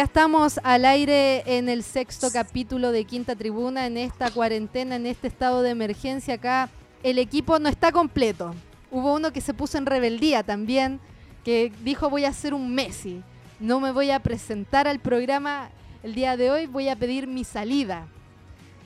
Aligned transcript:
Ya 0.00 0.04
estamos 0.04 0.58
al 0.62 0.86
aire 0.86 1.42
en 1.58 1.68
el 1.68 1.82
sexto 1.82 2.30
capítulo 2.32 2.90
de 2.90 3.04
Quinta 3.04 3.36
Tribuna, 3.36 3.86
en 3.86 3.98
esta 3.98 4.30
cuarentena, 4.30 4.96
en 4.96 5.04
este 5.04 5.28
estado 5.28 5.60
de 5.60 5.68
emergencia. 5.68 6.36
Acá 6.36 6.70
el 7.02 7.18
equipo 7.18 7.58
no 7.58 7.68
está 7.68 7.92
completo. 7.92 8.54
Hubo 8.90 9.12
uno 9.12 9.30
que 9.30 9.42
se 9.42 9.52
puso 9.52 9.76
en 9.76 9.84
rebeldía 9.84 10.42
también, 10.42 11.00
que 11.44 11.70
dijo 11.84 12.08
voy 12.08 12.24
a 12.24 12.30
hacer 12.30 12.54
un 12.54 12.74
Messi. 12.74 13.22
No 13.58 13.78
me 13.78 13.92
voy 13.92 14.10
a 14.10 14.20
presentar 14.20 14.88
al 14.88 15.00
programa 15.00 15.68
el 16.02 16.14
día 16.14 16.38
de 16.38 16.50
hoy, 16.50 16.64
voy 16.64 16.88
a 16.88 16.96
pedir 16.96 17.26
mi 17.26 17.44
salida. 17.44 18.06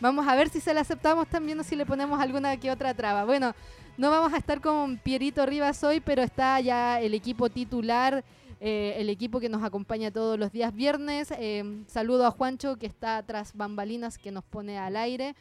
Vamos 0.00 0.26
a 0.26 0.34
ver 0.34 0.48
si 0.48 0.60
se 0.60 0.74
la 0.74 0.80
aceptamos 0.80 1.28
también 1.28 1.60
o 1.60 1.62
si 1.62 1.76
le 1.76 1.86
ponemos 1.86 2.20
alguna 2.20 2.56
que 2.56 2.72
otra 2.72 2.92
traba. 2.92 3.24
Bueno, 3.24 3.54
no 3.96 4.10
vamos 4.10 4.32
a 4.32 4.38
estar 4.38 4.60
con 4.60 4.98
Pierito 4.98 5.46
Rivas 5.46 5.84
hoy, 5.84 6.00
pero 6.00 6.24
está 6.24 6.58
ya 6.58 7.00
el 7.00 7.14
equipo 7.14 7.50
titular 7.50 8.24
eh, 8.60 8.94
el 8.98 9.08
equipo 9.10 9.40
que 9.40 9.48
nos 9.48 9.62
acompaña 9.62 10.10
todos 10.10 10.38
los 10.38 10.52
días 10.52 10.74
viernes. 10.74 11.32
Eh, 11.38 11.82
saludo 11.86 12.26
a 12.26 12.30
Juancho, 12.30 12.76
que 12.76 12.86
está 12.86 13.22
tras 13.22 13.54
bambalinas, 13.54 14.18
que 14.18 14.30
nos 14.30 14.44
pone 14.44 14.78
al 14.78 14.96
aire 14.96 15.34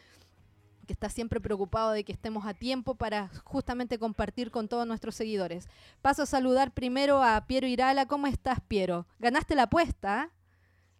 que 0.85 0.93
está 0.93 1.09
siempre 1.09 1.39
preocupado 1.39 1.91
de 1.91 2.03
que 2.03 2.11
estemos 2.11 2.45
a 2.45 2.53
tiempo 2.53 2.95
para 2.95 3.29
justamente 3.43 3.97
compartir 3.97 4.51
con 4.51 4.67
todos 4.67 4.85
nuestros 4.85 5.15
seguidores. 5.15 5.69
Paso 6.01 6.23
a 6.23 6.25
saludar 6.25 6.71
primero 6.71 7.23
a 7.23 7.45
Piero 7.47 7.67
Irala. 7.67 8.05
¿Cómo 8.05 8.27
estás, 8.27 8.59
Piero? 8.67 9.05
¿Ganaste 9.19 9.55
la 9.55 9.63
apuesta? 9.63 10.29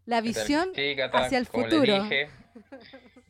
La 0.05 0.21
visión 0.21 0.71
hacia 1.13 1.37
el 1.37 1.45
futuro. 1.45 2.07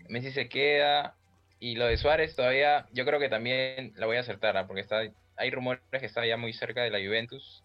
Messi 0.10 0.32
se 0.32 0.50
queda. 0.50 1.16
Y 1.60 1.76
lo 1.76 1.86
de 1.86 1.98
Suárez 1.98 2.36
todavía, 2.36 2.88
yo 2.92 3.06
creo 3.06 3.20
que 3.20 3.30
también 3.30 3.94
la 3.96 4.06
voy 4.06 4.18
a 4.18 4.20
acertar, 4.20 4.58
¿ah? 4.58 4.68
porque 4.68 4.82
está, 4.82 5.02
hay 5.38 5.50
rumores 5.50 5.82
que 5.90 6.06
está 6.06 6.26
ya 6.26 6.36
muy 6.36 6.52
cerca 6.52 6.82
de 6.82 6.90
la 6.90 7.00
Juventus. 7.00 7.64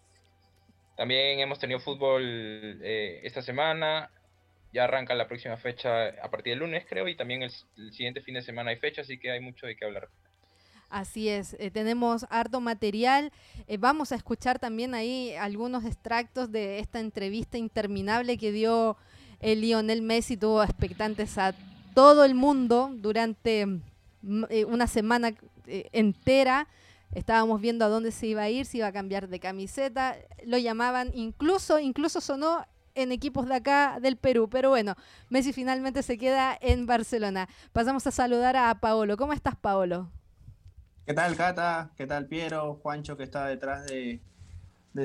También 0.99 1.39
hemos 1.39 1.59
tenido 1.59 1.79
fútbol 1.79 2.21
eh, 2.83 3.21
esta 3.23 3.41
semana. 3.41 4.11
Ya 4.73 4.83
arranca 4.83 5.15
la 5.15 5.29
próxima 5.29 5.55
fecha 5.55 6.09
a 6.21 6.29
partir 6.29 6.51
del 6.51 6.59
lunes, 6.59 6.85
creo, 6.89 7.07
y 7.07 7.15
también 7.15 7.41
el, 7.41 7.51
siguiente 7.93 8.19
fin 8.19 8.33
de 8.33 8.41
semana 8.41 8.71
hay 8.71 8.75
fecha, 8.75 9.03
así 9.03 9.17
que 9.17 9.31
hay 9.31 9.39
mucho 9.39 9.65
de 9.65 9.77
qué 9.77 9.85
hablar. 9.85 10.09
Así 10.89 11.29
es, 11.29 11.55
eh, 11.57 11.71
tenemos 11.71 12.25
harto 12.29 12.59
material. 12.59 13.31
Eh, 13.69 13.77
vamos 13.77 14.11
a 14.11 14.15
escuchar 14.15 14.59
también 14.59 14.93
ahí 14.93 15.33
algunos 15.35 15.85
extractos 15.85 16.51
de 16.51 16.79
esta 16.79 16.99
entrevista 16.99 17.57
interminable 17.57 18.37
que 18.37 18.51
dio 18.51 18.97
el 19.39 19.61
Lionel 19.61 20.01
Messi. 20.01 20.35
Tuvo 20.35 20.61
expectantes 20.61 21.37
a 21.37 21.55
todo 21.95 22.25
el 22.25 22.35
mundo 22.35 22.91
durante 22.93 23.65
mm, 23.65 24.43
una 24.67 24.85
semana 24.85 25.33
entera. 25.65 26.67
Estábamos 27.13 27.59
viendo 27.59 27.85
a 27.85 27.89
dónde 27.89 28.11
se 28.11 28.27
iba 28.27 28.43
a 28.43 28.49
ir, 28.49 28.65
si 28.65 28.77
iba 28.77 28.87
a 28.87 28.91
cambiar 28.91 29.29
de 29.29 29.39
camiseta. 29.39 30.15
Lo 30.45 30.57
llamaban, 30.57 31.11
incluso, 31.13 31.79
incluso 31.79 32.21
sonó 32.21 32.65
en 32.93 33.11
equipos 33.11 33.47
de 33.47 33.55
acá 33.55 33.99
del 33.99 34.17
Perú. 34.17 34.47
Pero 34.49 34.69
bueno, 34.69 34.95
Messi 35.29 35.53
finalmente 35.53 36.03
se 36.03 36.17
queda 36.17 36.57
en 36.61 36.85
Barcelona. 36.85 37.49
Pasamos 37.73 38.05
a 38.05 38.11
saludar 38.11 38.55
a 38.55 38.79
Paolo. 38.79 39.17
¿Cómo 39.17 39.33
estás, 39.33 39.55
Paolo? 39.55 40.11
¿Qué 41.05 41.15
tal, 41.15 41.35
Cata? 41.35 41.91
¿Qué 41.97 42.05
tal, 42.05 42.27
Piero? 42.27 42.75
Juancho, 42.83 43.17
que 43.17 43.23
está 43.23 43.47
detrás 43.47 43.87
de, 43.87 44.21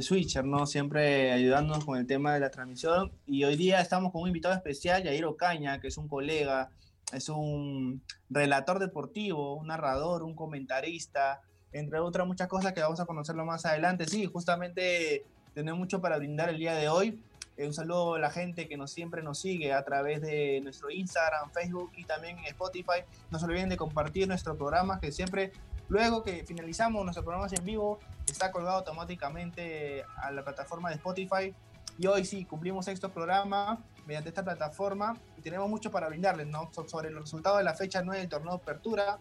Switcher, 0.02 0.44
¿no? 0.44 0.66
Siempre 0.66 1.32
ayudándonos 1.32 1.84
con 1.84 1.96
el 1.96 2.06
tema 2.06 2.34
de 2.34 2.40
la 2.40 2.50
transmisión. 2.50 3.12
Y 3.26 3.44
hoy 3.44 3.56
día 3.56 3.80
estamos 3.80 4.12
con 4.12 4.22
un 4.22 4.28
invitado 4.28 4.54
especial, 4.54 5.02
Yair 5.02 5.24
Ocaña, 5.24 5.80
que 5.80 5.88
es 5.88 5.96
un 5.96 6.08
colega, 6.08 6.68
es 7.12 7.28
un 7.30 8.02
relator 8.28 8.80
deportivo, 8.80 9.54
un 9.54 9.68
narrador, 9.68 10.24
un 10.24 10.34
comentarista, 10.34 11.40
entre 11.74 11.98
otras 11.98 12.26
muchas 12.26 12.48
cosas 12.48 12.72
que 12.72 12.80
vamos 12.80 13.00
a 13.00 13.04
conocerlo 13.04 13.44
más 13.44 13.66
adelante. 13.66 14.06
Sí, 14.06 14.26
justamente 14.26 15.24
tenemos 15.54 15.78
mucho 15.78 16.00
para 16.00 16.16
brindar 16.16 16.48
el 16.48 16.58
día 16.58 16.74
de 16.74 16.88
hoy. 16.88 17.20
Eh, 17.56 17.66
un 17.66 17.74
saludo 17.74 18.14
a 18.14 18.18
la 18.20 18.30
gente 18.30 18.68
que 18.68 18.76
nos 18.76 18.92
siempre 18.92 19.22
nos 19.22 19.40
sigue 19.40 19.72
a 19.72 19.84
través 19.84 20.22
de 20.22 20.60
nuestro 20.62 20.90
Instagram, 20.90 21.50
Facebook 21.50 21.90
y 21.96 22.04
también 22.04 22.38
en 22.38 22.44
Spotify. 22.46 23.02
No 23.30 23.40
se 23.40 23.46
olviden 23.46 23.68
de 23.68 23.76
compartir 23.76 24.28
nuestro 24.28 24.56
programa 24.56 25.00
que 25.00 25.10
siempre, 25.10 25.52
luego 25.88 26.22
que 26.22 26.44
finalizamos 26.44 27.02
nuestro 27.02 27.24
programa 27.24 27.48
en 27.50 27.64
vivo, 27.64 27.98
está 28.28 28.52
colgado 28.52 28.78
automáticamente 28.78 30.04
a 30.16 30.30
la 30.30 30.44
plataforma 30.44 30.90
de 30.90 30.96
Spotify. 30.96 31.52
Y 31.98 32.06
hoy 32.06 32.24
sí, 32.24 32.44
cumplimos 32.44 32.84
sexto 32.84 33.10
programa 33.10 33.80
mediante 34.06 34.28
esta 34.28 34.44
plataforma 34.44 35.16
y 35.36 35.40
tenemos 35.40 35.68
mucho 35.68 35.90
para 35.90 36.08
brindarles, 36.08 36.46
¿no? 36.46 36.70
Sobre 36.86 37.10
los 37.10 37.22
resultados 37.22 37.58
de 37.58 37.64
la 37.64 37.74
fecha 37.74 38.02
9 38.02 38.20
del 38.20 38.28
torneo 38.28 38.56
de 38.56 38.62
apertura, 38.62 39.18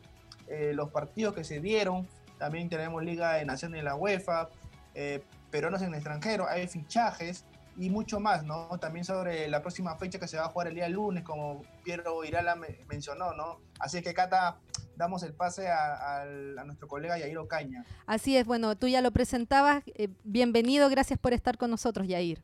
eh, 0.47 0.71
los 0.75 0.89
partidos 0.89 1.33
que 1.33 1.43
se 1.43 1.59
dieron, 1.59 2.07
también 2.43 2.67
tenemos 2.67 3.01
Liga 3.01 3.35
de 3.35 3.45
Naciones 3.45 3.79
de 3.79 3.83
la 3.83 3.95
UEFA, 3.95 4.49
eh, 4.95 5.23
peruanos 5.49 5.81
en 5.81 5.87
el 5.87 5.93
extranjero, 5.93 6.45
hay 6.45 6.67
fichajes 6.67 7.45
y 7.77 7.89
mucho 7.89 8.19
más, 8.19 8.43
¿no? 8.43 8.67
También 8.81 9.05
sobre 9.05 9.47
la 9.47 9.61
próxima 9.61 9.95
fecha 9.95 10.19
que 10.19 10.27
se 10.27 10.35
va 10.35 10.47
a 10.47 10.49
jugar 10.49 10.67
el 10.67 10.75
día 10.75 10.89
lunes, 10.89 11.23
como 11.23 11.63
Piero 11.85 12.21
Irala 12.25 12.57
mencionó, 12.89 13.31
¿no? 13.31 13.61
Así 13.79 14.01
que, 14.01 14.13
Cata, 14.13 14.57
damos 14.97 15.23
el 15.23 15.31
pase 15.31 15.69
a, 15.69 16.25
nuestro 16.65 16.89
colega 16.89 17.17
Yair 17.17 17.37
Ocaña. 17.37 17.85
Así 18.07 18.35
es, 18.35 18.45
bueno, 18.45 18.75
tú 18.75 18.89
ya 18.89 18.99
lo 18.99 19.11
presentabas. 19.11 19.81
Eh, 19.95 20.09
bienvenido, 20.25 20.89
gracias 20.89 21.17
por 21.17 21.31
estar 21.31 21.57
con 21.57 21.71
nosotros, 21.71 22.09
Yair. 22.09 22.43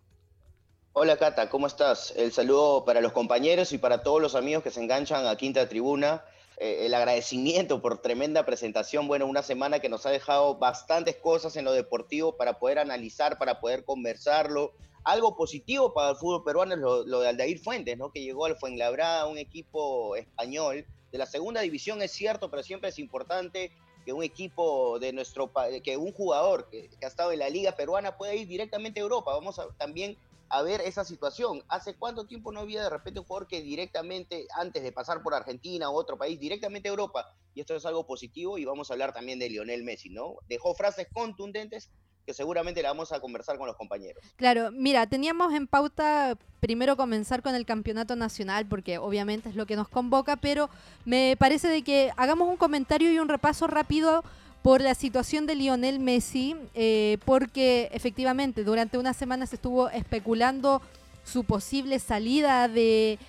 Hola 0.93 1.17
Cata, 1.17 1.49
¿cómo 1.49 1.67
estás? 1.67 2.13
El 2.15 2.31
saludo 2.31 2.85
para 2.85 3.01
los 3.01 3.11
compañeros 3.11 3.73
y 3.73 3.77
para 3.77 4.01
todos 4.01 4.21
los 4.21 4.35
amigos 4.35 4.63
que 4.63 4.71
se 4.71 4.81
enganchan 4.81 5.27
a 5.27 5.35
Quinta 5.35 5.67
Tribuna. 5.67 6.23
Eh, 6.61 6.85
el 6.85 6.93
agradecimiento 6.93 7.81
por 7.81 8.01
tremenda 8.01 8.45
presentación. 8.45 9.07
Bueno, 9.07 9.25
una 9.25 9.43
semana 9.43 9.79
que 9.79 9.87
nos 9.87 10.05
ha 10.05 10.09
dejado 10.09 10.55
bastantes 10.55 11.15
cosas 11.15 11.55
en 11.55 11.63
lo 11.63 11.71
deportivo 11.71 12.35
para 12.35 12.59
poder 12.59 12.79
analizar, 12.79 13.37
para 13.37 13.61
poder 13.61 13.85
conversarlo. 13.85 14.73
Algo 15.05 15.37
positivo 15.37 15.93
para 15.93 16.09
el 16.09 16.15
fútbol 16.17 16.43
peruano 16.43 16.73
es 16.73 16.81
lo, 16.81 17.21
de 17.21 17.29
Aldair 17.29 17.59
Fuentes, 17.59 17.97
¿no? 17.97 18.11
que 18.11 18.21
llegó 18.21 18.45
al 18.45 18.57
Fuenlabrada, 18.57 19.25
un 19.27 19.37
equipo 19.37 20.17
español 20.17 20.85
de 21.13 21.17
la 21.17 21.25
segunda 21.25 21.61
división, 21.61 22.01
es 22.01 22.11
cierto, 22.11 22.51
pero 22.51 22.61
siempre 22.61 22.89
es 22.89 22.99
importante 22.99 23.71
que 24.03 24.11
un 24.11 24.21
equipo 24.21 24.99
de 24.99 25.13
nuestro 25.13 25.49
que 25.81 25.95
un 25.95 26.11
jugador 26.11 26.69
que, 26.69 26.89
que, 26.89 27.05
ha 27.05 27.09
estado 27.09 27.31
en 27.31 27.39
la 27.39 27.49
liga 27.49 27.71
peruana 27.77 28.17
pueda 28.17 28.35
ir 28.35 28.47
directamente 28.49 28.99
a 28.99 29.03
Europa. 29.03 29.31
Vamos 29.31 29.59
a 29.59 29.69
también 29.77 30.17
a 30.49 30.61
ver 30.61 30.81
esa 30.81 31.05
situación. 31.05 31.63
¿Hace 31.67 31.95
cuánto 31.95 32.25
tiempo 32.25 32.51
no 32.51 32.61
había 32.61 32.83
de 32.83 32.89
repente 32.89 33.19
un 33.19 33.25
jugador 33.25 33.47
que 33.47 33.61
directamente, 33.61 34.47
antes 34.55 34.83
de 34.83 34.91
pasar 34.91 35.21
por 35.21 35.33
Argentina 35.33 35.89
u 35.89 35.95
otro 35.95 36.17
país, 36.17 36.39
directamente 36.39 36.89
a 36.89 36.91
Europa? 36.91 37.25
Y 37.53 37.61
esto 37.61 37.75
es 37.75 37.85
algo 37.85 38.05
positivo 38.05 38.57
y 38.57 38.65
vamos 38.65 38.89
a 38.89 38.93
hablar 38.93 39.13
también 39.13 39.39
de 39.39 39.49
Lionel 39.49 39.83
Messi, 39.83 40.09
¿no? 40.09 40.35
Dejó 40.47 40.73
frases 40.73 41.07
contundentes 41.13 41.89
que 42.25 42.33
seguramente 42.33 42.83
la 42.83 42.89
vamos 42.89 43.11
a 43.11 43.19
conversar 43.19 43.57
con 43.57 43.65
los 43.65 43.75
compañeros. 43.75 44.23
Claro, 44.35 44.71
mira, 44.71 45.07
teníamos 45.07 45.51
en 45.53 45.65
pauta 45.65 46.37
primero 46.59 46.95
comenzar 46.95 47.41
con 47.41 47.55
el 47.55 47.65
campeonato 47.65 48.15
nacional, 48.15 48.67
porque 48.67 48.99
obviamente 48.99 49.49
es 49.49 49.55
lo 49.55 49.65
que 49.65 49.75
nos 49.75 49.89
convoca, 49.89 50.35
pero 50.35 50.69
me 51.05 51.35
parece 51.39 51.69
de 51.69 51.81
que 51.81 52.11
hagamos 52.17 52.47
un 52.47 52.57
comentario 52.57 53.11
y 53.11 53.17
un 53.17 53.29
repaso 53.29 53.65
rápido 53.65 54.23
por 54.61 54.81
la 54.81 54.93
situación 54.93 55.45
de 55.45 55.55
Lionel 55.55 55.99
Messi, 55.99 56.55
eh, 56.73 57.17
porque 57.25 57.89
efectivamente 57.93 58.63
durante 58.63 58.97
una 58.97 59.13
semana 59.13 59.45
se 59.45 59.55
estuvo 59.55 59.89
especulando 59.89 60.81
su 61.23 61.43
posible 61.43 61.99
salida 61.99 62.67
de 62.67 63.19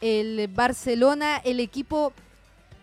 el 0.00 0.48
Barcelona, 0.48 1.36
el 1.44 1.60
equipo 1.60 2.12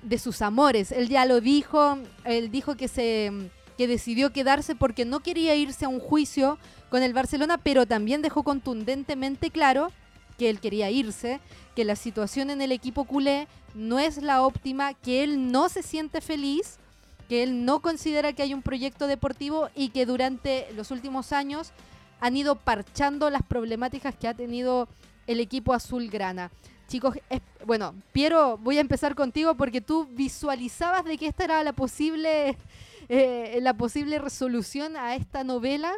de 0.03 0.19
sus 0.19 0.41
amores. 0.41 0.91
Él 0.91 1.09
ya 1.09 1.25
lo 1.25 1.41
dijo, 1.41 1.97
él 2.23 2.51
dijo 2.51 2.77
que 2.77 2.87
se 2.87 3.31
que 3.77 3.87
decidió 3.87 4.33
quedarse 4.33 4.75
porque 4.75 5.05
no 5.05 5.19
quería 5.19 5.55
irse 5.55 5.85
a 5.85 5.89
un 5.89 5.99
juicio 5.99 6.57
con 6.89 7.03
el 7.03 7.13
Barcelona, 7.13 7.59
pero 7.59 7.85
también 7.85 8.23
dejó 8.23 8.41
contundentemente 8.41 9.51
claro 9.51 9.91
que 10.37 10.49
él 10.49 10.59
quería 10.59 10.89
irse, 10.89 11.39
que 11.75 11.85
la 11.85 11.95
situación 11.95 12.49
en 12.49 12.61
el 12.61 12.71
equipo 12.71 13.05
culé 13.05 13.47
no 13.75 13.99
es 13.99 14.17
la 14.17 14.41
óptima, 14.41 14.95
que 14.95 15.23
él 15.23 15.51
no 15.51 15.69
se 15.69 15.83
siente 15.83 16.21
feliz 16.21 16.79
que 17.27 17.43
él 17.43 17.65
no 17.65 17.81
considera 17.81 18.33
que 18.33 18.43
hay 18.43 18.53
un 18.53 18.61
proyecto 18.61 19.07
deportivo 19.07 19.69
y 19.75 19.89
que 19.89 20.05
durante 20.05 20.67
los 20.75 20.91
últimos 20.91 21.33
años 21.33 21.71
han 22.19 22.35
ido 22.35 22.55
parchando 22.55 23.29
las 23.29 23.43
problemáticas 23.43 24.15
que 24.15 24.27
ha 24.27 24.33
tenido 24.33 24.87
el 25.27 25.39
equipo 25.39 25.73
azulgrana. 25.73 26.51
Chicos, 26.87 27.17
bueno, 27.65 27.95
Piero, 28.13 28.57
voy 28.57 28.77
a 28.77 28.81
empezar 28.81 29.13
contigo 29.13 29.55
porque 29.55 29.81
tú 29.81 30.07
visualizabas 30.11 31.03
de 31.03 31.17
que 31.17 31.27
esta 31.27 31.43
era 31.43 31.63
la 31.63 31.73
posible, 31.73 32.57
eh, 33.09 33.59
la 33.61 33.73
posible 33.73 34.19
resolución 34.19 34.95
a 34.95 35.15
esta 35.15 35.43
novela. 35.43 35.91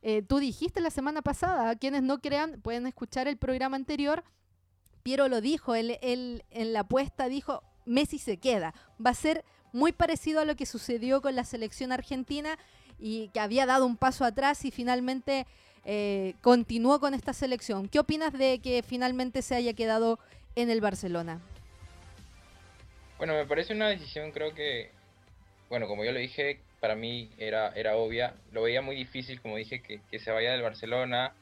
Eh, 0.00 0.22
tú 0.22 0.38
dijiste 0.38 0.80
la 0.80 0.90
semana 0.90 1.22
pasada, 1.22 1.74
quienes 1.74 2.04
no 2.04 2.20
crean 2.20 2.60
pueden 2.60 2.86
escuchar 2.86 3.26
el 3.26 3.36
programa 3.36 3.76
anterior. 3.76 4.22
Piero 5.02 5.28
lo 5.28 5.40
dijo, 5.40 5.74
él 5.74 5.98
en 6.02 6.72
la 6.72 6.80
apuesta 6.80 7.28
dijo, 7.28 7.64
Messi 7.84 8.18
se 8.18 8.36
queda. 8.36 8.74
Va 9.04 9.10
a 9.10 9.14
ser 9.14 9.44
muy 9.72 9.92
parecido 9.92 10.40
a 10.40 10.44
lo 10.44 10.56
que 10.56 10.66
sucedió 10.66 11.20
con 11.20 11.36
la 11.36 11.44
selección 11.44 11.92
argentina 11.92 12.58
y 12.98 13.28
que 13.28 13.40
había 13.40 13.66
dado 13.66 13.86
un 13.86 13.96
paso 13.96 14.24
atrás 14.24 14.64
y 14.64 14.70
finalmente 14.70 15.46
eh, 15.84 16.34
continuó 16.42 17.00
con 17.00 17.14
esta 17.14 17.32
selección. 17.32 17.88
¿Qué 17.88 17.98
opinas 17.98 18.32
de 18.32 18.58
que 18.58 18.82
finalmente 18.82 19.42
se 19.42 19.54
haya 19.54 19.72
quedado 19.72 20.18
en 20.56 20.70
el 20.70 20.80
Barcelona? 20.80 21.40
Bueno, 23.18 23.34
me 23.34 23.46
parece 23.46 23.72
una 23.72 23.88
decisión, 23.88 24.30
creo 24.32 24.54
que, 24.54 24.90
bueno, 25.68 25.88
como 25.88 26.04
yo 26.04 26.12
lo 26.12 26.18
dije, 26.18 26.60
para 26.80 26.94
mí 26.94 27.30
era, 27.38 27.68
era 27.74 27.96
obvia. 27.96 28.34
Lo 28.52 28.62
veía 28.62 28.82
muy 28.82 28.96
difícil, 28.96 29.40
como 29.40 29.56
dije, 29.56 29.82
que, 29.82 30.00
que 30.10 30.18
se 30.18 30.30
vaya 30.30 30.52
del 30.52 30.62
Barcelona. 30.62 31.32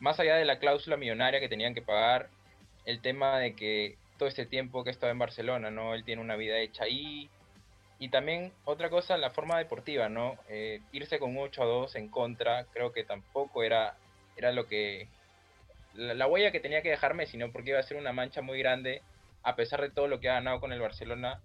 más 0.00 0.20
allá 0.20 0.36
de 0.36 0.44
la 0.44 0.58
cláusula 0.58 0.96
millonaria 0.96 1.40
que 1.40 1.48
tenían 1.48 1.74
que 1.74 1.82
pagar, 1.82 2.28
el 2.84 3.00
tema 3.00 3.38
de 3.38 3.54
que 3.54 3.96
todo 4.18 4.28
este 4.28 4.46
tiempo 4.46 4.84
que 4.84 4.90
estaba 4.90 5.12
en 5.12 5.18
Barcelona, 5.18 5.70
¿no? 5.70 5.94
Él 5.94 6.04
tiene 6.04 6.22
una 6.22 6.36
vida 6.36 6.58
hecha 6.58 6.84
ahí. 6.84 7.30
Y 7.98 8.08
también 8.08 8.52
otra 8.64 8.90
cosa, 8.90 9.16
la 9.16 9.30
forma 9.30 9.58
deportiva, 9.58 10.08
¿no? 10.08 10.36
Eh, 10.48 10.80
irse 10.92 11.18
con 11.18 11.36
8 11.36 11.62
a 11.62 11.66
2 11.66 11.94
en 11.96 12.08
contra, 12.08 12.64
creo 12.72 12.92
que 12.92 13.04
tampoco 13.04 13.62
era, 13.62 13.96
era 14.36 14.52
lo 14.52 14.66
que... 14.66 15.08
La, 15.94 16.26
huella 16.26 16.50
que 16.50 16.58
tenía 16.58 16.82
que 16.82 16.90
dejarme, 16.90 17.26
sino 17.26 17.52
porque 17.52 17.70
iba 17.70 17.78
a 17.78 17.84
ser 17.84 17.96
una 17.96 18.12
mancha 18.12 18.42
muy 18.42 18.58
grande, 18.58 19.00
a 19.44 19.54
pesar 19.54 19.80
de 19.80 19.90
todo 19.90 20.08
lo 20.08 20.18
que 20.18 20.28
ha 20.28 20.34
ganado 20.34 20.58
con 20.58 20.72
el 20.72 20.80
Barcelona. 20.80 21.40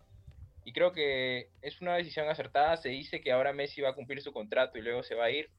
Y 0.65 0.73
creo 0.73 0.91
que 0.91 1.49
es 1.61 1.79
una 1.81 1.95
decisión 1.95 2.27
acertada. 2.27 2.75
Se 2.77 2.89
dice 2.89 3.21
que 3.21 3.31
ahora 3.31 3.53
Messi 3.53 3.81
va 3.81 3.89
a 3.89 3.93
cumplir 3.93 4.21
su 4.23 4.33
contrato 4.33 4.79
y 4.79 4.81
luego 4.81 5.03
se 5.03 5.13
va 5.13 5.25
a 5.25 5.31
ir. 5.31 5.49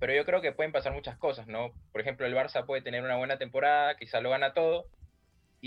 Pero 0.00 0.12
yo 0.12 0.24
creo 0.24 0.40
que 0.40 0.52
pueden 0.52 0.72
pasar 0.72 0.92
muchas 0.92 1.16
cosas, 1.18 1.46
¿no? 1.46 1.72
Por 1.92 2.00
ejemplo, 2.00 2.26
el 2.26 2.34
Barça 2.34 2.66
puede 2.66 2.82
tener 2.82 3.04
una 3.04 3.16
buena 3.16 3.38
temporada, 3.38 3.96
quizá 3.96 4.20
lo 4.20 4.30
gana 4.30 4.52
todo, 4.54 4.86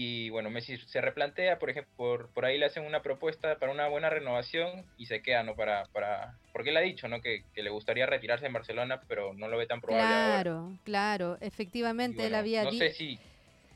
y 0.02 0.30
bueno, 0.30 0.50
Messi 0.50 0.78
se 0.78 1.02
replantea, 1.02 1.60
por 1.60 1.70
ejemplo, 1.70 1.92
por, 1.98 2.30
por 2.30 2.46
ahí 2.46 2.58
le 2.58 2.68
hacen 2.68 2.86
una 2.86 3.02
propuesta 3.02 3.60
para 3.60 3.74
una 3.74 3.90
buena 3.90 4.10
renovación 4.10 4.86
y 4.98 5.08
se 5.08 5.22
queda, 5.22 5.44
¿no? 5.44 5.58
Para, 5.58 5.88
para, 5.88 6.38
porque 6.54 6.70
él 6.70 6.78
ha 6.78 6.80
dicho, 6.80 7.10
¿no? 7.10 7.20
Que, 7.22 7.44
le 7.54 7.70
gustaría 7.70 8.06
retirarse 8.06 8.46
en 8.46 8.54
Barcelona, 8.54 9.02
pero 9.10 9.34
no 9.34 9.50
lo 9.50 9.58
ve 9.58 9.68
tan 9.68 9.82
probable. 9.82 10.08
Claro, 10.08 10.72
claro, 10.86 11.38
efectivamente 11.42 12.26
él 12.26 12.36
había 12.36 12.62
dicho... 12.62 12.72
No 12.76 12.80
sé 12.80 12.94
si, 12.94 13.20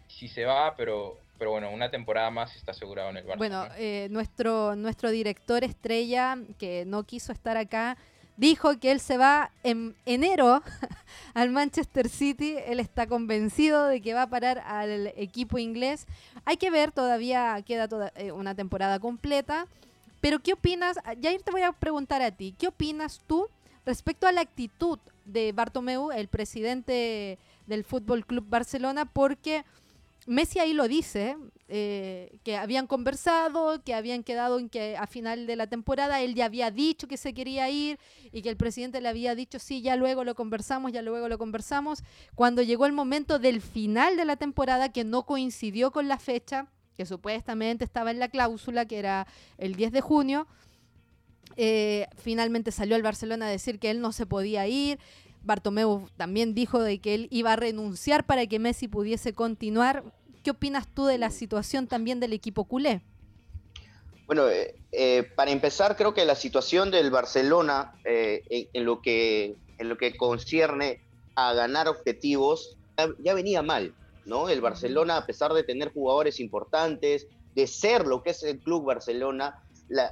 si 0.07 0.29
se 0.29 0.45
va, 0.45 0.77
pero, 0.77 1.17
pero 1.37 1.51
bueno, 1.51 1.69
una 1.71 1.91
temporada 1.91 2.31
más 2.31 2.55
está 2.55 2.71
asegurado 2.71 3.09
en 3.09 3.17
el 3.17 3.25
Barça. 3.25 3.37
Bueno, 3.37 3.67
eh, 3.75 4.07
nuestro, 4.09 4.77
nuestro 4.77 5.11
director 5.11 5.65
estrella, 5.65 6.37
que 6.57 6.85
no 6.85 7.03
quiso 7.03 7.33
estar 7.33 7.57
acá, 7.57 7.97
dijo 8.37 8.79
que 8.79 8.91
él 8.91 8.99
se 8.99 9.17
va 9.17 9.51
en 9.63 9.95
enero 10.05 10.63
al 11.33 11.49
Manchester 11.51 12.09
City. 12.09 12.55
Él 12.65 12.79
está 12.79 13.07
convencido 13.07 13.87
de 13.87 14.01
que 14.01 14.13
va 14.13 14.23
a 14.23 14.29
parar 14.29 14.59
al 14.59 15.07
equipo 15.15 15.57
inglés. 15.57 16.07
Hay 16.45 16.57
que 16.57 16.71
ver, 16.71 16.91
todavía 16.91 17.61
queda 17.65 17.87
toda, 17.87 18.11
eh, 18.15 18.31
una 18.31 18.55
temporada 18.55 18.99
completa. 18.99 19.67
Pero 20.21 20.39
¿qué 20.39 20.53
opinas? 20.53 20.97
Jair, 21.21 21.41
te 21.41 21.51
voy 21.51 21.63
a 21.63 21.71
preguntar 21.71 22.21
a 22.21 22.31
ti. 22.31 22.55
¿Qué 22.57 22.67
opinas 22.67 23.21
tú 23.27 23.47
respecto 23.85 24.25
a 24.25 24.31
la 24.31 24.41
actitud 24.41 24.97
de 25.25 25.51
Bartomeu, 25.51 26.11
el 26.11 26.27
presidente 26.27 27.37
del 27.67 27.83
Fútbol 27.83 28.25
Club 28.25 28.45
Barcelona? 28.47 29.05
Porque 29.05 29.65
Messi 30.25 30.59
ahí 30.59 30.73
lo 30.73 30.87
dice, 30.87 31.37
eh, 31.67 32.37
que 32.43 32.55
habían 32.55 32.87
conversado, 32.87 33.83
que 33.83 33.93
habían 33.93 34.23
quedado 34.23 34.59
en 34.59 34.69
que 34.69 34.95
a 34.95 35.07
final 35.07 35.47
de 35.47 35.55
la 35.55 35.67
temporada 35.67 36.21
él 36.21 36.35
ya 36.35 36.45
había 36.45 36.71
dicho 36.71 37.07
que 37.07 37.17
se 37.17 37.33
quería 37.33 37.69
ir 37.69 37.99
y 38.31 38.41
que 38.41 38.49
el 38.49 38.57
presidente 38.57 39.01
le 39.01 39.09
había 39.09 39.35
dicho, 39.35 39.59
sí, 39.59 39.81
ya 39.81 39.95
luego 39.95 40.23
lo 40.23 40.35
conversamos, 40.35 40.91
ya 40.91 41.01
luego 41.01 41.27
lo 41.27 41.37
conversamos. 41.37 42.03
Cuando 42.35 42.61
llegó 42.61 42.85
el 42.85 42.93
momento 42.93 43.39
del 43.39 43.61
final 43.61 44.17
de 44.17 44.25
la 44.25 44.35
temporada, 44.35 44.91
que 44.91 45.03
no 45.03 45.23
coincidió 45.25 45.91
con 45.91 46.07
la 46.07 46.17
fecha, 46.17 46.67
que 46.95 47.05
supuestamente 47.05 47.83
estaba 47.83 48.11
en 48.11 48.19
la 48.19 48.29
cláusula, 48.29 48.85
que 48.85 48.99
era 48.99 49.27
el 49.57 49.75
10 49.75 49.91
de 49.91 50.01
junio, 50.01 50.47
eh, 51.55 52.07
finalmente 52.17 52.71
salió 52.71 52.95
el 52.95 53.03
Barcelona 53.03 53.47
a 53.47 53.49
decir 53.49 53.79
que 53.79 53.91
él 53.91 54.01
no 54.01 54.11
se 54.11 54.25
podía 54.25 54.67
ir, 54.67 54.99
Bartomeu 55.43 56.09
también 56.17 56.53
dijo 56.53 56.81
de 56.81 56.99
que 56.99 57.15
él 57.15 57.27
iba 57.31 57.53
a 57.53 57.55
renunciar 57.55 58.25
para 58.25 58.47
que 58.47 58.59
Messi 58.59 58.87
pudiese 58.87 59.33
continuar. 59.33 60.03
¿Qué 60.43 60.51
opinas 60.51 60.87
tú 60.87 61.05
de 61.05 61.17
la 61.17 61.29
situación 61.29 61.87
también 61.87 62.19
del 62.19 62.33
equipo 62.33 62.65
culé? 62.65 63.01
Bueno, 64.25 64.49
eh, 64.49 64.75
eh, 64.91 65.23
para 65.35 65.51
empezar, 65.51 65.97
creo 65.97 66.13
que 66.13 66.25
la 66.25 66.35
situación 66.35 66.91
del 66.91 67.11
Barcelona 67.11 67.93
eh, 68.05 68.69
en, 68.73 68.85
lo 68.85 69.01
que, 69.01 69.55
en 69.77 69.89
lo 69.89 69.97
que 69.97 70.15
concierne 70.15 71.01
a 71.35 71.53
ganar 71.53 71.87
objetivos 71.87 72.77
ya, 73.19 73.33
venía 73.33 73.61
mal, 73.61 73.93
¿no? 74.25 74.49
El 74.49 74.61
Barcelona, 74.61 75.17
a 75.17 75.25
pesar 75.25 75.53
de 75.53 75.63
tener 75.63 75.91
jugadores 75.91 76.39
importantes, 76.39 77.27
de 77.55 77.67
ser 77.67 78.05
lo 78.05 78.23
que 78.23 78.29
es 78.31 78.43
el 78.43 78.59
Club 78.59 78.85
Barcelona, 78.85 79.63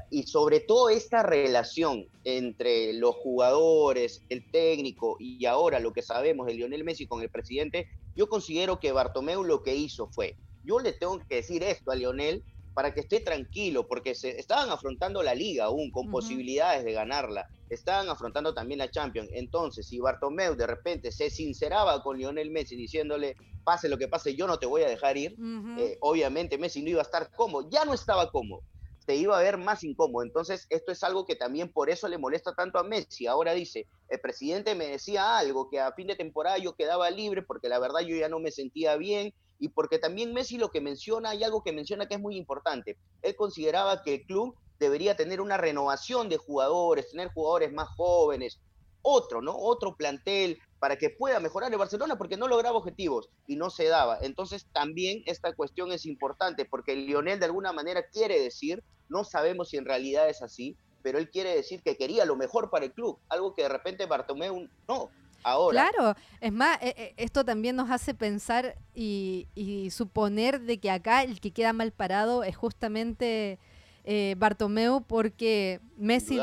y 0.09 0.23
sobre 0.23 0.59
todo 0.59 0.89
esta 0.89 1.23
relación 1.23 2.07
entre 2.23 2.93
los 2.93 3.15
jugadores, 3.15 4.23
el 4.29 4.49
técnico 4.51 5.17
y 5.19 5.45
ahora 5.45 5.79
lo 5.79 5.93
que 5.93 6.01
sabemos 6.01 6.47
de 6.47 6.53
Lionel 6.53 6.83
Messi 6.83 7.07
con 7.07 7.21
el 7.21 7.29
presidente, 7.29 7.87
yo 8.15 8.27
considero 8.27 8.79
que 8.79 8.91
Bartomeu 8.91 9.43
lo 9.43 9.63
que 9.63 9.75
hizo 9.75 10.07
fue, 10.07 10.35
yo 10.63 10.79
le 10.79 10.93
tengo 10.93 11.19
que 11.27 11.35
decir 11.35 11.63
esto 11.63 11.91
a 11.91 11.95
Lionel 11.95 12.43
para 12.73 12.93
que 12.93 13.01
esté 13.01 13.19
tranquilo, 13.19 13.87
porque 13.87 14.15
se 14.15 14.39
estaban 14.39 14.69
afrontando 14.69 15.21
la 15.23 15.35
liga 15.35 15.65
aún 15.65 15.91
con 15.91 16.09
posibilidades 16.09 16.85
de 16.85 16.93
ganarla, 16.93 17.45
estaban 17.69 18.07
afrontando 18.09 18.53
también 18.53 18.77
la 18.77 18.89
Champions. 18.89 19.29
Entonces, 19.33 19.87
si 19.87 19.99
Bartomeu 19.99 20.55
de 20.55 20.67
repente 20.67 21.11
se 21.11 21.29
sinceraba 21.29 22.01
con 22.01 22.17
Lionel 22.17 22.49
Messi 22.49 22.77
diciéndole, 22.77 23.35
pase 23.65 23.89
lo 23.89 23.97
que 23.97 24.07
pase, 24.07 24.35
yo 24.35 24.47
no 24.47 24.57
te 24.57 24.67
voy 24.67 24.83
a 24.83 24.89
dejar 24.89 25.17
ir, 25.17 25.35
eh, 25.77 25.97
obviamente 25.99 26.57
Messi 26.57 26.81
no 26.81 26.89
iba 26.89 26.99
a 26.99 27.03
estar 27.03 27.29
cómodo, 27.35 27.69
ya 27.69 27.83
no 27.83 27.93
estaba 27.93 28.31
cómodo 28.31 28.61
se 29.11 29.17
iba 29.17 29.37
a 29.37 29.41
ver 29.41 29.57
más 29.57 29.83
incómodo. 29.83 30.23
Entonces, 30.23 30.67
esto 30.69 30.93
es 30.93 31.03
algo 31.03 31.25
que 31.25 31.35
también 31.35 31.69
por 31.69 31.89
eso 31.89 32.07
le 32.07 32.17
molesta 32.17 32.53
tanto 32.55 32.79
a 32.79 32.83
Messi. 32.83 33.27
Ahora 33.27 33.51
dice, 33.51 33.85
el 34.07 34.21
presidente 34.21 34.73
me 34.73 34.87
decía 34.87 35.37
algo, 35.37 35.69
que 35.69 35.81
a 35.81 35.91
fin 35.91 36.07
de 36.07 36.15
temporada 36.15 36.57
yo 36.59 36.75
quedaba 36.75 37.09
libre 37.09 37.41
porque 37.41 37.67
la 37.67 37.77
verdad 37.77 37.99
yo 38.07 38.15
ya 38.15 38.29
no 38.29 38.39
me 38.39 38.51
sentía 38.51 38.95
bien 38.95 39.33
y 39.59 39.67
porque 39.67 39.99
también 39.99 40.33
Messi 40.33 40.57
lo 40.57 40.69
que 40.69 40.79
menciona, 40.79 41.31
hay 41.31 41.43
algo 41.43 41.61
que 41.61 41.73
menciona 41.73 42.07
que 42.07 42.15
es 42.15 42.21
muy 42.21 42.37
importante. 42.37 42.97
Él 43.21 43.35
consideraba 43.35 44.01
que 44.01 44.13
el 44.13 44.21
club 44.21 44.55
debería 44.79 45.17
tener 45.17 45.41
una 45.41 45.57
renovación 45.57 46.29
de 46.29 46.37
jugadores, 46.37 47.11
tener 47.11 47.33
jugadores 47.33 47.73
más 47.73 47.89
jóvenes, 47.89 48.61
otro, 49.01 49.41
¿no? 49.41 49.53
Otro 49.57 49.97
plantel 49.97 50.57
para 50.79 50.95
que 50.95 51.09
pueda 51.09 51.41
mejorar 51.41 51.69
el 51.69 51.77
Barcelona 51.77 52.17
porque 52.17 52.37
no 52.37 52.47
lograba 52.47 52.77
objetivos 52.77 53.29
y 53.45 53.57
no 53.57 53.69
se 53.69 53.87
daba. 53.87 54.19
Entonces 54.21 54.67
también 54.71 55.21
esta 55.25 55.53
cuestión 55.53 55.91
es 55.91 56.05
importante 56.05 56.63
porque 56.63 56.95
Lionel 56.95 57.39
de 57.39 57.45
alguna 57.45 57.73
manera 57.73 58.03
quiere 58.09 58.39
decir, 58.39 58.81
no 59.11 59.23
sabemos 59.23 59.69
si 59.69 59.77
en 59.77 59.85
realidad 59.85 60.29
es 60.29 60.41
así, 60.41 60.75
pero 61.03 61.19
él 61.19 61.29
quiere 61.29 61.55
decir 61.55 61.81
que 61.83 61.97
quería 61.97 62.25
lo 62.25 62.35
mejor 62.35 62.69
para 62.69 62.85
el 62.85 62.91
club, 62.91 63.19
algo 63.29 63.53
que 63.53 63.63
de 63.63 63.69
repente 63.69 64.05
Bartomeu 64.05 64.67
no. 64.87 65.09
Ahora. 65.43 65.89
Claro, 65.89 66.15
es 66.39 66.51
más, 66.51 66.77
e, 66.83 66.89
e, 66.89 67.13
esto 67.17 67.43
también 67.43 67.75
nos 67.75 67.89
hace 67.89 68.13
pensar 68.13 68.77
y, 68.93 69.47
y 69.55 69.89
suponer 69.89 70.61
de 70.61 70.79
que 70.79 70.91
acá 70.91 71.23
el 71.23 71.39
que 71.39 71.49
queda 71.49 71.73
mal 71.73 71.91
parado 71.91 72.43
es 72.43 72.55
justamente 72.55 73.57
eh, 74.03 74.35
Bartomeu 74.37 75.01
porque 75.01 75.79
Messi 75.97 76.39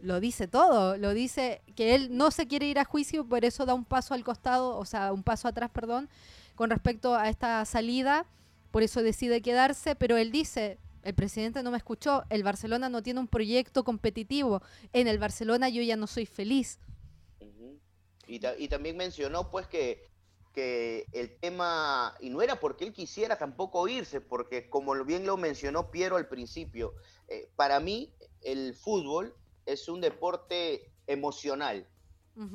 lo 0.00 0.18
dice 0.18 0.48
todo, 0.48 0.96
lo 0.96 1.14
dice 1.14 1.62
que 1.76 1.94
él 1.94 2.16
no 2.16 2.30
se 2.32 2.48
quiere 2.48 2.66
ir 2.66 2.78
a 2.78 2.84
juicio, 2.84 3.24
por 3.24 3.44
eso 3.44 3.64
da 3.64 3.74
un 3.74 3.84
paso 3.84 4.14
al 4.14 4.24
costado, 4.24 4.76
o 4.76 4.84
sea, 4.84 5.12
un 5.12 5.22
paso 5.22 5.46
atrás, 5.46 5.70
perdón, 5.70 6.08
con 6.56 6.70
respecto 6.70 7.14
a 7.14 7.28
esta 7.28 7.64
salida, 7.64 8.26
por 8.72 8.82
eso 8.82 9.02
decide 9.02 9.40
quedarse, 9.40 9.94
pero 9.94 10.16
él 10.16 10.32
dice, 10.32 10.78
el 11.06 11.14
presidente 11.14 11.62
no 11.62 11.70
me 11.70 11.76
escuchó, 11.76 12.24
el 12.30 12.42
Barcelona 12.42 12.88
no 12.88 13.02
tiene 13.02 13.20
un 13.20 13.28
proyecto 13.28 13.84
competitivo, 13.84 14.62
en 14.92 15.08
el 15.08 15.18
Barcelona 15.18 15.68
yo 15.68 15.82
ya 15.82 15.96
no 15.96 16.06
soy 16.06 16.26
feliz. 16.26 16.78
y, 18.26 18.40
y, 18.44 18.68
también 18.68 18.96
mencionó 18.96 19.50
pues 19.50 19.66
que 19.68 20.04
que 20.56 21.06
el 21.12 21.38
tema, 21.38 22.16
y 22.18 22.30
no 22.30 22.40
era 22.40 22.58
porque 22.58 22.86
él 22.86 22.94
quisiera 22.94 23.36
tampoco 23.36 23.86
irse, 23.88 24.22
porque 24.22 24.70
como 24.70 24.94
bien 25.04 25.26
lo 25.26 25.36
mencionó 25.36 25.90
Piero 25.90 26.16
al 26.16 26.28
principio, 26.28 26.94
eh, 27.28 27.50
para 27.56 27.78
mí 27.78 28.14
el 28.40 28.74
fútbol 28.74 29.34
es 29.66 29.86
un 29.86 30.00
deporte 30.00 30.90
emocional. 31.06 31.86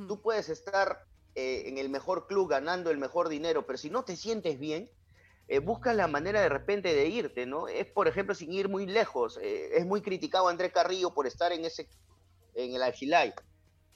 Tú 0.07 0.21
puedes 0.21 0.49
estar 0.49 1.05
eh, 1.33 1.63
en 1.65 1.77
el 1.79 1.89
mejor 1.89 2.27
club 2.27 2.49
ganando 2.49 2.89
el 2.89 2.97
mejor 2.97 3.29
dinero, 3.29 3.65
pero 3.65 3.77
si 3.77 3.89
no 3.89 4.03
te 4.03 4.15
sientes 4.15 4.59
bien, 4.59 4.89
eh, 5.47 5.59
buscas 5.59 5.95
la 5.95 6.07
manera 6.07 6.41
de 6.41 6.49
repente 6.49 6.93
de 6.93 7.07
irte, 7.07 7.45
¿no? 7.45 7.67
Es, 7.67 7.85
por 7.87 8.07
ejemplo, 8.07 8.35
sin 8.35 8.53
ir 8.53 8.69
muy 8.69 8.85
lejos. 8.85 9.37
es 9.41 9.85
muy 9.85 10.01
criticado 10.01 10.47
André 10.47 10.71
Carrillo 10.71 11.13
por 11.13 11.27
estar 11.27 11.51
en 11.51 11.65
ese 11.65 11.87
en 12.53 12.73
el 12.73 12.83
Algilay 12.83 13.33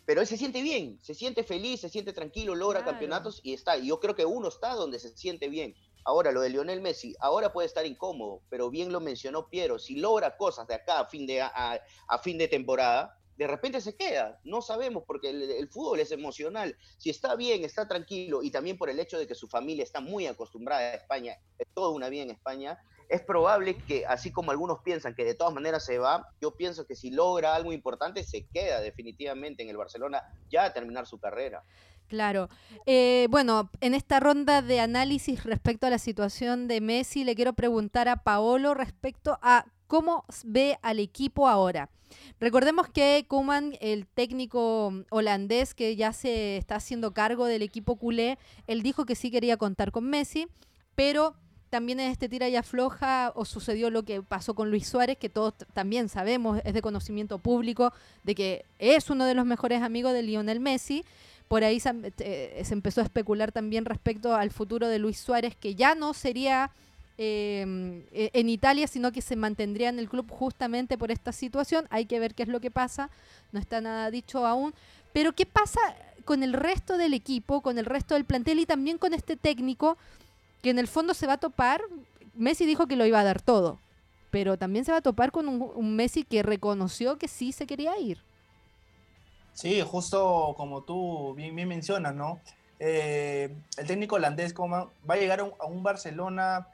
pero 0.06 0.22
él 0.22 0.28
se 0.28 0.38
siente 0.38 0.62
bien, 0.62 1.00
se 1.02 1.16
siente 1.16 1.44
feliz, 1.44 1.82
se 1.82 1.90
siente 1.90 2.14
tranquilo, 2.14 2.54
logra 2.54 2.86
campeonatos 2.86 3.40
y 3.44 3.54
está. 3.54 3.78
Y 3.78 3.88
yo 3.88 4.00
creo 4.00 4.16
que 4.16 4.26
uno 4.26 4.50
está 4.50 4.74
donde 4.76 5.00
se 5.00 5.10
siente 5.18 5.50
bien. 5.50 5.76
Ahora, 6.04 6.32
lo 6.32 6.42
de 6.42 6.50
Lionel 6.50 6.82
Messi, 6.82 7.16
ahora 7.20 7.52
puede 7.52 7.66
estar 7.66 7.86
incómodo, 7.88 8.42
pero 8.50 8.70
bien 8.70 8.92
lo 8.92 9.00
mencionó 9.00 9.50
Piero, 9.50 9.80
si 9.80 9.96
logra 9.96 10.38
cosas 10.38 10.68
de 10.68 10.76
acá 10.76 11.00
a 11.00 11.08
fin 11.08 11.26
de, 11.26 11.42
a, 11.42 11.82
fin 12.22 12.38
de 12.38 12.48
temporada, 12.48 13.18
de 13.38 13.48
repente 13.48 13.82
se 13.82 13.96
queda. 13.96 14.40
No 14.44 14.62
sabemos 14.62 15.04
porque 15.06 15.30
el, 15.30 15.52
el, 15.52 15.70
fútbol 15.70 16.00
es 16.00 16.12
emocional. 16.12 16.78
Si 16.98 17.10
está 17.10 17.36
bien, 17.36 17.64
está 17.64 17.88
tranquilo 17.88 18.44
y 18.44 18.52
también 18.52 18.78
por 18.78 18.90
el 18.90 19.00
hecho 19.00 19.18
de 19.18 19.28
que 19.28 19.36
su 19.36 19.48
familia 19.48 19.84
está 19.84 20.00
muy 20.00 20.28
acostumbrada 20.28 20.82
a 20.82 20.96
España, 20.96 21.38
es 21.58 21.68
toda 21.74 21.90
una 21.90 22.10
vida 22.10 22.24
en 22.24 22.32
España, 22.32 22.80
es 23.10 23.22
probable 23.22 23.78
que, 23.78 24.06
así 24.06 24.32
como 24.32 24.52
algunos 24.52 24.80
piensan 24.84 25.16
que 25.16 25.24
de 25.24 25.36
todas 25.36 25.54
maneras 25.54 25.86
se 25.86 26.00
va, 26.00 26.28
yo 26.42 26.56
pienso 26.56 26.86
que 26.86 26.96
si 26.96 27.12
logra 27.12 27.56
algo 27.56 27.72
importante, 27.72 28.24
se 28.24 28.48
queda 28.48 28.82
definitivamente 28.82 29.64
en 29.64 29.70
el 29.70 29.78
Barcelona 29.78 30.24
ya 30.50 30.66
a 30.66 30.74
terminar 30.74 31.06
su 31.06 31.20
carrera. 31.20 31.64
Claro. 32.08 32.50
Eh, 32.86 33.28
bueno, 33.32 33.72
en 33.82 33.96
esta 33.96 34.20
ronda 34.20 34.62
de 34.62 34.80
análisis 34.80 35.44
respecto 35.44 35.88
a 35.88 35.90
la 35.90 35.98
situación 35.98 36.68
de 36.68 36.82
Messi, 36.82 37.24
le 37.24 37.36
quiero 37.36 37.54
preguntar 37.54 38.08
a 38.08 38.18
Paolo 38.18 38.74
respecto 38.74 39.40
a 39.42 39.66
¿Cómo 39.88 40.26
ve 40.44 40.78
al 40.82 41.00
equipo 41.00 41.48
ahora? 41.48 41.90
Recordemos 42.40 42.90
que 42.90 43.26
Koeman, 43.28 43.78
el 43.82 44.08
técnico 44.08 44.94
holandés 45.10 45.74
que 45.74 45.96
ya 45.96 46.14
se 46.14 46.58
está 46.58 46.76
haciendo 46.76 47.14
cargo 47.14 47.46
del 47.46 47.62
equipo 47.62 47.96
culé, 47.96 48.38
él 48.68 48.82
dijo 48.82 49.06
que 49.06 49.16
sí 49.16 49.32
quería 49.32 49.58
contar 49.58 49.92
con 49.92 50.10
Messi, 50.10 50.48
pero 50.96 51.36
también 51.70 52.00
en 52.00 52.12
este 52.12 52.30
tira 52.30 52.48
y 52.48 52.56
afloja 52.56 53.32
o 53.36 53.44
sucedió 53.46 53.90
lo 53.90 54.04
que 54.04 54.22
pasó 54.22 54.54
con 54.54 54.70
Luis 54.70 54.88
Suárez, 54.88 55.18
que 55.18 55.30
todos 55.30 55.56
también 55.74 56.10
sabemos, 56.10 56.62
es 56.64 56.74
de 56.74 56.82
conocimiento 56.82 57.40
público, 57.40 57.92
de 58.24 58.36
que 58.36 58.66
es 58.80 59.10
uno 59.10 59.26
de 59.26 59.34
los 59.34 59.46
mejores 59.46 59.82
amigos 59.82 60.14
de 60.14 60.24
Lionel 60.24 60.60
Messi. 60.60 61.04
Por 61.48 61.64
ahí 61.64 61.80
se, 61.80 61.94
eh, 62.20 62.62
se 62.64 62.74
empezó 62.74 63.02
a 63.02 63.04
especular 63.04 63.52
también 63.52 63.86
respecto 63.86 64.34
al 64.36 64.52
futuro 64.52 64.88
de 64.88 65.00
Luis 65.00 65.20
Suárez, 65.20 65.56
que 65.56 65.76
ya 65.76 65.96
no 65.96 66.14
sería 66.14 66.72
Em, 67.18 68.04
e, 68.12 68.30
en 68.34 68.50
Italia, 68.50 68.88
sino 68.88 69.14
que 69.14 69.22
se 69.22 69.38
mantendría 69.38 69.88
en 69.88 70.00
el 70.00 70.10
club 70.10 70.30
justamente 70.30 70.98
por 70.98 71.12
esta 71.12 71.32
situación. 71.32 71.88
Hay 71.90 72.06
que 72.06 72.20
ver 72.20 72.36
qué 72.36 72.44
es 72.44 72.50
lo 72.50 72.60
que 72.60 72.72
pasa, 72.72 73.10
no 73.54 73.60
está 73.60 73.80
nada 73.80 74.12
dicho 74.12 74.46
aún. 74.46 74.74
Pero 75.14 75.32
¿qué 75.34 75.46
pasa 75.46 75.80
con 76.26 76.44
el 76.44 76.52
resto 76.52 76.98
del 76.98 77.14
equipo, 77.14 77.62
con 77.62 77.78
el 77.78 77.86
resto 77.86 78.16
del 78.16 78.26
plantel 78.26 78.60
y 78.60 78.66
también 78.66 78.98
con 78.98 79.14
este 79.14 79.38
técnico 79.38 79.98
que 80.62 80.72
en 80.72 80.80
el 80.80 80.90
fondo 80.90 81.14
se 81.14 81.26
va 81.26 81.34
a 81.34 81.38
topar? 81.38 81.82
Messi 82.34 82.66
dijo 82.66 82.86
que 82.86 82.98
lo 82.98 83.06
iba 83.06 83.22
a 83.22 83.24
dar 83.24 83.42
todo, 83.42 83.80
pero 84.30 84.58
también 84.58 84.84
se 84.84 84.92
va 84.92 84.98
a 84.98 85.02
topar 85.02 85.32
con 85.32 85.48
un, 85.48 85.96
Messi 85.96 86.26
que 86.26 86.44
reconoció 86.44 87.18
que 87.18 87.30
sí 87.30 87.54
se 87.54 87.66
quería 87.66 87.98
ir. 87.98 88.18
Sí, 89.54 89.80
justo 89.80 90.54
como 90.58 90.82
tú 90.82 91.34
bien, 91.34 91.56
mencionas, 91.56 92.14
¿no? 92.14 92.42
Eh, 92.78 93.56
el 93.78 93.88
técnico 93.88 94.16
holandés 94.16 94.54
va 94.54 94.90
a 95.08 95.16
llegar 95.16 95.40
a 95.40 95.66
un 95.66 95.82
Barcelona 95.82 96.68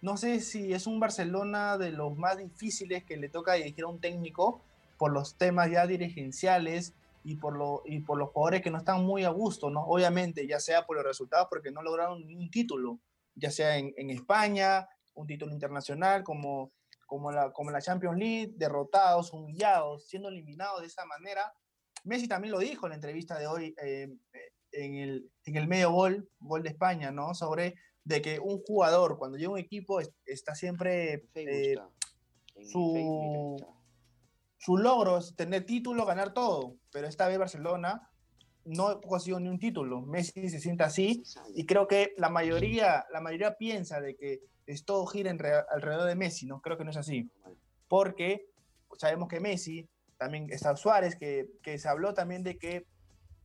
no 0.00 0.16
sé 0.16 0.40
si 0.40 0.72
es 0.72 0.86
un 0.86 1.00
Barcelona 1.00 1.76
de 1.76 1.90
los 1.90 2.16
más 2.16 2.38
difíciles 2.38 3.04
que 3.04 3.16
le 3.16 3.28
toca 3.28 3.54
dirigir 3.54 3.84
a 3.84 3.88
un 3.88 4.00
técnico 4.00 4.62
por 4.96 5.12
los 5.12 5.36
temas 5.36 5.70
ya 5.70 5.86
dirigenciales 5.86 6.94
y 7.24 7.36
por, 7.36 7.56
lo, 7.56 7.82
y 7.84 8.00
por 8.00 8.18
los 8.18 8.30
jugadores 8.30 8.62
que 8.62 8.70
no 8.70 8.78
están 8.78 9.04
muy 9.04 9.24
a 9.24 9.30
gusto, 9.30 9.70
¿no? 9.70 9.84
Obviamente, 9.84 10.46
ya 10.46 10.60
sea 10.60 10.86
por 10.86 10.96
los 10.96 11.04
resultados, 11.04 11.48
porque 11.50 11.70
no 11.70 11.82
lograron 11.82 12.26
ningún 12.26 12.50
título, 12.50 13.00
ya 13.34 13.50
sea 13.50 13.76
en, 13.76 14.10
España, 14.10 14.88
un 15.14 15.26
título 15.26 15.52
internacional 15.52 16.22
como, 16.22 16.72
como, 17.06 17.30
la, 17.30 17.52
como 17.52 17.70
la 17.70 17.80
Champions 17.80 18.18
League, 18.18 18.54
derrotados, 18.56 19.32
humillados, 19.32 20.08
siendo 20.08 20.28
eliminados 20.28 20.80
de 20.80 20.86
esa 20.86 21.04
manera. 21.04 21.52
Messi 22.04 22.28
también 22.28 22.52
lo 22.52 22.60
dijo 22.60 22.86
en 22.86 22.90
la 22.90 22.96
entrevista 22.96 23.38
de 23.38 23.46
hoy 23.46 23.74
eh, 23.82 24.08
en, 24.72 24.94
el, 24.94 25.30
en 25.44 25.56
el 25.56 25.68
medio 25.68 25.92
gol, 25.92 26.28
gol 26.38 26.62
de 26.62 26.70
España, 26.70 27.10
¿no? 27.10 27.34
Sobre 27.34 27.74
de 28.08 28.22
que 28.22 28.40
un 28.40 28.62
jugador 28.62 29.18
cuando 29.18 29.36
llega 29.36 29.50
a 29.50 29.52
un 29.52 29.58
equipo 29.58 30.00
está 30.24 30.54
siempre 30.54 31.26
eh, 31.34 31.76
su, 32.64 33.56
su 34.56 34.78
logro 34.78 35.18
es 35.18 35.36
tener 35.36 35.66
título, 35.66 36.06
ganar 36.06 36.32
todo, 36.32 36.76
pero 36.90 37.06
esta 37.06 37.28
vez 37.28 37.38
Barcelona 37.38 38.10
no 38.64 38.98
consiguió 39.02 39.38
ni 39.40 39.48
un 39.48 39.58
título. 39.58 40.00
Messi 40.00 40.48
se 40.48 40.58
siente 40.58 40.84
así 40.84 41.22
y 41.54 41.66
creo 41.66 41.86
que 41.86 42.14
la 42.16 42.30
mayoría, 42.30 43.04
la 43.12 43.20
mayoría 43.20 43.56
piensa 43.58 44.00
de 44.00 44.16
que 44.16 44.40
es 44.64 44.86
todo 44.86 45.04
gira 45.04 45.30
alrededor 45.70 46.08
de 46.08 46.14
Messi, 46.14 46.46
no 46.46 46.62
creo 46.62 46.78
que 46.78 46.84
no 46.84 46.90
es 46.90 46.96
así, 46.96 47.30
porque 47.88 48.46
sabemos 48.96 49.28
que 49.28 49.40
Messi, 49.40 49.86
también 50.16 50.50
está 50.50 50.74
Suárez, 50.76 51.14
que, 51.14 51.50
que 51.62 51.78
se 51.78 51.88
habló 51.88 52.14
también 52.14 52.42
de 52.42 52.58
que 52.58 52.86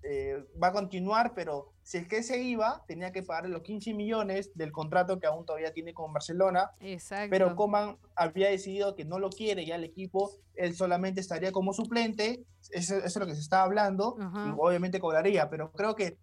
eh, 0.03 0.43
va 0.61 0.67
a 0.67 0.73
continuar, 0.73 1.33
pero 1.33 1.73
si 1.81 1.97
es 1.97 2.07
que 2.07 2.23
se 2.23 2.41
iba, 2.41 2.83
tenía 2.87 3.11
que 3.11 3.23
pagar 3.23 3.49
los 3.49 3.61
15 3.61 3.93
millones 3.93 4.51
del 4.55 4.71
contrato 4.71 5.19
que 5.19 5.27
aún 5.27 5.45
todavía 5.45 5.73
tiene 5.73 5.93
con 5.93 6.11
Barcelona. 6.11 6.71
Exacto. 6.79 7.29
Pero 7.29 7.55
Coman 7.55 7.97
había 8.15 8.49
decidido 8.49 8.95
que 8.95 9.05
no 9.05 9.19
lo 9.19 9.29
quiere 9.29 9.65
ya 9.65 9.75
el 9.75 9.83
equipo, 9.83 10.31
él 10.55 10.75
solamente 10.75 11.21
estaría 11.21 11.51
como 11.51 11.73
suplente, 11.73 12.43
eso, 12.71 12.97
es 12.97 13.15
lo 13.15 13.25
que 13.25 13.35
se 13.35 13.41
está 13.41 13.63
hablando, 13.63 14.15
y 14.19 14.53
obviamente 14.57 14.99
cobraría, 14.99 15.49
pero 15.49 15.71
creo 15.71 15.95
que 15.95 16.17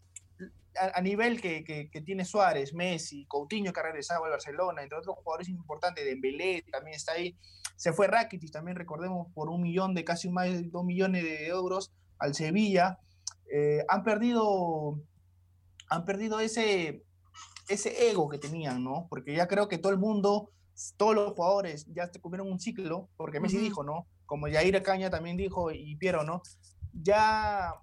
a, 0.78 1.00
nivel 1.00 1.40
que, 1.40 1.64
que, 1.64 2.00
tiene 2.00 2.24
Suárez, 2.24 2.74
Messi, 2.74 3.26
Coutinho 3.26 3.72
que 3.72 3.80
ha 3.80 3.84
regresado 3.84 4.24
al 4.24 4.30
Barcelona, 4.30 4.82
entre 4.82 4.98
otros 4.98 5.16
jugadores 5.16 5.48
importantes, 5.48 6.04
Dembélé 6.04 6.64
también 6.70 6.96
está 6.96 7.12
ahí, 7.12 7.36
se 7.76 7.92
fue 7.92 8.06
Rakitic 8.06 8.50
también, 8.50 8.76
recordemos, 8.76 9.28
por 9.34 9.48
un 9.48 9.62
millón 9.62 9.94
de 9.94 10.04
casi 10.04 10.28
más 10.28 10.46
de 10.46 10.62
dos 10.62 10.84
millones 10.84 11.24
de 11.24 11.48
euros 11.48 11.92
al 12.18 12.34
Sevilla, 12.34 12.98
eh, 13.52 13.84
han 13.88 14.04
perdido, 14.04 15.00
han 15.88 16.04
perdido 16.04 16.40
ese, 16.40 17.04
ese 17.68 18.10
ego 18.10 18.28
que 18.28 18.38
tenían, 18.38 18.84
¿no? 18.84 19.06
Porque 19.08 19.34
ya 19.34 19.48
creo 19.48 19.68
que 19.68 19.78
todo 19.78 19.92
el 19.92 19.98
mundo, 19.98 20.50
todos 20.96 21.14
los 21.14 21.32
jugadores 21.32 21.86
ya 21.92 22.06
se 22.06 22.20
cumplieron 22.20 22.50
un 22.50 22.60
ciclo, 22.60 23.08
porque 23.16 23.40
Messi 23.40 23.58
dijo, 23.58 23.82
¿no? 23.82 24.06
Como 24.26 24.48
Yair 24.48 24.82
Caña 24.82 25.10
también 25.10 25.36
dijo 25.36 25.70
y 25.70 25.96
Piero, 25.96 26.22
¿no? 26.22 26.42
Ya, 26.92 27.74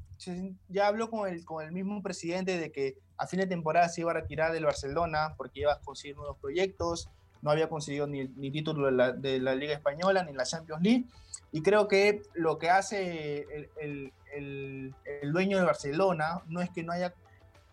ya 0.69 0.87
habló 0.87 1.09
con 1.09 1.29
el, 1.29 1.45
con 1.45 1.65
el 1.65 1.71
mismo 1.71 2.01
presidente 2.01 2.57
de 2.57 2.71
que 2.71 2.97
a 3.17 3.27
fin 3.27 3.39
de 3.39 3.47
temporada 3.47 3.89
se 3.89 4.01
iba 4.01 4.11
a 4.11 4.15
retirar 4.15 4.51
del 4.51 4.65
Barcelona 4.65 5.33
porque 5.37 5.61
iba 5.61 5.73
a 5.73 5.81
conseguir 5.81 6.15
nuevos 6.15 6.37
proyectos, 6.39 7.09
no 7.41 7.51
había 7.51 7.69
conseguido 7.69 8.07
ni, 8.07 8.27
ni 8.29 8.51
título 8.51 8.87
de 8.87 8.91
la, 8.91 9.11
de 9.11 9.39
la, 9.39 9.55
Liga 9.55 9.73
Española 9.73 10.23
ni 10.23 10.33
la 10.33 10.43
Champions 10.43 10.81
League. 10.81 11.05
Y 11.51 11.61
creo 11.61 11.87
que 11.87 12.21
lo 12.33 12.57
que 12.57 12.69
hace 12.69 13.45
el, 13.53 13.69
el, 13.79 14.13
dueño 15.31 15.57
de 15.57 15.65
Barcelona 15.65 16.41
no 16.47 16.61
es 16.61 16.69
que 16.69 16.83
no 16.83 16.91
haya, 16.91 17.13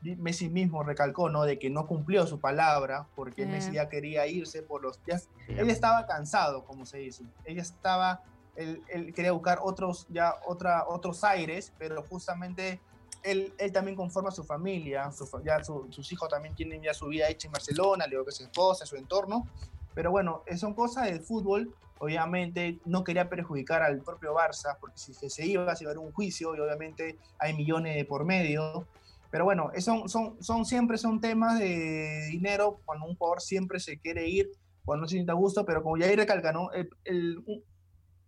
Messi 0.02 0.48
mismo 0.48 0.82
recalcó, 0.82 1.30
¿no? 1.30 1.44
De 1.44 1.58
que 1.58 1.70
no 1.70 1.86
cumplió 1.86 2.26
su 2.26 2.40
palabra 2.40 3.06
porque 3.14 3.46
Messi 3.46 3.72
ya 3.72 3.88
quería 3.88 4.26
irse 4.26 4.62
por 4.62 4.82
los... 4.82 5.02
días 5.04 5.28
él 5.48 5.70
estaba 5.70 6.06
cansado, 6.06 6.64
como 6.64 6.84
se 6.84 6.98
dice. 6.98 7.24
Ella 7.44 7.62
estaba, 7.62 8.22
él, 8.56 8.82
quería 9.14 9.32
buscar 9.32 9.58
otros, 9.62 10.06
ya 10.10 10.34
otra, 10.46 10.86
otros 10.86 11.24
aires, 11.24 11.72
pero 11.78 12.02
justamente 12.02 12.80
él, 13.22 13.54
él, 13.58 13.72
también 13.72 13.96
conforma 13.96 14.30
su 14.30 14.44
familia, 14.44 15.10
ya 15.42 15.64
sus 15.64 16.12
hijos 16.12 16.28
también 16.28 16.54
tienen 16.54 16.82
ya 16.82 16.92
su 16.92 17.06
vida 17.06 17.28
hecha 17.28 17.48
en 17.48 17.52
Barcelona, 17.52 18.06
le 18.06 18.10
digo 18.10 18.24
que 18.26 18.32
su 18.32 18.42
esposa, 18.42 18.84
su 18.84 18.96
entorno, 18.96 19.48
pero 19.94 20.10
bueno, 20.10 20.42
son 20.56 20.74
cosas 20.74 21.06
del 21.06 21.20
fútbol 21.20 21.74
obviamente 21.98 22.78
no 22.84 23.04
quería 23.04 23.28
perjudicar 23.28 23.82
al 23.82 24.00
propio 24.00 24.34
Barça, 24.34 24.76
porque 24.78 24.98
si 24.98 25.14
se 25.14 25.46
iba, 25.46 25.74
se 25.74 25.84
iba 25.84 25.92
a 25.92 25.98
un 25.98 26.12
juicio 26.12 26.54
y 26.54 26.60
obviamente 26.60 27.18
hay 27.38 27.54
millones 27.54 28.04
por 28.06 28.24
medio. 28.24 28.86
Pero 29.30 29.44
bueno, 29.44 29.70
son, 29.78 30.08
son, 30.08 30.42
son 30.42 30.64
siempre 30.64 30.98
son 30.98 31.20
temas 31.20 31.58
de 31.58 32.28
dinero 32.30 32.80
cuando 32.84 33.06
un 33.06 33.16
jugador 33.16 33.40
siempre 33.40 33.80
se 33.80 33.98
quiere 33.98 34.28
ir, 34.28 34.50
cuando 34.84 35.02
no 35.02 35.08
se 35.08 35.14
siente 35.14 35.32
a 35.32 35.34
gusto, 35.34 35.64
pero 35.64 35.82
como 35.82 35.96
ya 35.96 36.06
ahí 36.06 36.14
recalca, 36.14 36.52
¿no? 36.52 36.70
El, 37.04 37.42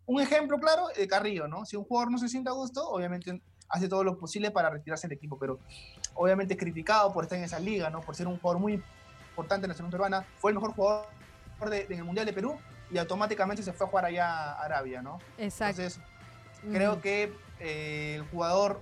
un, 0.06 0.20
ejemplo 0.20 0.58
claro 0.58 0.88
de 0.96 1.06
Carrillo, 1.06 1.46
¿no? 1.46 1.64
Si 1.64 1.76
un 1.76 1.84
jugador 1.84 2.10
no 2.10 2.18
se 2.18 2.28
siente 2.28 2.48
a 2.48 2.54
gusto, 2.54 2.88
obviamente 2.88 3.40
hace 3.68 3.88
todo 3.88 4.04
lo 4.04 4.16
posible 4.18 4.50
para 4.50 4.70
retirarse 4.70 5.06
del 5.06 5.16
equipo, 5.16 5.38
pero 5.38 5.58
obviamente 6.14 6.54
es 6.54 6.60
criticado 6.60 7.12
por 7.12 7.24
estar 7.24 7.38
en 7.38 7.44
esa 7.44 7.58
liga, 7.60 7.90
¿no? 7.90 8.00
Por 8.00 8.16
ser 8.16 8.26
un 8.26 8.38
jugador 8.38 8.60
muy 8.60 8.82
importante 9.30 9.66
en 9.66 9.68
la 9.68 9.74
selección 9.74 9.90
peruana, 9.90 10.26
fue 10.38 10.50
el 10.50 10.54
mejor 10.54 10.72
jugador 10.72 11.15
de, 11.64 11.86
en 11.88 11.98
el 11.98 12.04
Mundial 12.04 12.26
de 12.26 12.32
Perú 12.32 12.58
y 12.90 12.98
automáticamente 12.98 13.62
se 13.62 13.72
fue 13.72 13.86
a 13.86 13.90
jugar 13.90 14.04
allá 14.04 14.52
a 14.52 14.64
Arabia, 14.64 15.02
¿no? 15.02 15.18
Exacto. 15.38 15.82
Entonces, 15.82 16.00
creo 16.70 17.00
que 17.00 17.32
eh, 17.60 18.16
el 18.16 18.22
jugador, 18.28 18.80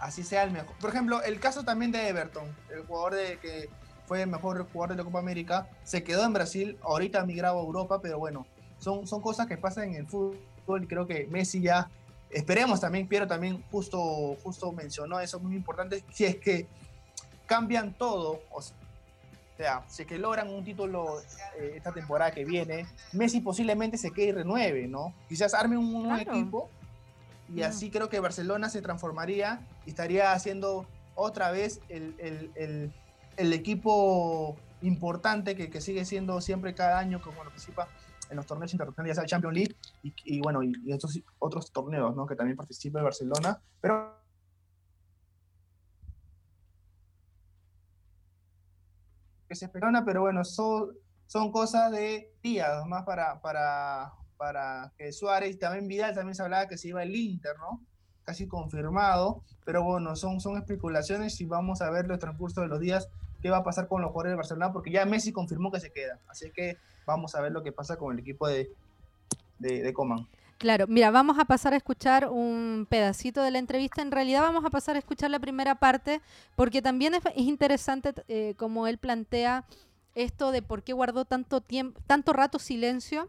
así 0.00 0.22
sea 0.22 0.42
el 0.42 0.50
mejor. 0.50 0.74
Por 0.80 0.90
ejemplo, 0.90 1.22
el 1.22 1.38
caso 1.40 1.64
también 1.64 1.92
de 1.92 2.08
Everton, 2.08 2.54
el 2.70 2.84
jugador 2.86 3.14
de 3.14 3.38
que 3.38 3.68
fue 4.06 4.22
el 4.22 4.28
mejor 4.28 4.66
jugador 4.72 4.96
de 4.96 5.02
la 5.02 5.04
Copa 5.04 5.18
América, 5.18 5.68
se 5.84 6.02
quedó 6.02 6.24
en 6.24 6.32
Brasil, 6.32 6.78
ahorita 6.82 7.20
ha 7.20 7.24
migrado 7.26 7.58
a 7.58 7.62
Europa, 7.62 8.00
pero 8.00 8.18
bueno, 8.18 8.46
son, 8.78 9.06
son 9.06 9.20
cosas 9.20 9.46
que 9.46 9.58
pasan 9.58 9.90
en 9.90 9.94
el 9.96 10.06
fútbol 10.06 10.84
y 10.84 10.86
creo 10.86 11.06
que 11.06 11.26
Messi 11.30 11.60
ya, 11.60 11.90
esperemos 12.30 12.80
también, 12.80 13.06
Piero 13.06 13.26
también 13.26 13.62
justo, 13.70 14.36
justo 14.42 14.72
mencionó 14.72 15.20
eso 15.20 15.38
muy 15.38 15.54
importante, 15.54 16.02
si 16.10 16.24
es 16.24 16.36
que 16.36 16.66
cambian 17.46 17.92
todo, 17.92 18.40
o 18.50 18.62
sea, 18.62 18.76
o 19.58 19.60
sea, 19.60 19.82
si 19.88 20.02
es 20.02 20.08
que 20.08 20.18
logran 20.18 20.48
un 20.50 20.62
título 20.62 21.18
eh, 21.58 21.72
esta 21.74 21.90
temporada 21.90 22.30
que 22.30 22.44
viene, 22.44 22.86
Messi 23.12 23.40
posiblemente 23.40 23.98
se 23.98 24.12
quede 24.12 24.26
y 24.26 24.32
renueve, 24.32 24.86
¿no? 24.86 25.12
Quizás 25.28 25.52
arme 25.52 25.76
un 25.76 25.92
nuevo 26.04 26.16
equipo 26.16 26.70
y 27.52 27.62
así 27.62 27.90
creo 27.90 28.08
que 28.08 28.20
Barcelona 28.20 28.68
se 28.68 28.82
transformaría 28.82 29.66
y 29.84 29.90
estaría 29.90 30.30
haciendo 30.30 30.86
otra 31.16 31.50
vez 31.50 31.80
el, 31.88 32.92
equipo 33.36 34.54
importante 34.80 35.56
que, 35.56 35.80
sigue 35.80 36.04
siendo 36.04 36.40
siempre 36.40 36.72
cada 36.72 37.00
año 37.00 37.20
como 37.20 37.42
participa 37.42 37.88
en 38.30 38.36
los 38.36 38.46
torneos 38.46 38.72
internacionales, 38.72 39.10
ya 39.10 39.14
sea 39.14 39.24
el 39.24 39.28
Champions 39.28 39.56
League 39.56 39.76
y, 40.04 40.40
bueno, 40.40 40.62
y, 40.62 40.72
estos 40.92 41.18
otros 41.40 41.72
torneos, 41.72 42.14
¿no? 42.14 42.26
Que 42.26 42.36
también 42.36 42.56
participa 42.56 43.00
en 43.00 43.06
Barcelona. 43.06 43.58
Pero 43.80 44.17
que 49.48 49.54
se 49.54 49.64
esperona, 49.64 50.04
pero 50.04 50.20
bueno, 50.20 50.44
son, 50.44 50.90
son 51.26 51.50
cosas 51.50 51.90
de 51.90 52.30
días 52.42 52.86
más 52.86 53.04
para, 53.04 53.40
para, 53.40 54.12
para 54.36 54.92
que 54.96 55.12
Suárez, 55.12 55.58
también 55.58 55.88
Vidal, 55.88 56.14
también 56.14 56.34
se 56.34 56.42
hablaba 56.42 56.68
que 56.68 56.76
se 56.76 56.88
iba 56.88 57.02
el 57.02 57.14
Inter, 57.16 57.56
¿no? 57.58 57.80
Casi 58.24 58.46
confirmado, 58.46 59.42
pero 59.64 59.82
bueno, 59.82 60.14
son, 60.16 60.40
son 60.40 60.58
especulaciones 60.58 61.40
y 61.40 61.46
vamos 61.46 61.80
a 61.80 61.90
ver 61.90 62.06
los 62.06 62.18
transcurso 62.18 62.60
de 62.60 62.68
los 62.68 62.78
días 62.78 63.08
qué 63.40 63.50
va 63.50 63.58
a 63.58 63.64
pasar 63.64 63.88
con 63.88 64.02
los 64.02 64.10
jugadores 64.10 64.32
de 64.32 64.36
Barcelona, 64.36 64.72
porque 64.72 64.90
ya 64.90 65.04
Messi 65.06 65.32
confirmó 65.32 65.70
que 65.70 65.80
se 65.80 65.92
queda, 65.92 66.18
así 66.28 66.50
que 66.50 66.76
vamos 67.06 67.34
a 67.34 67.40
ver 67.40 67.52
lo 67.52 67.62
que 67.62 67.72
pasa 67.72 67.96
con 67.96 68.12
el 68.12 68.18
equipo 68.18 68.48
de, 68.48 68.70
de, 69.58 69.92
Coman. 69.92 70.28
Claro, 70.58 70.88
mira, 70.88 71.12
vamos 71.12 71.38
a 71.38 71.44
pasar 71.44 71.72
a 71.72 71.76
escuchar 71.76 72.28
un 72.28 72.84
pedacito 72.90 73.42
de 73.42 73.52
la 73.52 73.60
entrevista. 73.60 74.02
En 74.02 74.10
realidad 74.10 74.42
vamos 74.42 74.64
a 74.64 74.70
pasar 74.70 74.96
a 74.96 74.98
escuchar 74.98 75.30
la 75.30 75.38
primera 75.38 75.76
parte 75.76 76.20
porque 76.56 76.82
también 76.82 77.14
es, 77.14 77.22
interesante 77.36 78.12
eh, 78.26 78.54
como 78.56 78.88
él 78.88 78.98
plantea 78.98 79.64
esto 80.16 80.50
de 80.50 80.62
por 80.62 80.82
qué 80.82 80.92
guardó 80.94 81.24
tanto 81.24 81.60
tiempo, 81.60 82.00
tanto 82.08 82.32
rato 82.32 82.58
silencio. 82.58 83.28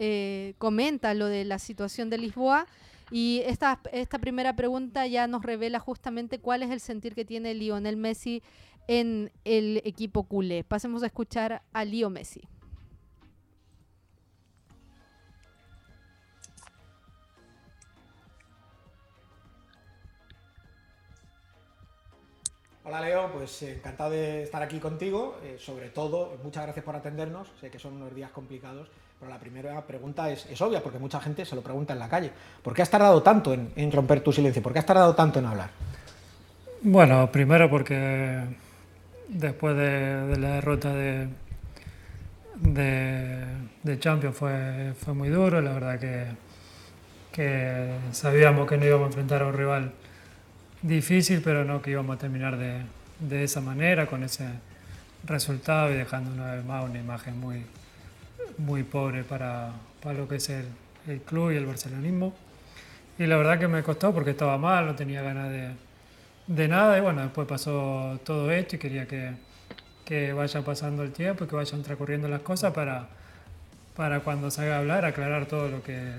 Eh, 0.00 0.54
comenta 0.58 1.14
lo 1.14 1.26
de 1.26 1.44
la 1.44 1.60
situación 1.60 2.10
de 2.10 2.18
Lisboa 2.18 2.66
y 3.12 3.42
esta, 3.46 3.80
esta 3.92 4.18
primera 4.18 4.54
pregunta 4.56 5.06
ya 5.06 5.28
nos 5.28 5.42
revela 5.42 5.78
justamente 5.78 6.40
cuál 6.40 6.64
es 6.64 6.70
el 6.70 6.80
sentir 6.80 7.14
que 7.14 7.24
tiene 7.24 7.54
Lionel 7.54 7.96
Messi 7.96 8.42
en 8.88 9.30
el 9.44 9.80
equipo 9.84 10.24
culé. 10.24 10.64
Pasemos 10.64 11.04
a 11.04 11.06
escuchar 11.06 11.62
a 11.72 11.84
Leo 11.84 12.10
Messi. 12.10 12.48
Hola 22.88 23.02
Leo, 23.02 23.30
pues 23.30 23.62
eh, 23.64 23.74
encantado 23.74 24.12
de 24.12 24.44
estar 24.44 24.62
aquí 24.62 24.78
contigo. 24.78 25.38
Eh, 25.44 25.58
sobre 25.58 25.90
todo, 25.90 26.38
muchas 26.42 26.62
gracias 26.62 26.82
por 26.82 26.96
atendernos. 26.96 27.46
Sé 27.60 27.68
que 27.68 27.78
son 27.78 27.96
unos 27.96 28.14
días 28.14 28.30
complicados, 28.30 28.88
pero 29.20 29.30
la 29.30 29.38
primera 29.38 29.78
pregunta 29.86 30.30
es, 30.30 30.58
obvia, 30.62 30.82
porque 30.82 30.98
mucha 30.98 31.20
gente 31.20 31.44
se 31.44 31.54
lo 31.54 31.60
pregunta 31.60 31.92
en 31.92 31.98
la 31.98 32.08
calle. 32.08 32.30
¿Por 32.62 32.72
qué 32.72 32.80
has 32.80 32.88
tardado 32.88 33.22
tanto 33.22 33.52
en, 33.52 33.92
romper 33.92 34.22
tu 34.22 34.32
silencio? 34.32 34.62
¿Por 34.62 34.72
qué 34.72 34.78
has 34.78 34.86
tardado 34.86 35.14
tanto 35.14 35.38
en 35.38 35.44
hablar? 35.44 35.68
Bueno, 36.80 37.30
primero 37.30 37.68
porque 37.68 38.46
después 39.28 39.76
de, 39.76 40.38
la 40.38 40.54
derrota 40.54 40.94
de, 40.94 41.28
Champions 43.98 44.34
fue, 44.34 44.94
muy 45.12 45.28
duro. 45.28 45.60
La 45.60 45.74
verdad 45.74 46.00
que 47.30 47.98
sabíamos 48.12 48.66
que 48.66 48.78
no 48.78 48.86
íbamos 48.86 49.04
a 49.04 49.08
enfrentar 49.08 49.42
a 49.42 49.46
un 49.48 49.52
rival 49.52 49.92
difícil, 50.82 51.40
pero 51.42 51.64
no 51.64 51.82
que 51.82 51.90
íbamos 51.90 52.16
a 52.16 52.18
terminar 52.18 52.56
de, 52.56 52.82
de 53.20 53.44
esa 53.44 53.60
manera, 53.60 54.06
con 54.06 54.22
ese 54.22 54.46
resultado 55.24 55.90
y 55.90 55.94
dejando 55.94 56.32
una 56.32 56.54
vez 56.54 56.64
más 56.64 56.84
una 56.84 56.98
imagen 56.98 57.38
muy, 57.38 57.64
muy 58.58 58.82
pobre 58.82 59.24
para, 59.24 59.72
para 60.02 60.18
lo 60.18 60.28
que 60.28 60.36
es 60.36 60.48
el, 60.50 60.66
el, 61.06 61.20
club 61.20 61.52
y 61.52 61.56
el 61.56 61.66
barcelonismo. 61.66 62.34
Y 63.18 63.26
la 63.26 63.36
verdad 63.36 63.58
que 63.58 63.68
me 63.68 63.82
costó 63.82 64.14
porque 64.14 64.30
estaba 64.30 64.58
mal, 64.58 64.86
no 64.86 64.94
tenía 64.94 65.22
ganas 65.22 65.50
de, 65.50 65.70
de 66.46 66.68
nada 66.68 66.96
y 66.96 67.00
bueno, 67.00 67.22
después 67.22 67.48
pasó 67.48 68.20
todo 68.24 68.50
esto 68.50 68.76
y 68.76 68.78
quería 68.78 69.06
que, 69.06 69.32
que 70.04 70.32
vaya 70.32 70.62
pasando 70.62 71.02
el 71.02 71.12
tiempo 71.12 71.44
y 71.44 71.48
que 71.48 71.56
vayan 71.56 71.82
transcurriendo 71.82 72.28
las 72.28 72.42
cosas 72.42 72.72
para, 72.72 73.08
para 73.96 74.20
cuando 74.20 74.50
salga 74.50 74.76
a 74.76 74.78
hablar 74.78 75.04
aclarar 75.04 75.46
todo 75.46 75.68
lo 75.68 75.82
que, 75.82 76.12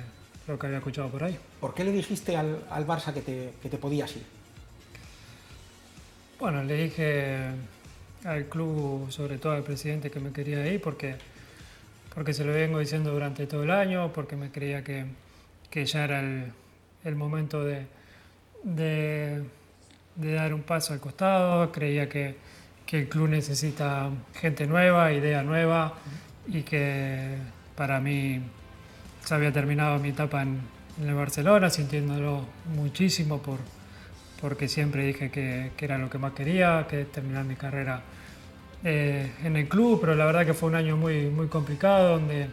lo 0.48 0.60
que 0.60 0.68
había 0.68 0.80
escuchado 0.80 1.08
por 1.10 1.24
ahí. 1.24 1.38
¿Por 1.62 1.74
qué 1.74 1.86
le 1.86 1.94
dijiste 1.94 2.36
al, 2.36 2.60
al 2.70 2.86
Barça 2.86 3.14
que 3.14 3.22
te, 3.22 3.54
que 3.62 3.70
te 3.70 3.78
podías 3.78 4.14
ir? 4.18 4.39
Bueno, 6.40 6.64
le 6.64 6.84
dije 6.84 7.38
al 8.24 8.46
club, 8.46 9.12
sobre 9.12 9.38
todo 9.38 9.54
al 9.54 9.64
presidente, 9.64 10.10
que 10.10 10.22
me 10.22 10.32
quería 10.32 10.66
ir 10.72 10.80
porque 10.82 11.16
porque 12.14 12.34
se 12.34 12.44
lo 12.44 12.54
vengo 12.54 12.80
diciendo 12.80 13.12
durante 13.12 13.46
todo 13.46 13.64
el 13.64 13.72
año, 13.72 14.12
porque 14.14 14.36
me 14.36 14.52
creía 14.52 14.84
que, 14.84 15.06
que 15.70 15.86
ya 15.86 16.04
era 16.04 16.20
el, 16.20 16.52
el 17.04 17.16
momento 17.16 17.64
de, 17.64 17.86
de, 18.64 19.44
dar 20.16 20.54
un 20.54 20.64
paso 20.64 20.94
al 20.94 21.00
costado, 21.00 21.72
creía 21.72 22.10
que, 22.10 22.36
que, 22.86 23.00
el 23.00 23.10
club 23.10 23.30
necesita 23.30 24.10
gente 24.34 24.66
nueva, 24.66 25.14
idea 25.14 25.44
nueva, 25.44 25.94
y 26.48 26.64
que 26.64 27.38
para 27.76 28.00
mí 28.00 28.42
se 29.24 29.34
había 29.34 29.52
terminado 29.52 30.00
mi 30.00 30.10
etapa 30.10 30.42
en, 30.42 30.60
en 31.02 31.10
el 31.10 31.16
Barcelona, 31.16 31.70
sintiéndolo 31.70 32.46
muchísimo 32.76 33.42
por, 33.42 33.60
porque 34.42 34.68
siempre 34.68 35.06
dije 35.06 35.30
que, 35.30 35.72
era 35.80 35.98
lo 35.98 36.10
que 36.10 36.18
más 36.18 36.34
quería, 36.34 36.86
que 36.90 37.06
terminar 37.06 37.46
mi 37.46 37.56
carrera 37.56 38.02
eh, 38.84 39.32
en 39.44 39.56
el 39.56 39.68
club, 39.68 40.00
pero 40.00 40.16
la 40.16 40.26
verdad 40.26 40.46
que 40.46 40.54
fue 40.54 40.70
un 40.70 40.76
año 40.76 40.96
muy, 40.96 41.30
muy 41.30 41.48
complicado, 41.48 42.18
donde 42.18 42.48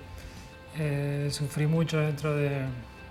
eh, 0.79 1.29
sufrí 1.31 1.66
mucho 1.66 1.99
dentro 1.99 2.35
de, 2.35 2.51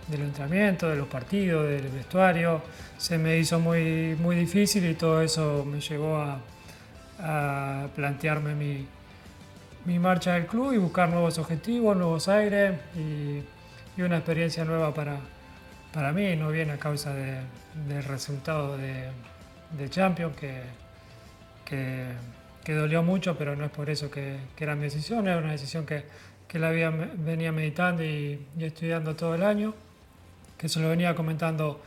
del 0.08 0.22
entrenamiento, 0.22 0.90
de 0.90 0.98
los 0.98 1.08
partidos, 1.08 1.68
del 1.68 1.88
vestuario. 1.90 2.62
Se 2.98 3.18
me 3.18 3.38
hizo 3.38 3.60
muy, 3.60 4.16
muy 4.22 4.36
difícil 4.36 4.86
y 4.90 4.96
todo 4.96 5.22
eso 5.22 5.66
me 5.66 5.80
llevó 5.80 6.18
a, 6.18 6.40
a 7.20 7.88
plantearme 7.96 8.56
mi, 8.56 8.86
mi, 9.86 10.00
marcha 10.00 10.34
del 10.34 10.48
club 10.48 10.74
y 10.74 10.78
buscar 10.78 11.10
nuevos 11.10 11.38
objetivos, 11.38 11.96
nuevos 11.96 12.28
aires 12.28 12.74
y, 12.98 13.42
y 14.00 14.04
una 14.04 14.18
experiencia 14.18 14.66
nueva 14.66 14.94
para, 14.94 15.18
para 15.96 16.12
mí. 16.12 16.36
No 16.36 16.52
viene 16.52 16.74
a 16.74 16.78
causa 16.78 17.14
de, 17.16 17.40
del 17.88 18.04
resultado 18.04 18.78
de, 18.78 19.10
Champions, 19.90 20.36
que, 20.38 20.62
que 22.66 22.74
dolió 22.74 23.04
mucho, 23.04 23.38
pero 23.38 23.56
no 23.56 23.64
es 23.66 23.72
por 23.72 23.90
eso 23.92 24.10
que, 24.10 24.38
era 24.58 24.76
mi 24.76 24.84
decisión, 24.84 25.28
era 25.28 25.38
una 25.38 25.52
decisión 25.52 25.86
que, 25.86 26.04
la 26.54 26.70
venía 26.70 27.52
meditando 27.52 28.02
y, 28.02 28.40
estudiando 28.58 29.16
todo 29.16 29.36
el 29.36 29.44
año, 29.44 29.74
que 30.58 30.70
se 30.70 30.80
lo 30.80 30.88
venía 30.88 31.14
comentando 31.14 31.82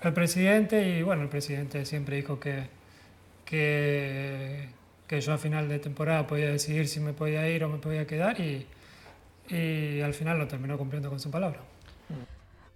al 0.00 0.12
presidente 0.14 0.88
y 0.88 1.02
bueno, 1.02 1.22
el 1.22 1.28
presidente 1.28 1.84
siempre 1.84 2.16
dijo 2.16 2.38
que, 2.38 2.68
que, 3.44 4.68
yo 5.20 5.32
a 5.32 5.38
final 5.38 5.68
de 5.68 5.80
temporada 5.80 6.24
podía 6.24 6.50
decidir 6.50 6.86
si 6.86 7.00
me 7.00 7.12
podía 7.14 7.48
ir 7.50 7.64
o 7.64 7.68
me 7.68 7.78
podía 7.78 8.06
quedar 8.06 8.36
y 8.40 10.00
al 10.00 10.14
final 10.14 10.38
lo 10.38 10.46
terminó 10.46 10.78
cumpliendo 10.78 11.10
con 11.10 11.18
su 11.18 11.30
palabra. 11.30 11.58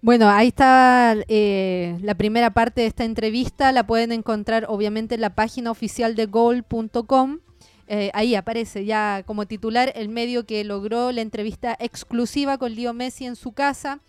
Bueno, 0.03 0.29
ahí 0.29 0.47
está 0.47 1.15
eh, 1.27 1.95
la 2.01 2.15
primera 2.15 2.49
parte 2.49 2.81
de 2.81 2.87
esta 2.87 3.03
entrevista. 3.03 3.71
La 3.71 3.85
pueden 3.85 4.11
encontrar 4.11 4.65
obviamente 4.67 5.13
en 5.15 5.21
la 5.21 5.35
página 5.35 5.69
oficial 5.69 6.15
de 6.15 6.25
goal.com. 6.25 7.39
Eh, 7.87 8.09
ahí 8.15 8.33
aparece 8.33 8.85
ya 8.85 9.21
como 9.27 9.45
titular 9.45 9.91
el 9.95 10.09
medio 10.09 10.47
que 10.47 10.63
logró 10.63 11.11
la 11.11 11.21
entrevista 11.21 11.77
exclusiva 11.79 12.57
con 12.57 12.73
Leo 12.73 12.93
Messi 12.93 13.25
en 13.25 13.35
su 13.35 13.51
casa. 13.51 13.99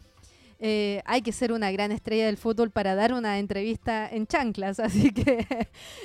Eh, 0.61 1.03
hay 1.05 1.21
que 1.21 1.33
ser 1.33 1.53
una 1.53 1.71
gran 1.73 1.93
estrella 1.93 2.25
del 2.25 2.39
fútbol 2.39 2.71
para 2.71 2.95
dar 2.95 3.13
una 3.13 3.39
entrevista 3.39 4.09
en 4.09 4.27
chanclas, 4.27 4.79
así 4.81 5.13
que 5.13 5.47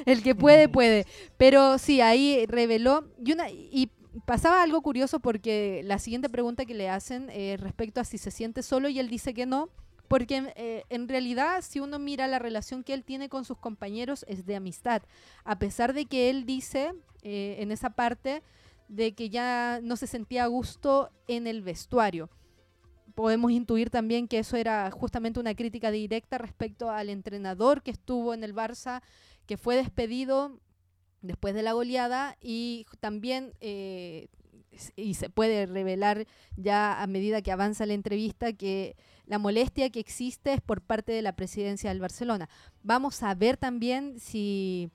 el 0.05 0.21
que 0.21 0.35
puede, 0.35 0.67
puede. 0.69 1.05
Pero 1.37 1.77
sí, 1.77 2.01
ahí 2.01 2.45
reveló. 2.47 3.07
Y, 3.23 3.31
una, 3.31 3.49
y 3.51 3.89
pasaba 4.25 4.63
algo 4.63 4.81
curioso 4.81 5.19
porque 5.19 5.81
la 5.83 5.99
siguiente 5.99 6.29
pregunta 6.29 6.65
que 6.65 6.73
le 6.73 6.89
hacen 6.89 7.29
eh, 7.29 7.57
respecto 7.59 7.99
a 7.99 8.05
si 8.05 8.17
se 8.17 8.31
siente 8.31 8.63
solo 8.63 8.89
y 8.89 8.99
él 8.99 9.09
dice 9.09 9.33
que 9.33 9.45
no, 9.45 9.69
porque 10.07 10.53
eh, 10.55 10.83
en 10.89 11.07
realidad 11.07 11.61
si 11.61 11.79
uno 11.79 11.99
mira 11.99 12.27
la 12.27 12.39
relación 12.39 12.83
que 12.83 12.93
él 12.93 13.03
tiene 13.03 13.29
con 13.29 13.45
sus 13.45 13.57
compañeros 13.57 14.25
es 14.27 14.45
de 14.45 14.55
amistad, 14.55 15.01
a 15.43 15.59
pesar 15.59 15.93
de 15.93 16.05
que 16.05 16.29
él 16.29 16.45
dice 16.45 16.93
eh, 17.23 17.57
en 17.59 17.71
esa 17.71 17.91
parte 17.91 18.41
de 18.87 19.13
que 19.13 19.29
ya 19.29 19.79
no 19.83 19.97
se 19.97 20.07
sentía 20.07 20.45
a 20.45 20.47
gusto 20.47 21.11
en 21.27 21.45
el 21.45 21.61
vestuario. 21.61 22.29
Podemos 23.15 23.51
intuir 23.51 23.89
también 23.89 24.27
que 24.27 24.39
eso 24.39 24.55
era 24.55 24.89
justamente 24.91 25.39
una 25.39 25.55
crítica 25.55 25.91
directa 25.91 26.37
respecto 26.37 26.89
al 26.89 27.09
entrenador 27.09 27.81
que 27.81 27.91
estuvo 27.91 28.33
en 28.33 28.43
el 28.43 28.53
Barça, 28.53 29.01
que 29.45 29.57
fue 29.57 29.75
despedido 29.75 30.59
después 31.21 31.53
de 31.53 31.63
la 31.63 31.73
goleada 31.73 32.37
y 32.41 32.85
también 32.99 33.53
eh, 33.61 34.27
y 34.95 35.15
se 35.15 35.29
puede 35.29 35.65
revelar 35.65 36.27
ya 36.55 37.01
a 37.01 37.07
medida 37.07 37.41
que 37.41 37.51
avanza 37.51 37.85
la 37.85 37.93
entrevista 37.93 38.53
que 38.53 38.95
la 39.25 39.39
molestia 39.39 39.89
que 39.89 39.99
existe 39.99 40.53
es 40.53 40.61
por 40.61 40.81
parte 40.81 41.11
de 41.11 41.21
la 41.21 41.35
presidencia 41.35 41.89
del 41.89 41.99
Barcelona. 41.99 42.49
Vamos 42.83 43.23
a 43.23 43.33
ver 43.35 43.57
también 43.57 44.19
si 44.19 44.89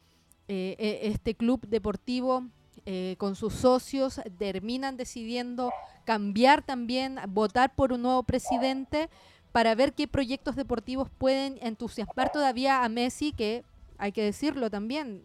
eh, 0.49 0.77
e, 0.79 1.09
este 1.09 1.35
club 1.35 1.67
deportivo 1.67 2.47
eh, 2.87 3.17
con 3.19 3.37
sus 3.37 3.55
socios 3.55 4.21
terminan 4.39 4.97
decidiendo 4.97 5.71
cambiar 6.05 6.65
también, 6.65 7.19
votar 7.29 7.75
por 7.75 7.93
un 7.93 8.03
nuevo 8.03 8.23
presidente 8.23 9.09
para 9.53 9.75
ver 9.75 9.93
qué 9.93 10.09
proyectos 10.09 10.57
deportivos 10.57 11.11
pueden 11.11 11.59
entusiasmar 11.61 12.33
todavía 12.33 12.85
a 12.85 12.89
Messi, 12.89 13.33
que 13.33 13.65
hay 13.99 14.13
que 14.13 14.25
decirlo 14.25 14.71
también, 14.71 15.23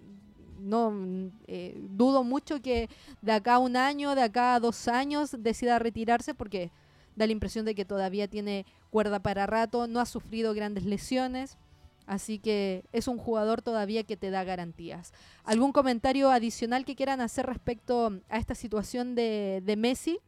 no 0.67 1.31
eh, 1.47 1.75
dudo 1.77 2.23
mucho 2.23 2.61
que 2.61 2.89
de 3.21 3.31
acá 3.31 3.55
a 3.55 3.59
un 3.59 3.75
año, 3.75 4.15
de 4.15 4.23
acá 4.23 4.55
a 4.55 4.59
dos 4.59 4.87
años 4.87 5.35
decida 5.39 5.79
retirarse 5.79 6.33
porque 6.33 6.71
da 7.15 7.25
la 7.25 7.31
impresión 7.31 7.65
de 7.65 7.75
que 7.75 7.83
todavía 7.83 8.27
tiene 8.27 8.65
cuerda 8.91 9.19
para 9.19 9.47
rato, 9.47 9.87
no 9.87 9.99
ha 9.99 10.05
sufrido 10.05 10.53
grandes 10.53 10.85
lesiones, 10.85 11.57
así 12.05 12.37
que 12.37 12.85
es 12.93 13.07
un 13.07 13.17
jugador 13.17 13.61
todavía 13.61 14.03
que 14.03 14.15
te 14.15 14.29
da 14.29 14.43
garantías. 14.43 15.13
¿Algún 15.43 15.71
comentario 15.71 16.29
adicional 16.29 16.85
que 16.85 16.95
quieran 16.95 17.19
hacer 17.19 17.47
respecto 17.47 18.11
a 18.29 18.37
esta 18.37 18.53
situación 18.53 19.15
de, 19.15 19.75
Messi? 19.77 20.19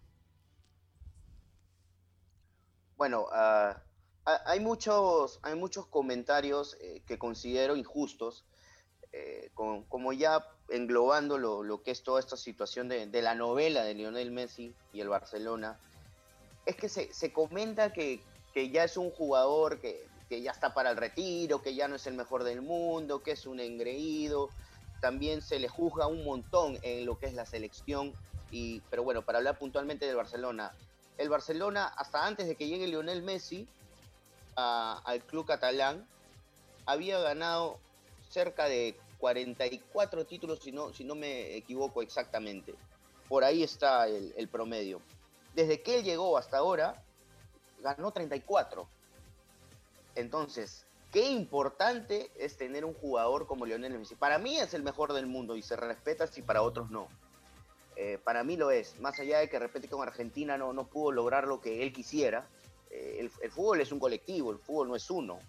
Bueno, 2.98 3.28
ah, 3.32 3.82
hay, 4.26 4.60
muchos, 4.60 5.40
hay 5.44 5.56
muchos 5.56 5.86
comentarios 5.86 6.76
eh, 6.82 7.02
que 7.06 7.18
considero 7.20 7.76
injustos 7.76 8.46
eh, 9.12 9.50
como 9.56 10.14
ya 10.14 10.46
englobando 10.70 11.38
lo, 11.38 11.82
que 11.82 11.92
es 11.92 12.04
toda 12.04 12.20
esta 12.20 12.38
situación 12.38 12.88
de, 12.88 13.22
la 13.22 13.36
novela 13.36 13.84
de 13.84 13.94
Lionel 13.96 14.32
Messi 14.32 14.74
y 14.94 15.02
el 15.02 15.10
Barcelona, 15.10 15.80
es 16.66 16.76
que 16.76 16.90
se, 16.90 17.12
se 17.14 17.34
comenta 17.34 17.92
que, 17.92 18.22
que, 18.54 18.70
ya 18.70 18.84
es 18.84 18.98
un 18.98 19.10
jugador 19.10 19.80
que, 19.80 20.06
que, 20.30 20.42
ya 20.42 20.52
está 20.52 20.74
para 20.74 20.92
el 20.92 20.98
retiro, 20.98 21.62
que 21.62 21.74
ya 21.74 21.88
no 21.88 21.96
es 21.96 22.06
el 22.06 22.14
mejor 22.14 22.44
del 22.44 22.62
mundo, 22.62 23.24
que 23.24 23.32
es 23.32 23.46
un 23.46 23.60
engreído. 23.60 24.50
También 25.02 25.42
se 25.42 25.60
le 25.60 25.70
juzga 25.70 26.08
un 26.08 26.24
montón 26.24 26.78
en 26.84 27.06
lo 27.06 27.18
que 27.18 27.26
es 27.26 27.34
la 27.34 27.46
selección. 27.46 28.14
Y, 28.52 28.82
pero 28.90 29.04
bueno, 29.04 29.24
para 29.24 29.40
hablar 29.40 29.58
puntualmente 29.58 30.06
del 30.06 30.16
Barcelona, 30.16 30.74
el 31.18 31.30
Barcelona, 31.30 31.88
hasta 31.98 32.26
antes 32.26 32.48
de 32.48 32.56
que 32.56 32.68
llegue 32.68 32.88
Lionel 32.88 33.24
Messi 33.24 33.68
al 34.56 35.24
club 35.24 35.46
catalán, 35.46 36.06
había 36.86 37.20
ganado 37.20 37.80
cerca 38.30 38.66
de 38.66 38.98
44 39.18 40.26
títulos, 40.26 40.60
si 40.60 40.72
no, 40.72 40.94
si 40.94 41.04
no 41.04 41.16
me 41.16 41.56
equivoco 41.56 42.02
exactamente. 42.02 42.76
Por 43.28 43.44
ahí 43.44 43.64
está 43.64 44.08
el, 44.08 44.48
promedio. 44.48 45.02
Desde 45.54 45.82
que 45.82 46.00
él 46.00 46.04
llegó 46.04 46.38
hasta 46.38 46.58
ahora, 46.58 47.04
ganó 47.82 48.12
34. 48.12 48.88
Entonces, 50.16 50.86
qué 51.12 51.30
importante 51.30 52.32
es 52.38 52.58
tener 52.58 52.86
un 52.86 52.94
jugador 52.94 53.46
como 53.46 53.66
Lionel 53.66 54.00
Messi. 54.00 54.16
Para 54.16 54.40
mí 54.40 54.58
es 54.58 54.74
el 54.74 54.84
mejor 54.84 55.14
del 55.14 55.28
mundo 55.28 55.56
y 55.56 55.62
se 55.62 55.76
respeta 55.76 56.26
si 56.26 56.42
para 56.42 56.62
otros 56.62 56.90
no. 56.90 57.08
Eh, 57.96 58.18
para 58.24 58.44
mí 58.44 58.56
lo 58.56 58.72
es. 58.72 59.00
Más 59.00 59.20
allá 59.20 59.40
de 59.40 59.50
que 59.50 59.60
repente 59.60 59.90
con 59.90 60.02
Argentina 60.02 60.58
no, 60.58 60.72
no 60.74 60.88
pudo 60.88 61.12
lograr 61.12 61.48
lo 61.48 61.60
que 61.60 61.84
él 61.84 61.92
quisiera. 61.92 62.48
Eh, 62.90 63.30
el, 63.42 63.52
fútbol 63.52 63.82
es 63.82 63.92
un 63.92 64.00
colectivo, 64.00 64.52
el 64.52 64.58
fútbol 64.58 64.88
no 64.88 64.96
es 64.96 65.10
uno. 65.12 65.40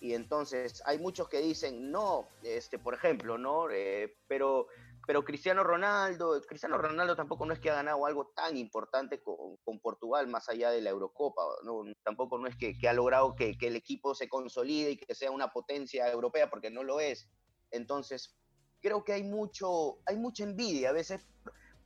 Y 0.00 0.14
entonces 0.14 0.82
hay 0.86 0.98
muchos 0.98 1.28
que 1.28 1.40
dicen, 1.40 1.90
no, 1.90 2.28
este, 2.42 2.78
por 2.78 2.94
ejemplo, 2.94 3.36
¿no? 3.36 3.68
Eh, 3.70 4.16
pero 4.28 4.68
pero 5.08 5.24
Cristiano 5.24 5.64
Ronaldo, 5.64 6.38
Cristiano 6.46 6.76
Ronaldo 6.76 7.16
tampoco 7.16 7.46
no 7.46 7.54
es 7.54 7.60
que 7.60 7.70
ha 7.70 7.76
ganado 7.76 8.04
algo 8.04 8.26
tan 8.26 8.58
importante 8.58 9.22
con, 9.22 9.56
con 9.64 9.80
Portugal 9.80 10.28
más 10.28 10.50
allá 10.50 10.70
de 10.70 10.82
la 10.82 10.90
Eurocopa, 10.90 11.40
¿no? 11.64 11.82
tampoco 12.04 12.36
no 12.36 12.46
es 12.46 12.54
que, 12.56 12.76
que 12.76 12.90
ha 12.90 12.92
logrado 12.92 13.34
que, 13.34 13.56
que, 13.56 13.68
el 13.68 13.76
equipo 13.76 14.14
se 14.14 14.28
consolide 14.28 14.90
y 14.90 14.96
que 14.98 15.14
sea 15.14 15.30
una 15.30 15.50
potencia 15.50 16.12
europea, 16.12 16.50
porque 16.50 16.70
no 16.70 16.82
lo 16.82 17.00
es. 17.00 17.26
Entonces, 17.70 18.36
creo 18.82 19.02
que 19.02 19.14
hay, 19.14 19.22
mucho, 19.22 19.96
hay 20.04 20.16
mucha 20.16 20.44
envidia 20.44 20.90
a 20.90 20.92
veces 20.92 21.26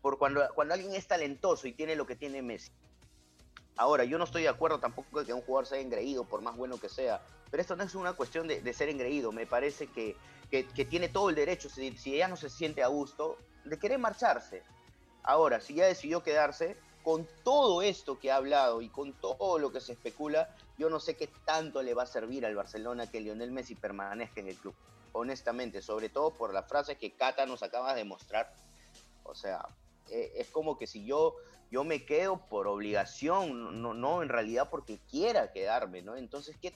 por 0.01 0.18
cuando, 0.18 0.42
cuando 0.57 0.75
alguien 0.75 0.92
es 0.96 1.07
talentoso 1.07 1.68
y 1.68 1.75
tiene 1.75 1.94
lo 1.94 2.07
que 2.07 2.16
tiene 2.16 2.42
Messi. 2.42 2.72
Ahora, 3.77 4.03
yo 4.03 4.18
no 4.18 4.25
estoy 4.25 4.42
de 4.42 4.48
acuerdo 4.48 4.81
tampoco 4.81 5.25
que 5.25 5.33
un 5.33 5.42
jugador 5.42 5.66
sea 5.66 5.79
engreído, 5.79 6.25
por 6.25 6.42
más 6.42 6.57
bueno 6.57 6.81
que 6.81 6.88
sea, 6.88 7.22
pero 7.52 7.60
esto 7.60 7.76
no 7.76 7.84
es 7.84 7.94
una 7.94 8.14
cuestión 8.14 8.48
de, 8.48 8.62
de 8.62 8.72
ser 8.72 8.88
engreído, 8.88 9.30
me 9.30 9.46
parece 9.46 9.86
que, 9.88 10.16
que, 10.50 10.84
tiene 10.86 11.10
todo 11.10 11.28
el 11.28 11.34
derecho, 11.34 11.68
si, 11.68 11.94
ella 12.14 12.28
no 12.28 12.36
se 12.36 12.48
siente 12.48 12.82
a 12.82 12.86
gusto, 12.88 13.36
de 13.64 13.78
querer 13.78 13.98
marcharse. 13.98 14.62
Ahora, 15.22 15.60
si 15.60 15.74
ya 15.74 15.84
decidió 15.86 16.22
quedarse, 16.22 16.78
con 17.04 17.28
todo 17.44 17.82
esto 17.82 18.18
que 18.18 18.30
ha 18.30 18.36
hablado 18.36 18.80
y 18.80 18.88
con 18.88 19.12
todo 19.12 19.58
lo 19.58 19.70
que 19.70 19.82
se 19.82 19.92
especula, 19.92 20.48
yo 20.78 20.88
no 20.88 20.98
sé 20.98 21.14
qué 21.14 21.28
tanto 21.44 21.82
le 21.82 21.92
va 21.92 22.04
a 22.04 22.06
servir 22.06 22.46
al 22.46 22.54
Barcelona 22.54 23.10
que 23.10 23.20
Lionel 23.20 23.50
Messi 23.50 23.74
permanezca 23.74 24.40
en 24.40 24.48
el 24.48 24.56
club. 24.56 24.74
Honestamente, 25.12 25.82
sobre 25.82 26.08
todo 26.08 26.30
por 26.30 26.54
las 26.54 26.66
frases 26.66 26.96
que 26.96 27.12
Cata 27.12 27.44
nos 27.44 27.62
acaba 27.62 27.94
de 27.94 28.04
mostrar. 28.04 28.50
O 29.24 29.34
sea, 29.34 29.66
eh, 30.10 30.32
es 30.36 30.48
como 30.48 30.78
que 30.78 30.86
si 30.86 31.04
yo, 31.04 31.36
yo 31.70 31.84
me 31.84 32.06
quedo 32.06 32.38
por 32.48 32.66
obligación, 32.66 33.82
no, 33.82 33.92
no 33.92 34.22
en 34.22 34.30
realidad 34.30 34.70
porque 34.70 34.98
quiera 35.10 35.52
quedarme, 35.52 36.02
¿no? 36.02 36.16
Entonces, 36.16 36.56
¿qué 36.60 36.70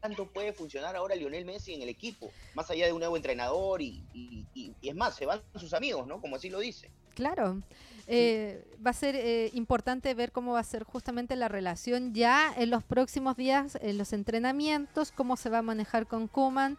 tanto 0.00 0.26
puede 0.26 0.52
funcionar 0.52 0.96
ahora 0.96 1.14
Lionel 1.14 1.44
Messi 1.44 1.74
en 1.74 1.82
el 1.82 1.88
equipo? 1.88 2.30
Más 2.54 2.70
allá 2.70 2.86
de 2.86 2.92
un 2.92 3.00
nuevo 3.00 3.16
entrenador 3.16 3.82
y, 3.82 4.04
y, 4.12 4.46
y, 4.54 4.74
y 4.80 4.88
es 4.88 4.94
más, 4.94 5.16
se 5.16 5.26
van 5.26 5.42
sus 5.54 5.72
amigos, 5.74 6.06
¿no? 6.06 6.20
Como 6.20 6.36
así 6.36 6.50
lo 6.50 6.60
dice. 6.60 6.90
Claro. 7.14 7.62
Eh, 8.08 8.64
va 8.86 8.90
a 8.90 8.94
ser 8.94 9.16
eh, 9.16 9.50
importante 9.54 10.14
ver 10.14 10.30
cómo 10.30 10.52
va 10.52 10.60
a 10.60 10.64
ser 10.64 10.84
justamente 10.84 11.34
la 11.34 11.48
relación 11.48 12.14
ya 12.14 12.54
en 12.56 12.70
los 12.70 12.84
próximos 12.84 13.36
días, 13.36 13.78
en 13.82 13.98
los 13.98 14.12
entrenamientos, 14.12 15.10
cómo 15.10 15.36
se 15.36 15.50
va 15.50 15.58
a 15.58 15.62
manejar 15.62 16.06
con 16.06 16.28
Kuman, 16.28 16.78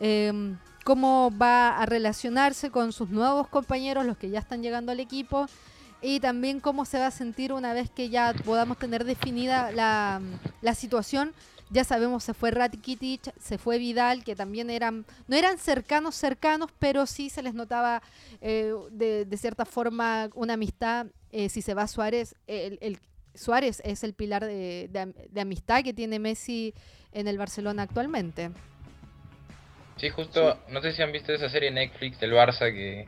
eh, 0.00 0.56
cómo 0.84 1.30
va 1.40 1.78
a 1.78 1.86
relacionarse 1.86 2.70
con 2.70 2.92
sus 2.92 3.10
nuevos 3.10 3.46
compañeros, 3.46 4.04
los 4.04 4.16
que 4.16 4.30
ya 4.30 4.40
están 4.40 4.62
llegando 4.62 4.90
al 4.90 4.98
equipo, 4.98 5.46
y 6.02 6.18
también 6.18 6.58
cómo 6.58 6.84
se 6.84 6.98
va 6.98 7.06
a 7.06 7.10
sentir 7.12 7.52
una 7.52 7.72
vez 7.72 7.88
que 7.88 8.10
ya 8.10 8.34
podamos 8.44 8.76
tener 8.78 9.04
definida 9.04 9.70
la, 9.70 10.20
la 10.60 10.74
situación 10.74 11.32
ya 11.70 11.84
sabemos 11.84 12.24
se 12.24 12.34
fue 12.34 12.50
Rakitic, 12.50 13.32
se 13.38 13.58
fue 13.58 13.78
Vidal, 13.78 14.24
que 14.24 14.36
también 14.36 14.70
eran, 14.70 15.04
no 15.28 15.36
eran 15.36 15.58
cercanos, 15.58 16.14
cercanos, 16.14 16.70
pero 16.78 17.06
sí 17.06 17.30
se 17.30 17.42
les 17.42 17.54
notaba 17.54 18.02
eh, 18.40 18.72
de, 18.90 19.24
de, 19.24 19.36
cierta 19.36 19.64
forma 19.64 20.28
una 20.34 20.54
amistad. 20.54 21.06
Eh, 21.32 21.48
si 21.48 21.62
se 21.62 21.74
va 21.74 21.88
Suárez, 21.88 22.36
el, 22.46 22.78
el, 22.80 22.98
Suárez 23.34 23.80
es 23.84 24.04
el 24.04 24.14
pilar 24.14 24.44
de, 24.44 24.88
de, 24.90 25.12
de, 25.30 25.40
amistad 25.40 25.82
que 25.82 25.92
tiene 25.92 26.18
Messi 26.18 26.74
en 27.12 27.26
el 27.26 27.38
Barcelona 27.38 27.82
actualmente. 27.82 28.50
Sí, 29.96 30.10
justo, 30.10 30.52
sí. 30.52 30.72
no 30.72 30.80
sé 30.80 30.92
si 30.92 31.02
han 31.02 31.12
visto 31.12 31.32
esa 31.32 31.48
serie 31.48 31.70
Netflix 31.70 32.20
del 32.20 32.32
Barça 32.32 32.72
que, 32.72 33.06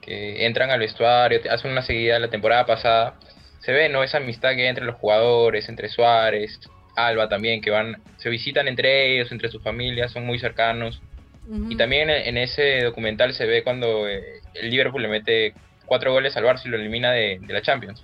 que 0.00 0.46
entran 0.46 0.70
al 0.70 0.80
vestuario, 0.80 1.40
hacen 1.50 1.70
una 1.70 1.82
seguida 1.82 2.18
la 2.18 2.30
temporada 2.30 2.66
pasada. 2.66 3.14
Se 3.60 3.72
ve, 3.72 3.88
¿no? 3.88 4.04
Esa 4.04 4.18
amistad 4.18 4.50
que 4.50 4.62
hay 4.62 4.68
entre 4.68 4.84
los 4.84 4.96
jugadores, 4.96 5.68
entre 5.68 5.88
Suárez, 5.88 6.60
Alba 7.06 7.28
también, 7.28 7.60
que 7.60 7.70
van, 7.70 8.02
se 8.16 8.28
visitan 8.28 8.68
entre 8.68 9.14
ellos, 9.14 9.30
entre 9.30 9.48
sus 9.48 9.62
familias, 9.62 10.12
son 10.12 10.26
muy 10.26 10.38
cercanos. 10.38 11.00
Uh 11.46 11.54
-huh. 11.54 11.72
Y 11.72 11.76
también 11.76 12.10
en, 12.10 12.36
ese 12.36 12.82
documental 12.82 13.32
se 13.34 13.46
ve 13.46 13.62
cuando 13.62 14.08
eh, 14.08 14.40
el 14.54 14.70
Liverpool 14.70 15.02
le 15.02 15.08
mete 15.08 15.54
cuatro 15.86 16.12
goles 16.12 16.36
al 16.36 16.44
Barça 16.44 16.66
y 16.66 16.68
lo 16.68 16.76
elimina 16.76 17.12
de, 17.12 17.38
de 17.40 17.52
la 17.54 17.62
Champions. 17.62 18.02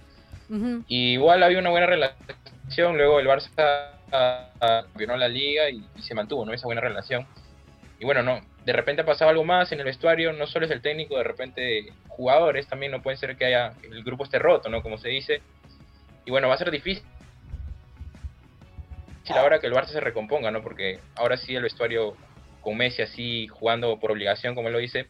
Uh 0.48 0.54
-huh. 0.54 0.84
Y 0.88 1.12
igual 1.14 1.42
había 1.42 1.58
una 1.58 1.70
buena 1.70 1.86
relación, 1.86 2.96
luego 2.96 3.20
el 3.20 3.26
Barça 3.26 3.90
campeonó 4.60 5.16
la 5.16 5.28
liga 5.28 5.68
y, 5.70 5.84
y, 5.96 6.02
se 6.02 6.14
mantuvo, 6.14 6.44
¿no? 6.44 6.52
Esa 6.52 6.66
buena 6.66 6.80
relación. 6.80 7.26
Y 7.98 8.04
bueno, 8.04 8.22
no, 8.22 8.40
de 8.64 8.72
repente 8.72 9.02
ha 9.02 9.04
pasado 9.04 9.30
algo 9.30 9.44
más 9.44 9.72
en 9.72 9.80
el 9.80 9.84
vestuario, 9.84 10.32
no 10.32 10.46
solo 10.46 10.66
es 10.66 10.72
el 10.72 10.80
técnico, 10.80 11.16
de 11.18 11.24
repente 11.24 11.92
jugadores 12.08 12.66
también, 12.68 12.92
no 12.92 13.02
puede 13.02 13.16
ser 13.16 13.36
que 13.36 13.44
haya, 13.46 13.72
que 13.80 13.88
el 13.88 14.04
grupo 14.04 14.24
esté 14.24 14.38
roto, 14.38 14.68
¿no? 14.68 14.82
Como 14.82 14.98
se 14.98 15.08
dice. 15.08 15.42
Y 16.24 16.30
bueno, 16.30 16.48
va 16.48 16.54
a 16.54 16.58
ser 16.58 16.70
difícil 16.70 17.04
ahora 19.32 19.58
que 19.58 19.66
el 19.66 19.72
Barça 19.72 19.88
se 19.88 20.00
recomponga, 20.00 20.50
¿no? 20.50 20.62
Porque 20.62 21.00
ahora 21.16 21.36
sí 21.36 21.54
el 21.54 21.62
vestuario 21.62 22.16
con 22.60 22.76
Messi 22.76 23.02
así 23.02 23.46
jugando 23.48 23.98
por 23.98 24.10
obligación, 24.10 24.54
como 24.54 24.68
él 24.68 24.74
lo 24.74 24.78
dice, 24.78 25.08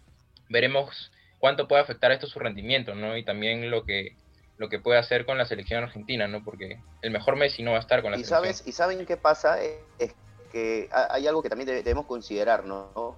veremos 0.48 1.10
cuánto 1.38 1.68
puede 1.68 1.82
afectar 1.82 2.12
esto 2.12 2.26
su 2.26 2.38
rendimiento, 2.38 2.94
¿no? 2.94 3.16
Y 3.16 3.24
también 3.24 3.70
lo 3.70 3.84
que 3.84 4.16
lo 4.56 4.68
que 4.68 4.78
puede 4.78 5.00
hacer 5.00 5.26
con 5.26 5.36
la 5.36 5.46
selección 5.46 5.82
argentina, 5.82 6.28
¿no? 6.28 6.44
Porque 6.44 6.78
el 7.02 7.10
mejor 7.10 7.34
Messi 7.34 7.62
no 7.62 7.72
va 7.72 7.78
a 7.78 7.80
estar 7.80 8.02
con 8.02 8.12
la 8.12 8.18
y 8.18 8.20
selección. 8.20 8.54
Sabes, 8.54 8.66
y 8.66 8.72
saben 8.72 9.04
qué 9.04 9.16
pasa 9.16 9.60
es 9.60 10.14
que 10.52 10.88
hay 10.92 11.26
algo 11.26 11.42
que 11.42 11.48
también 11.48 11.66
debemos 11.66 12.06
considerar, 12.06 12.64
¿no? 12.64 13.16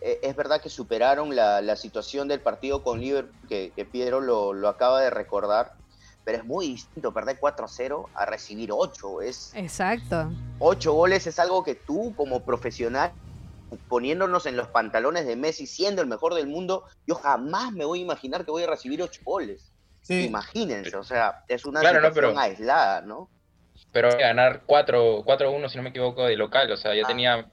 Eh, 0.00 0.20
es 0.22 0.36
verdad 0.36 0.60
que 0.60 0.68
superaron 0.68 1.34
la, 1.34 1.60
la, 1.60 1.76
situación 1.76 2.28
del 2.28 2.40
partido 2.40 2.82
con 2.82 3.00
Liverpool, 3.00 3.34
que, 3.48 3.72
que 3.74 3.84
Piero 3.84 4.20
lo, 4.20 4.52
lo 4.52 4.68
acaba 4.68 5.00
de 5.00 5.10
recordar, 5.10 5.74
pero 6.24 6.38
es 6.38 6.44
muy 6.44 6.68
distinto 6.68 7.12
perder 7.12 7.38
4-0 7.40 8.08
a 8.14 8.26
recibir 8.26 8.70
8. 8.72 9.22
Es, 9.22 9.52
Exacto. 9.54 10.32
8 10.58 10.92
goles 10.92 11.26
es 11.26 11.38
algo 11.38 11.64
que 11.64 11.74
tú 11.74 12.14
como 12.16 12.44
profesional, 12.44 13.12
poniéndonos 13.88 14.46
en 14.46 14.56
los 14.56 14.68
pantalones 14.68 15.26
de 15.26 15.36
Messi, 15.36 15.66
siendo 15.66 16.02
el 16.02 16.08
mejor 16.08 16.34
del 16.34 16.46
mundo, 16.46 16.84
yo 17.06 17.14
jamás 17.14 17.72
me 17.72 17.84
voy 17.84 18.00
a 18.00 18.02
imaginar 18.02 18.44
que 18.44 18.50
voy 18.50 18.64
a 18.64 18.68
recibir 18.68 19.02
8 19.02 19.22
goles. 19.24 19.72
Sí. 20.02 20.26
Imagínense, 20.26 20.96
o 20.96 21.04
sea, 21.04 21.44
es 21.48 21.64
una 21.64 21.80
claro, 21.80 21.98
situación 21.98 22.24
no, 22.24 22.30
pero, 22.30 22.40
aislada, 22.40 23.00
¿no? 23.02 23.30
Pero 23.92 24.10
ganar 24.16 24.64
4-1, 24.66 25.68
si 25.68 25.76
no 25.76 25.82
me 25.82 25.90
equivoco, 25.90 26.24
de 26.24 26.36
local, 26.36 26.70
o 26.72 26.76
sea, 26.76 26.94
ya 26.94 27.04
ah. 27.04 27.06
tenía 27.06 27.52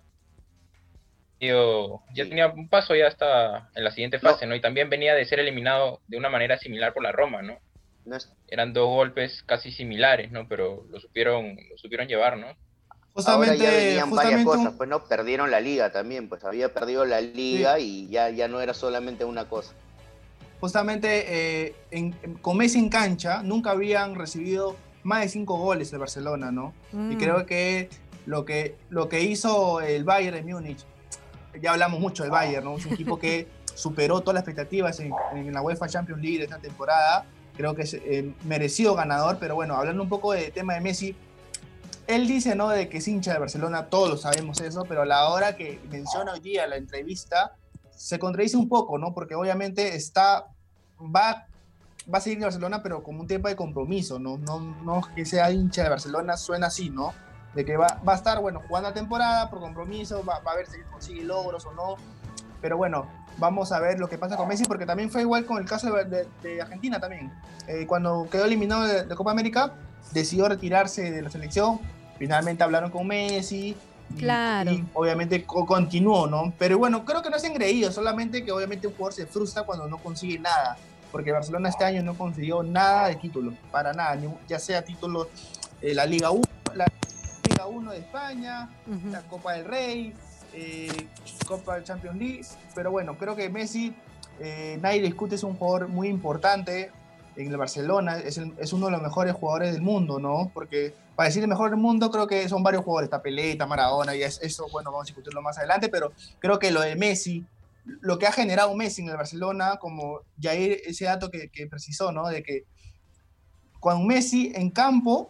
ya 1.39 2.23
sí. 2.23 2.29
tenía 2.29 2.47
un 2.47 2.67
paso 2.67 2.95
ya 2.95 3.08
hasta 3.08 3.69
en 3.73 3.84
la 3.84 3.91
siguiente 3.91 4.19
fase, 4.19 4.45
no. 4.45 4.49
¿no? 4.49 4.55
Y 4.55 4.62
también 4.62 4.89
venía 4.89 5.15
de 5.15 5.25
ser 5.25 5.39
eliminado 5.39 6.01
de 6.08 6.17
una 6.17 6.29
manera 6.29 6.58
similar 6.58 6.93
por 6.93 7.03
la 7.03 7.12
Roma, 7.12 7.41
¿no? 7.41 7.60
No 8.10 8.15
es... 8.15 8.32
Eran 8.48 8.74
dos 8.74 8.88
golpes 8.88 9.43
casi 9.45 9.72
similares, 9.72 10.32
¿no? 10.32 10.48
Pero 10.48 10.86
lo 10.89 11.00
supieron, 11.00 11.56
lo 11.69 11.78
supieron 11.78 12.08
llevar, 12.08 12.38
¿no? 12.38 12.48
Justamente, 13.13 13.56
Ahora 13.56 13.72
ya 13.72 13.78
venían 13.78 14.12
varias 14.12 14.45
cosas, 14.45 14.74
pues 14.78 14.89
no, 14.89 15.04
perdieron 15.06 15.52
la 15.52 15.60
liga 15.60 15.91
también, 15.91 16.30
pues 16.30 16.43
había 16.43 16.74
perdido 16.74 17.06
la 17.06 17.22
liga 17.22 17.78
sí. 17.78 18.06
y 18.08 18.10
ya, 18.10 18.30
ya 18.30 18.48
no 18.48 18.62
era 18.62 18.74
solamente 18.74 19.26
una 19.26 19.45
cosa. 19.45 19.74
Justamente 20.60 21.65
eh, 21.67 21.76
en, 21.91 22.12
con 22.41 22.58
Messi 22.58 22.80
en 22.80 22.89
cancha 22.89 23.41
nunca 23.43 23.72
habían 23.72 24.15
recibido 24.15 24.76
más 25.04 25.22
de 25.22 25.30
cinco 25.30 25.58
goles 25.58 25.91
el 25.93 26.00
Barcelona, 26.00 26.52
¿no? 26.52 26.74
Mm. 26.91 27.12
Y 27.13 27.17
creo 27.17 27.45
que 27.45 27.89
lo 28.26 28.45
que 28.45 28.76
lo 28.89 29.10
que 29.10 29.22
hizo 29.22 29.82
el 29.82 30.04
Bayern 30.04 30.36
de 30.45 30.54
Múnich, 30.54 30.86
ya 31.62 31.72
hablamos 31.72 32.00
mucho 32.00 32.24
del 32.24 32.32
Bayern, 32.32 32.65
¿no? 32.65 32.78
Es 32.78 32.86
un 32.86 32.93
equipo 32.93 33.17
que 33.17 33.48
superó 33.74 34.19
todas 34.19 34.36
las 34.36 34.41
expectativas 34.41 35.00
en, 35.00 35.13
en 35.34 35.54
la 35.54 35.62
UEFA 35.62 35.88
Champions 35.88 36.22
League 36.22 36.38
de 36.38 36.43
esta 36.43 36.60
temporada 36.60 37.26
creo 37.60 37.76
que 37.76 37.82
es 37.82 37.93
eh, 37.93 38.34
merecido 38.45 38.95
ganador, 38.95 39.36
pero 39.38 39.54
bueno, 39.54 39.76
hablando 39.76 40.02
un 40.02 40.08
poco 40.08 40.32
del 40.32 40.50
tema 40.54 40.76
de 40.76 40.80
Messi, 40.80 41.13
él 42.08 42.26
dice, 42.26 42.56
¿no?, 42.56 42.69
de 42.69 42.88
que 42.88 43.00
es 43.00 43.08
hincha 43.10 43.34
de 43.34 43.39
Barcelona, 43.39 43.89
todos 43.89 44.22
sabemos 44.22 44.62
eso, 44.62 44.86
pero 44.88 45.02
a 45.02 45.06
la 45.06 45.28
hora 45.28 45.58
que 45.58 45.78
menciona 45.91 46.32
hoy 46.32 46.39
día 46.39 46.65
la 46.67 46.78
entrevista, 46.78 47.58
se 47.91 48.17
contradice 48.17 48.56
un 48.56 48.69
poco, 48.69 48.98
¿no?, 48.98 49.13
porque 49.13 49.36
obviamente 49.36 49.93
está, 49.93 50.45
va, 51.02 51.48
va 52.12 52.17
a 52.17 52.22
seguir 52.22 52.38
en 52.38 52.43
Barcelona, 52.43 52.82
pero 52.82 53.04
como 53.04 53.19
un 53.19 53.28
tema 53.28 53.50
de 53.50 53.58
compromiso, 53.58 54.19
¿no? 54.19 54.38
No, 54.38 54.62
no 54.62 55.02
que 55.13 55.26
sea 55.26 55.52
hincha 55.52 55.84
de 55.84 55.89
Barcelona, 55.89 56.38
suena 56.38 56.67
así, 56.67 56.89
¿no? 56.89 57.13
De 57.56 57.65
que 57.65 57.76
va, 57.76 58.00
va 58.08 58.13
a 58.13 58.15
estar, 58.15 58.39
bueno, 58.39 58.62
jugando 58.69 58.88
la 58.88 58.95
temporada 58.95 59.50
por 59.50 59.60
compromiso, 59.60 60.24
va, 60.24 60.39
va 60.39 60.54
a 60.54 60.56
ver 60.56 60.67
si 60.67 60.78
consigue 60.89 61.24
logros 61.24 61.65
o 61.65 61.74
no. 61.74 61.98
Pero 62.62 62.78
bueno, 62.78 63.06
vamos 63.39 63.71
a 63.71 63.80
ver 63.80 63.99
lo 63.99 64.08
que 64.10 64.17
pasa 64.17 64.38
con 64.38 64.47
Messi, 64.47 64.65
porque 64.65 64.86
también 64.86 65.10
fue 65.10 65.21
igual 65.21 65.45
con 65.45 65.58
el 65.58 65.65
caso 65.65 65.91
de, 65.91 66.28
de, 66.43 66.62
Argentina 66.62 66.99
también. 66.99 67.32
Eh, 67.67 67.86
cuando 67.88 68.28
quedó 68.30 68.45
eliminado 68.45 68.84
de, 68.84 69.06
de, 69.06 69.15
Copa 69.15 69.32
América, 69.32 69.73
decidió 70.12 70.47
retirarse 70.47 71.12
de 71.12 71.21
la 71.21 71.30
selección. 71.30 71.80
Finalmente 72.17 72.63
hablaron 72.63 72.91
con 72.91 73.08
Messi, 73.08 73.75
Claro. 74.17 74.71
Y, 74.71 74.86
obviamente 74.93 75.45
continuó, 75.45 76.28
¿no? 76.28 76.54
Pero 76.58 76.78
bueno, 76.78 77.06
creo 77.06 77.21
que 77.21 77.30
no 77.30 77.39
se 77.39 77.47
han 77.47 77.54
creído, 77.54 77.91
solamente 77.91 78.43
que 78.43 78.52
obviamente 78.52 78.88
un 78.88 78.93
jugador 78.93 79.13
se 79.13 79.25
frustra 79.25 79.63
cuando 79.63 79.88
no 79.88 79.97
consigue 79.97 80.39
nada. 80.39 80.78
Porque 81.12 81.32
Barcelona 81.32 81.69
este 81.69 81.84
año 81.86 82.04
no 82.04 82.15
consiguió 82.15 82.62
nada 82.63 83.08
de 83.08 83.15
título, 83.15 83.54
para 83.71 83.93
nada, 83.93 84.19
ya 84.47 84.60
sea 84.60 84.84
título 84.84 85.28
de 85.82 85.95
la 85.95 86.06
Liga 86.06 86.30
1, 86.30 86.43
la 86.75 86.86
Liga 87.49 87.65
1 87.65 87.91
de 87.91 87.97
España, 87.97 88.69
la 89.12 89.21
Copa 89.21 89.54
del 89.54 89.65
Rey, 89.65 90.13
eh, 90.60 91.08
Copa 91.48 91.82
Champions 91.84 92.17
League. 92.17 92.45
Pero 92.76 92.91
bueno, 92.91 93.17
creo 93.17 93.36
que 93.36 93.50
Messi, 93.50 93.95
eh, 94.39 94.78
nadie 94.82 95.02
discute, 95.02 95.36
es 95.36 95.43
un 95.43 95.56
jugador 95.56 95.88
muy 95.88 96.08
importante 96.08 96.91
en 97.36 97.48
el 97.48 97.58
Barcelona, 97.58 98.17
es, 98.17 98.38
es 98.38 98.74
uno 98.74 98.88
de 98.88 98.91
los 98.91 99.02
mejores 99.02 99.34
jugadores 99.34 99.72
del 99.72 99.82
mundo, 99.82 100.19
¿no? 100.19 100.52
Porque 100.54 100.93
para 101.15 101.28
decir 101.28 101.41
el 101.41 101.50
mejor 101.50 101.69
del 101.69 101.80
mundo, 101.80 102.12
creo 102.12 102.28
que 102.28 102.48
son 102.50 102.63
varios 102.63 102.84
jugadores, 102.84 103.10
está 103.12 103.65
Maradona, 103.65 104.15
y 104.15 104.24
eso, 104.24 104.67
bueno, 104.72 104.91
vamos 104.91 105.06
a 105.06 105.10
discutirlo 105.10 105.41
más 105.41 105.58
adelante, 105.58 105.89
pero 105.89 106.12
creo 106.39 106.60
que 106.60 106.72
lo 106.72 106.82
de 106.82 106.95
Messi, 106.95 107.45
lo 108.02 108.17
que 108.17 108.28
ha 108.28 108.32
generado 108.32 108.76
Messi 108.76 109.02
en 109.02 109.10
el 109.10 109.17
Barcelona, 109.17 109.78
como 109.80 110.22
Jair, 110.41 110.82
ese 110.86 111.06
dato 111.06 111.30
que, 111.32 111.50
precisó, 111.69 112.12
¿no? 112.12 112.28
De 112.28 112.43
que 112.43 112.65
con 113.80 114.06
Messi 114.06 114.52
en 114.56 114.69
campo, 114.69 115.30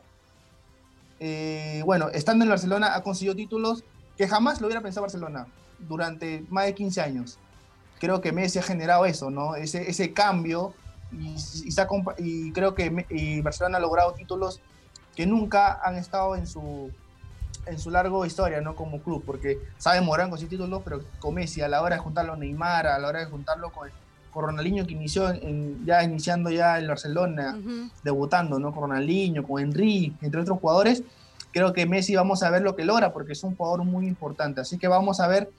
eh, 1.19 1.81
bueno, 1.85 2.09
estando 2.09 2.43
en 2.43 2.49
Barcelona, 2.49 2.95
ha 2.95 3.03
conseguido 3.03 3.35
títulos 3.35 3.83
que 4.19 4.27
jamás 4.27 4.59
lo 4.59 4.67
hubiera 4.67 4.81
pensado 4.81 5.03
Barcelona 5.03 5.47
durante 5.79 6.43
más 6.49 6.65
de 6.65 6.75
15 6.75 6.99
años. 6.99 7.39
Creo 8.01 8.19
que 8.19 8.33
Messi 8.33 8.59
ha 8.59 8.61
generado 8.61 9.05
eso, 9.05 9.29
¿no? 9.29 9.55
Ese, 9.55 9.89
ese 9.89 10.11
cambio 10.11 10.73
y, 11.13 11.37
y, 12.17 12.51
creo 12.51 12.75
que 12.75 13.41
Barcelona 13.41 13.77
ha 13.77 13.79
logrado 13.79 14.11
títulos 14.11 14.59
que 15.15 15.25
nunca 15.25 15.79
han 15.81 15.95
estado 15.95 16.35
en 16.35 16.47
su, 16.47 16.91
en 17.65 17.79
su 17.79 17.91
largo 17.91 18.25
historia, 18.25 18.59
¿no? 18.59 18.75
Como 18.75 19.01
club, 19.01 19.23
porque 19.25 19.57
sabe 19.77 20.01
Morán 20.01 20.29
con 20.29 20.37
sus 20.37 20.49
títulos, 20.49 20.81
pero 20.83 20.99
con 21.19 21.35
Messi, 21.35 21.61
a 21.61 21.69
la 21.69 21.81
hora 21.81 21.95
de 21.95 22.01
juntarlo 22.01 22.33
a 22.33 22.35
Neymar, 22.35 22.87
a 22.87 22.99
la 22.99 23.07
hora 23.07 23.19
de 23.19 23.27
juntarlo 23.27 23.71
con, 23.71 23.89
con 24.33 24.43
Ronaldinho, 24.43 24.85
que 24.85 24.95
inició 24.95 25.33
ya 25.85 26.03
iniciando 26.03 26.49
ya 26.49 26.77
el 26.77 26.89
Barcelona, 26.89 27.57
debutando, 28.03 28.59
¿no? 28.59 28.73
Con 28.73 28.89
Ronaldinho, 28.89 29.47
con 29.47 29.61
Henry, 29.61 30.13
entre 30.21 30.41
otros 30.41 30.59
jugadores, 30.59 31.03
creo 31.51 31.73
que 31.73 31.85
Messi 31.85 32.15
vamos 32.15 32.43
a 32.43 32.49
ver 32.49 32.61
lo 32.61 32.75
que 32.75 32.85
logra, 32.85 33.11
porque 33.11 33.33
es 33.33 33.43
un 33.43 33.55
jugador 33.55 33.83
muy 33.83 34.07
importante. 34.07 34.61
Así 34.61 34.77
que 34.77 34.87
vamos 34.87 35.19
a 35.19 35.27
ver 35.27 35.49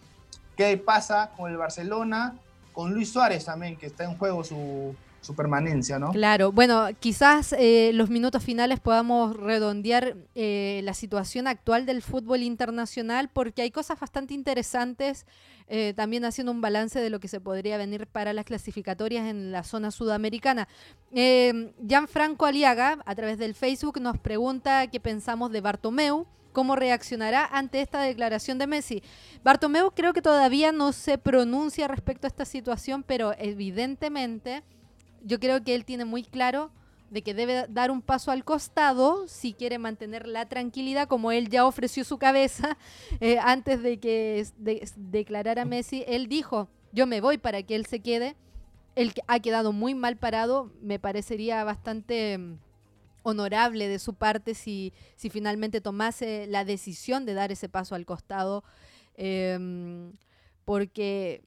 qué 0.56 0.76
pasa 0.76 1.30
con 1.36 1.50
el 1.50 1.56
Barcelona, 1.56 2.34
con 2.72 2.92
Luis 2.92 3.12
Suárez 3.12 3.44
también, 3.44 3.76
que 3.76 3.86
está 3.86 4.04
en 4.04 4.16
juego 4.16 4.44
su, 4.44 4.94
su 5.20 5.34
permanencia, 5.34 5.98
¿no? 5.98 6.12
Claro, 6.12 6.50
bueno, 6.52 6.88
quizás 6.98 7.54
eh, 7.58 7.90
los 7.94 8.08
minutos 8.10 8.42
finales 8.42 8.80
podamos 8.80 9.36
redondear 9.36 10.16
eh, 10.34 10.80
la 10.84 10.94
situación 10.94 11.46
actual 11.46 11.84
del 11.84 12.02
fútbol 12.02 12.42
internacional 12.42 13.28
porque 13.28 13.62
hay 13.62 13.70
cosas 13.70 14.00
bastante 14.00 14.32
interesantes, 14.32 15.26
eh, 15.68 15.92
también 15.94 16.24
haciendo 16.24 16.52
un 16.52 16.60
balance 16.60 17.00
de 17.00 17.10
lo 17.10 17.20
que 17.20 17.28
se 17.28 17.40
podría 17.40 17.76
venir 17.76 18.06
para 18.06 18.32
las 18.32 18.46
clasificatorias 18.46 19.26
en 19.28 19.52
la 19.52 19.62
zona 19.62 19.90
sudamericana. 19.90 20.68
Gianfranco 21.12 22.46
Aliaga, 22.46 22.98
a 23.04 23.14
través 23.14 23.38
del 23.38 23.54
Facebook, 23.54 24.00
nos 24.00 24.18
pregunta 24.18 24.86
qué 24.86 25.00
pensamos 25.00 25.52
de 25.52 25.60
Bartomeu. 25.60 26.26
¿Cómo 26.52 26.74
reaccionará 26.74 27.46
ante 27.46 27.80
esta 27.80 28.02
declaración 28.02 28.58
de 28.58 28.66
Messi? 28.66 29.04
Bartomeu 29.44 29.92
creo 29.92 30.12
que 30.12 30.20
todavía 30.20 30.72
no 30.72 30.90
se 30.90 31.16
pronuncia 31.16 31.86
respecto 31.86 32.26
a 32.26 32.28
esta 32.28 32.44
situación, 32.44 33.04
pero 33.04 33.34
evidentemente 33.38 34.64
yo 35.22 35.40
creo 35.40 35.62
que 35.62 35.74
él 35.74 35.84
tiene 35.84 36.04
muy 36.04 36.22
claro 36.22 36.70
de 37.10 37.22
que 37.22 37.34
debe 37.34 37.66
dar 37.68 37.90
un 37.90 38.02
paso 38.02 38.30
al 38.30 38.44
costado 38.44 39.26
si 39.26 39.52
quiere 39.52 39.78
mantener 39.78 40.28
la 40.28 40.48
tranquilidad, 40.48 41.08
como 41.08 41.32
él 41.32 41.48
ya 41.48 41.66
ofreció 41.66 42.04
su 42.04 42.18
cabeza 42.18 42.78
eh, 43.20 43.38
antes 43.40 43.82
de 43.82 43.98
que 43.98 44.46
declarara 44.96 45.64
Messi. 45.64 46.04
Él 46.06 46.28
dijo, 46.28 46.68
yo 46.92 47.06
me 47.06 47.20
voy 47.20 47.38
para 47.38 47.62
que 47.64 47.74
él 47.74 47.86
se 47.86 48.00
quede. 48.00 48.36
Él 48.94 49.12
ha 49.26 49.40
quedado 49.40 49.72
muy 49.72 49.94
mal 49.94 50.16
parado, 50.16 50.72
me 50.80 50.98
parecería 50.98 51.62
bastante 51.64 52.38
mm, 52.38 52.58
honorable 53.22 53.88
de 53.88 53.98
su 53.98 54.14
parte 54.14 54.54
si, 54.54 54.92
si 55.16 55.30
finalmente 55.30 55.80
tomase 55.80 56.46
la 56.46 56.64
decisión 56.64 57.26
de 57.26 57.34
dar 57.34 57.52
ese 57.52 57.68
paso 57.68 57.94
al 57.94 58.06
costado, 58.06 58.64
em, 59.14 60.12
porque 60.64 61.42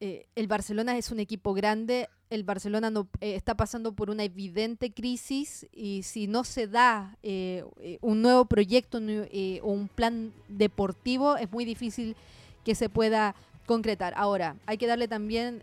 eh, 0.00 0.26
el 0.34 0.46
Barcelona 0.46 0.96
es 0.96 1.10
un 1.10 1.20
equipo 1.20 1.52
grande, 1.52 2.08
el 2.30 2.44
Barcelona 2.44 2.90
no, 2.90 3.08
eh, 3.20 3.34
está 3.34 3.54
pasando 3.56 3.92
por 3.92 4.08
una 4.08 4.24
evidente 4.24 4.92
crisis 4.92 5.66
y 5.72 6.04
si 6.04 6.28
no 6.28 6.44
se 6.44 6.68
da 6.68 7.16
eh, 7.22 7.64
un 8.00 8.22
nuevo 8.22 8.44
proyecto 8.44 8.98
o 8.98 9.72
un 9.72 9.88
plan 9.88 10.32
deportivo, 10.48 11.36
es 11.36 11.50
muy 11.50 11.64
difícil 11.64 12.16
que 12.64 12.74
se 12.74 12.88
pueda 12.88 13.34
concretar. 13.66 14.14
Ahora, 14.16 14.56
hay 14.66 14.78
que 14.78 14.86
darle 14.86 15.08
también 15.08 15.62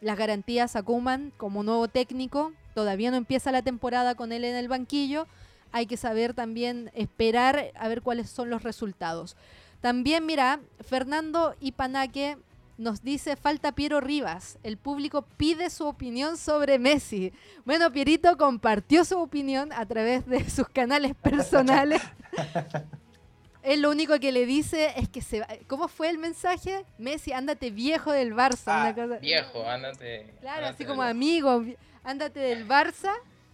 las 0.00 0.18
garantías 0.18 0.76
a 0.76 0.82
Kuman 0.82 1.32
como 1.36 1.62
nuevo 1.62 1.88
técnico. 1.88 2.52
Todavía 2.74 3.10
no 3.10 3.16
empieza 3.16 3.52
la 3.52 3.62
temporada 3.62 4.14
con 4.14 4.32
él 4.32 4.44
en 4.44 4.56
el 4.56 4.68
banquillo. 4.68 5.26
Hay 5.72 5.86
que 5.86 5.96
saber 5.96 6.34
también 6.34 6.90
esperar 6.94 7.72
a 7.76 7.88
ver 7.88 8.02
cuáles 8.02 8.28
son 8.30 8.50
los 8.50 8.62
resultados. 8.62 9.36
También, 9.80 10.24
mira, 10.24 10.60
Fernando 10.80 11.54
Ipanaque 11.60 12.38
nos 12.76 13.02
dice 13.02 13.36
falta 13.36 13.72
Piero 13.72 14.00
Rivas. 14.00 14.58
El 14.62 14.76
público 14.76 15.22
pide 15.36 15.70
su 15.70 15.86
opinión 15.86 16.36
sobre 16.36 16.78
Messi. 16.78 17.32
Bueno, 17.64 17.92
Pierito 17.92 18.36
compartió 18.36 19.04
su 19.04 19.18
opinión 19.18 19.72
a 19.72 19.86
través 19.86 20.26
de 20.26 20.48
sus 20.50 20.68
canales 20.68 21.14
personales. 21.14 22.02
Él 23.62 23.80
lo 23.80 23.90
único 23.90 24.20
que 24.20 24.30
le 24.30 24.44
dice 24.44 24.92
es 24.96 25.08
que 25.08 25.22
se 25.22 25.40
va. 25.40 25.48
¿Cómo 25.68 25.88
fue 25.88 26.10
el 26.10 26.18
mensaje? 26.18 26.84
Messi, 26.98 27.32
ándate 27.32 27.70
viejo 27.70 28.12
del 28.12 28.34
Barça. 28.34 28.94
Ah, 28.94 29.18
viejo, 29.22 29.66
ándate. 29.66 30.34
Claro, 30.40 30.66
así 30.66 30.84
como 30.84 31.02
amigo, 31.02 31.64
ándate 32.02 32.40
del 32.40 32.68
Barça. 32.68 33.10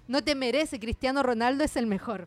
No 0.09 0.25
te 0.25 0.35
merece, 0.35 0.81
Cristiano 0.81 1.23
Ronaldo 1.23 1.63
es 1.63 1.77
el 1.77 1.87
mejor. 1.87 2.27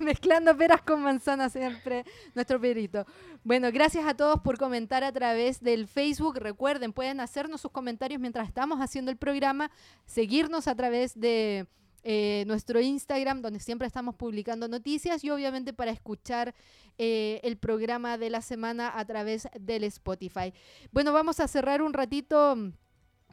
Mezclando 0.04 0.56
peras 0.56 0.80
con 0.80 1.02
manzanas 1.02 1.52
siempre, 1.52 2.04
nuestro 2.34 2.58
perito. 2.58 3.04
Bueno, 3.44 3.70
gracias 3.70 4.06
a 4.06 4.14
todos 4.14 4.40
por 4.40 4.56
comentar 4.56 5.04
a 5.04 5.12
través 5.12 5.60
del 5.60 5.86
Facebook. 5.86 6.38
Recuerden, 6.38 6.94
pueden 6.94 7.20
hacernos 7.20 7.60
sus 7.60 7.70
comentarios 7.70 8.18
mientras 8.18 8.48
estamos 8.48 8.80
haciendo 8.80 9.10
el 9.10 9.18
programa, 9.18 9.70
seguirnos 10.06 10.68
a 10.68 10.74
través 10.74 11.20
de 11.20 11.66
eh, 12.02 12.44
nuestro 12.46 12.80
Instagram, 12.80 13.42
donde 13.42 13.60
siempre 13.60 13.86
estamos 13.86 14.14
publicando 14.14 14.68
noticias, 14.68 15.22
y 15.22 15.28
obviamente 15.28 15.74
para 15.74 15.90
escuchar 15.90 16.54
eh, 16.96 17.40
el 17.42 17.58
programa 17.58 18.16
de 18.16 18.30
la 18.30 18.40
semana 18.40 18.98
a 18.98 19.04
través 19.04 19.48
del 19.60 19.84
Spotify. 19.84 20.54
Bueno, 20.92 21.12
vamos 21.12 21.40
a 21.40 21.48
cerrar 21.48 21.82
un 21.82 21.92
ratito. 21.92 22.56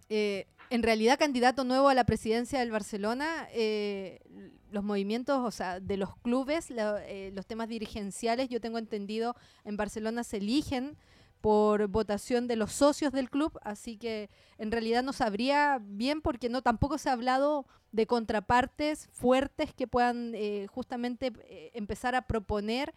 Eh, 0.09 0.47
en 0.69 0.83
realidad 0.83 1.17
candidato 1.17 1.63
nuevo 1.63 1.87
a 1.87 1.93
la 1.93 2.05
presidencia 2.05 2.59
del 2.59 2.71
Barcelona, 2.71 3.47
los 4.71 4.83
movimientos, 4.83 5.39
o 5.43 5.51
sea, 5.51 5.79
de 5.79 5.97
los 5.97 6.15
clubes, 6.17 6.71
eh, 6.71 7.31
los 7.33 7.45
temas 7.45 7.69
dirigenciales, 7.69 8.49
yo 8.49 8.61
tengo 8.61 8.77
entendido, 8.77 9.35
en 9.63 9.77
Barcelona 9.77 10.23
se 10.23 10.37
eligen 10.37 10.97
por 11.41 11.87
votación 11.87 12.47
de 12.47 12.55
los 12.55 12.71
socios 12.71 13.13
del 13.13 13.29
club, 13.29 13.59
así 13.63 13.97
que 13.97 14.29
en 14.57 14.71
realidad 14.71 15.03
no 15.03 15.13
sabría 15.13 15.79
bien 15.81 16.21
porque 16.21 16.49
no 16.49 16.61
tampoco 16.61 16.97
se 16.97 17.09
ha 17.09 17.13
hablado 17.13 17.67
de 17.91 18.07
contrapartes 18.07 19.07
fuertes 19.11 19.73
que 19.73 19.87
puedan 19.87 20.33
eh, 20.35 20.67
justamente 20.67 21.31
empezar 21.73 22.15
a 22.15 22.23
proponer 22.23 22.93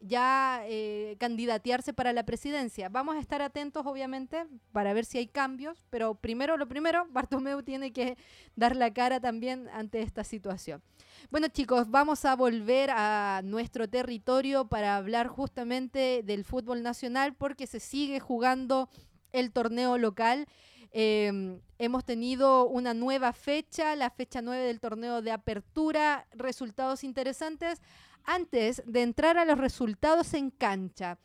ya 0.00 0.62
eh, 0.66 1.16
candidatearse 1.18 1.92
para 1.92 2.12
la 2.12 2.24
presidencia. 2.24 2.88
Vamos 2.88 3.16
a 3.16 3.20
estar 3.20 3.42
atentos, 3.42 3.86
obviamente, 3.86 4.46
para 4.72 4.92
ver 4.92 5.04
si 5.04 5.18
hay 5.18 5.26
cambios, 5.26 5.84
pero 5.90 6.14
primero 6.14 6.56
lo 6.56 6.68
primero, 6.68 7.06
Bartomeu 7.10 7.62
tiene 7.62 7.92
que 7.92 8.16
dar 8.54 8.76
la 8.76 8.92
cara 8.92 9.20
también 9.20 9.68
ante 9.72 10.02
esta 10.02 10.24
situación. 10.24 10.82
Bueno, 11.30 11.48
chicos, 11.48 11.90
vamos 11.90 12.24
a 12.24 12.36
volver 12.36 12.90
a 12.90 13.40
nuestro 13.42 13.88
territorio 13.88 14.68
para 14.68 14.96
hablar 14.96 15.28
justamente 15.28 16.22
del 16.22 16.44
fútbol 16.44 16.82
nacional 16.82 17.34
porque 17.34 17.66
se 17.66 17.80
sigue 17.80 18.20
jugando 18.20 18.88
el 19.32 19.50
torneo 19.52 19.98
local. 19.98 20.46
Em, 20.92 21.60
hemos 21.78 22.04
tenido 22.04 22.66
una 22.66 22.94
nueva 22.94 23.32
fecha, 23.32 23.96
la 23.96 24.10
fecha 24.10 24.40
9 24.40 24.64
del 24.64 24.80
torneo 24.80 25.20
de 25.20 25.32
apertura, 25.32 26.26
resultados 26.32 27.04
interesantes 27.04 27.82
antes 28.26 28.82
de 28.84 29.02
entrar 29.02 29.38
a 29.38 29.44
los 29.44 29.56
resultados 29.56 30.34
en 30.34 30.50
cancha, 30.50 31.18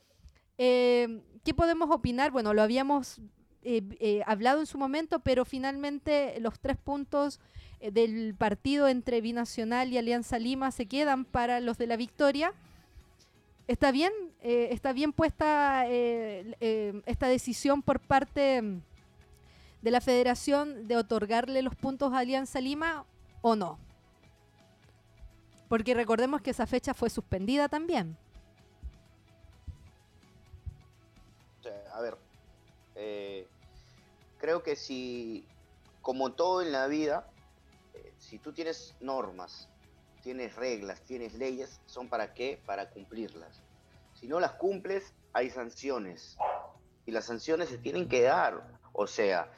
eh, 0.58 1.22
¿qué 1.44 1.54
podemos 1.54 1.90
opinar? 1.90 2.32
Bueno, 2.32 2.54
lo 2.54 2.62
habíamos 2.62 3.20
eh, 3.64 3.82
eh, 4.00 4.22
hablado 4.28 4.60
en 4.60 4.68
su 4.68 4.78
momento, 4.78 5.20
pero 5.20 5.44
finalmente 5.44 6.40
los 6.40 6.60
tres 6.60 6.78
puntos 6.78 7.40
del 7.82 8.36
partido 8.36 8.88
entre 8.88 9.22
Binacional 9.22 9.92
y 9.92 9.98
Alianza 9.98 10.38
Lima 10.38 10.70
se 10.70 10.86
quedan 10.86 11.26
para 11.26 11.60
los 11.60 11.80
de 11.80 11.88
la 11.88 11.98
victoria. 11.98 12.54
Está 13.68 13.92
bien, 13.92 14.12
está 14.42 14.94
bien 14.94 15.14
puesta 15.14 15.88
esta 15.88 17.28
decisión 17.28 17.82
por 17.82 18.00
parte 18.00 18.62
de 19.82 19.92
la 19.92 20.00
federación 20.00 20.88
de 20.88 20.98
otorgarle 20.98 21.64
los 21.64 21.76
puntos 21.76 22.14
a 22.14 22.20
Alianza 22.20 22.62
Lima 22.62 23.06
o 23.42 23.56
no. 23.56 23.80
Porque 25.72 25.94
recordemos 25.94 26.42
que 26.42 26.50
esa 26.50 26.68
fecha 26.68 26.94
fue 26.94 27.10
suspendida 27.10 27.70
también. 27.70 28.18
A 31.94 32.02
ver, 32.02 32.18
eh, 32.96 33.48
creo 34.38 34.64
que 34.64 34.76
si, 34.76 35.48
como 36.02 36.34
todo 36.34 36.62
en 36.62 36.74
la 36.74 36.88
vida, 36.88 37.26
eh, 37.94 38.12
si 38.18 38.38
tú 38.38 38.52
tienes 38.52 38.96
normas, 39.00 39.70
tienes 40.22 40.58
reglas, 40.58 41.04
tienes 41.04 41.36
leyes, 41.36 41.80
¿son 41.86 42.10
para 42.10 42.34
qué? 42.34 42.60
Para 42.66 42.90
cumplirlas. 42.90 43.62
Si 44.14 44.28
no 44.28 44.42
las 44.42 44.52
cumples, 44.56 45.14
hay 45.32 45.50
sanciones. 45.52 46.36
Y 47.06 47.12
las 47.12 47.24
sanciones 47.24 47.70
se 47.70 47.78
tienen 47.78 48.10
que 48.10 48.24
dar. 48.24 48.78
O 48.92 49.08
sea, 49.08 49.50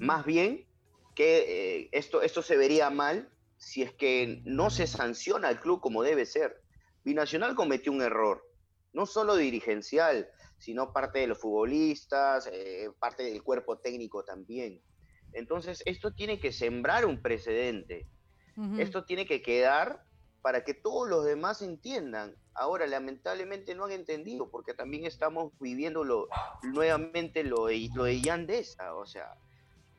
más 0.00 0.26
bien 0.26 0.66
que 1.14 1.84
eh, 1.84 1.88
esto, 1.92 2.20
esto 2.20 2.42
se 2.42 2.58
vería 2.58 2.90
mal 2.90 3.31
si 3.62 3.82
es 3.82 3.94
que 3.94 4.42
no 4.44 4.70
se 4.70 4.88
sanciona 4.88 5.46
al 5.46 5.60
club 5.60 5.80
como 5.80 6.02
debe 6.02 6.26
ser. 6.26 6.60
Binacional 7.04 7.54
cometió 7.54 7.92
un 7.92 8.02
error, 8.02 8.44
no 8.92 9.06
solo 9.06 9.36
dirigencial, 9.36 10.28
sino 10.58 10.92
parte 10.92 11.20
de 11.20 11.28
los 11.28 11.38
futbolistas, 11.38 12.48
eh, 12.52 12.90
parte 12.98 13.22
del 13.22 13.42
cuerpo 13.44 13.78
técnico 13.78 14.24
también. 14.24 14.82
Entonces, 15.32 15.82
esto 15.86 16.12
tiene 16.12 16.40
que 16.40 16.52
sembrar 16.52 17.06
un 17.06 17.22
precedente. 17.22 18.08
Esto 18.78 19.04
tiene 19.04 19.24
que 19.26 19.40
quedar 19.40 20.04
para 20.42 20.62
que 20.62 20.74
todos 20.74 21.08
los 21.08 21.24
demás 21.24 21.62
entiendan. 21.62 22.36
Ahora, 22.54 22.86
lamentablemente 22.86 23.74
no 23.74 23.84
han 23.84 23.92
entendido, 23.92 24.50
porque 24.50 24.74
también 24.74 25.06
estamos 25.06 25.52
viviendo 25.58 26.04
lo, 26.04 26.28
nuevamente 26.62 27.44
lo, 27.44 27.68
lo 27.94 28.04
de 28.04 28.20
Yandesa. 28.20 28.94
O 28.96 29.06
sea, 29.06 29.32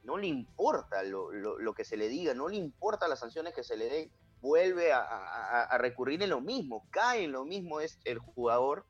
no 0.03 0.17
le 0.17 0.27
importa 0.27 1.01
lo, 1.03 1.73
que 1.73 1.85
se 1.85 1.97
le 1.97 2.09
diga, 2.09 2.33
no 2.33 2.49
le 2.49 2.57
importa 2.57 3.07
las 3.07 3.19
sanciones 3.19 3.53
que 3.53 3.63
se 3.63 3.77
le 3.77 3.89
den, 3.89 4.11
vuelve 4.41 4.91
a, 4.91 5.77
recurrir 5.77 6.21
en 6.21 6.29
lo 6.29 6.41
mismo, 6.41 6.85
cae 6.91 7.23
en 7.23 7.31
lo 7.31 7.45
mismo 7.45 7.79
es 7.79 7.99
el 8.03 8.19
jugador 8.19 8.85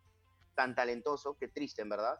tan 0.56 0.76
talentoso, 0.76 1.38
que 1.38 1.48
triste 1.48 1.82
en 1.82 1.90
verdad. 1.90 2.20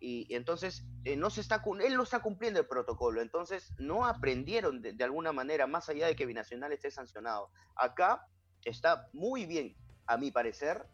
Y, 0.00 0.34
entonces 0.34 0.84
eh, 1.04 1.16
no 1.16 1.30
se 1.30 1.40
está, 1.40 1.62
él 1.80 1.96
no 1.96 2.02
está 2.02 2.20
cumpliendo 2.20 2.58
el 2.58 2.66
protocolo, 2.66 3.22
entonces 3.22 3.72
no 3.78 4.04
aprendieron 4.04 4.82
de, 4.82 5.04
alguna 5.04 5.32
manera, 5.32 5.68
más 5.68 5.88
allá 5.88 6.08
de 6.08 6.16
que 6.16 6.26
Binacional 6.26 6.72
esté 6.72 6.90
sancionado. 6.90 7.50
Acá 7.76 8.26
está 8.64 9.08
muy 9.12 9.46
bien, 9.46 9.76
a 10.06 10.16
mi 10.16 10.32
parecer, 10.32 10.84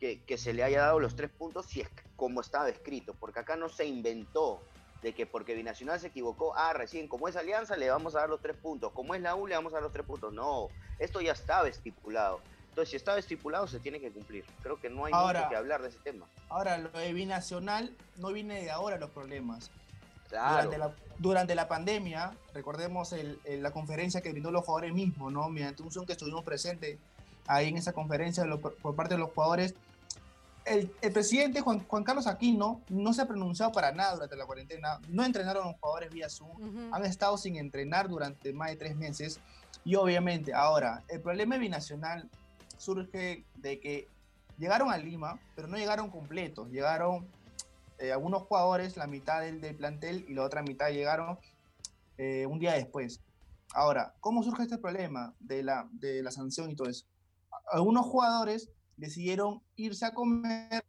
que, 0.00 0.24
que 0.24 0.36
se 0.36 0.52
le 0.52 0.64
haya 0.64 0.82
dado 0.82 0.98
los 0.98 1.14
tres 1.14 1.30
puntos 1.30 1.66
si 1.66 1.80
es 1.80 1.88
como 2.16 2.40
estaba 2.40 2.68
escrito, 2.68 3.14
porque 3.14 3.38
acá 3.38 3.56
no 3.56 3.68
se 3.68 3.86
inventó 3.86 4.60
de 5.06 5.14
que 5.14 5.24
porque 5.24 5.54
Binacional 5.54 6.00
se 6.00 6.08
equivocó, 6.08 6.52
ah, 6.56 6.72
recién, 6.72 7.06
como 7.06 7.28
es 7.28 7.36
alianza, 7.36 7.76
le 7.76 7.88
vamos 7.88 8.16
a 8.16 8.18
dar 8.18 8.28
los 8.28 8.40
tres 8.40 8.56
puntos, 8.56 8.90
como 8.90 9.14
es 9.14 9.22
la 9.22 9.36
U, 9.36 9.46
le 9.46 9.54
vamos 9.54 9.72
a 9.72 9.76
dar 9.76 9.84
los 9.84 9.92
tres 9.92 10.04
puntos. 10.04 10.32
No, 10.32 10.66
esto 10.98 11.20
ya 11.20 11.30
estaba 11.30 11.68
estipulado. 11.68 12.40
Entonces, 12.70 12.90
si 12.90 12.96
estaba 12.96 13.16
estipulado, 13.16 13.68
se 13.68 13.78
tiene 13.78 14.00
que 14.00 14.10
cumplir. 14.10 14.44
Creo 14.64 14.80
que 14.80 14.90
no 14.90 15.04
hay 15.04 15.12
mucho 15.12 15.48
que 15.48 15.54
hablar 15.54 15.80
de 15.80 15.90
ese 15.90 15.98
tema. 16.00 16.26
Ahora, 16.48 16.76
lo 16.78 16.90
de 16.90 17.12
binacional 17.12 17.96
no 18.16 18.32
viene 18.32 18.60
de 18.60 18.72
ahora 18.72 18.98
los 18.98 19.10
problemas. 19.10 19.70
Durante, 20.28 20.76
la, 20.76 20.92
durante 21.18 21.54
la 21.54 21.68
pandemia, 21.68 22.36
recordemos 22.52 23.14
la 23.44 23.70
conferencia 23.70 24.22
que 24.22 24.32
brindó 24.32 24.50
los 24.50 24.64
jugadores 24.64 24.92
mismos, 24.92 25.32
¿no? 25.32 25.48
Mediante 25.48 25.84
un 25.84 25.92
Zoom 25.92 26.04
que 26.04 26.14
estuvimos 26.14 26.42
presentes 26.42 26.98
ahí 27.46 27.68
en 27.68 27.76
esa 27.76 27.92
conferencia 27.92 28.44
por 28.82 28.96
parte 28.96 29.14
de 29.14 29.20
los 29.20 29.30
jugadores. 29.30 29.76
El, 30.66 30.88
presidente 31.12 31.60
Juan, 31.60 31.86
Juan, 31.86 32.02
Carlos 32.02 32.26
Aquino 32.26 32.82
no 32.88 33.12
se 33.12 33.22
ha 33.22 33.28
pronunciado 33.28 33.70
para 33.70 33.92
nada 33.92 34.14
durante 34.14 34.36
la 34.36 34.46
cuarentena. 34.46 35.00
No 35.08 35.24
entrenaron 35.24 35.62
a 35.62 35.66
los 35.70 35.80
jugadores 35.80 36.12
vía 36.12 36.28
Zoom. 36.28 36.92
Han 36.92 37.04
estado 37.04 37.38
sin 37.38 37.56
entrenar 37.56 38.08
durante 38.08 38.52
más 38.52 38.70
de 38.70 38.76
tres 38.76 38.96
meses. 38.96 39.38
Y 39.84 39.94
obviamente, 39.94 40.52
ahora, 40.52 41.04
el 41.08 41.20
problema 41.20 41.56
binacional 41.56 42.28
surge 42.78 43.44
de 43.54 43.78
que 43.78 44.08
llegaron 44.58 44.90
a 44.90 44.98
Lima, 44.98 45.38
pero 45.54 45.68
no 45.68 45.76
llegaron 45.76 46.10
completos. 46.10 46.68
Llegaron 46.70 47.28
eh, 47.98 48.12
algunos 48.12 48.42
jugadores, 48.42 48.96
la 48.96 49.06
mitad 49.06 49.42
del, 49.42 49.76
plantel 49.76 50.24
y 50.28 50.34
la 50.34 50.42
otra 50.42 50.62
mitad 50.62 50.90
llegaron 50.90 51.38
eh, 52.18 52.44
un 52.46 52.58
día 52.58 52.72
después. 52.72 53.20
Ahora, 53.72 54.14
¿cómo 54.20 54.42
surge 54.42 54.64
este 54.64 54.78
problema 54.78 55.32
de 55.38 55.62
la, 55.62 55.88
de 55.92 56.22
la 56.22 56.32
sanción 56.32 56.70
y 56.70 56.74
todo 56.74 56.88
eso? 56.88 57.06
Algunos 57.70 58.06
jugadores 58.06 58.70
decidieron 58.96 59.62
irse 59.76 60.04
a 60.04 60.14
comer 60.14 60.84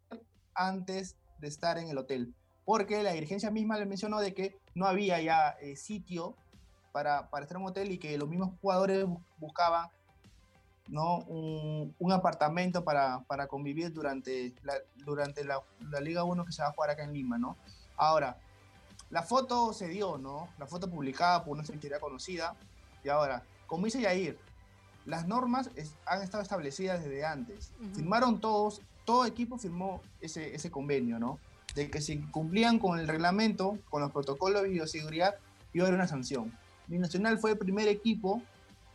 antes 0.53 1.15
de 1.39 1.47
estar 1.47 1.77
en 1.77 1.89
el 1.89 1.97
hotel, 1.97 2.33
porque 2.65 3.03
la 3.03 3.11
dirigencia 3.13 3.51
misma 3.51 3.77
le 3.77 3.85
mencionó 3.85 4.19
de 4.19 4.33
que 4.33 4.57
no 4.73 4.85
había 4.85 5.21
ya 5.21 5.49
eh, 5.61 5.75
sitio 5.75 6.35
para, 6.91 7.29
para 7.29 7.43
estar 7.43 7.57
en 7.57 7.63
un 7.63 7.69
hotel 7.69 7.91
y 7.91 7.97
que 7.97 8.17
los 8.17 8.27
mismos 8.27 8.51
jugadores 8.61 9.05
buscaban 9.37 9.89
¿no? 10.89 11.17
Un, 11.19 12.11
apartamento 12.11 12.83
para, 12.83 13.19
para, 13.27 13.47
convivir 13.47 13.91
durante, 13.91 14.53
la, 14.63 14.75
durante 14.95 15.43
la, 15.43 15.61
la, 15.91 15.99
Liga 15.99 16.23
1 16.23 16.45
que 16.45 16.51
se 16.51 16.61
va 16.61 16.69
a 16.69 16.71
jugar 16.71 16.91
acá 16.91 17.03
en 17.03 17.13
Lima, 17.13 17.37
¿no? 17.37 17.57
Ahora, 17.97 18.37
la 19.09 19.23
foto 19.23 19.73
se 19.73 19.87
dio, 19.87 20.17
¿no? 20.17 20.49
La 20.57 20.65
foto 20.65 20.89
publicada 20.89 21.43
por 21.43 21.53
una 21.53 21.65
secretaría 21.65 21.99
conocida. 21.99 22.55
Y 23.03 23.09
ahora, 23.09 23.43
como 23.65 23.85
dice 23.85 24.01
Yair, 24.01 24.37
las 25.07 25.25
normas 25.25 25.71
han 26.05 26.21
estado 26.21 26.43
establecidas 26.43 27.01
desde 27.03 27.25
antes. 27.25 27.71
Firmaron 27.95 28.41
todos, 28.41 28.81
todo 29.05 29.25
equipo 29.25 29.57
firmó 29.57 30.01
ese, 30.19 30.53
ese 30.53 30.69
convenio, 30.69 31.17
¿no? 31.17 31.39
De 31.75 31.89
que 31.89 32.01
si 32.01 32.19
cumplían 32.19 32.77
con 32.77 32.99
el 32.99 33.07
reglamento, 33.07 33.79
con 33.89 34.01
los 34.01 34.11
protocolos 34.11 34.63
de 34.63 34.69
bioseguridad, 34.69 35.35
iba 35.73 35.85
a 35.85 35.87
haber 35.87 35.97
una 35.97 36.07
sanción. 36.07 36.51
Nacional 36.89 37.39
fue 37.39 37.51
el 37.51 37.57
primer 37.57 37.87
equipo, 37.87 38.41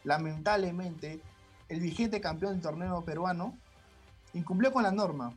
lamentablemente, 0.05 1.21
el 1.71 1.81
vigente 1.81 2.21
campeón 2.21 2.53
del 2.53 2.63
torneo 2.63 3.03
peruano, 3.03 3.57
incumplió 4.35 4.71
con 4.71 4.83
la 4.83 4.93
norma, 4.93 5.35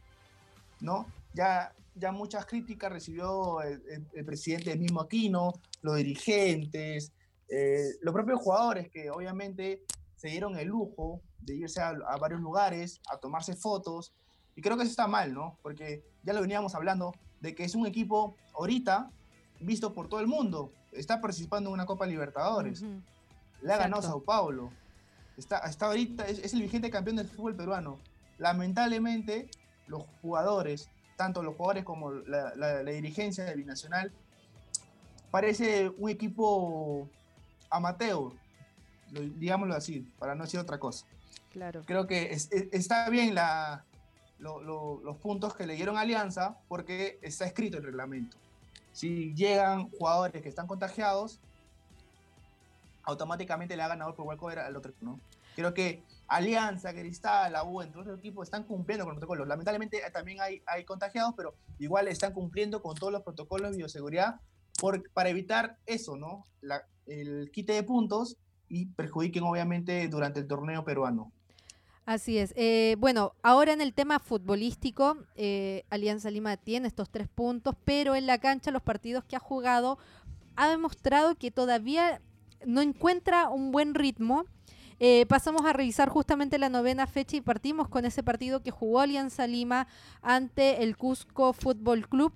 ¿no? 0.81 1.05
Ya, 1.33 1.73
ya 1.95 2.11
muchas 2.11 2.45
críticas 2.45 2.91
recibió 2.91 3.61
el, 3.61 4.25
presidente 4.25 4.71
del 4.71 4.79
mismo 4.79 4.99
Aquino, 4.99 5.53
los 5.81 5.95
dirigentes, 5.95 7.13
eh, 7.47 7.91
los 8.01 8.13
propios 8.13 8.41
jugadores 8.41 8.89
que 8.89 9.09
obviamente 9.09 9.83
se 10.25 10.31
dieron 10.31 10.57
el 10.57 10.69
lujo 10.69 11.21
de 11.37 11.53
irse 11.53 11.79
a, 11.79 11.93
varios 12.19 12.41
lugares, 12.41 12.99
a 13.11 13.17
tomarse 13.17 13.55
fotos, 13.55 14.11
y 14.55 14.61
creo 14.61 14.75
que 14.75 14.81
eso 14.81 14.89
está 14.89 15.05
mal, 15.05 15.35
¿no? 15.35 15.59
Porque 15.61 16.03
ya 16.23 16.33
lo 16.33 16.41
veníamos 16.41 16.73
hablando 16.73 17.13
de 17.41 17.53
que 17.53 17.63
es 17.63 17.75
un 17.75 17.85
equipo 17.85 18.35
ahorita 18.55 19.11
visto 19.59 19.93
por 19.93 20.09
todo 20.09 20.21
el 20.21 20.27
mundo, 20.27 20.71
está 20.91 21.21
participando 21.21 21.69
en 21.69 21.75
una 21.75 21.85
Copa 21.85 22.07
Libertadores, 22.07 22.83
le 23.61 23.71
ha 23.71 23.77
ganado 23.77 24.01
Sao 24.01 24.23
Paulo, 24.23 24.71
Está, 25.37 25.57
hasta 25.57 25.85
ahorita 25.85 26.25
es, 26.25 26.53
el 26.53 26.61
vigente 26.61 26.89
campeón 26.89 27.17
del 27.17 27.27
fútbol 27.27 27.55
peruano. 27.55 27.99
Lamentablemente, 28.39 29.49
los 29.85 30.05
jugadores, 30.21 30.89
tanto 31.17 31.43
los 31.43 31.55
jugadores 31.55 31.83
como 31.83 32.13
la, 32.13 32.83
dirigencia 32.83 33.43
de 33.43 33.55
Binacional, 33.55 34.11
parece 35.29 35.89
un 35.97 36.09
equipo 36.09 37.09
amateur, 37.69 38.31
digámoslo 39.21 39.75
así, 39.75 40.01
para 40.19 40.35
no 40.35 40.43
decir 40.43 40.59
otra 40.59 40.79
cosa. 40.79 41.05
Claro. 41.51 41.83
Creo 41.85 42.05
que 42.07 42.31
está 42.31 43.09
bien 43.09 43.33
la, 43.33 43.85
los 44.39 45.17
puntos 45.17 45.55
que 45.55 45.65
le 45.65 45.75
dieron 45.75 45.97
Alianza 45.97 46.57
porque 46.67 47.19
está 47.21 47.45
escrito 47.45 47.77
el 47.77 47.83
reglamento. 47.83 48.37
Si 48.91 49.33
llegan 49.33 49.89
jugadores 49.89 50.41
que 50.41 50.49
están 50.49 50.67
contagiados, 50.67 51.39
automáticamente 53.03 53.75
le 53.75 53.83
ha 53.83 53.87
ganado 53.87 54.15
por 54.15 54.25
walkover 54.25 54.59
al 54.59 54.75
otro, 54.75 54.93
¿no? 55.01 55.19
Creo 55.55 55.73
que 55.73 56.03
Alianza, 56.27 56.93
Cristal, 56.93 57.53
la 57.53 57.63
U, 57.63 57.81
entre 57.81 58.01
otros 58.01 58.19
equipos 58.19 58.47
están 58.47 58.63
cumpliendo 58.63 59.05
con 59.05 59.13
los 59.13 59.19
protocolos. 59.19 59.47
Lamentablemente 59.47 59.97
eh, 59.97 60.11
también 60.11 60.41
hay, 60.41 60.61
hay 60.65 60.83
contagiados, 60.83 61.33
pero 61.37 61.55
igual 61.79 62.07
están 62.07 62.33
cumpliendo 62.33 62.81
con 62.81 62.95
todos 62.95 63.13
los 63.13 63.21
protocolos 63.21 63.71
de 63.71 63.77
bioseguridad 63.77 64.39
por, 64.79 65.09
para 65.11 65.29
evitar 65.29 65.77
eso, 65.85 66.17
¿no? 66.17 66.45
el 67.05 67.51
quite 67.51 67.73
de 67.73 67.83
puntos 67.83 68.37
y 68.69 68.87
perjudiquen 68.87 69.43
obviamente 69.43 70.07
durante 70.07 70.39
el 70.39 70.47
torneo 70.47 70.83
peruano. 70.83 71.31
Así 72.05 72.37
es. 72.37 72.53
Eh, 72.55 72.95
bueno, 72.99 73.33
ahora 73.41 73.73
en 73.73 73.81
el 73.81 73.93
tema 73.93 74.19
futbolístico, 74.19 75.17
eh, 75.35 75.83
Alianza 75.89 76.29
Lima 76.29 76.55
tiene 76.55 76.87
estos 76.87 77.09
tres 77.09 77.27
puntos, 77.27 77.75
pero 77.83 78.13
en 78.13 78.27
la 78.27 78.37
cancha 78.37 78.69
los 78.69 78.83
partidos 78.83 79.23
que 79.23 79.35
ha 79.35 79.39
jugado 79.39 79.97
ha 80.55 80.69
demostrado 80.69 81.35
que 81.35 81.49
todavía 81.49 82.21
no 82.63 82.81
encuentra 82.81 83.49
un 83.49 83.71
buen 83.71 83.95
ritmo. 83.95 84.45
Eh, 84.99 85.25
pasamos 85.27 85.65
a 85.65 85.73
revisar 85.73 86.09
justamente 86.09 86.59
la 86.59 86.69
novena 86.69 87.07
fecha 87.07 87.37
y 87.37 87.41
partimos 87.41 87.89
con 87.89 88.05
ese 88.05 88.21
partido 88.21 88.61
que 88.61 88.71
jugó 88.71 88.99
Alianza 88.99 89.47
Lima 89.47 89.87
ante 90.21 90.83
el 90.83 90.97
Cusco 90.97 91.53
Fútbol 91.53 92.07
Club. 92.07 92.33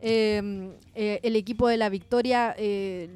Em, 0.00 0.74
el 0.94 1.34
equipo 1.34 1.66
de 1.66 1.76
la 1.76 1.88
Victoria 1.88 2.54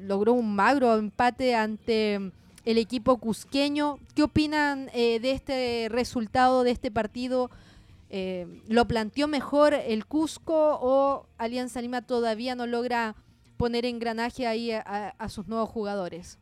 logró 0.01 0.33
un 0.33 0.53
magro 0.53 0.97
empate 0.97 1.55
ante 1.55 2.33
el 2.65 2.77
equipo 2.77 3.17
cusqueño. 3.17 3.99
¿Qué 4.15 4.23
opinan 4.23 4.89
eh, 4.93 5.19
de 5.19 5.31
este 5.31 5.87
resultado, 5.89 6.63
de 6.63 6.71
este 6.71 6.91
partido? 6.91 7.49
¿Lo 8.67 8.85
planteó 8.85 9.27
mejor 9.27 9.73
el 9.73 10.05
Cusco 10.05 10.77
o 10.79 11.25
Alianza 11.39 11.81
Lima 11.81 12.05
todavía 12.05 12.53
no 12.53 12.67
logra 12.67 13.15
poner 13.57 13.85
engranaje 13.87 14.45
ahí 14.45 14.71
a, 14.71 15.29
sus 15.29 15.47
nuevos 15.47 15.67
jugadores? 15.69 16.37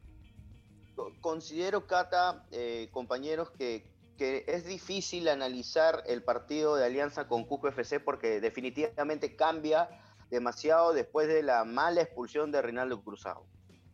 Considero, 1.21 1.87
Cata, 1.87 2.43
compañeros, 2.91 3.51
que, 3.51 3.85
que 4.21 4.43
es 4.47 4.65
difícil 4.65 5.27
analizar 5.29 6.03
el 6.05 6.23
partido 6.23 6.75
de 6.75 6.85
Alianza 6.85 7.27
con 7.27 7.43
Cusco 7.43 7.69
FC 7.69 7.99
porque 7.99 8.39
definitivamente 8.39 9.35
cambia 9.35 9.89
demasiado 10.29 10.93
después 10.93 11.27
de 11.27 11.41
la 11.41 11.63
mala 11.65 12.01
expulsión 12.01 12.51
de 12.51 12.61
Rinaldo 12.61 13.01
Cruzado. 13.03 13.45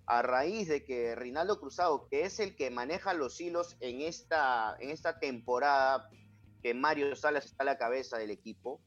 A 0.07 0.21
raíz 0.21 0.67
de 0.67 0.83
que 0.83 1.15
Rinaldo 1.15 1.59
Cruzado, 1.59 2.07
que 2.07 2.23
es 2.23 2.39
el 2.39 2.55
que 2.55 2.71
maneja 2.71 3.13
los 3.13 3.39
hilos 3.39 3.77
en 3.81 4.01
esta, 4.01 4.75
en 4.79 4.89
esta 4.89 5.19
temporada, 5.19 6.09
que 6.61 6.73
Mario 6.73 7.15
Salas 7.15 7.45
está 7.45 7.63
a 7.63 7.65
la 7.65 7.77
cabeza 7.77 8.17
del 8.17 8.31
equipo, 8.31 8.81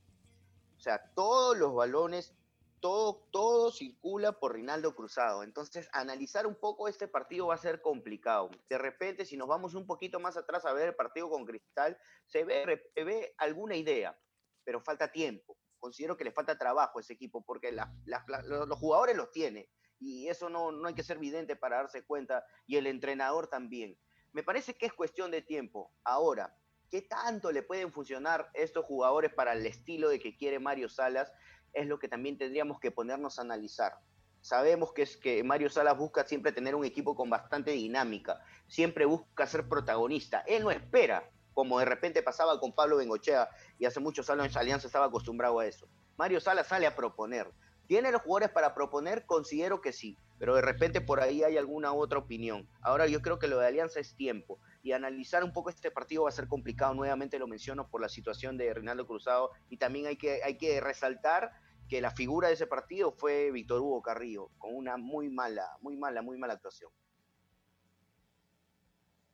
o 0.76 0.80
sea, 0.80 1.12
todos 1.14 1.56
los 1.56 1.74
balones, 1.74 2.34
todo, 2.80 3.28
todo 3.30 3.70
circula 3.70 4.32
por 4.32 4.54
Rinaldo 4.54 4.94
Cruzado. 4.94 5.42
Entonces, 5.42 5.90
analizar 5.92 6.46
un 6.46 6.54
poco 6.54 6.88
este 6.88 7.06
partido 7.06 7.48
va 7.48 7.54
a 7.54 7.58
ser 7.58 7.82
complicado. 7.82 8.50
De 8.70 8.78
repente, 8.78 9.26
si 9.26 9.36
nos 9.36 9.46
vamos 9.46 9.74
un 9.74 9.86
poquito 9.86 10.18
más 10.18 10.38
atrás 10.38 10.64
a 10.64 10.72
ver 10.72 10.88
el 10.88 10.94
partido 10.94 11.28
con 11.28 11.44
Cristal, 11.44 11.98
se 12.26 12.44
ve, 12.44 12.82
se 12.94 13.04
ve 13.04 13.34
alguna 13.36 13.76
idea, 13.76 14.18
pero 14.64 14.80
falta 14.80 15.12
tiempo 15.12 15.58
considero 15.80 16.16
que 16.16 16.24
le 16.24 16.30
falta 16.30 16.56
trabajo 16.56 16.98
a 16.98 17.00
ese 17.00 17.14
equipo 17.14 17.42
porque 17.42 17.72
los 17.72 18.78
jugadores 18.78 19.16
los 19.16 19.32
tiene 19.32 19.68
y 20.00 20.28
eso 20.28 20.48
no, 20.48 20.72
no 20.72 20.88
hay 20.88 20.94
que 20.94 21.02
ser 21.02 21.18
vidente 21.18 21.56
para 21.56 21.76
darse 21.76 22.04
cuenta 22.04 22.44
y 22.66 22.76
el 22.76 22.86
entrenador 22.86 23.48
también. 23.48 23.96
Me 24.32 24.42
parece 24.42 24.74
que 24.74 24.86
es 24.86 24.92
cuestión 24.92 25.30
de 25.30 25.42
tiempo. 25.42 25.92
Ahora, 26.04 26.56
¿qué 26.90 27.02
tanto 27.02 27.52
le 27.52 27.62
pueden 27.62 27.92
funcionar 27.92 28.50
estos 28.54 28.84
jugadores 28.86 29.32
para 29.32 29.52
el 29.52 29.66
estilo 29.66 30.08
de 30.08 30.18
que 30.18 30.36
quiere 30.36 30.58
Mario 30.58 30.88
Salas? 30.88 31.32
Es 31.72 31.86
lo 31.86 31.98
que 31.98 32.08
también 32.08 32.38
tendríamos 32.38 32.80
que 32.80 32.90
ponernos 32.90 33.38
a 33.38 33.42
analizar. 33.42 33.94
Sabemos 34.40 34.92
que 34.92 35.02
es 35.02 35.16
que 35.18 35.44
Mario 35.44 35.68
Salas 35.68 35.98
busca 35.98 36.26
siempre 36.26 36.52
tener 36.52 36.74
un 36.74 36.84
equipo 36.84 37.14
con 37.14 37.28
bastante 37.28 37.72
dinámica, 37.72 38.40
siempre 38.68 39.04
busca 39.04 39.46
ser 39.46 39.68
protagonista. 39.68 40.42
Él 40.46 40.62
no 40.62 40.70
espera 40.70 41.30
como 41.52 41.78
de 41.78 41.84
repente 41.84 42.22
pasaba 42.22 42.58
con 42.58 42.74
Pablo 42.74 42.96
Bengochea 42.96 43.48
y 43.78 43.84
hace 43.84 44.00
muchos 44.00 44.30
años 44.30 44.56
Alianza 44.56 44.86
estaba 44.86 45.06
acostumbrado 45.06 45.58
a 45.58 45.66
eso. 45.66 45.88
Mario 46.16 46.40
Sala 46.40 46.64
sale 46.64 46.86
a 46.86 46.96
proponer. 46.96 47.50
¿Tiene 47.90 48.12
los 48.12 48.22
jugadores 48.22 48.50
para 48.50 48.72
proponer? 48.72 49.26
Considero 49.26 49.80
que 49.80 49.92
sí, 49.92 50.16
pero 50.38 50.54
de 50.54 50.62
repente 50.62 51.00
por 51.00 51.18
ahí 51.18 51.42
hay 51.42 51.56
alguna 51.56 51.92
otra 51.92 52.20
opinión. 52.20 52.68
Ahora 52.82 53.08
yo 53.08 53.20
creo 53.20 53.40
que 53.40 53.48
lo 53.48 53.58
de 53.58 53.66
Alianza 53.66 53.98
es 53.98 54.14
tiempo 54.14 54.60
y 54.84 54.92
analizar 54.92 55.42
un 55.42 55.52
poco 55.52 55.70
este 55.70 55.90
partido 55.90 56.22
va 56.22 56.28
a 56.28 56.32
ser 56.32 56.46
complicado. 56.46 56.94
Nuevamente 56.94 57.40
lo 57.40 57.48
menciono 57.48 57.88
por 57.88 58.00
la 58.00 58.08
situación 58.08 58.56
de 58.56 58.72
Reinaldo 58.72 59.08
Cruzado 59.08 59.50
y 59.70 59.76
también 59.78 60.06
hay 60.06 60.16
que, 60.16 60.40
hay 60.44 60.56
que 60.56 60.80
resaltar 60.80 61.50
que 61.88 62.00
la 62.00 62.12
figura 62.12 62.46
de 62.46 62.54
ese 62.54 62.68
partido 62.68 63.10
fue 63.10 63.50
Víctor 63.50 63.80
Hugo 63.80 64.02
Carrillo, 64.02 64.50
con 64.58 64.72
una 64.72 64.96
muy 64.96 65.28
mala, 65.28 65.66
muy 65.80 65.96
mala, 65.96 66.22
muy 66.22 66.38
mala 66.38 66.52
actuación. 66.52 66.92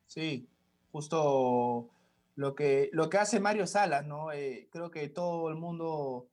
Sí, 0.06 0.48
justo 0.92 1.90
lo 2.36 2.54
que, 2.54 2.88
lo 2.94 3.10
que 3.10 3.18
hace 3.18 3.38
Mario 3.38 3.66
Salas, 3.66 4.06
¿no? 4.06 4.32
Eh, 4.32 4.70
creo 4.72 4.90
que 4.90 5.10
todo 5.10 5.50
el 5.50 5.56
mundo 5.56 6.30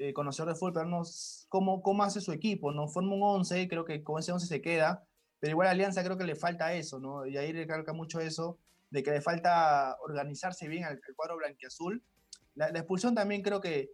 eh, 0.00 0.12
conocedor 0.12 0.48
de 0.48 0.58
fútbol 0.58 0.72
pero 0.72 1.02
cómo, 1.48 1.82
cómo 1.82 2.02
hace 2.02 2.20
su 2.20 2.32
equipo, 2.32 2.72
¿no? 2.72 2.88
Forma 2.88 3.14
un 3.14 3.22
11, 3.22 3.68
creo 3.68 3.84
que 3.84 4.02
con 4.02 4.18
ese 4.18 4.32
11 4.32 4.46
se 4.46 4.62
queda, 4.62 5.04
pero 5.38 5.52
igual 5.52 5.68
a 5.68 5.70
Alianza 5.70 6.02
creo 6.02 6.16
que 6.16 6.24
le 6.24 6.34
falta 6.34 6.74
eso, 6.74 6.98
¿no? 6.98 7.26
Y 7.26 7.36
ahí 7.36 7.52
recalca 7.52 7.92
mucho 7.92 8.20
eso, 8.20 8.58
de 8.90 9.02
que 9.02 9.10
le 9.10 9.20
falta 9.20 9.96
organizarse 10.02 10.68
bien 10.68 10.84
al, 10.84 11.00
cuadro 11.14 11.36
blanquiazul. 11.36 12.02
La, 12.54 12.70
la 12.70 12.78
expulsión 12.80 13.14
también 13.14 13.42
creo 13.42 13.60
que 13.60 13.90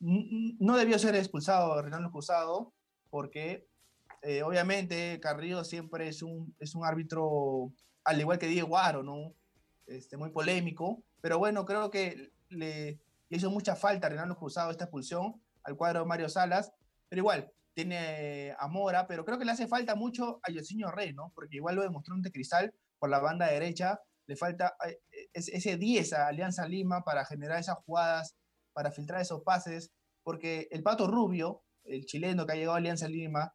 no 0.00 0.76
debió 0.76 0.98
ser 0.98 1.14
expulsado 1.14 1.80
Renato 1.80 2.10
Cruzado, 2.10 2.72
porque 3.08 3.66
eh, 4.22 4.42
obviamente 4.42 5.18
Carrillo 5.20 5.64
siempre 5.64 6.08
es 6.08 6.22
un, 6.22 6.54
es 6.58 6.74
un 6.74 6.84
árbitro, 6.84 7.72
al 8.04 8.20
igual 8.20 8.38
que 8.38 8.48
Diego 8.48 8.68
Guaro, 8.68 9.02
¿no? 9.02 9.32
este, 9.86 10.16
muy 10.16 10.30
polémico, 10.30 11.02
pero 11.20 11.38
bueno, 11.38 11.64
creo 11.64 11.90
que 11.90 12.32
le, 12.48 12.98
hizo 13.36 13.50
mucha 13.50 13.76
falta 13.76 14.06
a 14.06 14.10
Renato 14.10 14.36
Cruzado 14.36 14.70
esta 14.70 14.84
expulsión 14.84 15.40
al 15.62 15.76
cuadro 15.76 16.00
de 16.00 16.06
Mario 16.06 16.28
Salas, 16.28 16.72
pero 17.08 17.20
igual, 17.20 17.52
tiene 17.74 18.54
a 18.58 18.68
Mora, 18.68 19.06
pero 19.06 19.24
creo 19.24 19.38
que 19.38 19.44
le 19.44 19.52
hace 19.52 19.66
falta 19.66 19.94
mucho 19.94 20.40
a 20.42 20.52
Yosinho 20.52 20.90
Rey, 20.90 21.12
¿no? 21.12 21.32
Porque 21.34 21.56
igual 21.56 21.74
lo 21.74 21.82
demostró 21.82 22.14
ante 22.14 22.30
Cristal 22.30 22.72
por 22.98 23.10
la 23.10 23.18
banda 23.18 23.46
derecha, 23.46 24.00
le 24.26 24.36
falta 24.36 24.76
eh, 24.86 25.00
ese 25.32 25.76
10 25.76 26.12
a 26.12 26.28
Alianza 26.28 26.66
Lima 26.68 27.02
para 27.02 27.24
generar 27.24 27.58
esas 27.58 27.76
jugadas, 27.84 28.36
para 28.72 28.92
filtrar 28.92 29.20
esos 29.20 29.42
pases, 29.42 29.90
porque 30.22 30.68
el 30.70 30.82
Pato 30.82 31.06
Rubio, 31.06 31.62
el 31.84 32.04
chileno 32.06 32.46
que 32.46 32.52
ha 32.52 32.56
llegado 32.56 32.74
a 32.74 32.78
Alianza 32.78 33.08
Lima, 33.08 33.54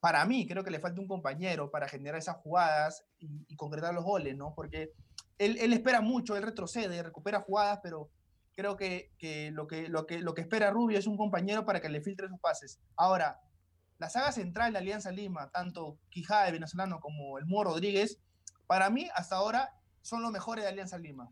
para 0.00 0.24
mí 0.24 0.46
creo 0.46 0.64
que 0.64 0.70
le 0.70 0.80
falta 0.80 1.00
un 1.00 1.08
compañero 1.08 1.70
para 1.70 1.88
generar 1.88 2.18
esas 2.18 2.36
jugadas 2.36 3.04
y, 3.18 3.28
y 3.48 3.56
concretar 3.56 3.92
los 3.92 4.04
goles, 4.04 4.36
¿no? 4.36 4.54
Porque 4.54 4.92
él, 5.38 5.72
espera 5.72 6.00
mucho, 6.00 6.36
él 6.36 6.42
retrocede, 6.42 7.02
recupera 7.02 7.40
jugadas, 7.40 7.80
pero 7.82 8.10
creo 8.58 8.76
que, 8.76 9.12
lo 9.52 9.68
que, 9.68 9.88
lo, 9.88 10.04
que, 10.04 10.18
lo 10.18 10.34
que 10.34 10.40
espera 10.40 10.72
Rubio 10.72 10.98
es 10.98 11.06
un 11.06 11.16
compañero 11.16 11.64
para 11.64 11.80
que 11.80 11.88
le 11.88 12.00
filtre 12.00 12.26
sus 12.26 12.40
pases. 12.40 12.80
Ahora, 12.96 13.40
la 13.98 14.10
saga 14.10 14.32
central 14.32 14.72
de 14.72 14.80
Alianza 14.80 15.12
Lima, 15.12 15.48
tanto 15.50 15.96
Quijada, 16.10 16.48
el 16.48 16.54
venezolano, 16.54 16.98
como 16.98 17.38
el 17.38 17.46
Mudo 17.46 17.64
Rodríguez, 17.64 18.18
para 18.66 18.90
mí 18.90 19.06
hasta 19.14 19.36
ahora 19.36 19.76
son 20.02 20.22
los 20.22 20.32
mejores 20.32 20.64
de 20.64 20.70
Alianza 20.70 20.98
Lima. 20.98 21.30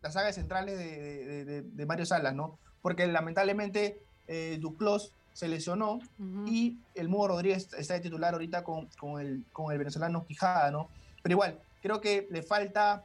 Las 0.00 0.14
sagas 0.14 0.36
centrales 0.36 0.78
de, 0.78 1.86
Mario 1.86 2.06
Salas, 2.06 2.34
¿no? 2.34 2.58
Porque 2.80 3.06
lamentablemente 3.06 4.00
eh, 4.26 4.56
Duclos 4.62 5.12
se 5.34 5.46
lesionó 5.46 5.98
y 6.46 6.78
el 6.94 7.10
Mudo 7.10 7.28
Rodríguez 7.28 7.68
está 7.76 7.94
de 7.94 8.00
titular 8.00 8.32
ahorita 8.32 8.64
con, 8.64 8.88
con, 8.98 9.20
el, 9.20 9.44
con 9.52 9.70
el 9.72 9.76
venezolano 9.76 10.24
Quijada, 10.24 10.70
¿no? 10.70 10.88
Pero 11.22 11.34
igual, 11.34 11.60
Creo 11.84 12.00
que 12.00 12.26
le 12.30 12.42
falta 12.42 13.04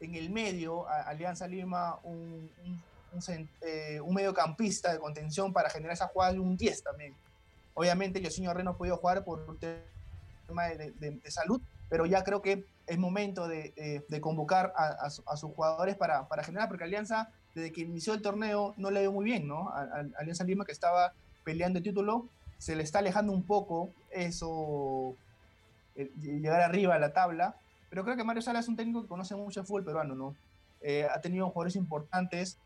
en 0.00 0.14
el 0.14 0.30
medio 0.30 0.88
a 0.88 1.02
Alianza 1.02 1.46
Lima 1.46 1.98
un, 2.02 2.50
eh, 3.62 4.00
un, 4.00 4.14
mediocampista 4.14 4.92
de 4.92 4.98
contención 4.98 5.52
para 5.52 5.70
generar 5.70 5.94
esa 5.94 6.08
jugada 6.08 6.32
de 6.32 6.40
un 6.40 6.56
10 6.56 6.82
también. 6.82 7.14
Obviamente, 7.74 8.20
Yosinho 8.20 8.52
Rey 8.52 8.64
no 8.64 8.76
podido 8.76 8.96
jugar 8.96 9.24
por 9.24 9.40
un 9.48 9.58
tema 9.58 10.64
de, 10.68 11.20
salud, 11.28 11.60
pero 11.88 12.06
ya 12.06 12.24
creo 12.24 12.42
que 12.42 12.64
es 12.86 12.98
momento 12.98 13.48
de, 13.48 13.72
convocar 14.20 14.72
a, 14.76 15.10
sus 15.10 15.52
jugadores 15.54 15.96
para, 15.96 16.28
para, 16.28 16.42
generar, 16.42 16.68
porque 16.68 16.84
Alianza, 16.84 17.30
desde 17.54 17.72
que 17.72 17.82
inició 17.82 18.14
el 18.14 18.22
torneo, 18.22 18.74
no 18.76 18.90
le 18.90 19.00
dio 19.00 19.12
muy 19.12 19.24
bien, 19.24 19.46
¿no? 19.46 19.68
A, 19.70 20.04
Alianza 20.18 20.44
Lima, 20.44 20.64
que 20.64 20.72
estaba 20.72 21.12
peleando 21.44 21.78
el 21.78 21.84
título, 21.84 22.28
se 22.58 22.76
le 22.76 22.82
está 22.82 23.00
alejando 23.00 23.32
un 23.32 23.42
poco 23.42 23.90
eso, 24.10 25.14
llegar 26.20 26.60
arriba 26.60 26.94
a 26.94 26.98
la 26.98 27.12
tabla, 27.12 27.56
pero 27.90 28.04
creo 28.04 28.16
que 28.16 28.24
Mario 28.24 28.42
Sala 28.42 28.60
es 28.60 28.68
un 28.68 28.76
técnico 28.76 29.02
que 29.02 29.08
conoce 29.08 29.34
mucho 29.36 29.60
el 29.60 29.66
fútbol 29.66 29.84
peruano, 29.84 30.14
¿no? 30.14 30.36
Eh, 30.80 31.06
ha 31.10 31.20
tenido 31.20 31.48
jugadores 31.50 31.76
importantes 31.76 32.58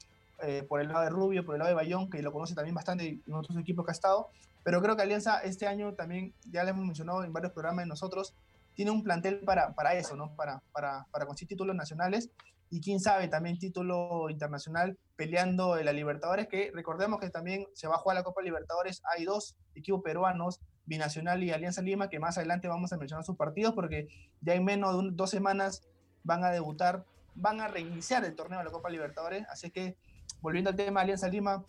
eh, 0.42 0.64
por 0.68 0.80
el 0.80 0.88
lado 0.88 1.04
de 1.04 1.10
Rubio, 1.10 1.44
por 1.44 1.54
el 1.54 1.60
lado 1.60 1.68
de 1.68 1.74
Bayón, 1.74 2.10
que 2.10 2.22
lo 2.22 2.32
conoce 2.32 2.54
también 2.54 2.74
bastante 2.74 3.20
en 3.26 3.34
otros 3.34 3.56
equipos 3.58 3.84
que 3.84 3.90
ha 3.90 3.92
estado. 3.92 4.28
Pero 4.62 4.82
creo 4.82 4.96
que 4.96 5.02
Alianza 5.02 5.40
este 5.40 5.66
año 5.66 5.94
también, 5.94 6.34
ya 6.50 6.64
lo 6.64 6.70
hemos 6.70 6.84
mencionado 6.84 7.24
en 7.24 7.32
varios 7.32 7.52
programas 7.52 7.84
de 7.84 7.88
nosotros, 7.88 8.34
tiene 8.74 8.90
un 8.90 9.02
plantel 9.02 9.40
para, 9.40 9.74
para 9.74 9.94
eso, 9.94 10.16
¿no? 10.16 10.34
Para, 10.36 10.62
para, 10.72 11.06
para 11.10 11.26
conseguir 11.26 11.48
títulos 11.48 11.76
nacionales 11.76 12.30
y 12.70 12.80
quién 12.80 13.00
sabe 13.00 13.28
también 13.28 13.58
título 13.58 14.30
internacional 14.30 14.96
peleando 15.16 15.76
en 15.76 15.84
la 15.84 15.92
Libertadores, 15.92 16.48
que 16.48 16.70
recordemos 16.72 17.20
que 17.20 17.28
también 17.28 17.66
se 17.74 17.88
va 17.88 17.96
a 17.96 17.98
jugar 17.98 18.16
la 18.16 18.22
Copa 18.22 18.42
Libertadores, 18.42 19.02
hay 19.12 19.24
dos 19.24 19.56
equipos 19.74 20.02
peruanos 20.02 20.60
Binacional 20.86 21.42
y 21.42 21.50
Alianza 21.50 21.82
Lima, 21.82 22.08
que 22.08 22.18
más 22.18 22.38
adelante 22.38 22.68
vamos 22.68 22.92
a 22.92 22.96
mencionar 22.96 23.24
sus 23.24 23.36
partidos, 23.36 23.74
porque 23.74 24.08
ya 24.40 24.54
en 24.54 24.64
menos 24.64 25.02
de 25.02 25.10
dos 25.12 25.30
semanas 25.30 25.86
van 26.24 26.44
a 26.44 26.50
debutar, 26.50 27.04
van 27.34 27.60
a 27.60 27.68
reiniciar 27.68 28.24
el 28.24 28.34
torneo 28.34 28.58
de 28.58 28.64
la 28.64 28.70
Copa 28.70 28.90
Libertadores. 28.90 29.46
Así 29.48 29.70
que, 29.70 29.96
volviendo 30.40 30.70
al 30.70 30.76
tema 30.76 31.00
de 31.00 31.04
Alianza 31.04 31.28
Lima, 31.28 31.64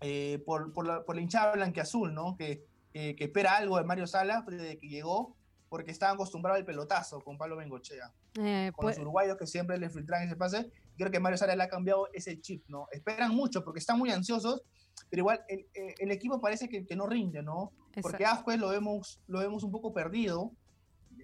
eh, 0.00 0.42
por, 0.46 0.72
por, 0.72 0.86
la, 0.86 1.04
por 1.04 1.14
la 1.14 1.22
hinchada 1.22 1.52
blanqueazul, 1.52 2.14
¿no? 2.14 2.36
Que, 2.36 2.64
que 2.92 3.16
espera 3.18 3.56
algo 3.56 3.78
de 3.78 3.84
Mario 3.84 4.06
Sala 4.06 4.44
desde 4.48 4.78
que 4.78 4.88
llegó, 4.88 5.36
porque 5.70 5.92
estaba 5.92 6.12
acostumbrado 6.12 6.58
al 6.58 6.64
pelotazo 6.64 7.20
con 7.20 7.38
Pablo 7.38 7.56
Bengochea. 7.56 8.12
Eh, 8.38 8.72
con 8.74 8.86
los 8.86 8.96
pues 8.96 8.98
uruguayos 8.98 9.36
que 9.36 9.46
siempre 9.46 9.78
le 9.78 9.88
filtran 9.88 10.22
ese 10.22 10.36
pase. 10.36 10.70
Creo 10.98 11.10
que 11.10 11.20
Mario 11.20 11.38
Sala 11.38 11.56
le 11.56 11.62
ha 11.62 11.68
cambiado 11.68 12.08
ese 12.12 12.40
chip, 12.40 12.64
¿no? 12.68 12.88
Esperan 12.90 13.34
mucho 13.34 13.64
porque 13.64 13.78
están 13.78 13.98
muy 13.98 14.10
ansiosos 14.10 14.62
pero 15.10 15.20
igual 15.20 15.44
el, 15.48 15.66
eh, 15.74 15.94
el 15.98 16.10
equipo 16.12 16.40
parece 16.40 16.68
que, 16.68 16.86
que, 16.86 16.96
no 16.96 17.06
rinde, 17.06 17.42
¿no? 17.42 17.72
Porque 18.00 18.24
Ascuez 18.24 18.58
lo 18.58 18.68
vemos, 18.68 19.20
lo 19.26 19.40
vemos 19.40 19.64
un 19.64 19.72
poco 19.72 19.92
perdido 19.92 20.52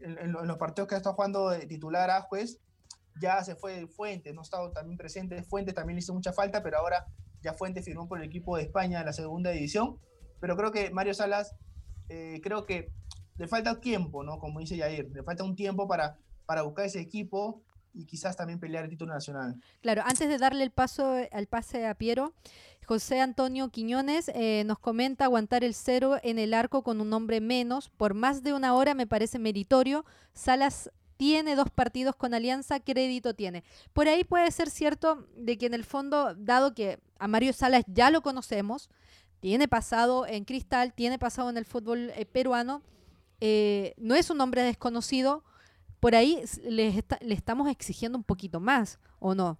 en, 0.02 0.32
los 0.32 0.58
partidos 0.58 0.88
que 0.88 0.94
ha 0.96 0.98
estado 0.98 1.14
jugando 1.14 1.50
de 1.50 1.66
titular 1.66 2.10
Ascuez. 2.10 2.58
Ya 3.20 3.42
se 3.44 3.54
fue 3.54 3.86
Fuente, 3.86 4.32
no 4.32 4.40
ha 4.40 4.44
estado 4.44 4.72
también 4.72 4.98
presente. 4.98 5.42
Fuente 5.44 5.72
también 5.72 5.98
hizo 5.98 6.12
mucha 6.12 6.32
falta, 6.32 6.62
pero 6.62 6.78
ahora 6.78 7.06
ya 7.40 7.54
Fuente 7.54 7.82
firmó 7.82 8.08
por 8.08 8.18
el 8.18 8.24
equipo 8.24 8.56
de 8.56 8.64
España 8.64 9.00
en 9.00 9.06
la 9.06 9.12
segunda 9.12 9.50
división, 9.50 9.98
pero 10.40 10.56
creo 10.56 10.72
que 10.72 10.90
Mario 10.90 11.14
Salas, 11.14 11.54
eh, 12.08 12.40
creo 12.42 12.66
que 12.66 12.90
le 13.36 13.46
falta 13.46 13.80
tiempo, 13.80 14.24
¿no? 14.24 14.38
Como 14.38 14.60
dice 14.60 14.76
Yair, 14.76 15.10
le 15.12 15.22
falta 15.22 15.44
un 15.44 15.54
tiempo 15.54 15.86
para, 15.86 16.18
para 16.44 16.62
buscar 16.62 16.86
ese 16.86 17.00
equipo 17.00 17.62
y 17.96 18.04
quizás 18.04 18.36
también 18.36 18.60
pelear 18.60 18.84
el 18.84 18.90
título 18.90 19.14
nacional. 19.14 19.60
Claro, 19.80 20.02
antes 20.04 20.28
de 20.28 20.36
darle 20.36 20.62
el 20.62 20.70
paso 20.70 21.16
al 21.32 21.46
pase 21.46 21.86
a 21.86 21.94
Piero, 21.94 22.34
José 22.86 23.20
Antonio 23.20 23.70
Quiñones 23.70 24.30
eh, 24.34 24.62
nos 24.66 24.78
comenta 24.78 25.24
aguantar 25.24 25.64
el 25.64 25.74
cero 25.74 26.18
en 26.22 26.38
el 26.38 26.54
arco 26.54 26.82
con 26.82 27.00
un 27.00 27.12
hombre 27.12 27.40
menos 27.40 27.88
por 27.88 28.14
más 28.14 28.42
de 28.42 28.52
una 28.52 28.74
hora 28.74 28.94
me 28.94 29.06
parece 29.06 29.38
meritorio. 29.38 30.04
Salas 30.34 30.90
tiene 31.16 31.56
dos 31.56 31.70
partidos 31.70 32.14
con 32.14 32.34
Alianza, 32.34 32.78
crédito 32.78 33.34
tiene. 33.34 33.64
Por 33.94 34.06
ahí 34.06 34.22
puede 34.24 34.50
ser 34.50 34.68
cierto 34.68 35.26
de 35.34 35.56
que 35.56 35.66
en 35.66 35.74
el 35.74 35.84
fondo, 35.84 36.34
dado 36.34 36.74
que 36.74 37.00
a 37.18 37.26
Mario 37.26 37.54
Salas 37.54 37.84
ya 37.86 38.10
lo 38.10 38.20
conocemos, 38.20 38.90
tiene 39.40 39.68
pasado 39.68 40.26
en 40.26 40.44
Cristal, 40.44 40.92
tiene 40.92 41.18
pasado 41.18 41.48
en 41.48 41.56
el 41.56 41.64
fútbol 41.64 42.10
eh, 42.14 42.26
peruano, 42.26 42.82
eh, 43.40 43.94
no 43.96 44.14
es 44.14 44.30
un 44.30 44.40
hombre 44.40 44.62
desconocido, 44.62 45.42
por 46.06 46.14
ahí 46.14 46.40
le, 46.62 47.02
le, 47.20 47.34
estamos 47.34 47.68
exigiendo 47.68 48.16
un 48.16 48.22
poquito 48.22 48.60
más, 48.60 49.00
¿o 49.18 49.34
no? 49.34 49.58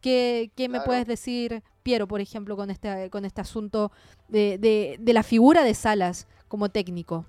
¿Qué, 0.00 0.52
qué 0.54 0.68
me 0.68 0.80
puedes 0.80 1.08
decir, 1.08 1.64
Piero, 1.82 2.06
por 2.06 2.20
ejemplo, 2.20 2.54
con 2.54 2.70
este, 2.70 3.10
con 3.10 3.24
este 3.24 3.40
asunto 3.40 3.90
de, 4.28 4.58
de, 4.58 4.94
de 5.00 5.12
la 5.12 5.24
figura 5.24 5.64
de 5.64 5.74
Salas 5.74 6.28
como 6.46 6.68
técnico? 6.68 7.26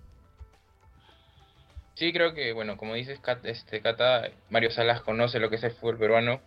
Sí, 1.96 2.14
creo 2.14 2.36
que, 2.36 2.54
bueno, 2.54 2.78
como 2.78 2.94
dices, 2.94 3.20
este, 3.42 3.82
Cata, 3.82 4.30
Mario 4.52 4.70
Salas 4.70 5.02
conoce 5.02 5.40
lo 5.40 5.50
que 5.50 5.56
es 5.56 5.64
el 5.64 5.72
fútbol 5.72 5.98
peruano, 5.98 6.40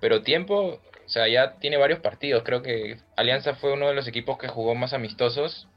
pero 0.00 0.22
tiempo, 0.22 0.80
o 1.04 1.08
sea, 1.10 1.28
ya 1.28 1.58
tiene 1.58 1.76
varios 1.76 2.00
partidos. 2.00 2.42
Creo 2.42 2.62
que 2.62 3.02
Alianza 3.16 3.54
fue 3.54 3.74
uno 3.74 3.86
de 3.88 3.94
los 3.94 4.08
equipos 4.08 4.38
que 4.38 4.48
jugó 4.48 4.74
más 4.74 4.94
amistosos 4.94 5.68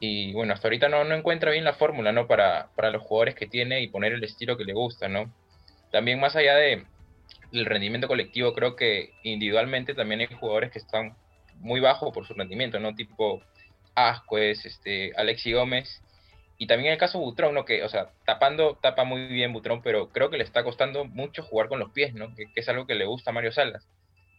y, 0.00 0.32
bueno, 0.32 0.52
hasta 0.52 0.68
ahorita 0.68 0.88
no, 0.88 1.04
no 1.04 1.14
encuentra 1.14 1.50
bien 1.50 1.64
la 1.64 1.74
fórmula, 1.74 2.12
¿no? 2.12 2.26
Para, 2.26 2.68
para 2.76 2.90
los 2.90 3.02
jugadores 3.02 3.34
que 3.34 3.46
tiene 3.46 3.80
y 3.80 3.88
poner 3.88 4.12
el 4.12 4.24
estilo 4.24 4.56
que 4.56 4.64
le 4.64 4.72
gusta, 4.72 5.08
¿no? 5.08 5.32
También 5.90 6.20
más 6.20 6.36
allá 6.36 6.54
de 6.56 6.84
el 7.52 7.64
rendimiento 7.64 8.08
colectivo, 8.08 8.52
creo 8.52 8.76
que 8.76 9.12
individualmente 9.22 9.94
también 9.94 10.20
hay 10.20 10.26
jugadores 10.26 10.70
que 10.70 10.78
están 10.78 11.16
muy 11.60 11.80
bajos 11.80 12.12
por 12.12 12.26
su 12.26 12.34
rendimiento, 12.34 12.78
¿no? 12.78 12.94
Tipo 12.94 13.42
Ascuez, 13.94 14.66
este, 14.66 15.12
Alexi 15.16 15.52
Gómez 15.52 16.02
y 16.58 16.66
también 16.66 16.92
el 16.92 16.98
caso 16.98 17.18
Butrón, 17.18 17.54
¿no? 17.54 17.64
Que, 17.64 17.82
o 17.82 17.88
sea, 17.88 18.10
tapando, 18.24 18.78
tapa 18.80 19.04
muy 19.04 19.26
bien 19.26 19.52
Butrón, 19.52 19.82
pero 19.82 20.08
creo 20.08 20.30
que 20.30 20.38
le 20.38 20.44
está 20.44 20.64
costando 20.64 21.04
mucho 21.04 21.42
jugar 21.42 21.68
con 21.68 21.78
los 21.78 21.92
pies, 21.92 22.14
¿no? 22.14 22.34
Que, 22.34 22.46
es 22.54 22.68
algo 22.68 22.86
que 22.86 22.94
le 22.94 23.04
gusta 23.04 23.30
a 23.30 23.34
Mario 23.34 23.52
Salas. 23.52 23.86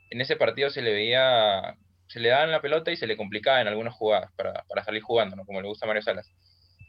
En 0.10 0.22
ese 0.22 0.36
partido 0.36 0.70
se 0.70 0.82
le 0.82 0.94
veía, 0.94 1.76
se 2.08 2.20
le 2.20 2.30
daban 2.30 2.52
la 2.52 2.62
pelota 2.62 2.92
y 2.92 2.98
se 2.98 3.08
le 3.08 3.18
complicaba 3.18 3.62
en 3.62 3.68
algunas 3.68 3.94
jugadas 3.94 4.32
para, 4.36 4.64
para 4.64 4.84
salir 4.84 5.02
jugando, 5.02 5.36
¿no? 5.36 5.46
Como 5.46 5.62
le 5.62 5.68
gusta 5.68 5.86
a 5.86 5.88
Mario 5.88 6.02
Salas. 6.02 6.32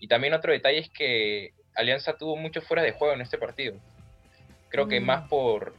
Y 0.00 0.08
también 0.08 0.34
otro 0.34 0.52
detalle 0.52 0.78
es 0.78 0.90
que 0.90 1.52
Alianza 1.74 2.16
tuvo 2.16 2.36
mucho 2.36 2.62
fuera 2.62 2.82
de 2.82 2.92
juego 2.92 3.14
en 3.14 3.20
este 3.20 3.38
partido. 3.38 3.76
Creo 4.68 4.88
que 4.88 5.00
más 5.00 5.24
mm. 5.24 5.28
por, 5.28 5.74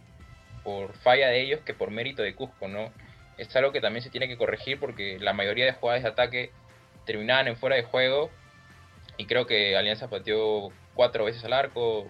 por 0.63 0.93
falla 0.97 1.29
de 1.29 1.41
ellos 1.41 1.61
que 1.61 1.73
por 1.73 1.91
mérito 1.91 2.21
de 2.21 2.35
Cusco, 2.35 2.67
¿no? 2.67 2.91
Es 3.37 3.55
algo 3.55 3.71
que 3.71 3.81
también 3.81 4.03
se 4.03 4.09
tiene 4.09 4.27
que 4.27 4.37
corregir 4.37 4.79
porque 4.79 5.17
la 5.19 5.33
mayoría 5.33 5.65
de 5.65 5.73
jugadas 5.73 6.03
de 6.03 6.09
ataque 6.09 6.51
terminaban 7.05 7.47
en 7.47 7.55
fuera 7.55 7.75
de 7.75 7.83
juego 7.83 8.29
y 9.17 9.25
creo 9.25 9.45
que 9.45 9.77
Alianza 9.77 10.09
pateó 10.09 10.69
cuatro 10.95 11.25
veces 11.25 11.43
al 11.45 11.53
arco 11.53 12.07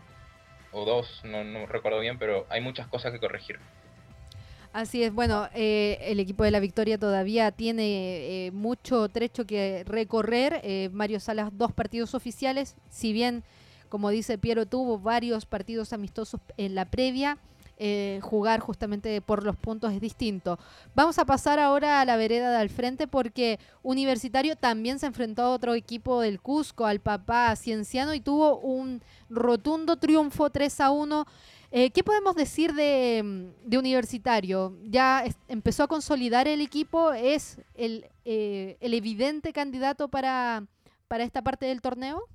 o 0.71 0.85
dos, 0.85 1.21
no, 1.23 1.43
no 1.43 1.65
recuerdo 1.65 1.99
bien, 1.99 2.17
pero 2.17 2.45
hay 2.49 2.61
muchas 2.61 2.87
cosas 2.87 3.11
que 3.11 3.19
corregir. 3.19 3.59
Así 4.71 5.01
es, 5.01 5.11
bueno, 5.11 5.47
eh, 5.55 5.97
el 6.01 6.19
equipo 6.19 6.43
de 6.43 6.51
la 6.51 6.59
Victoria 6.59 6.99
todavía 6.99 7.51
tiene 7.51 8.45
eh, 8.47 8.51
mucho 8.51 9.09
trecho 9.09 9.45
que 9.45 9.83
recorrer. 9.85 10.61
Eh, 10.63 10.89
Mario 10.93 11.19
Salas, 11.19 11.49
dos 11.53 11.73
partidos 11.73 12.13
oficiales, 12.13 12.75
si 12.87 13.11
bien, 13.11 13.43
como 13.89 14.11
dice 14.11 14.37
Piero, 14.37 14.67
tuvo 14.67 14.99
varios 14.99 15.47
partidos 15.47 15.91
amistosos 15.91 16.39
en 16.57 16.75
la 16.75 16.85
previa. 16.85 17.39
Eh, 17.81 18.19
jugar 18.21 18.59
justamente 18.59 19.21
por 19.21 19.45
los 19.45 19.55
puntos 19.55 19.93
es 19.93 20.01
distinto. 20.01 20.59
Vamos 20.95 21.17
a 21.17 21.23
pasar 21.23 21.59
ahora 21.59 22.01
a 22.01 22.05
la 22.05 22.17
vereda 22.17 22.51
de 22.51 22.57
al 22.57 22.69
frente 22.69 23.07
porque 23.07 23.57
Universitario 23.83 24.57
también 24.57 24.99
se 24.99 25.05
enfrentó 25.05 25.43
a 25.43 25.51
otro 25.51 25.73
equipo 25.75 26.19
del 26.19 26.41
Cusco, 26.41 26.85
al 26.85 26.99
papá 26.99 27.55
Cienciano, 27.55 28.13
y 28.13 28.19
tuvo 28.19 28.59
un 28.59 29.01
rotundo 29.29 29.95
triunfo 29.95 30.49
3 30.49 30.81
a 30.81 30.91
1. 30.91 31.25
Eh, 31.71 31.91
¿Qué 31.91 32.03
podemos 32.03 32.35
decir 32.35 32.73
de, 32.73 33.53
Universitario? 33.77 34.75
¿Ya 34.85 35.23
empezó 35.47 35.83
a 35.83 35.87
consolidar 35.87 36.47
el 36.47 36.61
equipo? 36.61 37.13
¿Es 37.13 37.59
el, 37.75 38.09
eh, 38.25 38.77
el 38.79 38.95
evidente 38.95 39.53
candidato 39.53 40.07
para, 40.07 40.65
para 41.07 41.23
esta 41.23 41.43
parte 41.43 41.67
del 41.67 41.81
torneo? 41.81 42.27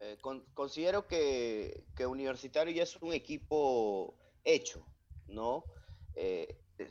Eh, 0.00 0.18
considero 0.52 1.06
que, 1.06 1.84
Universitario 2.06 2.74
ya 2.74 2.82
es 2.82 2.96
un 3.00 3.14
equipo 3.14 4.14
hecho, 4.44 4.86
¿no? 5.26 5.64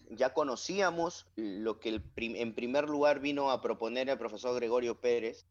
Ya 0.09 0.33
conocíamos 0.33 1.27
lo 1.35 1.79
que 1.79 2.01
en 2.15 2.55
primer 2.55 2.89
lugar 2.89 3.19
vino 3.19 3.51
a 3.51 3.61
proponer 3.61 4.09
el 4.09 4.17
profesor 4.17 4.55
Gregorio 4.55 4.99
Pérez. 4.99 5.45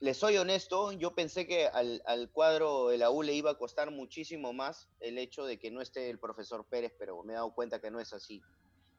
Les 0.00 0.16
soy 0.16 0.36
honesto, 0.36 0.92
yo 0.92 1.12
pensé 1.16 1.48
que 1.48 1.66
al, 1.66 2.30
cuadro 2.32 2.88
de 2.88 2.98
la 2.98 3.10
U 3.10 3.24
le 3.24 3.34
iba 3.34 3.50
a 3.50 3.58
costar 3.58 3.90
muchísimo 3.90 4.52
más 4.52 4.88
el 5.00 5.18
hecho 5.18 5.44
de 5.44 5.58
que 5.58 5.72
no 5.72 5.80
esté 5.80 6.08
el 6.08 6.20
profesor 6.20 6.64
Pérez, 6.64 6.94
pero 6.96 7.20
me 7.24 7.32
he 7.32 7.36
dado 7.36 7.52
cuenta 7.52 7.80
que 7.80 7.90
no 7.90 7.98
es 7.98 8.12
así. 8.12 8.40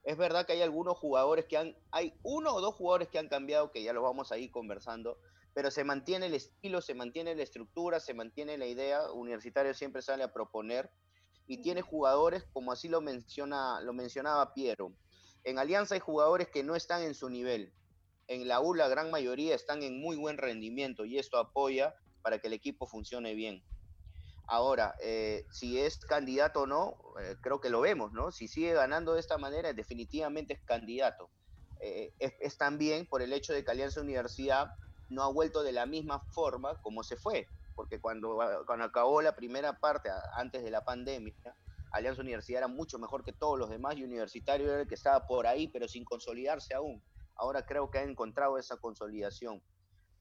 Es 0.03 0.17
verdad 0.17 0.45
que 0.45 0.53
hay 0.53 0.61
algunos 0.61 0.97
jugadores 0.97 1.45
que 1.45 1.55
han, 1.55 1.77
hay 1.91 2.13
uno 2.23 2.53
o 2.53 2.59
dos 2.59 2.75
jugadores 2.75 3.07
que 3.07 3.17
han 3.17 3.29
cambiado, 3.29 3.71
que 3.71 3.81
ya 3.81 3.93
lo 3.93 4.01
vamos 4.01 4.33
a 4.33 4.37
ir 4.37 4.51
conversando, 4.51 5.17
pero 5.53 5.71
se 5.71 5.85
mantiene 5.85 6.25
el 6.25 6.33
estilo, 6.33 6.81
se 6.81 6.93
mantiene 6.93 7.33
la 7.33 7.43
estructura, 7.43 8.01
se 8.01 8.13
mantiene 8.13 8.57
la 8.57 8.65
idea. 8.65 9.09
Universitario 9.13 9.73
siempre 9.73 10.01
sale 10.01 10.23
a 10.23 10.33
proponer 10.33 10.91
y 11.47 11.61
tiene 11.61 11.81
jugadores, 11.81 12.43
como 12.51 12.73
así 12.73 12.89
lo, 12.89 12.99
menciona, 12.99 13.79
lo 13.79 13.93
mencionaba 13.93 14.53
Piero. 14.53 14.91
En 15.45 15.59
Alianza 15.59 15.95
hay 15.95 16.01
jugadores 16.01 16.49
que 16.49 16.61
no 16.61 16.75
están 16.75 17.03
en 17.03 17.15
su 17.15 17.29
nivel. 17.29 17.73
En 18.29 18.47
la 18.47 18.61
U 18.61 18.75
la 18.75 18.87
gran 18.87 19.09
mayoría 19.09 19.55
están 19.55 19.81
en 19.81 19.99
muy 19.99 20.15
buen 20.15 20.37
rendimiento 20.37 21.03
y 21.03 21.17
esto 21.17 21.39
apoya 21.39 21.95
para 22.21 22.37
que 22.37 22.45
el 22.45 22.53
equipo 22.53 22.85
funcione 22.85 23.33
bien. 23.33 23.63
Ahora, 24.47 24.95
eh, 25.01 25.47
si 25.49 25.79
es 25.79 25.97
candidato 26.05 26.61
o 26.61 26.67
no, 26.67 26.95
eh, 27.19 27.37
creo 27.41 27.59
que 27.59 27.71
lo 27.71 27.81
vemos, 27.81 28.13
¿no? 28.13 28.31
Si 28.31 28.47
sigue 28.47 28.73
ganando 28.73 29.15
de 29.15 29.19
esta 29.19 29.39
manera, 29.39 29.73
definitivamente 29.73 30.53
es 30.53 30.59
candidato. 30.63 31.31
Eh, 31.81 32.13
es, 32.19 32.55
también 32.55 33.07
por 33.07 33.23
el 33.23 33.33
hecho 33.33 33.51
de 33.51 33.63
que 33.63 33.71
Alianza 33.71 34.01
Universidad 34.01 34.67
no 35.09 35.23
ha 35.23 35.33
vuelto 35.33 35.63
de 35.63 35.71
la 35.71 35.87
misma 35.87 36.23
forma 36.31 36.79
como 36.83 37.01
se 37.01 37.17
fue, 37.17 37.47
porque 37.73 37.99
cuando, 37.99 38.37
cuando 38.67 38.85
acabó 38.85 39.23
la 39.23 39.35
primera 39.35 39.73
parte, 39.79 40.11
antes 40.35 40.63
de 40.63 40.69
la 40.69 40.85
pandemia, 40.85 41.33
Alianza 41.93 42.21
Universidad 42.21 42.59
era 42.59 42.67
mucho 42.67 42.99
mejor 42.99 43.23
que 43.23 43.33
todos 43.33 43.57
los 43.57 43.71
demás 43.71 43.97
y 43.97 44.03
Universitario 44.03 44.71
era 44.71 44.81
el 44.81 44.87
que 44.87 44.93
estaba 44.93 45.25
por 45.25 45.47
ahí, 45.47 45.67
pero 45.67 45.87
sin 45.87 46.05
consolidarse 46.05 46.75
aún. 46.75 47.03
Ahora 47.39 47.65
creo 47.65 47.89
que 47.89 47.99
ha 47.99 48.03
encontrado 48.03 48.57
esa 48.57 48.77
consolidación. 48.77 49.61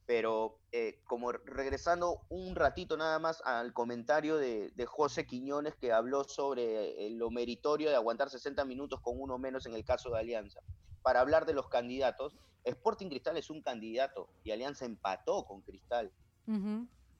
Pero 0.06 0.60
eh, 0.72 1.00
como 1.04 1.32
regresando 1.32 2.22
un 2.30 2.54
ratito 2.54 2.96
nada 2.96 3.18
más 3.18 3.42
al 3.44 3.74
comentario 3.74 4.38
de, 4.38 4.72
José 4.86 5.26
Quiñones 5.26 5.74
que 5.74 5.92
habló 5.92 6.24
sobre 6.24 7.06
eh, 7.06 7.10
lo 7.10 7.30
meritorio 7.30 7.90
de 7.90 7.96
aguantar 7.96 8.30
60 8.30 8.64
minutos 8.64 9.00
con 9.00 9.20
uno 9.20 9.36
menos 9.36 9.66
en 9.66 9.74
el 9.74 9.84
caso 9.84 10.10
de 10.10 10.20
Alianza. 10.20 10.60
Para 11.02 11.20
hablar 11.20 11.44
de 11.44 11.52
los 11.52 11.68
candidatos, 11.68 12.38
Sporting 12.64 13.08
Cristal 13.08 13.36
es 13.36 13.50
un 13.50 13.60
candidato 13.60 14.28
y 14.44 14.52
Alianza 14.52 14.86
empató 14.86 15.44
con 15.44 15.60
Cristal. 15.60 16.10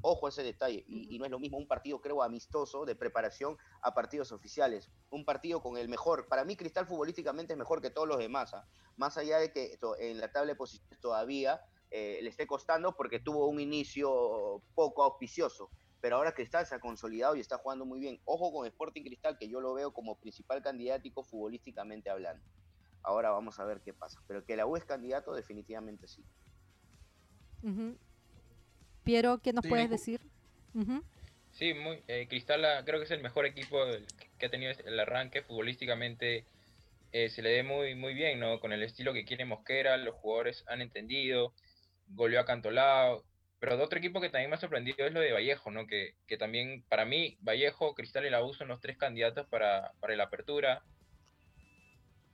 Ojo 0.00 0.26
a 0.26 0.28
ese 0.28 0.42
detalle. 0.42 0.84
Y, 0.86 1.18
no 1.18 1.24
es 1.24 1.30
lo 1.30 1.38
mismo 1.38 1.58
un 1.58 1.66
partido, 1.66 2.00
creo, 2.00 2.22
amistoso 2.22 2.84
de 2.84 2.94
preparación 2.94 3.56
a 3.82 3.94
partidos 3.94 4.30
oficiales. 4.32 4.90
Un 5.10 5.24
partido 5.24 5.60
con 5.60 5.76
el 5.76 5.88
mejor. 5.88 6.28
Para 6.28 6.44
mí, 6.44 6.56
Cristal 6.56 6.86
futbolísticamente 6.86 7.54
es 7.54 7.58
mejor 7.58 7.82
que 7.82 7.90
todos 7.90 8.06
los 8.06 8.18
demás. 8.18 8.54
¿ah? 8.54 8.66
Más 8.96 9.18
allá 9.18 9.38
de 9.38 9.52
que 9.52 9.78
en 9.98 10.20
la 10.20 10.30
tabla 10.30 10.52
de 10.52 10.56
posiciones 10.56 11.00
todavía 11.00 11.60
eh, 11.90 12.20
le 12.22 12.28
esté 12.28 12.46
costando 12.46 12.94
porque 12.94 13.18
tuvo 13.18 13.48
un 13.48 13.60
inicio 13.60 14.62
poco 14.74 15.02
auspicioso. 15.02 15.70
Pero 16.00 16.16
ahora 16.16 16.32
Cristal 16.32 16.64
se 16.64 16.76
ha 16.76 16.80
consolidado 16.80 17.34
y 17.34 17.40
está 17.40 17.58
jugando 17.58 17.84
muy 17.84 17.98
bien. 17.98 18.20
Ojo 18.24 18.52
con 18.52 18.66
Sporting 18.66 19.02
Cristal, 19.02 19.36
que 19.36 19.48
yo 19.48 19.60
lo 19.60 19.74
veo 19.74 19.92
como 19.92 20.16
principal 20.16 20.62
candidático 20.62 21.24
futbolísticamente 21.24 22.08
hablando. 22.08 22.44
Ahora 23.02 23.30
vamos 23.30 23.58
a 23.58 23.64
ver 23.64 23.80
qué 23.80 23.92
pasa. 23.92 24.22
Pero 24.28 24.44
que 24.44 24.54
la 24.54 24.66
U 24.66 24.76
es 24.76 24.84
candidato, 24.84 25.34
definitivamente 25.34 26.06
sí. 26.06 26.24
Piero, 29.08 29.38
¿qué 29.38 29.54
nos 29.54 29.66
puedes 29.66 29.88
decir? 29.88 30.20
Sí, 31.52 31.72
muy, 31.72 32.02
eh, 32.08 32.26
Cristal 32.28 32.62
ah, 32.66 32.82
creo 32.84 32.98
que 32.98 33.06
es 33.06 33.10
el 33.10 33.22
mejor 33.22 33.46
equipo 33.46 33.78
que 34.38 34.44
ha 34.44 34.50
tenido 34.50 34.70
el 34.84 35.00
arranque 35.00 35.40
futbolísticamente. 35.40 36.44
Eh, 37.12 37.30
se 37.30 37.40
le 37.40 37.52
ve 37.52 37.62
muy, 37.62 37.94
muy 37.94 38.12
bien, 38.12 38.38
¿no? 38.38 38.60
Con 38.60 38.70
el 38.74 38.82
estilo 38.82 39.14
que 39.14 39.24
quiere 39.24 39.46
Mosquera, 39.46 39.96
los 39.96 40.14
jugadores 40.16 40.62
han 40.68 40.82
entendido, 40.82 41.54
goleó 42.08 42.38
a 42.40 42.44
Cantolao. 42.44 43.24
Pero 43.60 43.78
de 43.78 43.82
otro 43.82 43.98
equipo 43.98 44.20
que 44.20 44.28
también 44.28 44.50
me 44.50 44.56
ha 44.56 44.60
sorprendido 44.60 45.06
es 45.06 45.12
lo 45.14 45.20
de 45.20 45.32
Vallejo, 45.32 45.70
¿no? 45.70 45.86
Que, 45.86 46.12
que 46.26 46.36
también, 46.36 46.84
para 46.90 47.06
mí, 47.06 47.38
Vallejo, 47.40 47.94
Cristal 47.94 48.26
y 48.26 48.30
la 48.30 48.44
U 48.44 48.52
son 48.52 48.68
los 48.68 48.82
tres 48.82 48.98
candidatos 48.98 49.46
para, 49.46 49.92
para 50.00 50.16
la 50.16 50.24
apertura 50.24 50.82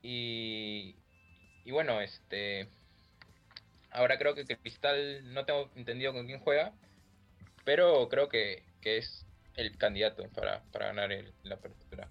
Y, 0.03 0.97
y 1.65 1.71
bueno, 1.71 2.01
este 2.01 2.69
ahora 3.95 4.19
creo 4.19 4.35
que 4.35 4.45
Cristal 4.45 5.33
no 5.33 5.45
tengo 5.45 5.71
entendido 5.77 6.13
con 6.13 6.27
quién 6.27 6.41
juega, 6.41 6.73
pero 7.65 8.09
creo 8.09 8.29
que, 8.29 8.63
que 8.81 8.99
es 8.99 9.25
el 9.57 9.77
candidato 9.79 10.29
para, 10.35 10.63
para 10.73 10.87
ganar 10.87 11.13
el, 11.13 11.33
la 11.45 11.55
apertura. 11.55 12.09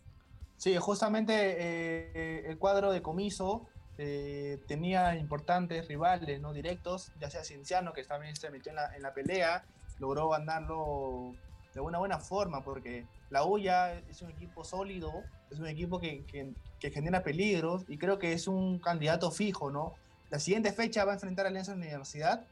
Sí, 0.57 0.75
justamente 0.77 1.33
eh, 1.33 2.49
el 2.49 2.57
cuadro 2.57 2.91
de 2.91 3.01
Comiso 3.01 3.67
eh, 3.97 4.59
tenía 4.65 5.15
importantes 5.15 5.87
rivales 5.87 6.39
no 6.39 6.53
directos, 6.53 7.11
ya 7.19 7.29
sea 7.29 7.43
Cienciano, 7.43 7.93
que 7.93 8.03
también 8.03 8.35
se 8.35 8.49
metió 8.49 8.71
en 8.71 8.77
la, 8.77 8.95
en 8.95 9.01
la 9.01 9.13
pelea, 9.13 9.65
logró 9.99 10.29
ganarlo 10.29 11.35
de 11.73 11.81
una 11.81 11.99
buena 11.99 12.19
forma, 12.19 12.63
porque 12.63 13.05
la 13.29 13.45
U 13.45 13.57
ya 13.57 13.93
es 13.93 14.21
un 14.21 14.31
equipo 14.31 14.63
sólido, 14.63 15.11
es 15.51 15.59
un 15.59 15.67
equipo 15.67 15.99
que, 15.99 16.23
que, 16.25 16.53
que, 16.79 16.91
genera 16.91 17.23
peligros 17.23 17.83
y 17.87 17.97
creo 17.97 18.19
que 18.19 18.33
es 18.33 18.47
un 18.47 18.79
candidato 18.79 19.31
fijo, 19.31 19.69
¿no? 19.69 19.95
La 20.33 20.39
siguiente 20.39 20.73
fecha 20.73 21.05
va 21.05 21.11
a 21.11 21.13
enfrentar 21.13 21.45
a 21.45 21.49
Alianza 21.49 21.73
Universidad 21.73 22.43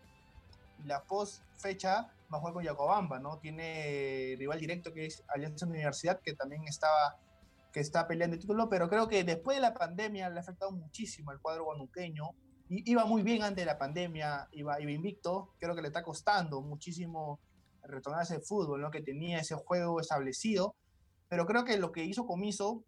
la 0.86 1.04
post 1.04 1.42
fecha 1.58 2.14
va 2.32 2.38
a 2.38 2.40
jugar 2.40 2.54
con 2.54 2.64
Yacobamba, 2.64 3.18
¿no? 3.18 3.40
Tiene 3.40 4.36
rival 4.38 4.60
directo 4.60 4.94
que 4.94 5.08
es 5.08 5.24
Alianza 5.28 5.66
Universidad, 5.66 6.20
que 6.22 6.36
también 6.36 6.68
estaba 6.68 7.18
que 7.74 7.80
está 7.80 8.08
peleando 8.08 8.36
el 8.36 8.40
título, 8.40 8.70
pero 8.70 8.88
creo 8.88 9.08
que 9.08 9.24
después 9.24 9.58
de 9.58 9.62
la 9.62 9.74
pandemia 9.74 10.30
le 10.30 10.38
ha 10.38 10.42
afectado 10.42 10.72
muchísimo 10.74 11.32
al 11.32 11.42
cuadro 11.42 11.64
guanuqueño. 11.64 12.30
Iba 12.70 13.06
muy 13.06 13.24
bien 13.24 13.42
antes 13.42 13.64
de 13.64 13.66
la 13.66 13.80
pandemia, 13.80 14.48
iba, 14.52 14.80
iba 14.80 14.92
invicto. 14.92 15.56
Creo 15.58 15.74
que 15.74 15.82
le 15.82 15.88
está 15.88 16.04
costando 16.04 16.62
muchísimo 16.62 17.40
retornar 17.82 18.22
ese 18.22 18.42
fútbol, 18.42 18.80
¿no? 18.80 18.92
Que 18.92 19.02
tenía 19.02 19.40
ese 19.40 19.56
juego 19.56 20.00
establecido. 20.00 20.76
Pero 21.30 21.48
creo 21.48 21.66
que 21.66 21.80
lo 21.80 21.92
que 21.92 22.04
hizo 22.04 22.28
Comiso, 22.28 22.84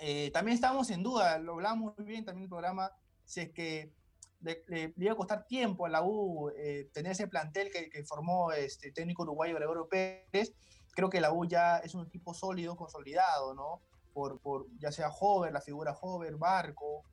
eh, 0.00 0.32
también 0.32 0.56
estábamos 0.56 0.90
en 0.90 1.04
duda, 1.04 1.38
lo 1.38 1.52
hablamos 1.52 1.96
muy 1.96 2.04
bien 2.04 2.24
también 2.24 2.42
en 2.42 2.46
el 2.46 2.50
programa, 2.50 2.90
si 3.24 3.42
es 3.42 3.50
que 3.52 3.92
le, 4.40 4.62
le, 4.68 4.94
le 4.96 5.04
iba 5.04 5.12
a 5.12 5.16
costar 5.16 5.46
tiempo 5.46 5.86
a 5.86 5.88
la 5.88 6.02
U 6.02 6.50
eh, 6.56 6.88
tener 6.92 7.12
ese 7.12 7.26
plantel 7.28 7.70
que, 7.72 7.90
que 7.90 8.04
formó 8.04 8.52
este 8.52 8.92
técnico 8.92 9.22
uruguayo 9.22 9.54
Gregorio 9.54 9.88
Pérez. 9.88 10.52
Creo 10.94 11.10
que 11.10 11.20
la 11.20 11.32
U 11.32 11.44
ya 11.44 11.78
es 11.78 11.94
un 11.94 12.06
equipo 12.06 12.34
sólido, 12.34 12.76
consolidado, 12.76 13.54
¿no? 13.54 13.80
Por, 14.12 14.40
por, 14.40 14.66
ya 14.78 14.90
sea 14.90 15.10
Hover, 15.10 15.52
la 15.52 15.60
figura 15.60 15.96
Hover, 16.00 16.36
Barco, 16.36 17.04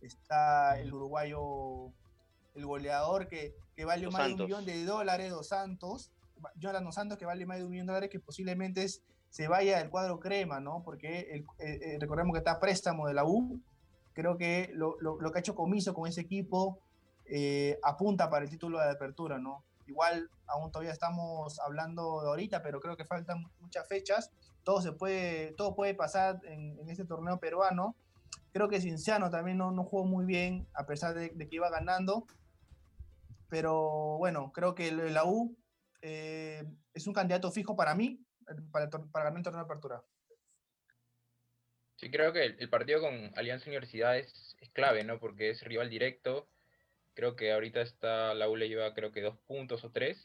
está 0.00 0.78
el 0.80 0.92
uruguayo, 0.92 1.92
el 2.54 2.66
goleador 2.66 3.28
que, 3.28 3.54
que 3.76 3.84
vale 3.84 4.04
Dos 4.04 4.12
más 4.14 4.22
Santos. 4.22 4.38
de 4.38 4.42
un 4.42 4.48
millón 4.48 4.64
de 4.64 4.84
dólares, 4.84 5.30
Dos 5.30 5.48
Santos, 5.48 6.10
Jonathan 6.56 6.84
Dos 6.84 6.94
Santos 6.94 7.18
que 7.18 7.26
vale 7.26 7.46
más 7.46 7.58
de 7.58 7.64
un 7.64 7.70
millón 7.70 7.86
de 7.86 7.92
dólares 7.92 8.10
que 8.10 8.20
posiblemente 8.20 8.82
es, 8.82 9.02
se 9.30 9.46
vaya 9.46 9.78
del 9.78 9.90
cuadro 9.90 10.18
crema, 10.18 10.58
¿no? 10.58 10.82
Porque 10.84 11.30
el, 11.30 11.40
eh, 11.58 11.78
eh, 11.82 11.98
recordemos 12.00 12.32
que 12.32 12.38
está 12.38 12.58
préstamo 12.58 13.06
de 13.06 13.14
la 13.14 13.24
U, 13.24 13.60
creo 14.18 14.36
que 14.36 14.72
lo, 14.74 14.96
lo, 15.00 15.30
que 15.30 15.38
ha 15.38 15.40
hecho 15.40 15.54
Comiso 15.54 15.94
con 15.94 16.08
ese 16.08 16.22
equipo 16.22 16.80
eh, 17.26 17.78
apunta 17.84 18.28
para 18.28 18.44
el 18.44 18.50
título 18.50 18.80
de 18.80 18.90
apertura, 18.90 19.38
¿no? 19.38 19.62
Igual 19.86 20.28
aún 20.48 20.72
todavía 20.72 20.90
estamos 20.90 21.60
hablando 21.60 22.22
de 22.22 22.26
ahorita, 22.26 22.60
pero 22.60 22.80
creo 22.80 22.96
que 22.96 23.04
faltan 23.04 23.44
muchas 23.60 23.86
fechas. 23.86 24.32
Todo 24.64 24.82
se 24.82 24.90
puede, 24.90 25.52
todo 25.52 25.76
puede 25.76 25.94
pasar 25.94 26.40
en, 26.46 26.76
en 26.80 26.90
este 26.90 27.04
torneo 27.04 27.38
peruano. 27.38 27.94
Creo 28.50 28.68
que 28.68 28.80
Cinciano 28.80 29.30
también 29.30 29.56
no, 29.56 29.70
no 29.70 29.84
jugó 29.84 30.04
muy 30.04 30.24
bien, 30.24 30.66
a 30.74 30.84
pesar 30.84 31.14
de, 31.14 31.30
que 31.30 31.54
iba 31.54 31.70
ganando. 31.70 32.26
Pero 33.48 34.18
bueno, 34.18 34.50
creo 34.52 34.74
que 34.74 34.90
la 34.90 35.24
U 35.26 35.56
eh, 36.02 36.64
es 36.92 37.06
un 37.06 37.14
candidato 37.14 37.52
fijo 37.52 37.76
para 37.76 37.94
mí, 37.94 38.20
para, 38.72 38.90
para 38.90 39.26
ganar 39.26 39.38
el 39.38 39.44
torneo 39.44 39.60
de 39.60 39.64
apertura. 39.64 40.02
Sí, 41.98 42.10
creo 42.12 42.32
que 42.32 42.44
el, 42.44 42.56
el 42.60 42.68
partido 42.68 43.00
con 43.00 43.32
Alianza 43.36 43.66
Universidad 43.66 44.16
es, 44.16 44.56
es, 44.60 44.70
clave, 44.70 45.02
¿no? 45.02 45.18
Porque 45.18 45.50
es 45.50 45.62
rival 45.62 45.90
directo. 45.90 46.48
Creo 47.14 47.34
que 47.34 47.52
ahorita 47.52 47.80
está 47.82 48.34
la 48.34 48.48
U 48.48 48.54
le 48.54 48.68
lleva 48.68 48.94
creo 48.94 49.10
que 49.10 49.20
dos 49.20 49.36
puntos 49.48 49.82
o 49.82 49.90
tres. 49.90 50.24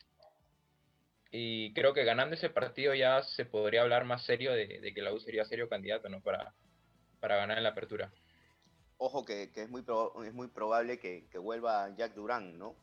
Y 1.32 1.74
creo 1.74 1.96
que 1.96 2.04
ganando 2.04 2.36
ese 2.36 2.52
partido 2.52 2.94
ya 2.94 3.24
se 3.24 3.46
podría 3.46 3.82
hablar 3.82 4.06
más 4.06 4.24
serio 4.24 4.52
de, 4.54 4.80
de 4.80 4.94
que 4.94 5.02
la 5.02 5.12
U 5.14 5.20
sería 5.20 5.46
serio 5.46 5.68
candidato, 5.68 6.10
¿no? 6.10 6.22
Para, 6.22 6.54
para 7.20 7.38
ganar 7.38 7.58
en 7.58 7.64
la 7.64 7.70
apertura. 7.70 8.12
Ojo 8.98 9.26
que, 9.26 9.52
que 9.52 9.64
es, 9.64 9.70
muy 9.70 9.82
pro, 9.82 10.24
es 10.24 10.34
muy 10.34 10.50
probable 10.50 11.00
que, 11.00 11.26
que, 11.32 11.40
vuelva 11.40 11.90
Jack 11.96 12.14
Durán, 12.14 12.60
¿no? 12.60 12.76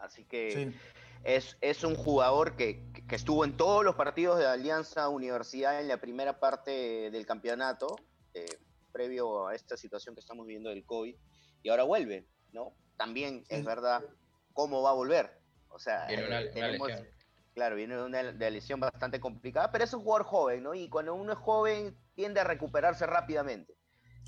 Así 0.00 0.24
que 0.24 0.50
sí. 0.50 0.78
Es, 1.26 1.58
es, 1.60 1.82
un 1.82 1.96
jugador 1.96 2.54
que, 2.54 2.92
que, 3.08 3.16
estuvo 3.16 3.44
en 3.44 3.56
todos 3.56 3.84
los 3.84 3.96
partidos 3.96 4.38
de 4.38 4.46
Alianza 4.46 5.08
Universidad 5.08 5.80
en 5.80 5.88
la 5.88 5.96
primera 5.96 6.38
parte 6.38 7.10
del 7.10 7.26
campeonato, 7.26 7.96
eh, 8.32 8.46
previo 8.92 9.48
a 9.48 9.54
esta 9.56 9.76
situación 9.76 10.14
que 10.14 10.20
estamos 10.20 10.46
viviendo 10.46 10.70
del 10.70 10.84
COVID, 10.86 11.16
y 11.64 11.68
ahora 11.68 11.82
vuelve, 11.82 12.28
¿no? 12.52 12.74
También 12.96 13.44
es 13.48 13.64
verdad 13.64 14.04
cómo 14.52 14.82
va 14.82 14.90
a 14.90 14.94
volver. 14.94 15.40
O 15.68 15.80
sea, 15.80 16.06
viene 16.06 16.28
una, 16.28 16.50
tenemos, 16.52 16.86
una 16.86 16.96
lesión. 16.96 17.14
claro, 17.54 17.76
viene 17.76 17.96
de 17.96 18.04
una 18.04 18.22
de 18.32 18.50
lesión 18.52 18.78
bastante 18.78 19.18
complicada, 19.18 19.72
pero 19.72 19.82
es 19.82 19.92
un 19.92 20.02
jugador 20.02 20.26
joven, 20.26 20.62
¿no? 20.62 20.74
Y 20.74 20.88
cuando 20.88 21.12
uno 21.14 21.32
es 21.32 21.38
joven 21.38 21.98
tiende 22.14 22.38
a 22.38 22.44
recuperarse 22.44 23.04
rápidamente. 23.04 23.74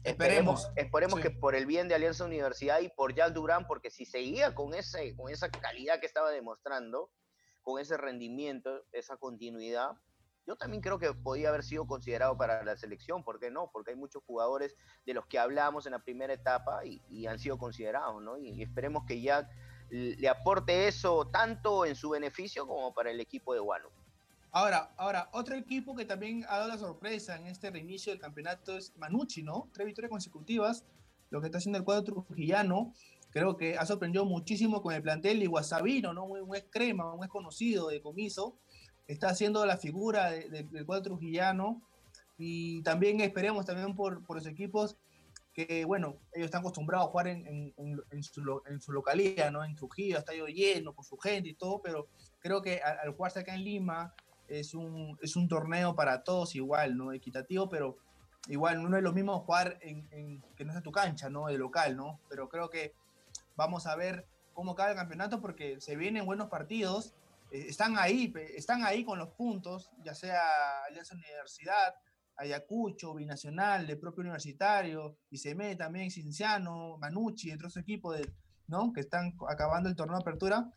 Esperemos, 0.04 0.70
esperemos, 0.76 1.20
sí. 1.20 1.22
que 1.22 1.30
por 1.30 1.54
el 1.54 1.66
bien 1.66 1.88
de 1.88 1.94
Alianza 1.94 2.24
Universidad 2.24 2.80
y 2.80 2.88
por 2.88 3.14
Jack 3.14 3.32
Durán, 3.32 3.66
porque 3.66 3.90
si 3.90 4.04
seguía 4.04 4.54
con, 4.54 4.74
ese, 4.74 5.14
con 5.16 5.30
esa 5.30 5.50
calidad 5.50 6.00
que 6.00 6.06
estaba 6.06 6.30
demostrando, 6.30 7.10
con 7.62 7.80
ese 7.80 7.96
rendimiento, 7.96 8.84
esa 8.92 9.16
continuidad, 9.16 9.92
yo 10.46 10.56
también 10.56 10.80
creo 10.80 10.98
que 10.98 11.12
podía 11.12 11.50
haber 11.50 11.62
sido 11.62 11.86
considerado 11.86 12.38
para 12.38 12.64
la 12.64 12.76
selección, 12.76 13.22
¿por 13.22 13.38
qué 13.38 13.50
no? 13.50 13.70
Porque 13.70 13.90
hay 13.90 13.96
muchos 13.96 14.22
jugadores 14.24 14.74
de 15.04 15.12
los 15.12 15.26
que 15.26 15.38
hablamos 15.38 15.84
en 15.84 15.92
la 15.92 15.98
primera 15.98 16.32
etapa 16.32 16.86
y, 16.86 17.02
y 17.10 17.26
han 17.26 17.38
sido 17.38 17.58
considerados, 17.58 18.22
¿no? 18.22 18.38
Y, 18.38 18.50
y, 18.50 18.62
esperemos 18.62 19.04
que 19.06 19.20
Jack 19.20 19.46
le 19.90 20.28
aporte 20.28 20.88
eso 20.88 21.28
tanto 21.30 21.84
en 21.84 21.94
su 21.96 22.10
beneficio 22.10 22.66
como 22.66 22.94
para 22.94 23.10
el 23.10 23.20
equipo 23.20 23.52
de 23.52 23.60
Guano. 23.60 23.90
Ahora, 24.50 24.90
ahora, 24.96 25.28
otro 25.32 25.56
equipo 25.56 25.94
que 25.94 26.04
también 26.04 26.44
ha 26.48 26.56
dado 26.58 26.68
la 26.68 26.78
sorpresa 26.78 27.36
en 27.36 27.46
este 27.46 27.70
reinicio 27.70 28.12
del 28.12 28.20
campeonato 28.20 28.76
es 28.76 28.96
Manucci, 28.96 29.42
¿no? 29.42 29.68
Tres 29.72 29.86
victorias 29.86 30.10
consecutivas, 30.10 30.84
lo 31.30 31.40
que 31.40 31.46
está 31.46 31.58
haciendo 31.58 31.78
el 31.78 31.84
cuadro 31.84 32.04
trujillano. 32.04 32.94
Creo 33.30 33.58
que 33.58 33.76
ha 33.76 33.84
sorprendido 33.84 34.24
muchísimo 34.24 34.80
con 34.80 34.94
el 34.94 35.02
plantel 35.02 35.42
y 35.42 35.46
Guasabino, 35.46 36.14
¿no? 36.14 36.24
Un, 36.24 36.56
ex 36.56 36.66
crema, 36.70 37.12
un 37.12 37.22
ex 37.22 37.30
conocido 37.30 37.88
de 37.88 38.00
comiso. 38.00 38.56
Está 39.06 39.28
haciendo 39.28 39.64
la 39.66 39.76
figura 39.76 40.30
de, 40.30 40.48
de, 40.48 40.62
del 40.62 40.86
cuadro 40.86 41.04
trujillano. 41.04 41.82
Y 42.38 42.82
también 42.82 43.20
esperemos 43.20 43.66
también 43.66 43.94
por, 43.94 44.24
por 44.24 44.36
los 44.36 44.46
equipos 44.46 44.96
que, 45.52 45.84
bueno, 45.84 46.16
ellos 46.32 46.46
están 46.46 46.60
acostumbrados 46.60 47.08
a 47.08 47.10
jugar 47.10 47.28
en, 47.28 47.46
en, 47.46 47.74
en, 47.76 48.00
en 48.10 48.22
su, 48.22 48.62
su 48.80 48.92
localidad, 48.92 49.50
¿no? 49.50 49.64
En 49.64 49.74
Trujillo, 49.74 50.18
estadio 50.18 50.46
lleno, 50.46 50.94
con 50.94 51.04
su 51.04 51.18
gente 51.18 51.48
y 51.48 51.54
todo, 51.54 51.82
pero 51.82 52.06
creo 52.38 52.62
que 52.62 52.80
al, 52.80 52.98
al 53.00 53.14
jugarse 53.14 53.40
acá 53.40 53.54
en 53.54 53.64
Lima, 53.64 54.14
es 54.48 54.74
un, 54.74 55.18
es 55.22 55.36
un 55.36 55.48
torneo 55.48 55.94
para 55.94 56.24
todos 56.24 56.54
igual, 56.54 56.96
¿no? 56.96 57.12
Equitativo, 57.12 57.68
pero 57.68 57.98
igual 58.48 58.88
no 58.88 58.96
es 58.96 59.02
lo 59.02 59.12
mismo 59.12 59.40
jugar 59.40 59.78
en, 59.80 60.42
que 60.56 60.64
no 60.64 60.72
sea 60.72 60.82
tu 60.82 60.92
cancha, 60.92 61.28
¿no? 61.28 61.46
De 61.46 61.58
local, 61.58 61.96
¿no? 61.96 62.20
Pero 62.28 62.48
creo 62.48 62.70
que 62.70 62.94
vamos 63.56 63.86
a 63.86 63.96
ver 63.96 64.26
cómo 64.52 64.74
cae 64.74 64.90
el 64.90 64.96
campeonato 64.96 65.40
porque 65.40 65.80
se 65.80 65.96
vienen 65.96 66.26
buenos 66.26 66.48
partidos, 66.48 67.14
eh, 67.50 67.66
están 67.68 67.98
ahí, 67.98 68.32
están 68.56 68.84
ahí 68.84 69.04
con 69.04 69.18
los 69.18 69.28
puntos, 69.28 69.90
ya 70.04 70.14
sea 70.14 70.40
Alianza 70.88 71.14
Universidad, 71.14 71.94
Ayacucho, 72.36 73.14
Binacional, 73.14 73.86
de 73.86 73.96
propio 73.96 74.22
universitario, 74.22 75.16
Iseme 75.30 75.76
también, 75.76 76.10
Cinciano, 76.10 76.96
Manucci, 76.98 77.50
entre 77.50 77.66
otros 77.66 77.82
equipos 77.82 78.16
¿no? 78.68 78.92
que 78.92 79.00
están 79.00 79.36
acabando 79.48 79.88
el 79.88 79.96
torneo 79.96 80.16
de 80.16 80.22
apertura 80.22 80.72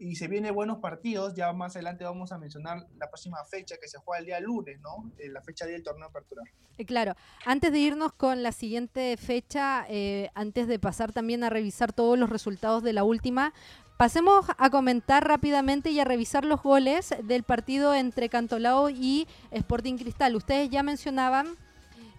y 0.00 0.16
se 0.16 0.28
vienen 0.28 0.54
buenos 0.54 0.78
partidos. 0.78 1.34
Ya 1.34 1.52
más 1.52 1.76
adelante 1.76 2.04
vamos 2.04 2.32
a 2.32 2.38
mencionar 2.38 2.86
la 2.98 3.08
próxima 3.08 3.44
fecha 3.44 3.76
que 3.80 3.86
se 3.86 3.98
juega 3.98 4.20
el 4.20 4.26
día 4.26 4.40
lunes, 4.40 4.80
¿no? 4.80 5.12
Eh, 5.18 5.28
la 5.28 5.42
fecha 5.42 5.66
del 5.66 5.82
torneo 5.82 6.06
de 6.06 6.10
apertura. 6.10 6.42
Eh, 6.78 6.86
claro, 6.86 7.14
antes 7.44 7.70
de 7.70 7.78
irnos 7.78 8.12
con 8.14 8.42
la 8.42 8.52
siguiente 8.52 9.16
fecha, 9.18 9.84
eh, 9.88 10.30
antes 10.34 10.66
de 10.66 10.78
pasar 10.78 11.12
también 11.12 11.44
a 11.44 11.50
revisar 11.50 11.92
todos 11.92 12.18
los 12.18 12.30
resultados 12.30 12.82
de 12.82 12.94
la 12.94 13.04
última, 13.04 13.52
pasemos 13.98 14.46
a 14.56 14.70
comentar 14.70 15.28
rápidamente 15.28 15.90
y 15.90 16.00
a 16.00 16.04
revisar 16.04 16.46
los 16.46 16.62
goles 16.62 17.14
del 17.22 17.42
partido 17.42 17.94
entre 17.94 18.30
Cantolao 18.30 18.88
y 18.88 19.28
Sporting 19.50 19.98
Cristal. 19.98 20.34
Ustedes 20.34 20.70
ya 20.70 20.82
mencionaban 20.82 21.46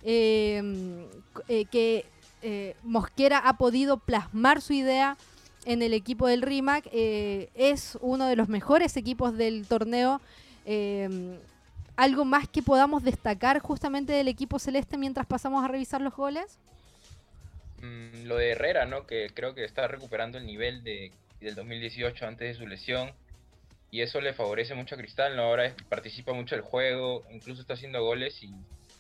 que 0.04 2.06
Mosquera 2.84 3.40
ha 3.40 3.58
podido 3.58 3.98
plasmar 3.98 4.62
su 4.62 4.74
idea 4.74 5.18
en 5.66 5.82
el 5.82 5.94
equipo 5.94 6.28
del 6.28 6.42
RIMAC. 6.42 6.88
Eh, 6.92 7.50
es 7.56 7.98
uno 8.02 8.28
de 8.28 8.36
los 8.36 8.50
mejores 8.50 8.98
equipos 8.98 9.38
del 9.38 9.68
torneo. 9.68 10.22
Eh, 10.66 11.38
¿Algo 11.96 12.26
más 12.26 12.48
que 12.48 12.62
podamos 12.62 13.04
destacar 13.04 13.60
justamente 13.60 14.14
del 14.14 14.28
equipo 14.28 14.60
celeste 14.60 14.98
mientras 14.98 15.28
pasamos 15.28 15.64
a 15.64 15.68
revisar 15.68 16.02
los 16.02 16.16
goles? 16.16 16.58
Mm, 17.82 18.26
lo 18.26 18.38
de 18.38 18.52
Herrera, 18.52 18.86
¿no? 18.86 19.06
Que 19.06 19.30
creo 19.34 19.54
que 19.54 19.64
está 19.64 19.88
recuperando 19.88 20.38
el 20.38 20.46
nivel 20.46 20.84
de, 20.84 21.12
del 21.40 21.56
2018 21.56 22.26
antes 22.26 22.48
de 22.48 22.64
su 22.64 22.68
lesión. 22.68 23.12
Y 23.92 24.02
eso 24.02 24.22
le 24.22 24.34
favorece 24.34 24.74
mucho 24.74 24.96
a 24.96 24.98
Cristal, 24.98 25.36
¿no? 25.36 25.44
Ahora 25.44 25.76
participa 25.90 26.32
mucho 26.34 26.56
del 26.56 26.64
juego, 26.64 27.26
incluso 27.30 27.62
está 27.62 27.74
haciendo 27.74 28.02
goles 28.02 28.42
y, 28.42 28.50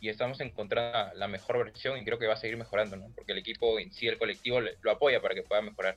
y 0.01 0.09
estamos 0.09 0.41
encontrando 0.41 1.13
la 1.15 1.27
mejor 1.29 1.59
versión 1.59 1.97
y 1.97 2.03
creo 2.03 2.19
que 2.19 2.27
va 2.27 2.33
a 2.33 2.37
seguir 2.37 2.57
mejorando, 2.57 2.97
¿no? 2.97 3.07
Porque 3.15 3.31
el 3.31 3.37
equipo 3.37 3.79
en 3.79 3.93
sí, 3.93 4.07
el 4.07 4.17
colectivo, 4.17 4.59
lo 4.59 4.91
apoya 4.91 5.21
para 5.21 5.33
que 5.33 5.43
pueda 5.43 5.61
mejorar. 5.61 5.95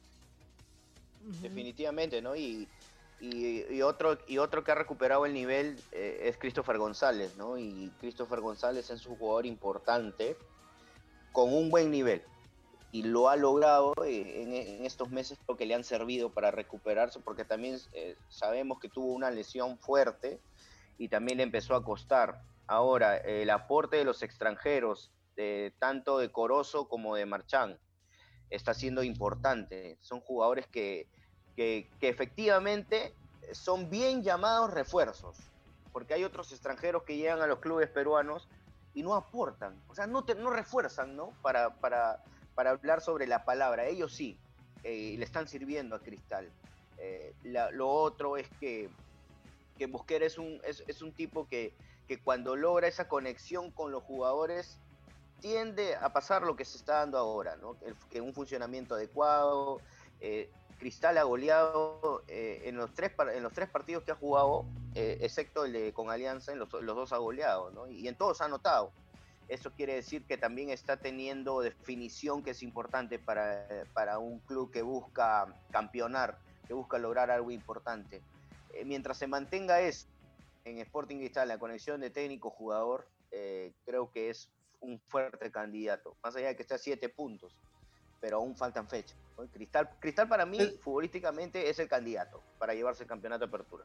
Definitivamente, 1.24 2.20
¿no? 2.20 2.36
Y, 2.36 2.68
otro, 3.82 4.18
y 4.26 4.38
otro 4.38 4.62
que 4.62 4.72
ha 4.72 4.74
recuperado 4.74 5.24
el 5.24 5.32
nivel 5.32 5.80
eh, 5.92 6.20
es 6.24 6.36
Christopher 6.36 6.76
González, 6.76 7.36
¿no? 7.36 7.56
Y 7.56 7.90
Christopher 8.00 8.40
González 8.40 8.90
es 8.90 9.06
un 9.06 9.16
jugador 9.16 9.46
importante 9.46 10.36
con 11.32 11.52
un 11.52 11.70
buen 11.70 11.90
nivel. 11.90 12.22
Y 12.92 13.02
lo 13.02 13.28
ha 13.28 13.36
logrado 13.36 13.94
eh, 14.04 14.76
en, 14.76 14.84
estos 14.84 15.10
meses, 15.10 15.38
lo 15.48 15.56
que 15.56 15.66
le 15.66 15.74
han 15.74 15.84
servido 15.84 16.30
para 16.30 16.50
recuperarse, 16.50 17.18
porque 17.20 17.44
también 17.44 17.78
eh, 17.92 18.16
sabemos 18.28 18.78
que 18.78 18.88
tuvo 18.88 19.12
una 19.12 19.30
lesión 19.30 19.78
fuerte 19.78 20.38
y 20.98 21.08
también 21.08 21.38
le 21.38 21.44
empezó 21.44 21.74
a 21.74 21.84
costar. 21.84 22.42
Ahora, 22.66 23.16
el 23.16 23.50
aporte 23.50 23.96
de 23.96 24.04
los 24.04 24.22
extranjeros, 24.22 25.10
tanto 25.78 26.18
de 26.18 26.30
Corozo 26.30 26.88
como 26.88 27.16
de 27.16 27.26
Marchán, 27.26 27.78
está 28.50 28.74
siendo 28.74 29.02
importante. 29.02 29.98
Son 30.00 30.20
jugadores 30.20 30.66
que, 30.66 31.06
que, 31.56 31.88
efectivamente 32.00 33.14
son 33.52 33.90
bien 33.90 34.22
llamados 34.22 34.72
refuerzos, 34.72 35.36
porque 35.92 36.14
hay 36.14 36.24
otros 36.24 36.50
extranjeros 36.52 37.02
que 37.04 37.16
llegan 37.16 37.42
a 37.42 37.46
los 37.46 37.58
clubes 37.58 37.88
peruanos 37.90 38.48
y 38.94 39.02
no 39.02 39.14
aportan, 39.14 39.80
o 39.88 39.94
sea, 39.94 40.06
no, 40.06 40.24
te, 40.24 40.34
no 40.34 40.50
refuerzan, 40.50 41.16
¿no? 41.16 41.32
Para, 41.42 41.74
para, 41.80 42.22
para 42.54 42.70
hablar 42.70 43.00
sobre 43.00 43.26
la 43.26 43.44
palabra, 43.44 43.86
ellos 43.86 44.14
sí, 44.14 44.38
eh, 44.82 45.14
le 45.18 45.24
están 45.24 45.48
sirviendo 45.48 45.96
a 45.96 46.00
Cristal. 46.00 46.50
Eh, 46.98 47.34
lo 47.42 47.90
otro 47.90 48.36
es 48.36 48.48
que, 48.60 48.88
que 49.76 49.86
Busquera 49.86 50.24
es 50.24 50.38
un, 50.38 50.60
es 50.64 51.02
un 51.02 51.12
tipo 51.12 51.46
que, 51.48 51.74
que 52.06 52.18
cuando 52.18 52.56
logra 52.56 52.86
esa 52.86 53.08
conexión 53.08 53.70
con 53.70 53.90
los 53.90 54.02
jugadores, 54.02 54.78
tiende 55.40 55.94
a 55.96 56.12
pasar 56.12 56.42
lo 56.42 56.56
que 56.56 56.64
se 56.64 56.78
está 56.78 57.00
dando 57.00 57.18
ahora, 57.18 57.56
¿no? 57.56 57.76
que 58.10 58.20
un 58.20 58.32
funcionamiento 58.32 58.94
adecuado. 58.94 59.80
Eh, 60.20 60.50
Cristal 60.78 61.18
ha 61.18 61.22
goleado 61.22 62.22
eh, 62.28 62.62
en, 62.64 62.76
los 62.76 62.92
tres, 62.94 63.12
en 63.32 63.42
los 63.42 63.52
tres 63.52 63.68
partidos 63.68 64.04
que 64.04 64.12
ha 64.12 64.16
jugado, 64.16 64.66
eh, 64.94 65.18
excepto 65.20 65.64
el 65.64 65.72
de 65.72 65.92
con 65.92 66.10
Alianza, 66.10 66.52
en 66.52 66.58
los, 66.58 66.70
dos 66.70 67.12
ha 67.12 67.18
goleado, 67.18 67.70
¿no? 67.70 67.86
Y 67.88 68.08
en 68.08 68.16
todos 68.16 68.40
ha 68.40 68.46
anotado. 68.46 68.92
Eso 69.48 69.70
quiere 69.72 69.94
decir 69.94 70.24
que 70.24 70.38
también 70.38 70.70
está 70.70 70.96
teniendo 70.96 71.60
definición 71.60 72.42
que 72.42 72.50
es 72.50 72.62
importante 72.62 73.18
para, 73.18 73.66
para 73.92 74.18
un 74.18 74.40
club 74.40 74.70
que 74.70 74.82
busca 74.82 75.54
campeonar, 75.70 76.38
que 76.66 76.72
busca 76.72 76.98
lograr 76.98 77.30
algo 77.30 77.50
importante. 77.50 78.22
mientras 78.86 79.18
se 79.18 79.26
mantenga 79.26 79.80
eso, 79.82 80.06
en 80.64 80.78
Sporting 80.78 81.18
Cristal, 81.18 81.48
la 81.48 81.58
conexión 81.58 82.00
de 82.00 82.08
técnico-jugador, 82.08 83.06
creo 83.84 84.10
que 84.10 84.30
es 84.30 84.48
un 84.84 85.00
fuerte 85.00 85.50
candidato, 85.50 86.16
más 86.22 86.36
allá 86.36 86.48
de 86.48 86.56
que 86.56 86.62
esté 86.62 86.74
a 86.74 86.78
siete 86.78 87.08
puntos, 87.08 87.56
pero 88.20 88.36
aún 88.38 88.56
faltan 88.56 88.88
fechas. 88.88 89.16
Cristal, 89.52 89.90
Cristal 89.98 90.28
para 90.28 90.46
mí, 90.46 90.58
futbolísticamente, 90.80 91.68
es 91.68 91.78
el 91.78 91.88
candidato 91.88 92.42
para 92.58 92.74
llevarse 92.74 93.02
el 93.02 93.08
campeonato 93.08 93.40
de 93.40 93.48
apertura. 93.48 93.84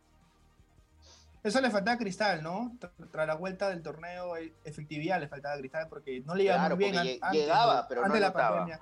Eso 1.42 1.62
le 1.62 1.72
faltaba 1.72 1.96
a 1.96 1.98
Cristal, 1.98 2.44
¿no? 2.44 2.78
Tras 3.12 3.26
la 3.26 3.36
vuelta 3.36 3.70
del 3.70 3.82
torneo, 3.82 4.36
eh, 4.36 4.54
efectividad 4.66 5.20
le 5.22 5.30
faltaba 5.30 5.56
a 5.56 5.58
Cristal 5.58 5.88
porque 5.88 6.20
no 6.26 6.36
le 6.36 6.44
iba 6.44 6.68
muy 6.68 6.78
bien 6.78 6.98
antes, 6.98 7.20
llegaba, 7.32 7.88
pero 7.88 8.06
no 8.06 8.14
de 8.14 8.20
la 8.20 8.34
pandemia. 8.34 8.82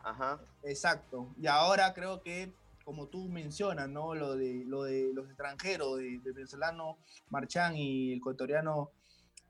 Exacto. 0.63 1.33
Y 1.37 1.45
ahora 1.45 1.93
creo 1.93 2.21
que 2.23 2.51
como 2.87 3.07
tú 3.07 3.27
mencionas, 3.27 3.89
¿no? 3.89 4.15
Lo 4.15 4.37
de, 4.37 4.63
lo 4.65 4.83
de 4.83 5.11
los 5.13 5.27
extranjeros, 5.27 5.97
de, 5.97 6.21
venezolano 6.23 6.97
Marchán 7.29 7.75
y 7.75 8.13
el 8.13 8.19
ecuatoriano 8.19 8.91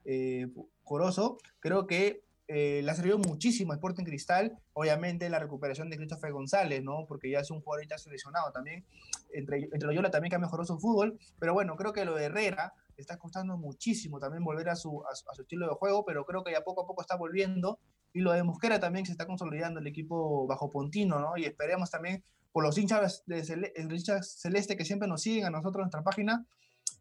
eh, 0.06 0.48
Corozo, 0.84 1.38
creo 1.60 1.86
que 1.86 2.24
eh, 2.48 2.82
le 2.82 2.92
ha 2.92 2.96
servido 2.96 3.18
muchísimo 3.18 3.74
a 3.74 3.76
Sporting 3.76 4.06
Cristal, 4.06 4.58
obviamente 4.72 5.30
la 5.30 5.40
recuperación 5.40 5.90
de 5.90 5.98
Christopher 5.98 6.32
González, 6.32 6.82
¿no? 6.82 7.06
Porque 7.06 7.30
ya 7.30 7.40
es 7.42 7.52
un 7.52 7.62
jugador 7.62 7.86
ya 7.88 7.98
seleccionado 7.98 8.52
también, 8.54 8.86
entre, 9.34 9.64
entre 9.64 9.88
Loyola 9.88 10.10
también 10.10 10.30
que 10.30 10.38
ha 10.38 10.40
mejorado 10.40 10.66
su 10.66 10.80
fútbol, 10.80 11.20
pero 11.40 11.54
bueno, 11.54 11.76
creo 11.76 11.92
que 11.92 12.06
lo 12.06 12.16
de 12.16 12.26
Herrera 12.26 12.74
está 12.96 13.18
costando 13.18 13.58
muchísimo 13.58 14.20
también 14.20 14.46
volver 14.46 14.70
a 14.70 14.76
su, 14.78 15.04
a, 15.06 15.14
su 15.14 15.42
estilo 15.42 15.68
de 15.68 15.76
juego, 15.76 16.06
pero 16.06 16.26
creo 16.26 16.44
que 16.44 16.54
ya 16.54 16.62
poco 16.62 16.84
a 16.84 16.88
poco 16.88 17.02
está 17.02 17.18
volviendo, 17.18 17.80
y 18.14 18.22
lo 18.22 18.32
de 18.32 18.44
Mosquera 18.44 18.80
también 18.80 19.06
se 19.06 19.12
está 19.12 19.28
consolidando 19.28 19.82
el 19.82 19.88
equipo 19.88 20.48
bajo 20.48 20.72
Pontino, 20.72 21.20
¿no? 21.20 21.38
Y 21.38 21.44
esperemos 21.44 21.92
también 21.92 22.24
por 22.54 22.64
los 22.64 22.78
hinchas, 22.78 23.24
de 23.26 23.44
celeste 23.44 24.78
que 24.78 24.86
siempre 24.86 25.08
nos 25.08 25.22
siguen 25.22 25.46
a 25.46 25.50
nosotros 25.50 25.82
en 25.82 25.92
nuestra 25.92 26.04
página, 26.04 26.46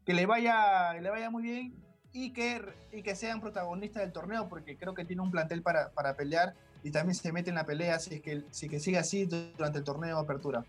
que 0.04 0.12
le 0.12 0.26
vaya, 0.26 0.92
le 0.94 1.08
vaya 1.08 1.30
muy 1.30 1.44
bien 1.44 1.86
y 2.16 2.30
que, 2.30 2.62
y 2.92 3.02
que 3.02 3.14
sean 3.14 3.42
protagonistas 3.42 4.02
del 4.02 4.10
torneo, 4.10 4.48
porque 4.48 4.76
creo 4.76 4.94
que 4.94 5.04
tiene 5.04 5.20
un 5.20 5.30
plantel 5.30 5.60
para, 5.60 5.90
para 5.90 6.14
pelear 6.14 6.54
y 6.82 6.90
también 6.90 7.14
se 7.14 7.30
mete 7.30 7.50
en 7.50 7.56
la 7.56 7.66
pelea 7.66 7.98
si 7.98 8.14
es 8.14 8.22
que, 8.22 8.42
si 8.50 8.70
que 8.70 8.80
sigue 8.80 8.96
así 8.96 9.26
durante 9.26 9.78
el 9.78 9.84
torneo 9.84 10.16
de 10.16 10.22
apertura. 10.22 10.64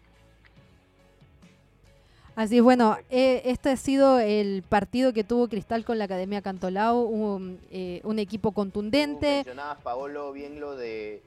Así 2.36 2.60
bueno, 2.60 2.98
eh, 3.10 3.44
este 3.46 3.70
ha 3.70 3.78
sido 3.78 4.20
el 4.20 4.62
partido 4.62 5.14
que 5.14 5.24
tuvo 5.24 5.48
Cristal 5.48 5.86
con 5.86 5.98
la 5.98 6.04
Academia 6.04 6.42
Cantolao, 6.42 7.00
un, 7.00 7.60
eh, 7.72 8.02
un 8.04 8.20
equipo 8.20 8.52
contundente. 8.52 9.38
mencionabas, 9.38 9.82
Paolo, 9.82 10.34
bien 10.34 10.60
lo 10.60 10.76
de 10.76 11.24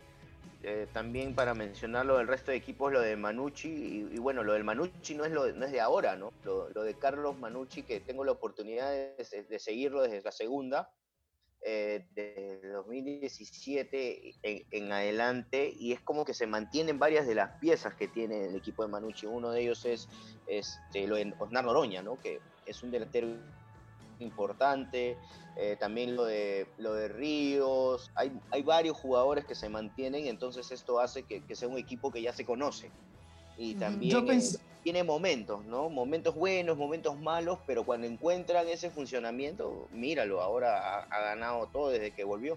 eh, 0.63 0.87
también 0.93 1.35
para 1.35 1.55
mencionarlo 1.55 2.19
del 2.19 2.29
resto 2.29 2.51
de 2.51 2.59
equipos, 2.59 2.93
lo 2.93 3.01
de 3.01 3.17
Manucci, 3.17 4.09
y, 4.13 4.19
bueno, 4.19 4.45
lo 4.45 4.53
del 4.53 4.65
Manucci 4.65 5.15
no 5.15 5.25
es, 5.25 5.33
lo 5.33 5.45
de, 5.45 5.55
no 5.55 5.65
es 5.65 5.73
de 5.73 5.81
ahora, 5.81 6.17
¿no? 6.17 6.33
Lo, 6.45 6.83
de 6.83 6.95
Carlos 6.95 7.39
Manucci, 7.39 7.83
que 7.83 8.01
tengo 8.01 8.25
la 8.25 8.33
oportunidad 8.33 8.91
de, 8.91 9.59
seguirlo 9.59 10.03
desde 10.03 10.21
la 10.21 10.33
segunda, 10.33 10.93
eh, 11.63 12.07
de 12.13 12.61
2017 12.73 14.35
en, 14.43 14.93
adelante, 14.93 15.73
y 15.75 15.93
es 15.93 16.01
como 16.01 16.27
que 16.27 16.35
se 16.35 16.47
mantienen 16.47 16.99
varias 16.99 17.27
de 17.27 17.37
las 17.37 17.59
piezas 17.59 17.95
que 17.95 18.09
tiene 18.09 18.47
el 18.47 18.55
equipo 18.55 18.83
de 18.83 18.91
Manucci. 18.91 19.27
Uno 19.27 19.53
de 19.53 19.63
ellos 19.63 19.87
es 19.87 20.09
este, 20.47 21.07
lo 21.07 21.17
de 21.17 21.33
Osnar 21.39 21.65
Noroña, 21.65 22.03
¿no? 22.03 22.19
Que 22.21 22.39
es 22.67 22.83
un 22.83 22.91
delantero 22.91 23.29
importante, 24.21 25.17
eh, 25.57 25.77
también 25.79 26.17
lo 26.17 26.25
de, 26.25 26.67
lo 26.79 26.95
de 26.95 27.09
Ríos, 27.09 28.11
hay, 28.15 28.33
hay 28.51 28.63
varios 28.63 28.97
jugadores 28.97 29.45
que 29.45 29.55
se 29.55 29.69
mantienen, 29.69 30.27
entonces 30.27 30.71
esto 30.71 31.01
hace 31.01 31.25
que, 31.25 31.43
sea 31.55 31.69
un 31.69 31.79
equipo 31.79 32.11
que 32.11 32.23
ya 32.23 32.33
se 32.33 32.45
conoce. 32.45 32.91
Y 33.59 33.75
también 33.75 34.25
tiene 34.83 35.05
momentos, 35.05 35.65
¿no? 35.67 35.91
Momentos 35.91 36.35
buenos, 36.35 36.79
momentos 36.79 37.19
malos, 37.21 37.59
pero 37.67 37.85
cuando 37.85 38.07
encuentran 38.07 38.67
ese 38.69 38.91
funcionamiento, 38.91 39.89
míralo, 39.93 40.41
ahora 40.41 41.01
ha, 41.11 41.21
ganado 41.21 41.67
todo 41.67 41.91
desde 41.91 42.13
que 42.13 42.25
volvió. 42.25 42.57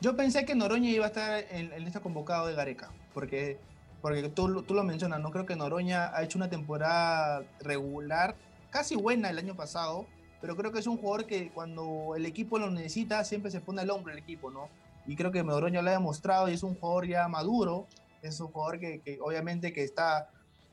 Yo 0.00 0.14
pensé 0.14 0.44
que 0.44 0.54
Noroña 0.54 0.90
iba 0.90 1.06
a 1.06 1.08
estar 1.08 1.44
en, 1.50 1.72
en 1.72 1.86
este 1.86 2.00
convocado 2.00 2.46
de 2.46 2.54
Gareca, 2.54 2.90
porque, 3.14 3.58
porque 4.02 4.28
tú, 4.28 4.62
tú 4.62 4.74
lo 4.74 4.84
mencionas, 4.84 5.20
no 5.20 5.30
creo 5.30 5.46
que 5.46 5.56
Noroña 5.56 6.14
ha 6.14 6.22
hecho 6.22 6.36
una 6.36 6.50
temporada 6.50 7.42
regular 7.60 8.36
casi 8.70 8.96
buena 8.96 9.30
el 9.30 9.38
año 9.38 9.54
pasado, 9.54 10.06
pero 10.40 10.56
creo 10.56 10.72
que 10.72 10.78
es 10.78 10.86
un 10.86 10.98
jugador 10.98 11.26
que 11.26 11.50
cuando 11.50 12.14
el 12.16 12.26
equipo 12.26 12.58
lo 12.58 12.70
necesita 12.70 13.24
siempre 13.24 13.50
se 13.50 13.60
pone 13.60 13.82
al 13.82 13.90
hombro 13.90 14.12
el 14.12 14.18
equipo, 14.18 14.50
¿no? 14.50 14.68
Y 15.06 15.16
creo 15.16 15.32
que 15.32 15.42
Medoroño 15.42 15.82
lo 15.82 15.88
ha 15.88 15.94
demostrado 15.94 16.48
y 16.48 16.54
es 16.54 16.62
un 16.62 16.74
jugador 16.74 17.06
ya 17.06 17.28
maduro, 17.28 17.86
es 18.22 18.38
un 18.40 18.48
jugador 18.48 18.78
que, 18.78 19.18
obviamente 19.20 19.72
que 19.72 19.82
está... 19.82 20.30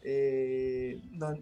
Eh, 0.07 1.01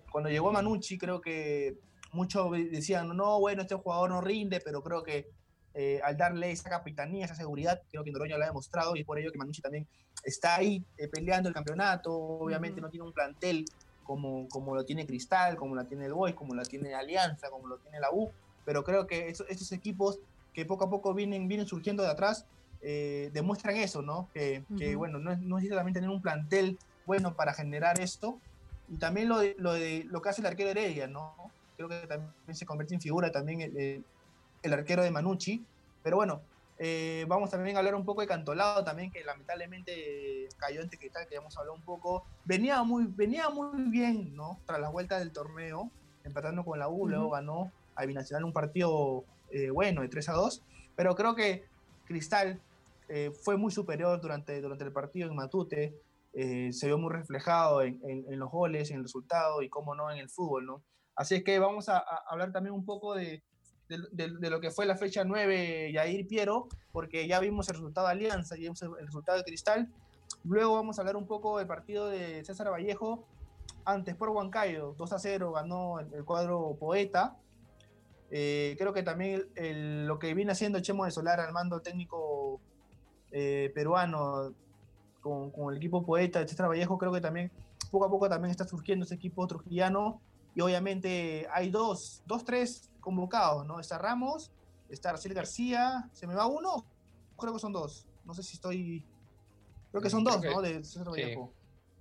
cuando 0.10 0.30
llegó 0.30 0.50
a 0.50 0.54
Manucci 0.54 0.98
creo 0.98 1.20
que 1.20 1.76
muchos 2.14 2.50
decían, 2.72 3.16
no, 3.16 3.40
bueno, 3.40 3.64
este 3.64 3.76
jugador 3.76 4.10
no 4.10 4.22
rinde, 4.22 4.62
pero 4.64 4.82
creo 4.82 5.04
que 5.04 5.28
eh, 5.74 6.00
al 6.04 6.16
darle 6.16 6.52
esa 6.52 6.70
capitanía, 6.70 7.26
esa 7.26 7.36
seguridad, 7.36 7.82
creo 7.90 8.04
que 8.04 8.12
Noroña 8.12 8.38
lo 8.38 8.44
ha 8.44 8.48
demostrado 8.48 8.96
y 8.96 9.04
por 9.04 9.18
ello 9.18 9.32
que 9.32 9.40
Manucci 9.40 9.62
también 9.62 9.88
está 10.24 10.56
ahí 10.56 10.86
eh, 10.98 11.08
peleando 11.08 11.50
el 11.50 11.56
campeonato, 11.56 12.14
obviamente 12.14 12.80
no 12.80 12.90
tiene 12.90 13.06
un 13.06 13.12
plantel 13.12 13.66
como, 14.04 14.48
como 14.50 14.76
lo 14.76 14.86
tiene 14.86 15.06
Cristal, 15.06 15.56
como 15.56 15.76
la 15.76 15.86
tiene 15.86 16.06
el 16.06 16.14
Boys, 16.14 16.36
como 16.36 16.54
la 16.54 16.64
tiene 16.64 16.94
Alianza, 16.94 17.50
como 17.50 17.68
lo 17.68 17.78
tiene 17.78 18.00
la 18.00 18.10
U, 18.12 18.32
pero 18.66 18.84
creo 18.84 19.08
que 19.08 19.30
esos, 19.30 19.72
equipos 19.72 20.20
que 20.54 20.66
poco 20.66 20.86
a 20.86 20.90
poco 20.90 21.14
vienen, 21.14 21.48
vienen 21.48 21.68
surgiendo 21.68 22.04
de 22.04 22.10
atrás 22.10 22.46
eh, 22.82 23.30
demuestran 23.34 23.78
eso, 23.78 24.02
¿no? 24.02 24.30
Que, 24.34 24.64
bueno, 24.96 25.20
no, 25.20 25.36
no 25.38 25.56
necesita 25.56 25.78
también 25.78 25.94
tener 25.94 26.10
un 26.10 26.22
plantel 26.22 26.78
bueno 27.06 27.36
para 27.36 27.54
generar 27.54 28.00
esto, 28.00 28.40
y 28.90 28.98
también 28.98 29.30
lo 29.30 29.40
de, 29.40 29.56
lo 29.58 29.74
de 29.74 30.06
lo 30.10 30.22
que 30.22 30.30
hace 30.30 30.42
el 30.42 30.48
arquero 30.48 30.70
Heredia, 30.70 31.08
¿no? 31.08 31.34
Creo 31.78 31.90
que 31.90 32.08
también 32.08 32.32
se 32.52 32.66
convierte 32.66 32.94
en 32.94 33.02
figura 33.02 33.32
también 33.32 33.62
el, 33.62 34.04
el 34.62 34.74
arquero 34.74 35.04
de 35.04 35.12
Manucci, 35.12 35.66
pero 36.04 36.18
bueno, 36.18 36.42
eh, 36.86 37.24
vamos 37.30 37.50
también 37.50 37.78
a 37.78 37.80
hablar 37.80 37.96
un 37.96 38.04
poco 38.04 38.20
de 38.20 38.28
Cantolado 38.28 38.84
también, 38.84 39.10
que 39.10 39.24
lamentablemente 39.24 40.50
cayó 40.58 40.82
en 40.82 40.90
Cristal, 40.90 41.26
que 41.30 41.36
ya 41.36 41.40
hemos 41.40 41.58
hablado 41.58 41.78
un 41.78 41.82
poco. 41.82 42.26
Venía 42.44 42.84
muy, 42.84 43.06
venía 43.06 43.48
muy 43.48 43.84
bien, 43.84 44.36
¿no? 44.36 44.60
Tras 44.66 44.82
la 44.82 44.90
vuelta 44.90 45.18
del 45.18 45.32
torneo, 45.32 45.90
empatando 46.26 46.66
con 46.66 46.80
la 46.80 46.90
U, 46.90 47.08
luego 47.08 47.30
ganó 47.30 47.72
a 47.96 48.06
Binacional 48.06 48.44
un 48.44 48.52
partido 48.52 49.24
eh, 49.50 49.70
bueno, 49.70 50.02
de 50.02 50.10
3 50.10 50.28
a 50.28 50.34
2. 50.34 50.62
Pero 50.98 51.16
creo 51.16 51.36
que 51.36 51.64
Cristal 52.04 52.60
eh, 53.08 53.32
fue 53.32 53.56
muy 53.56 53.72
superior 53.72 54.20
durante, 54.20 54.60
durante 54.60 54.84
el 54.84 54.92
partido 54.92 55.30
en 55.30 55.38
Matute. 55.38 55.96
se 56.34 56.86
vio 56.86 56.98
muy 56.98 57.14
reflejado 57.14 57.82
en, 57.82 58.02
en, 58.04 58.38
los 58.38 58.52
goles, 58.52 58.92
en 58.92 58.98
el 58.98 59.04
resultado 59.04 59.62
y, 59.62 59.70
cómo 59.70 59.96
no, 59.96 60.12
en 60.12 60.18
el 60.18 60.30
fútbol, 60.30 60.66
¿no? 60.66 60.84
Así 61.16 61.36
es 61.36 61.46
que 61.46 61.60
vamos 61.60 61.88
a, 61.88 62.00
a 62.00 62.24
hablar 62.28 62.52
también 62.52 62.76
un 62.76 62.84
poco 62.84 63.16
de, 63.16 63.42
de, 64.12 64.50
lo 64.50 64.60
que 64.60 64.72
fue 64.72 64.86
la 64.86 64.96
fecha 64.96 65.24
9 65.24 65.92
Yair 65.94 66.28
Piero, 66.28 66.68
porque 66.92 67.28
ya 67.28 67.40
vimos 67.40 67.68
el 67.70 67.76
resultado 67.76 68.08
de 68.08 68.14
Alianza, 68.14 68.56
ya 68.56 68.64
vimos 68.64 68.82
el, 68.82 69.06
resultado 69.06 69.38
de 69.38 69.44
Cristal. 69.44 69.90
Luego 70.44 70.76
vamos 70.76 70.98
a 70.98 71.02
hablar 71.02 71.16
un 71.16 71.28
poco 71.28 71.58
del 71.58 71.68
partido 71.68 72.08
de 72.08 72.44
César 72.44 72.72
Vallejo 72.72 73.26
antes 73.86 74.16
por 74.16 74.30
Huancayo, 74.30 74.96
2 74.98 75.14
a 75.14 75.20
0 75.20 75.52
ganó 75.52 76.00
el, 76.00 76.26
cuadro 76.26 76.76
Poeta. 76.80 77.38
Eh, 78.32 78.76
creo 78.78 78.94
que 78.94 79.04
también 79.04 79.48
lo 80.08 80.18
que 80.20 80.34
viene 80.34 80.52
haciendo 80.52 80.80
Chemo 80.80 81.06
de 81.06 81.12
Solar 81.12 81.40
al 81.40 81.54
mando 81.54 81.82
técnico 81.82 82.60
eh, 83.32 83.72
peruano 83.76 84.54
con, 85.22 85.52
con, 85.52 85.72
el 85.72 85.78
equipo 85.78 86.04
Poeta 86.04 86.40
de 86.40 86.48
César 86.48 86.68
Vallejo, 86.68 86.98
creo 86.98 87.12
que 87.12 87.22
también 87.22 87.52
poco 87.92 88.06
a 88.06 88.10
poco 88.10 88.28
también 88.28 88.52
está 88.52 88.68
surgiendo 88.68 89.06
ese 89.06 89.16
equipo 89.16 89.46
trujillano 89.46 90.20
y 90.56 90.62
obviamente 90.62 91.48
hay 91.52 91.70
dos, 91.70 92.24
dos, 92.26 92.44
tres 92.44 92.90
convocados, 93.04 93.66
¿no? 93.66 93.80
Está 93.80 93.98
Ramos, 93.98 94.52
está 94.90 95.12
Raciel 95.12 95.34
García, 95.34 96.10
¿se 96.14 96.26
me 96.26 96.34
va 96.34 96.48
uno? 96.48 96.86
Creo 97.38 97.54
que 97.54 97.60
son 97.60 97.74
dos, 97.74 98.08
no 98.26 98.34
sé 98.34 98.42
si 98.44 98.56
estoy... 98.56 99.06
Creo 99.92 100.02
que 100.02 100.10
son 100.10 100.24
dos, 100.24 100.42
¿no? 100.42 100.62
De 100.62 100.84
César 100.84 101.08
Vallejo. 101.08 101.54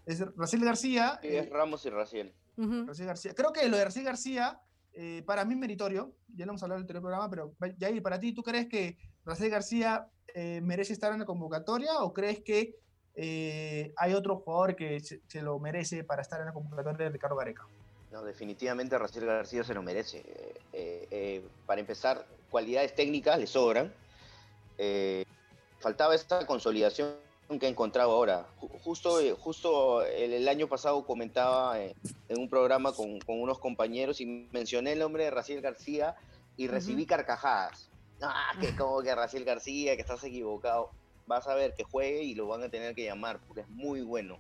Es 0.07 0.21
Raciel 0.37 0.65
García. 0.65 1.21
es 1.23 1.51
Ramos 1.51 1.85
y 1.85 1.91
Raciel. 1.91 2.35
García. 2.57 3.35
Creo 3.35 3.53
que 3.53 3.69
lo 3.69 3.77
de 3.77 3.85
Raciel 3.85 4.05
García, 4.05 4.61
eh, 4.95 5.23
para 5.27 5.45
mí 5.45 5.55
es 5.55 5.61
meritorio, 5.61 6.15
ya 6.35 6.47
lo 6.47 6.53
hemos 6.53 6.63
hablado 6.63 6.79
en 6.79 6.81
el 6.81 6.85
anterior 6.85 7.03
programa, 7.03 7.29
pero 7.29 7.55
Jair, 7.79 8.03
para 8.03 8.19
ti, 8.19 8.33
¿tú 8.33 8.43
crees 8.43 8.67
que 8.69 8.97
Raciel 9.25 9.51
García 9.51 10.09
eh, 10.35 10.61
merece 10.63 10.93
estar 10.93 11.13
en 11.13 11.19
la 11.19 11.27
convocatoria 11.27 11.99
o 12.01 12.13
crees 12.13 12.41
que 12.41 12.77
eh, 13.15 13.93
hay 13.97 14.15
otro 14.15 14.37
jugador 14.37 14.75
que 14.75 15.01
se, 15.01 15.43
lo 15.43 15.59
merece 15.59 16.05
para 16.05 16.23
estar 16.23 16.41
en 16.41 16.47
la 16.47 16.53
convocatoria 16.53 17.07
de 17.07 17.11
Ricardo 17.11 17.37
Gareca. 17.37 17.67
No, 18.13 18.23
definitivamente 18.23 18.99
Raciel 18.99 19.27
García 19.27 19.65
se 19.65 19.75
lo 19.75 19.83
merece. 19.83 20.23
Eh, 20.73 21.09
eh, 21.11 21.49
para 21.67 21.81
empezar, 21.81 22.27
cualidades 22.51 22.95
técnicas 22.95 23.39
le 23.39 23.47
sobran. 23.47 23.93
faltaba 25.81 26.15
esta 26.15 26.47
consolidación 26.47 27.15
que 27.59 27.67
he 27.67 27.69
encontrado 27.69 28.13
ahora. 28.13 28.47
Justo, 28.85 29.19
justo 29.39 30.03
el, 30.03 30.47
año 30.49 30.69
pasado 30.69 31.05
comentaba 31.05 31.79
en 31.81 31.95
un 32.39 32.49
programa 32.49 32.93
con, 32.93 33.19
unos 33.27 33.59
compañeros 33.59 34.21
y 34.21 34.49
mencioné 34.53 34.93
el 34.93 35.01
nombre 35.01 35.25
de 35.25 35.31
Raciel 35.31 35.61
García 35.61 36.15
y 36.57 36.69
recibí 36.69 37.07
carcajadas. 37.07 37.89
Ah, 38.21 38.53
que 38.61 38.75
como 38.77 39.03
que 39.03 39.15
Raciel 39.15 39.45
García, 39.45 39.97
que 39.97 40.03
estás 40.03 40.23
equivocado 40.25 40.91
vas 41.27 41.47
a 41.47 41.55
ver 41.55 41.75
que 41.75 41.85
juegue 41.85 42.23
y 42.23 42.35
lo 42.35 42.47
van 42.47 42.63
a 42.63 42.69
tener 42.69 42.95
que 42.95 43.05
llamar 43.05 43.39
porque 43.47 43.63
es 43.63 43.69
muy 43.69 44.03
bueno. 44.03 44.39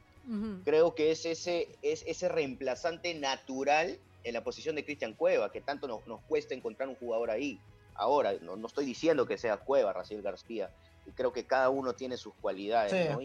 Creo 0.65 0.95
que 0.95 1.11
es 1.11 1.27
ese, 1.27 1.77
es 1.83 2.05
ese 2.07 2.29
reemplazante 2.29 3.15
natural 3.15 3.99
en 4.25 4.35
la 4.35 4.45
posición 4.45 4.77
de 4.77 4.85
Cristian 4.85 5.15
Cueva, 5.15 5.51
que 5.51 5.61
tanto 5.61 5.89
nos, 5.89 6.07
nos, 6.07 6.21
cuesta 6.23 6.55
encontrar 6.55 6.89
un 6.89 6.95
jugador 6.95 7.31
ahí. 7.31 7.61
Ahora, 7.95 8.35
no, 8.41 8.57
no 8.57 8.67
estoy 8.67 8.87
diciendo 8.87 9.27
que 9.27 9.37
sea 9.37 9.57
Cueva, 9.59 9.93
Raciel 9.93 10.23
García, 10.23 10.71
y 11.07 11.11
creo 11.11 11.33
que 11.33 11.47
cada 11.47 11.71
uno 11.71 11.95
tiene 11.95 12.17
sus 12.17 12.35
cualidades, 12.35 13.17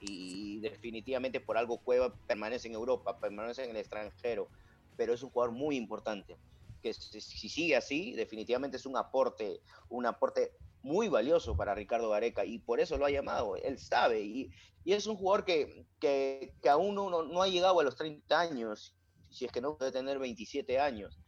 y, 0.00 0.60
definitivamente 0.60 1.40
por 1.40 1.58
algo 1.58 1.78
Cueva 1.78 2.14
permanece 2.26 2.68
en 2.68 2.74
Europa, 2.74 3.18
permanece 3.18 3.64
en 3.64 3.70
el 3.70 3.76
extranjero, 3.76 4.48
pero 4.96 5.12
es 5.12 5.22
un 5.22 5.30
jugador 5.30 5.54
muy 5.54 5.76
importante, 5.76 6.36
que 6.82 6.94
si, 6.94 7.20
si 7.20 7.48
sigue 7.48 7.76
así, 7.76 8.12
definitivamente 8.12 8.76
es 8.76 8.86
un 8.86 8.96
aporte, 8.96 9.60
un 9.88 10.06
aporte 10.06 10.52
muy 10.84 11.08
valioso 11.08 11.56
para 11.56 11.74
Ricardo 11.74 12.10
Gareca 12.10 12.44
y 12.44 12.58
por 12.58 12.78
eso 12.78 12.98
lo 12.98 13.06
ha 13.06 13.10
llamado, 13.10 13.56
él 13.56 13.78
sabe 13.78 14.20
y, 14.20 14.50
y 14.84 14.92
es 14.92 15.06
un 15.06 15.16
jugador 15.16 15.46
que, 15.46 15.86
que, 15.98 16.54
que 16.62 16.68
aún 16.68 16.94
no, 16.94 17.08
no, 17.08 17.42
ha 17.42 17.48
llegado 17.48 17.80
a 17.80 17.82
los 17.82 17.96
30 17.96 18.38
años, 18.38 18.94
si 19.30 19.46
es 19.46 19.50
que 19.50 19.62
no 19.62 19.78
puede 19.78 19.90
tener 19.90 20.18
27 20.18 20.78
años. 20.78 21.18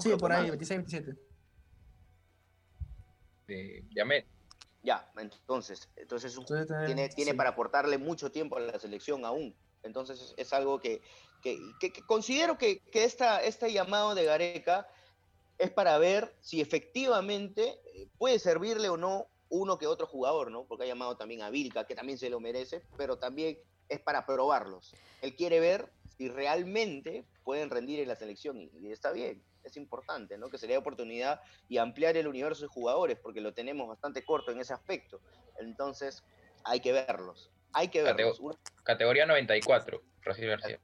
sí, 0.00 0.10
por 0.16 0.32
ahí, 0.32 0.50
26, 0.50 0.78
27. 0.80 1.20
Eh, 3.48 3.84
llamé. 3.90 4.26
Ya, 4.82 5.10
entonces, 5.16 5.90
entonces 5.96 6.38
tiene, 6.86 7.08
tiene 7.08 7.34
para 7.34 7.50
aportarle 7.50 7.96
mucho 7.96 8.30
tiempo 8.30 8.58
a 8.58 8.60
la 8.60 8.78
selección 8.78 9.24
aún. 9.24 9.56
Entonces 9.82 10.34
es 10.36 10.52
algo 10.52 10.78
que, 10.78 11.00
que, 11.42 11.58
que 11.80 11.90
considero 12.06 12.58
que, 12.58 12.80
que 12.80 13.04
esta, 13.04 13.42
este 13.42 13.72
llamado 13.72 14.14
de 14.14 14.24
Gareca 14.24 14.86
es 15.60 15.70
para 15.70 15.98
ver 15.98 16.34
si 16.40 16.62
efectivamente 16.62 17.80
eh, 17.94 18.08
puede 18.16 18.38
servirle 18.38 18.88
o 18.88 18.96
no 18.96 19.26
uno 19.50 19.78
que 19.78 19.86
otro 19.86 20.06
jugador, 20.06 20.50
¿no? 20.50 20.64
Porque 20.64 20.84
ha 20.84 20.86
llamado 20.86 21.16
también 21.18 21.42
a 21.42 21.50
Vilca, 21.50 21.84
que 21.84 21.94
también 21.94 22.18
se 22.18 22.30
lo 22.30 22.40
merece, 22.40 22.82
pero 22.96 23.18
también 23.18 23.58
es 23.88 24.00
para 24.00 24.24
probarlos. 24.24 24.94
Él 25.20 25.36
quiere 25.36 25.60
ver 25.60 25.92
si 26.16 26.28
realmente 26.28 27.26
pueden 27.44 27.68
rendir 27.68 28.00
en 28.00 28.08
la 28.08 28.16
selección 28.16 28.58
y, 28.58 28.90
está 28.90 29.12
bien, 29.12 29.42
es 29.62 29.76
importante, 29.76 30.38
¿no? 30.38 30.48
Que 30.48 30.56
se 30.56 30.66
le 30.66 30.74
dé 30.74 30.78
oportunidad 30.78 31.42
y 31.68 31.76
ampliar 31.76 32.16
el 32.16 32.26
universo 32.26 32.62
de 32.62 32.68
jugadores, 32.68 33.18
porque 33.18 33.42
lo 33.42 33.52
tenemos 33.52 33.86
bastante 33.86 34.24
corto 34.24 34.52
en 34.52 34.60
ese 34.60 34.72
aspecto. 34.72 35.20
Entonces, 35.58 36.24
hay 36.64 36.80
que 36.80 36.92
verlos. 36.92 37.50
Hay 37.74 37.88
que 37.88 38.02
verlos. 38.02 38.40
Categoría 38.82 39.26
94, 39.26 40.02
Rocío 40.22 40.48
García. 40.48 40.80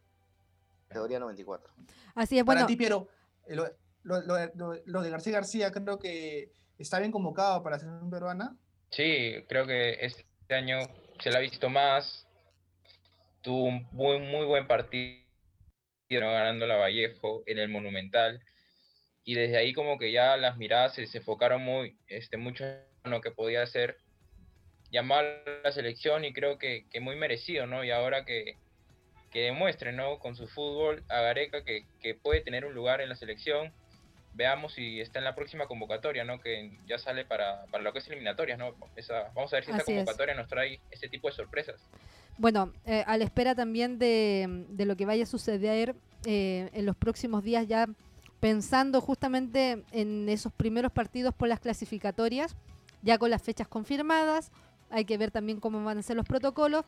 Categoría 0.89 1.19
94. 1.19 1.73
Así 2.15 2.39
es, 2.39 2.45
bueno. 2.45 2.61
Para 2.61 2.67
ti, 2.67 2.77
Piero, 2.77 3.09
lo, 4.07 5.03
de 5.03 5.11
García 5.11 5.33
García 5.33 5.73
creo 5.73 5.99
que 5.99 6.53
está 6.79 7.01
bien 7.01 7.11
convocado 7.11 7.63
para 7.63 7.79
ser 7.79 7.89
un 7.89 8.11
peruana. 8.11 8.57
Sí, 8.91 9.45
creo 9.49 9.67
que 9.67 9.99
este 10.01 10.25
año 10.51 10.79
se 11.21 11.31
la 11.31 11.39
ha 11.39 11.43
visto 11.43 11.69
más. 11.69 12.27
Tuvo 13.43 13.65
un 13.65 13.89
muy, 13.93 14.21
muy 14.21 14.47
buen 14.47 14.67
partido 14.67 15.25
ganando 16.09 16.67
la 16.67 16.77
Vallejo 16.77 17.43
en 17.47 17.59
el 17.59 17.69
Monumental. 17.69 18.41
Y 19.25 19.35
desde 19.35 19.57
ahí 19.57 19.73
como 19.73 19.99
que 19.99 20.13
ya 20.13 20.37
las 20.37 20.57
miradas 20.57 20.95
se, 20.95 21.09
enfocaron 21.19 21.63
muy, 21.63 21.99
este, 22.07 22.37
mucho 22.37 22.65
en 22.65 23.11
lo 23.11 23.21
que 23.21 23.33
podía 23.33 23.63
hacer 23.63 23.99
llamar 24.93 25.25
a 25.25 25.61
la 25.65 25.73
selección 25.73 26.25
y 26.25 26.33
creo 26.33 26.59
que, 26.59 26.87
que 26.91 27.01
muy 27.01 27.17
merecido, 27.17 27.67
¿no? 27.67 27.83
Y 27.83 27.91
ahora 27.91 28.25
que, 28.25 28.57
que 29.33 29.41
demuestre, 29.41 29.93
¿no? 29.93 30.21
Con 30.21 30.37
su 30.37 30.47
fútbol 30.47 31.03
a 31.09 31.23
Gareca 31.23 31.65
que, 31.65 31.87
que 32.01 32.15
puede 32.15 32.41
tener 32.41 32.65
un 32.65 32.75
lugar 32.75 33.01
en 33.01 33.09
la 33.09 33.17
selección 33.17 33.73
veamos 34.37 34.75
si 34.75 35.01
está 35.01 35.19
en 35.19 35.25
la 35.25 35.35
próxima 35.35 35.67
convocatoria, 35.67 36.25
¿no? 36.25 36.41
Que 36.41 36.79
ya 36.87 36.99
sale 36.99 37.25
para, 37.25 37.65
para 37.71 37.83
lo 37.83 37.93
que 37.93 38.01
es 38.01 38.07
eliminatorias, 38.07 38.59
¿no? 38.59 38.75
vamos 39.35 39.53
a 39.53 39.57
ver 39.57 39.65
si 39.65 39.71
esta 39.71 39.85
convocatoria 39.85 40.35
nos 40.35 40.47
trae 40.47 40.79
ese 40.91 41.09
tipo 41.09 41.29
de 41.29 41.35
sorpresas. 41.35 41.81
Bueno, 42.39 42.73
eh, 42.85 43.03
a 43.07 43.17
la 43.17 43.25
espera 43.25 43.55
también 43.55 43.99
de, 43.99 44.67
de, 44.69 44.85
lo 44.85 44.95
que 44.95 45.07
vaya 45.07 45.23
a 45.23 45.27
suceder 45.27 45.97
eh, 46.27 46.69
en 46.75 46.85
los 46.85 46.95
próximos 46.95 47.43
días, 47.43 47.67
ya 47.67 47.89
pensando 48.41 49.01
justamente 49.01 49.83
en 49.91 50.29
esos 50.29 50.53
primeros 50.53 50.93
partidos 50.93 51.35
por 51.35 51.49
las 51.49 51.61
clasificatorias, 51.61 52.55
ya 53.03 53.17
con 53.17 53.31
las 53.31 53.43
fechas 53.43 53.69
confirmadas, 53.69 54.53
hay 54.91 55.07
que 55.07 55.17
ver 55.17 55.31
también 55.31 55.61
cómo 55.61 55.83
van 55.83 55.99
a 55.99 56.03
ser 56.03 56.17
los 56.17 56.27
protocolos, 56.27 56.85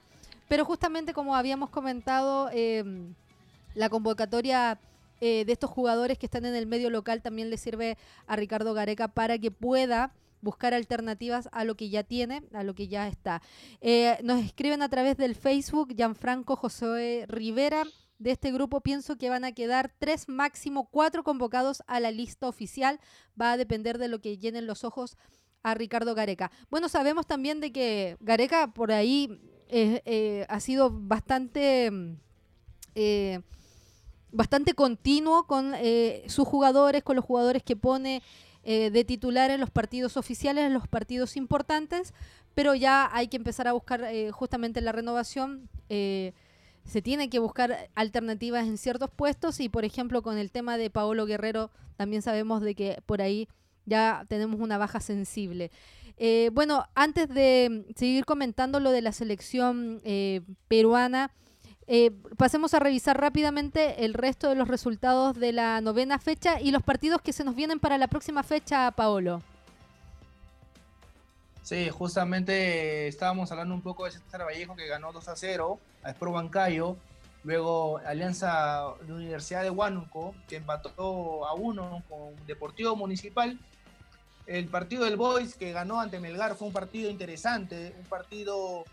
pero 0.49 0.67
justamente 0.67 1.15
como 1.15 1.35
habíamos 1.35 1.71
comentado, 1.71 2.51
eh, 2.53 2.85
la 3.75 3.89
convocatoria 3.89 4.79
eh, 5.21 5.45
de 5.45 5.53
estos 5.53 5.71
jugadores 5.71 6.19
que 6.19 6.27
están 6.27 6.45
en 6.45 6.55
el 6.55 6.67
medio 6.67 6.91
local 6.91 7.23
también 7.23 7.51
le 7.51 7.57
sirve 7.57 7.99
a 8.27 8.37
Ricardo 8.37 8.75
Gareca 8.75 9.09
para 9.09 9.39
que 9.39 9.51
pueda 9.51 10.13
buscar 10.41 10.75
alternativas 10.75 11.49
a 11.53 11.65
lo 11.65 11.77
que 11.77 11.89
ya 11.89 12.05
tiene, 12.05 12.43
a 12.53 12.63
lo 12.63 12.75
que 12.75 12.89
ya 12.89 13.09
está. 13.09 13.43
Eh, 13.81 14.19
nos 14.23 14.45
escriben 14.45 14.83
a 14.83 14.89
través 14.89 15.17
del 15.17 15.35
Facebook 15.35 15.95
Gianfranco 15.97 16.57
José 16.57 17.25
Rivera. 17.29 17.85
De 18.19 18.33
este 18.33 18.51
grupo 18.51 18.81
pienso 18.81 19.17
que 19.17 19.31
van 19.31 19.45
a 19.45 19.53
quedar 19.53 19.93
tres, 19.99 20.29
máximo 20.29 20.89
cuatro 20.91 21.23
convocados 21.23 21.83
a 21.87 22.01
la 22.01 22.11
lista 22.11 22.49
oficial. 22.49 23.01
Va 23.41 23.53
a 23.53 23.57
depender 23.57 23.99
de 23.99 24.09
lo 24.09 24.21
que 24.21 24.39
llenen 24.39 24.67
los 24.67 24.85
ojos 24.85 25.17
a 25.63 25.75
Ricardo 25.75 26.15
Gareca. 26.15 26.51
Bueno, 26.71 26.89
sabemos 26.89 27.27
también 27.27 27.61
de 27.61 27.73
que 27.73 28.17
Gareca 28.21 28.73
por 28.73 28.93
ahí 28.93 29.41
eh, 29.69 30.47
ha 30.49 30.61
sido 30.61 30.91
bastante 30.91 31.91
bastante 34.33 34.75
continuo 34.75 35.47
con 35.47 35.75
eh, 35.77 36.25
sus 36.29 36.47
jugadores, 36.47 37.03
con 37.03 37.17
los 37.17 37.25
jugadores 37.25 37.63
que 37.63 37.77
pone 37.77 38.23
eh, 38.65 38.91
de 38.91 39.05
titular 39.05 39.51
en 39.51 39.61
los 39.61 39.71
partidos 39.71 40.17
oficiales, 40.17 40.65
en 40.65 40.75
los 40.75 40.89
partidos 40.89 41.37
importantes, 41.37 42.13
pero 42.55 42.75
ya 42.75 43.09
hay 43.13 43.29
que 43.29 43.37
empezar 43.37 43.69
a 43.69 43.73
buscar 43.73 44.05
eh, 44.05 44.31
justamente 44.31 44.81
la 44.81 44.93
renovación. 44.93 45.69
se 45.89 47.03
tiene 47.03 47.29
que 47.29 47.39
buscar 47.39 47.91
alternativas 47.95 48.67
en 48.67 48.79
ciertos 48.79 49.11
puestos 49.11 49.61
y, 49.61 49.69
por 49.69 49.85
ejemplo, 49.85 50.23
con 50.23 50.39
el 50.39 50.51
tema 50.51 50.79
de 50.79 50.91
Paolo 50.91 51.27
Guerrero, 51.27 51.71
también 51.97 52.23
sabemos 52.23 52.63
de 52.63 52.75
que 52.75 53.03
por 53.05 53.21
ahí 53.21 53.49
ya 53.85 54.25
tenemos 54.29 54.61
una 54.61 54.79
baja 54.79 55.01
sensible. 55.01 55.71
bueno, 56.53 56.87
antes 56.95 57.29
de 57.29 57.85
seguir 57.95 58.25
comentando 58.25 58.81
lo 58.81 58.91
de 58.91 59.03
la 59.03 59.13
selección 59.13 60.01
peruana, 60.69 61.31
eh, 61.91 62.13
pasemos 62.37 62.75
a 62.75 62.81
revisar 62.81 63.19
rápidamente 63.19 64.05
el 64.05 64.13
resto 64.13 64.51
de 64.51 64.55
los 64.55 64.69
resultados 64.69 65.35
de 65.41 65.53
la 65.53 65.81
novena 65.81 66.19
fecha 66.19 66.61
y 66.61 66.71
los 66.71 66.83
partidos 66.83 67.23
que 67.23 67.33
se 67.33 67.45
nos 67.45 67.55
vienen 67.55 67.81
para 67.81 67.97
la 67.97 68.09
próxima 68.09 68.43
fecha, 68.43 68.91
Paolo. 68.91 69.43
Sí, 71.63 71.89
justamente 71.89 73.09
estábamos 73.09 73.51
hablando 73.53 73.75
un 73.75 73.81
poco 73.81 74.05
de 74.05 74.11
César 74.11 74.45
Vallejo 74.45 74.77
que 74.77 74.87
ganó 74.87 75.13
2 75.13 75.29
a 75.29 75.37
0 75.37 75.79
a 76.03 76.11
Spro 76.11 76.33
Bancayo. 76.33 76.97
Luego 77.43 77.99
Alianza 78.05 78.85
de 79.07 79.13
Universidad 79.15 79.63
de 79.63 79.71
Huánuco 79.71 80.35
que 80.47 80.57
empató 80.57 81.47
a 81.47 81.55
1 81.55 82.03
con 82.07 82.47
Deportivo 82.47 82.97
Municipal. 82.97 83.59
El 84.47 84.69
partido 84.69 85.05
del 85.05 85.17
Boys 85.17 85.55
que 85.55 85.73
ganó 85.73 86.01
ante 86.01 86.21
Melgar 86.21 86.55
fue 86.55 86.69
un 86.69 86.75
partido 86.75 87.11
interesante, 87.11 87.95
un 87.99 88.05
partido 88.05 88.85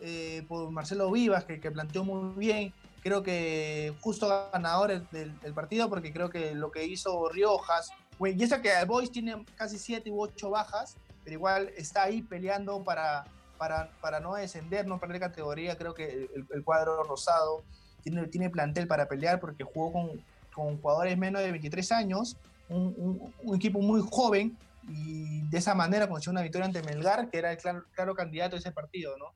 eh, 0.00 0.44
por 0.48 0.70
Marcelo 0.70 1.10
Vivas 1.10 1.44
que, 1.44 1.58
planteó 1.70 2.04
muy 2.04 2.34
bien. 2.34 2.72
Creo 3.02 3.22
que 3.22 3.94
justo 4.00 4.50
ganador 4.52 5.08
del, 5.10 5.38
del, 5.40 5.54
partido 5.54 5.88
porque 5.88 6.12
creo 6.12 6.30
que 6.30 6.54
lo 6.54 6.70
que 6.70 6.84
hizo 6.84 7.28
Riojas, 7.28 7.90
y 8.20 8.42
eso 8.42 8.60
que 8.60 8.72
el 8.72 8.86
Boys 8.86 9.12
tiene 9.12 9.44
casi 9.56 9.78
7 9.78 10.10
u 10.10 10.20
8 10.20 10.50
bajas, 10.50 10.96
pero 11.22 11.34
igual 11.34 11.70
está 11.76 12.04
ahí 12.04 12.22
peleando 12.22 12.82
para, 12.82 13.24
para, 13.58 13.90
para 14.00 14.20
no 14.20 14.34
descender, 14.34 14.86
no 14.86 14.98
perder 14.98 15.20
categoría. 15.20 15.76
Creo 15.76 15.94
que 15.94 16.28
el, 16.50 16.64
cuadro 16.64 17.02
rosado 17.04 17.62
tiene, 18.02 18.26
tiene 18.26 18.50
plantel 18.50 18.86
para 18.86 19.06
pelear 19.06 19.38
porque 19.38 19.62
jugó 19.64 19.92
con, 19.92 20.24
con 20.52 20.80
jugadores 20.80 21.16
menos 21.16 21.42
de 21.42 21.50
23 21.50 21.92
años, 21.92 22.36
un, 22.68 23.32
un, 23.42 23.56
equipo 23.56 23.80
muy 23.80 24.02
joven 24.10 24.56
y 24.88 25.42
de 25.42 25.58
esa 25.58 25.74
manera 25.74 26.08
consiguió 26.08 26.32
una 26.32 26.42
victoria 26.42 26.66
ante 26.66 26.82
Melgar, 26.82 27.30
que 27.30 27.38
era 27.38 27.52
el 27.52 27.58
claro, 27.58 27.84
claro 27.92 28.14
candidato 28.14 28.56
a 28.56 28.58
ese 28.58 28.72
partido, 28.72 29.16
¿no? 29.18 29.32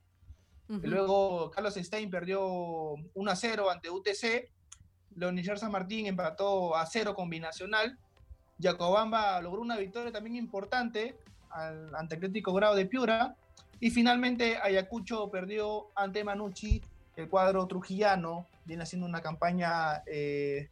Luego 0.83 1.51
Carlos 1.51 1.75
Stein 1.75 2.11
perdió 2.11 2.43
1 2.45 3.31
a 3.31 3.37
0 3.37 3.71
ante 3.71 3.91
UTC. 3.91 4.51
Leonel 5.17 5.59
San 5.59 5.71
Martín 5.71 6.07
empató 6.07 6.75
a 6.75 6.87
0 6.87 7.15
con 7.15 7.29
Binacional. 7.29 7.99
Jacobamba 8.61 9.41
logró 9.43 9.61
una 9.61 9.77
victoria 9.77 10.13
también 10.13 10.37
importante 10.37 11.17
ante 11.51 12.15
Atlético 12.15 12.53
Grado 12.55 12.75
de 12.75 12.87
Piura. 12.87 13.37
Y 13.81 13.91
finalmente 13.91 14.59
Ayacucho 14.63 15.31
perdió 15.31 15.89
ante 15.97 16.23
Manucci, 16.23 16.81
el 17.17 17.29
cuadro 17.29 17.67
trujillano, 17.67 18.47
viene 18.65 18.85
haciendo 18.85 19.07
una 19.07 19.21
campaña 19.21 20.03
eh, 20.07 20.71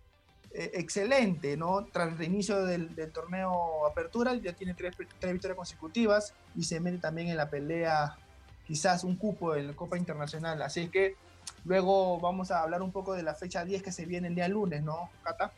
eh, 0.52 0.70
excelente, 0.74 1.56
¿no? 1.56 1.86
Tras 1.92 2.18
el 2.18 2.26
inicio 2.26 2.64
del, 2.64 2.94
torneo 3.12 3.86
Apertura, 3.86 4.34
ya 4.34 4.52
tiene 4.52 4.74
tres, 4.74 4.96
victorias 4.96 5.56
consecutivas 5.56 6.34
y 6.56 6.64
se 6.64 6.80
mete 6.80 6.98
también 6.98 7.28
en 7.28 7.36
la 7.36 7.50
pelea, 7.50 8.16
quizás 8.70 9.02
un 9.02 9.16
cupo 9.16 9.56
en 9.56 9.66
la 9.66 9.72
Copa 9.72 9.98
Internacional. 9.98 10.62
Así 10.62 10.86
que 10.86 11.16
luego 11.64 12.20
vamos 12.20 12.52
a 12.52 12.62
hablar 12.62 12.82
un 12.82 12.92
poco 12.92 13.14
de 13.14 13.24
la 13.24 13.34
fecha 13.34 13.64
10 13.64 13.82
que 13.82 13.90
se 13.90 14.06
viene 14.06 14.28
el 14.28 14.36
día 14.36 14.46
lunes, 14.46 14.84
¿no, 14.84 15.10
Cata? 15.24 15.50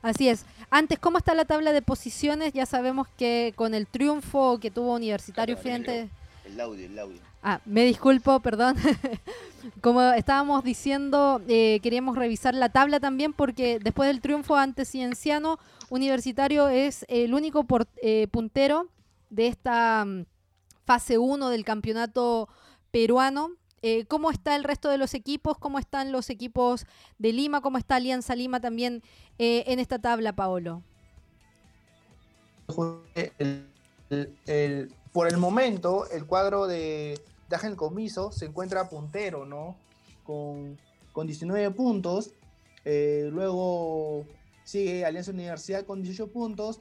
Así 0.00 0.28
es. 0.28 0.44
Antes, 0.70 1.00
¿cómo 1.00 1.18
está 1.18 1.34
la 1.34 1.44
tabla 1.44 1.72
de 1.72 1.82
posiciones? 1.82 2.52
Ya 2.52 2.64
sabemos 2.64 3.08
que 3.18 3.52
con 3.56 3.74
el 3.74 3.88
triunfo 3.88 4.60
que 4.60 4.70
tuvo 4.70 4.94
Universitario 4.94 5.56
frente... 5.56 6.08
El 6.44 6.60
audio, 6.60 6.86
el 6.86 6.96
audio. 6.96 7.18
Ah, 7.42 7.60
me 7.64 7.82
disculpo, 7.82 8.38
perdón. 8.38 8.76
Como 9.80 10.00
estábamos 10.12 10.62
diciendo, 10.62 11.42
eh, 11.48 11.80
queríamos 11.82 12.16
revisar 12.16 12.54
la 12.54 12.68
tabla 12.68 13.00
también 13.00 13.32
porque 13.32 13.80
después 13.80 14.06
del 14.06 14.20
triunfo 14.20 14.54
ante 14.54 14.84
Cienciano, 14.84 15.58
Universitario 15.90 16.68
es 16.68 17.04
el 17.08 17.34
único 17.34 17.66
eh, 18.02 18.28
puntero 18.30 18.86
de 19.30 19.48
esta 19.48 20.04
mm, 20.04 20.26
fase 20.84 21.18
1 21.18 21.48
del 21.48 21.64
campeonato 21.64 22.48
peruano. 22.90 23.50
Eh, 23.82 24.06
¿Cómo 24.06 24.30
está 24.30 24.54
el 24.56 24.64
resto 24.64 24.88
de 24.88 24.98
los 24.98 25.14
equipos? 25.14 25.58
¿Cómo 25.58 25.78
están 25.78 26.12
los 26.12 26.30
equipos 26.30 26.86
de 27.18 27.32
Lima? 27.32 27.60
¿Cómo 27.60 27.78
está 27.78 27.96
Alianza 27.96 28.36
Lima 28.36 28.60
también 28.60 29.02
en 29.38 29.80
esta 29.80 29.98
tabla, 29.98 30.34
Paolo? 30.34 30.82
por 35.12 35.28
el 35.28 35.36
momento, 35.36 36.08
el 36.10 36.26
cuadro 36.26 36.66
de 36.66 37.20
Comiso 37.76 38.32
se 38.32 38.46
encuentra 38.46 38.88
puntero, 38.88 39.44
¿no? 39.44 39.76
Con, 40.24 40.78
con 41.12 41.26
19 41.26 41.70
puntos. 41.72 42.30
Eh, 42.84 43.28
luego 43.30 44.24
sigue 44.64 45.04
Alianza 45.04 45.32
Universidad 45.32 45.84
con 45.84 46.02
18 46.02 46.32
puntos. 46.32 46.80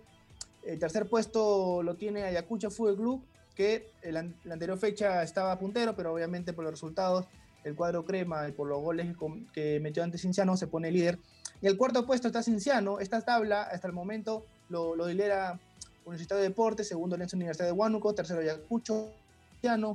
El 0.63 0.79
tercer 0.79 1.09
puesto 1.09 1.83
lo 1.83 1.95
tiene 1.95 2.23
Ayacucho 2.23 2.69
Fútbol 2.69 2.95
Club, 2.95 3.23
que 3.55 3.91
en 4.01 4.13
la, 4.13 4.53
anterior 4.53 4.77
fecha 4.77 5.23
estaba 5.23 5.57
puntero, 5.59 5.95
pero 5.95 6.13
obviamente 6.13 6.53
por 6.53 6.63
los 6.63 6.73
resultados, 6.73 7.25
el 7.63 7.75
cuadro 7.75 8.05
crema 8.05 8.47
y 8.47 8.51
por 8.51 8.67
los 8.67 8.81
goles 8.81 9.15
que, 9.53 9.79
metió 9.79 10.03
ante 10.03 10.17
Cinciano 10.17 10.57
se 10.57 10.67
pone 10.67 10.91
líder. 10.91 11.19
Y 11.61 11.67
el 11.67 11.77
cuarto 11.77 12.05
puesto 12.05 12.27
está 12.27 12.41
Cinciano. 12.41 12.99
Esta 12.99 13.21
tabla 13.21 13.63
hasta 13.63 13.87
el 13.87 13.93
momento 13.93 14.45
lo, 14.69 14.95
lo 14.95 15.07
lidera 15.07 15.59
Universidad 16.05 16.37
de 16.37 16.43
Deportes, 16.43 16.87
segundo 16.87 17.15
Alianza 17.15 17.35
Universidad 17.35 17.67
de 17.67 17.73
Huánuco, 17.73 18.13
tercero 18.15 18.41
Ayacucho, 18.41 19.11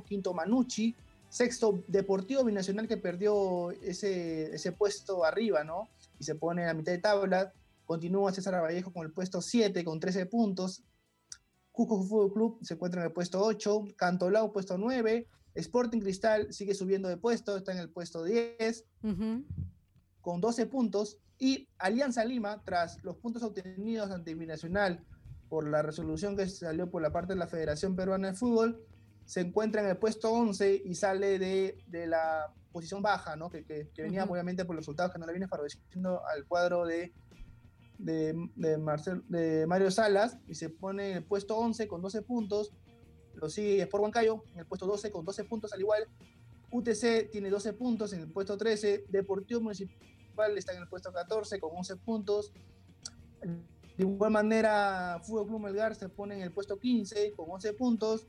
quinto 0.07 0.33
Manucci, 0.33 0.95
sexto 1.29 1.83
Deportivo 1.87 2.43
Binacional 2.43 2.87
que 2.87 2.97
perdió 2.97 3.71
ese, 3.71 4.55
ese 4.55 4.71
puesto 4.71 5.25
arriba, 5.25 5.63
¿no? 5.63 5.89
Y 6.19 6.23
se 6.23 6.35
pone 6.35 6.67
a 6.67 6.73
mitad 6.73 6.93
de 6.93 6.99
tabla. 6.99 7.51
Continúa 7.85 8.31
César 8.31 8.61
Vallejo 8.61 8.91
con 8.91 9.05
el 9.05 9.11
puesto 9.11 9.41
7 9.41 9.83
con 9.83 9.99
13 9.99 10.25
puntos. 10.25 10.81
Cusco 11.77 12.01
Fútbol 12.01 12.33
Club 12.33 12.59
se 12.63 12.73
encuentra 12.73 13.01
en 13.01 13.07
el 13.07 13.13
puesto 13.13 13.39
8. 13.39 13.89
Cantolao 13.95 14.51
puesto 14.51 14.79
9. 14.79 15.27
Sporting 15.53 15.99
Cristal 15.99 16.51
sigue 16.51 16.73
subiendo 16.73 17.07
de 17.07 17.17
puesto, 17.17 17.55
está 17.55 17.71
en 17.71 17.77
el 17.77 17.89
puesto 17.89 18.23
10 18.23 18.83
con 20.21 20.41
12 20.41 20.65
puntos. 20.65 21.19
Y 21.37 21.69
Alianza 21.77 22.25
Lima, 22.25 22.63
tras 22.65 23.03
los 23.03 23.17
puntos 23.17 23.43
obtenidos 23.43 24.09
ante 24.09 24.33
Binacional 24.33 25.05
por 25.49 25.67
la 25.67 25.83
resolución 25.83 26.35
que 26.35 26.49
salió 26.49 26.89
por 26.89 27.03
la 27.03 27.11
parte 27.11 27.33
de 27.33 27.39
la 27.39 27.47
Federación 27.47 27.95
Peruana 27.95 28.29
de 28.29 28.33
Fútbol, 28.33 28.83
se 29.25 29.41
encuentra 29.41 29.83
en 29.83 29.89
el 29.89 29.97
puesto 29.97 30.31
11 30.31 30.81
y 30.83 30.95
sale 30.95 31.37
de, 31.37 31.77
de 31.85 32.07
la 32.07 32.55
posición 32.71 33.03
baja, 33.03 33.35
¿no? 33.35 33.51
que, 33.51 33.65
que, 33.65 34.01
venía 34.01 34.23
obviamente 34.23 34.65
por 34.65 34.75
los 34.75 34.81
resultados 34.81 35.13
que 35.13 35.19
no 35.19 35.27
le 35.27 35.33
viene 35.33 35.47
favoreciendo 35.47 36.25
al 36.25 36.45
cuadro 36.45 36.87
de, 36.87 37.13
de, 37.97 38.49
de, 38.55 38.77
Marcel, 38.77 39.23
de 39.27 39.65
Mario 39.67 39.91
Salas 39.91 40.37
y 40.47 40.55
se 40.55 40.69
pone 40.69 41.11
en 41.11 41.17
el 41.17 41.23
puesto 41.23 41.57
11 41.57 41.87
con 41.87 42.01
12 42.01 42.21
puntos. 42.21 42.73
Lo 43.33 43.49
sigue 43.49 43.81
Sport 43.83 44.01
Huancayo 44.01 44.43
en 44.53 44.59
el 44.59 44.65
puesto 44.65 44.85
12 44.85 45.11
con 45.11 45.25
12 45.25 45.43
puntos 45.45 45.73
al 45.73 45.81
igual. 45.81 46.07
UTC 46.71 47.29
tiene 47.31 47.49
12 47.49 47.73
puntos 47.73 48.13
en 48.13 48.21
el 48.21 48.31
puesto 48.31 48.57
13. 48.57 49.05
Deportivo 49.09 49.61
Municipal 49.61 50.57
está 50.57 50.73
en 50.73 50.81
el 50.81 50.87
puesto 50.87 51.11
14 51.11 51.59
con 51.59 51.71
11 51.75 51.95
puntos. 51.97 52.51
De 53.41 54.03
igual 54.03 54.31
manera, 54.31 55.19
Fútbol 55.23 55.47
Club 55.47 55.59
Melgar 55.61 55.95
se 55.95 56.09
pone 56.09 56.35
en 56.35 56.41
el 56.41 56.51
puesto 56.51 56.77
15 56.77 57.33
con 57.33 57.49
11 57.49 57.73
puntos. 57.73 58.27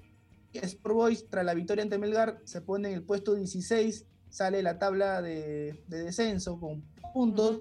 Sport 0.53 0.95
Boys, 0.95 1.29
tras 1.29 1.45
la 1.45 1.55
victoria 1.55 1.83
ante 1.83 1.99
Melgar, 1.99 2.41
se 2.45 2.63
pone 2.63 2.89
en 2.89 2.95
el 2.95 3.03
puesto 3.03 3.35
16, 3.35 4.07
sale 4.31 4.63
la 4.63 4.79
tabla 4.79 5.21
de, 5.21 5.85
descenso 5.89 6.59
con 6.59 6.83
puntos. 7.13 7.61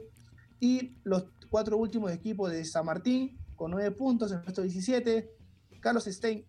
Y 0.59 0.95
los 1.03 1.25
cuatro 1.49 1.77
últimos 1.77 2.11
equipos 2.11 2.51
de 2.51 2.63
San 2.65 2.85
Martín, 2.85 3.37
con 3.55 3.71
9 3.71 3.91
puntos, 3.91 4.31
en 4.31 4.41
puesto 4.41 4.61
17. 4.61 5.29
Carlos 5.79 6.05
Stein, 6.05 6.45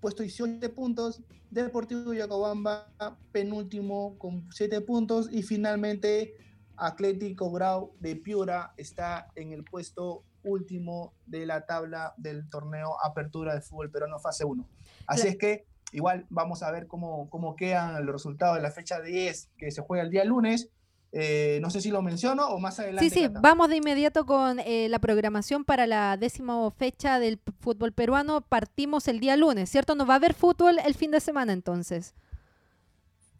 puesto 0.00 0.22
18 0.22 0.74
puntos. 0.74 1.22
Deportivo 1.50 2.14
Yacobamba, 2.14 2.88
penúltimo, 3.30 4.16
con 4.18 4.48
7 4.52 4.80
puntos. 4.80 5.28
Y 5.32 5.42
finalmente, 5.42 6.34
Atlético 6.76 7.50
Grau 7.52 7.92
de 8.00 8.16
Piura 8.16 8.72
está 8.76 9.28
en 9.36 9.52
el 9.52 9.64
puesto 9.64 10.24
último 10.42 11.14
de 11.26 11.46
la 11.46 11.66
tabla 11.66 12.14
del 12.16 12.48
torneo 12.48 12.96
Apertura 13.04 13.54
de 13.54 13.60
Fútbol 13.60 13.90
Peruano 13.90 14.18
Fase 14.18 14.44
1. 14.44 14.68
Así 15.06 15.28
es 15.28 15.36
que 15.36 15.66
Igual 15.92 16.26
vamos 16.30 16.62
a 16.62 16.70
ver 16.70 16.86
cómo, 16.86 17.28
cómo 17.28 17.54
quedan 17.54 18.04
los 18.06 18.14
resultados 18.14 18.56
de 18.56 18.62
la 18.62 18.70
fecha 18.70 19.00
10 19.00 19.50
que 19.58 19.70
se 19.70 19.82
juega 19.82 20.02
el 20.02 20.10
día 20.10 20.24
lunes. 20.24 20.70
Eh, 21.14 21.58
no 21.60 21.68
sé 21.68 21.82
si 21.82 21.90
lo 21.90 22.00
menciono 22.00 22.48
o 22.48 22.58
más 22.58 22.80
adelante. 22.80 23.10
Sí, 23.10 23.14
sí, 23.14 23.28
vamos 23.28 23.68
de 23.68 23.76
inmediato 23.76 24.24
con 24.24 24.58
eh, 24.60 24.88
la 24.88 24.98
programación 24.98 25.62
para 25.62 25.86
la 25.86 26.16
décima 26.16 26.70
fecha 26.70 27.18
del 27.18 27.38
fútbol 27.60 27.92
peruano. 27.92 28.40
Partimos 28.40 29.06
el 29.08 29.20
día 29.20 29.36
lunes, 29.36 29.68
¿cierto? 29.68 29.94
¿No 29.94 30.06
va 30.06 30.14
a 30.14 30.16
haber 30.16 30.32
fútbol 30.32 30.78
el 30.78 30.94
fin 30.94 31.10
de 31.10 31.20
semana 31.20 31.52
entonces? 31.52 32.14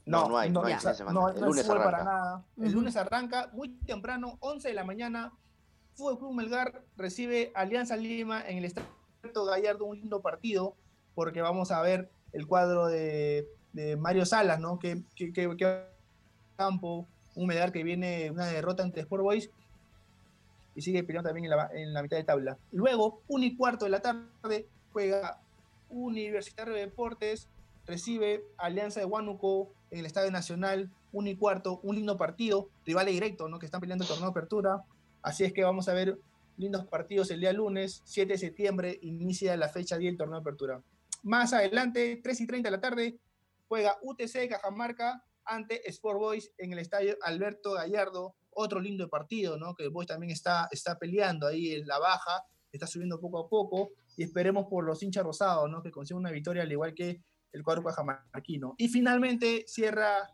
No, 0.04 0.28
no 0.28 0.36
hay, 0.36 0.50
no, 0.50 0.64
hay 0.64 0.74
no, 1.12 1.28
el 1.30 1.40
lunes 1.40 1.68
arranca. 1.68 1.84
para 1.84 2.04
nada. 2.04 2.44
El 2.60 2.72
lunes 2.72 2.96
arranca 2.96 3.50
muy 3.54 3.70
temprano, 3.86 4.36
11 4.40 4.68
de 4.68 4.74
la 4.74 4.84
mañana. 4.84 5.32
Fútbol 5.94 6.18
Club 6.18 6.34
Melgar 6.34 6.84
recibe 6.96 7.52
Alianza 7.54 7.96
Lima 7.96 8.46
en 8.46 8.58
el 8.58 8.64
Estadio 8.64 9.44
Gallardo, 9.46 9.86
un 9.86 9.96
lindo 9.96 10.20
partido, 10.20 10.76
porque 11.14 11.40
vamos 11.40 11.70
a 11.70 11.80
ver 11.80 12.10
el 12.32 12.46
cuadro 12.46 12.86
de, 12.88 13.46
Mario 13.98 14.26
Salas, 14.26 14.58
¿no? 14.60 14.78
Que, 14.78 15.04
que, 15.14 15.32
que, 15.32 15.86
campo, 16.56 17.08
un 17.34 17.46
medal 17.46 17.72
que 17.72 17.82
viene 17.82 18.30
una 18.30 18.46
derrota 18.46 18.82
ante 18.82 19.00
Sport 19.00 19.22
Boys 19.22 19.50
y 20.74 20.82
sigue 20.82 21.02
peleando 21.04 21.28
también 21.28 21.52
en 21.74 21.92
la, 21.92 22.02
mitad 22.02 22.16
de 22.16 22.24
tabla. 22.24 22.58
Luego, 22.70 23.20
un 23.28 23.42
y 23.42 23.56
cuarto 23.56 23.84
de 23.84 23.90
la 23.90 24.00
tarde, 24.00 24.66
juega 24.92 25.40
Universitario 25.90 26.74
de 26.74 26.80
Deportes, 26.80 27.48
recibe 27.86 28.44
Alianza 28.56 29.00
de 29.00 29.06
Huánuco 29.06 29.70
en 29.90 30.00
el 30.00 30.06
Estadio 30.06 30.30
Nacional, 30.30 30.90
un 31.12 31.26
y 31.26 31.36
cuarto, 31.36 31.80
un 31.82 31.96
lindo 31.96 32.16
partido, 32.16 32.70
rivales 32.86 33.12
directo, 33.12 33.48
¿no? 33.48 33.58
Que 33.58 33.66
están 33.66 33.80
peleando 33.80 34.04
el 34.04 34.08
torneo 34.08 34.26
de 34.26 34.30
apertura. 34.30 34.82
Así 35.20 35.44
es 35.44 35.52
que 35.52 35.62
vamos 35.62 35.88
a 35.88 35.94
ver 35.94 36.18
lindos 36.56 36.86
partidos 36.86 37.30
el 37.30 37.40
día 37.40 37.52
lunes, 37.52 38.02
7 38.04 38.32
de 38.32 38.38
septiembre, 38.38 38.98
inicia 39.02 39.56
la 39.56 39.68
fecha 39.68 39.98
10 39.98 40.12
del 40.12 40.18
torneo 40.18 40.36
de 40.36 40.40
apertura. 40.40 40.82
Más 41.22 41.52
adelante, 41.52 42.20
3 42.22 42.40
y 42.40 42.46
30 42.46 42.68
de 42.68 42.76
la 42.76 42.80
tarde, 42.80 43.18
juega 43.68 43.98
UTC 44.02 44.48
Cajamarca 44.48 45.22
ante 45.44 45.88
Sport 45.88 46.18
Boys 46.18 46.52
en 46.58 46.72
el 46.72 46.78
estadio 46.78 47.16
Alberto 47.22 47.72
Gallardo. 47.72 48.36
Otro 48.54 48.80
lindo 48.80 49.08
partido, 49.08 49.56
¿no? 49.56 49.74
Que 49.74 49.88
Boys 49.88 50.08
también 50.08 50.30
está, 50.30 50.68
está 50.70 50.98
peleando 50.98 51.46
ahí 51.46 51.72
en 51.72 51.86
la 51.86 51.98
baja 51.98 52.44
está 52.72 52.86
subiendo 52.86 53.20
poco 53.20 53.38
a 53.38 53.48
poco 53.48 53.92
y 54.16 54.24
esperemos 54.24 54.66
por 54.68 54.84
los 54.84 55.02
hinchas 55.02 55.24
rosados, 55.24 55.70
¿no? 55.70 55.82
Que 55.82 55.90
consigan 55.90 56.20
una 56.20 56.30
victoria 56.30 56.62
al 56.62 56.72
igual 56.72 56.94
que 56.94 57.22
el 57.52 57.62
cuadro 57.62 57.84
cajamarquino. 57.84 58.74
Y 58.78 58.88
finalmente 58.88 59.64
cierra 59.66 60.30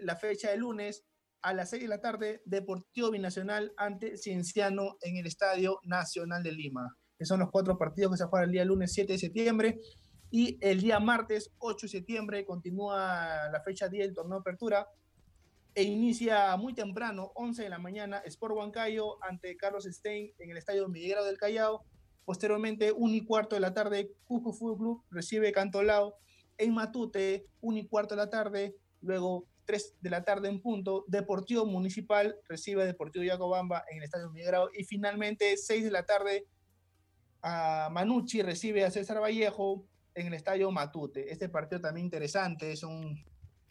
la 0.00 0.16
fecha 0.16 0.50
de 0.50 0.56
lunes 0.56 1.04
a 1.42 1.52
las 1.52 1.70
6 1.70 1.82
de 1.82 1.88
la 1.88 2.00
tarde, 2.00 2.42
Deportivo 2.44 3.10
Binacional 3.10 3.72
ante 3.76 4.16
Cienciano 4.16 4.96
en 5.00 5.16
el 5.16 5.26
Estadio 5.26 5.80
Nacional 5.84 6.42
de 6.42 6.52
Lima. 6.52 6.96
Que 7.18 7.24
son 7.24 7.40
los 7.40 7.50
cuatro 7.50 7.76
partidos 7.76 8.12
que 8.12 8.18
se 8.18 8.24
juegan 8.24 8.48
el 8.48 8.52
día 8.52 8.64
lunes 8.64 8.92
7 8.92 9.12
de 9.12 9.18
septiembre. 9.18 9.80
Y 10.30 10.58
el 10.60 10.80
día 10.80 11.00
martes 11.00 11.52
8 11.58 11.86
de 11.86 11.90
septiembre 11.90 12.44
continúa 12.44 13.48
la 13.50 13.60
fecha 13.64 13.88
10 13.88 14.06
del 14.06 14.14
torneo 14.14 14.38
de 14.38 14.40
apertura 14.40 14.88
e 15.74 15.82
inicia 15.82 16.56
muy 16.56 16.72
temprano, 16.72 17.32
11 17.34 17.64
de 17.64 17.68
la 17.68 17.78
mañana, 17.78 18.18
Sport 18.18 18.54
Huancayo 18.54 19.22
ante 19.24 19.56
Carlos 19.56 19.84
Stein 19.84 20.32
en 20.38 20.50
el 20.50 20.56
Estadio 20.56 20.88
Miguel 20.88 21.24
del 21.24 21.36
Callao. 21.36 21.84
Posteriormente, 22.24 22.92
1 22.92 23.14
y 23.14 23.24
cuarto 23.24 23.56
de 23.56 23.60
la 23.60 23.74
tarde, 23.74 24.12
Cusco 24.24 24.52
Fútbol 24.52 24.78
Club 24.78 25.04
recibe 25.10 25.52
Cantolao 25.52 26.14
en 26.58 26.74
Matute, 26.74 27.46
1 27.60 27.78
y 27.78 27.88
cuarto 27.88 28.14
de 28.14 28.20
la 28.20 28.30
tarde. 28.30 28.76
Luego, 29.00 29.46
3 29.64 29.96
de 30.00 30.10
la 30.10 30.24
tarde 30.24 30.48
en 30.48 30.60
punto, 30.60 31.04
Deportivo 31.08 31.66
Municipal 31.66 32.36
recibe 32.48 32.86
Deportivo 32.86 33.24
Yacobamba 33.24 33.84
en 33.90 33.98
el 33.98 34.04
Estadio 34.04 34.30
Miguel 34.30 34.54
Y 34.76 34.84
finalmente, 34.84 35.56
6 35.56 35.84
de 35.84 35.90
la 35.90 36.04
tarde, 36.04 36.46
a 37.42 37.88
Manucci 37.90 38.42
recibe 38.42 38.84
a 38.84 38.90
César 38.90 39.20
Vallejo 39.20 39.86
en 40.14 40.26
el 40.26 40.34
Estadio 40.34 40.70
Matute. 40.70 41.32
Este 41.32 41.48
partido 41.48 41.80
también 41.80 42.06
interesante, 42.06 42.76
son, 42.76 43.22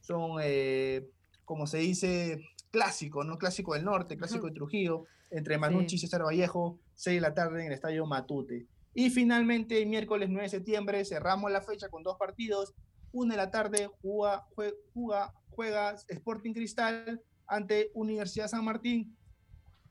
son 0.01 0.39
eh, 0.41 1.09
como 1.45 1.67
se 1.67 1.79
dice, 1.79 2.41
clásico, 2.71 3.23
¿no? 3.23 3.37
Clásico 3.37 3.73
del 3.73 3.85
norte, 3.85 4.17
clásico 4.17 4.47
de 4.47 4.53
Trujillo, 4.53 5.05
entre 5.31 5.57
Manucci 5.57 5.95
y 5.95 5.99
César 5.99 6.23
Vallejo, 6.23 6.79
6 6.95 7.17
de 7.17 7.21
la 7.21 7.33
tarde 7.33 7.61
en 7.61 7.67
el 7.67 7.73
Estadio 7.73 8.05
Matute. 8.05 8.65
Y 8.93 9.09
finalmente, 9.09 9.85
miércoles 9.85 10.29
9 10.29 10.43
de 10.43 10.49
septiembre, 10.49 11.05
cerramos 11.05 11.51
la 11.51 11.61
fecha 11.61 11.89
con 11.89 12.03
dos 12.03 12.17
partidos. 12.17 12.73
1 13.11 13.31
de 13.31 13.37
la 13.37 13.51
tarde 13.51 13.89
juega, 14.01 14.45
juega, 14.55 15.33
juega 15.51 15.95
Sporting 16.07 16.53
Cristal 16.53 17.21
ante 17.47 17.89
Universidad 17.93 18.47
San 18.47 18.65
Martín 18.65 19.15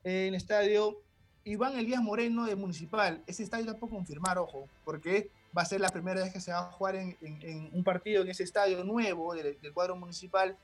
en 0.04 0.28
el 0.28 0.34
estadio 0.34 1.02
Iván 1.44 1.78
Elías 1.78 2.02
Moreno 2.02 2.44
de 2.44 2.56
Municipal. 2.56 3.22
Ese 3.26 3.42
estadio 3.42 3.76
por 3.78 3.90
confirmar, 3.90 4.38
ojo, 4.38 4.68
porque 4.84 5.30
va 5.56 5.62
a 5.62 5.64
ser 5.64 5.80
la 5.80 5.88
primera 5.88 6.22
vez 6.22 6.32
que 6.32 6.40
se 6.40 6.52
va 6.52 6.60
a 6.60 6.72
jugar 6.72 6.96
en, 6.96 7.70
un 7.72 7.84
partido 7.84 8.22
en 8.22 8.28
ese 8.28 8.42
estadio 8.42 8.84
nuevo 8.84 9.34
del, 9.34 9.56
cuadro 9.72 9.96
municipal, 9.96 10.56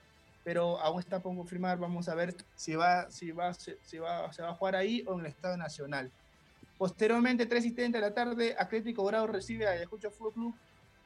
pero 0.43 0.79
aún 0.81 1.01
está 1.01 1.21
por 1.21 1.35
confirmar. 1.35 1.79
Vamos 1.79 2.09
a 2.09 2.15
ver 2.15 2.35
si 2.55 2.75
va, 2.75 3.11
si 3.11 3.31
va, 3.31 3.55
si 3.55 3.99
va, 3.99 4.33
se 4.33 4.43
va 4.43 4.51
a 4.51 4.55
jugar 4.55 4.77
ahí 4.77 5.03
o 5.07 5.15
en 5.15 5.21
el 5.21 5.27
Estadio 5.27 5.57
Nacional. 5.57 6.11
Posteriormente, 6.79 7.47
3 7.47 7.65
y 7.67 7.71
30 7.71 7.99
de 7.99 8.03
la 8.03 8.15
tarde, 8.15 8.57
Atlético 8.59 9.05
Grado 9.05 9.27
recibe 9.27 9.67
a 9.67 9.71
Ayacucho 9.71 10.11
Fútbol 10.11 10.33
Club 10.33 10.55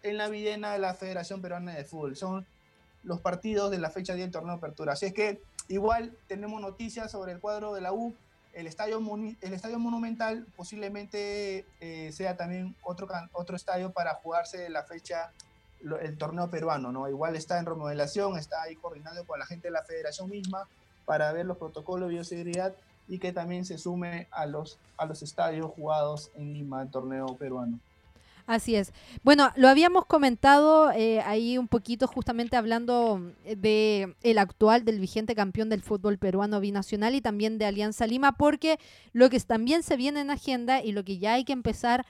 en 0.03 0.16
la 0.16 0.29
videna 0.29 0.72
de 0.72 0.79
la 0.79 0.95
Federación 0.95 1.43
Peruana 1.43 1.74
de 1.74 1.85
Fútbol. 1.85 2.16
Son 2.16 2.47
los 3.05 3.20
partidos 3.20 3.70
de 3.70 3.79
la 3.79 3.91
fecha 3.91 4.14
10 4.14 4.26
del 4.26 4.33
torneo 4.33 4.53
de 4.53 4.59
apertura. 4.59 4.95
Así 4.95 5.07
es 5.07 5.12
que 5.12 5.41
igual 5.68 6.16
tenemos 6.26 6.61
noticias 6.61 7.11
sobre 7.11 7.33
el 7.33 7.41
cuadro 7.41 7.74
de 7.74 7.81
la 7.81 7.93
U. 7.93 8.14
El 8.59 8.67
estadio, 8.67 8.99
el 9.41 9.53
estadio 9.53 9.79
Monumental 9.79 10.45
posiblemente 10.57 11.65
eh, 11.81 12.11
sea 12.11 12.37
también 12.37 12.75
otro, 12.83 13.07
otro 13.31 13.55
estadio 13.55 13.93
para 13.93 14.15
jugarse 14.15 14.69
la 14.69 14.83
fecha, 14.83 15.31
el 16.01 16.19
torneo 16.19 16.51
peruano. 16.51 16.91
¿no? 16.91 17.09
Igual 17.09 17.37
está 17.37 17.61
en 17.61 17.67
remodelación, 17.67 18.37
está 18.37 18.63
ahí 18.63 18.75
coordinado 18.75 19.25
con 19.27 19.39
la 19.39 19.47
gente 19.47 19.69
de 19.69 19.73
la 19.75 19.85
federación 19.85 20.29
misma 20.29 20.67
para 21.05 21.31
ver 21.31 21.47
los 21.47 21.57
protocolos 21.57 22.09
de 22.09 22.17
bioseguridad 22.17 22.75
y 23.07 23.21
que 23.21 23.33
también 23.33 23.65
se 23.65 23.79
sume 23.79 24.27
a 24.33 24.45
los, 24.47 24.81
a 24.97 25.07
los 25.07 25.23
estadios 25.23 25.71
jugados 25.71 26.33
en 26.35 26.53
Lima, 26.53 26.83
el 26.83 26.91
torneo 26.91 27.37
peruano. 27.37 27.79
Así 28.49 28.76
es. 28.76 28.94
Bueno, 29.22 29.53
lo 29.57 29.68
habíamos 29.68 30.07
comentado 30.07 30.90
eh, 30.92 31.20
ahí 31.20 31.59
un 31.59 31.68
poquito 31.68 32.07
justamente 32.07 32.57
hablando 32.57 33.20
eh, 33.44 33.57
de 33.57 34.16
el 34.22 34.38
actual, 34.38 34.86
del 34.86 35.01
vigente 35.01 35.34
campeón 35.34 35.68
del 35.68 35.82
fútbol 35.82 36.16
peruano 36.16 36.59
binacional 36.59 37.14
y 37.14 37.20
también 37.20 37.59
de 37.59 37.66
Alianza 37.66 38.07
Lima, 38.07 38.38
porque 38.38 38.78
lo 39.12 39.28
que 39.28 39.38
también 39.40 39.82
se 39.82 39.99
viene 39.99 40.22
en 40.22 40.30
agenda 40.30 40.82
y 40.82 40.92
lo 40.92 41.05
que 41.05 41.18
ya 41.18 41.34
hay 41.34 41.44
que 41.44 41.53
empezar 41.53 42.07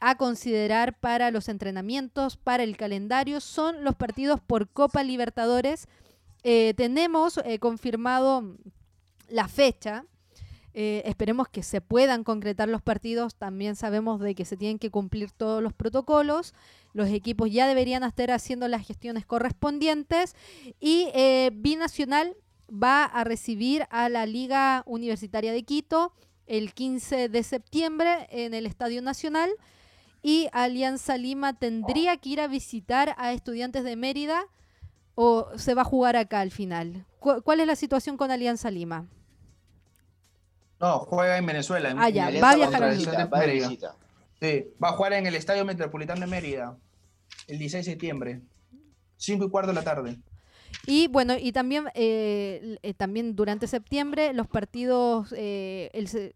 a 0.00 0.16
considerar 0.16 0.98
para 0.98 1.30
los 1.30 1.48
entrenamientos, 1.48 2.36
para 2.36 2.64
el 2.64 2.76
calendario, 2.76 3.40
son 3.40 3.84
los 3.84 3.94
partidos 3.94 4.40
por 4.40 4.68
Copa 4.68 5.04
Libertadores. 5.04 5.86
Eh, 6.42 6.74
tenemos 6.76 7.38
confirmado 7.60 8.56
la 9.28 9.46
fecha, 9.46 10.06
eh, 10.80 11.02
esperemos 11.06 11.48
que 11.48 11.64
se 11.64 11.80
puedan 11.80 12.22
concretar 12.22 12.68
los 12.68 12.82
partidos. 12.82 13.34
También 13.34 13.74
sabemos 13.74 14.20
de 14.20 14.36
que 14.36 14.44
se 14.44 14.56
tienen 14.56 14.78
que 14.78 14.92
cumplir 14.92 15.32
todos 15.32 15.60
los 15.60 15.72
protocolos. 15.72 16.54
Los 16.92 17.08
equipos 17.08 17.50
ya 17.50 17.66
deberían 17.66 18.04
estar 18.04 18.30
haciendo 18.30 18.68
las 18.68 18.86
gestiones 18.86 19.26
correspondientes. 19.26 20.36
Y 20.78 21.08
eh, 21.14 21.50
Binacional 21.52 22.36
va 22.70 23.02
a 23.04 23.24
recibir 23.24 23.88
a 23.90 24.08
la 24.08 24.24
Liga 24.24 24.84
Universitaria 24.86 25.52
de 25.52 25.64
Quito 25.64 26.12
el 26.46 26.72
15 26.72 27.28
de 27.28 27.42
septiembre 27.42 28.28
en 28.30 28.54
el 28.54 28.64
Estadio 28.64 29.02
Nacional. 29.02 29.50
Y 30.22 30.46
Alianza 30.52 31.16
Lima 31.16 31.58
tendría 31.58 32.18
que 32.18 32.28
ir 32.28 32.40
a 32.40 32.46
visitar 32.46 33.16
a 33.18 33.32
estudiantes 33.32 33.82
de 33.82 33.96
Mérida 33.96 34.44
o 35.16 35.48
se 35.56 35.74
va 35.74 35.82
a 35.82 35.84
jugar 35.84 36.14
acá 36.14 36.38
al 36.38 36.52
final. 36.52 37.04
¿Cuál 37.18 37.58
es 37.58 37.66
la 37.66 37.74
situación 37.74 38.16
con 38.16 38.30
Alianza 38.30 38.70
Lima? 38.70 39.08
No, 40.80 41.00
juega 41.00 41.38
en 41.38 41.46
Venezuela. 41.46 41.94
ah, 41.98 42.08
ya, 42.08 42.30
va 42.40 42.50
a 42.50 42.56
viajar 42.56 42.82
a 42.84 43.28
Mérida. 43.36 43.96
Sí, 44.40 44.66
va 44.82 44.90
a 44.90 44.92
jugar 44.92 45.14
en 45.14 45.26
el 45.26 45.34
Estadio 45.34 45.64
Metropolitano 45.64 46.20
de 46.20 46.26
Mérida 46.28 46.76
el 47.48 47.58
16 47.58 47.84
de 47.84 47.92
septiembre, 47.92 48.40
5 49.16 49.44
y 49.44 49.50
cuarto 49.50 49.68
de 49.68 49.74
la 49.74 49.82
tarde. 49.82 50.18
Y 50.86 51.08
bueno, 51.08 51.34
y 51.38 51.52
también, 51.52 51.86
eh, 51.94 52.78
eh, 52.82 52.94
también 52.94 53.34
durante 53.34 53.66
septiembre 53.66 54.32
los 54.32 54.46
partidos, 54.46 55.34
eh, 55.36 55.90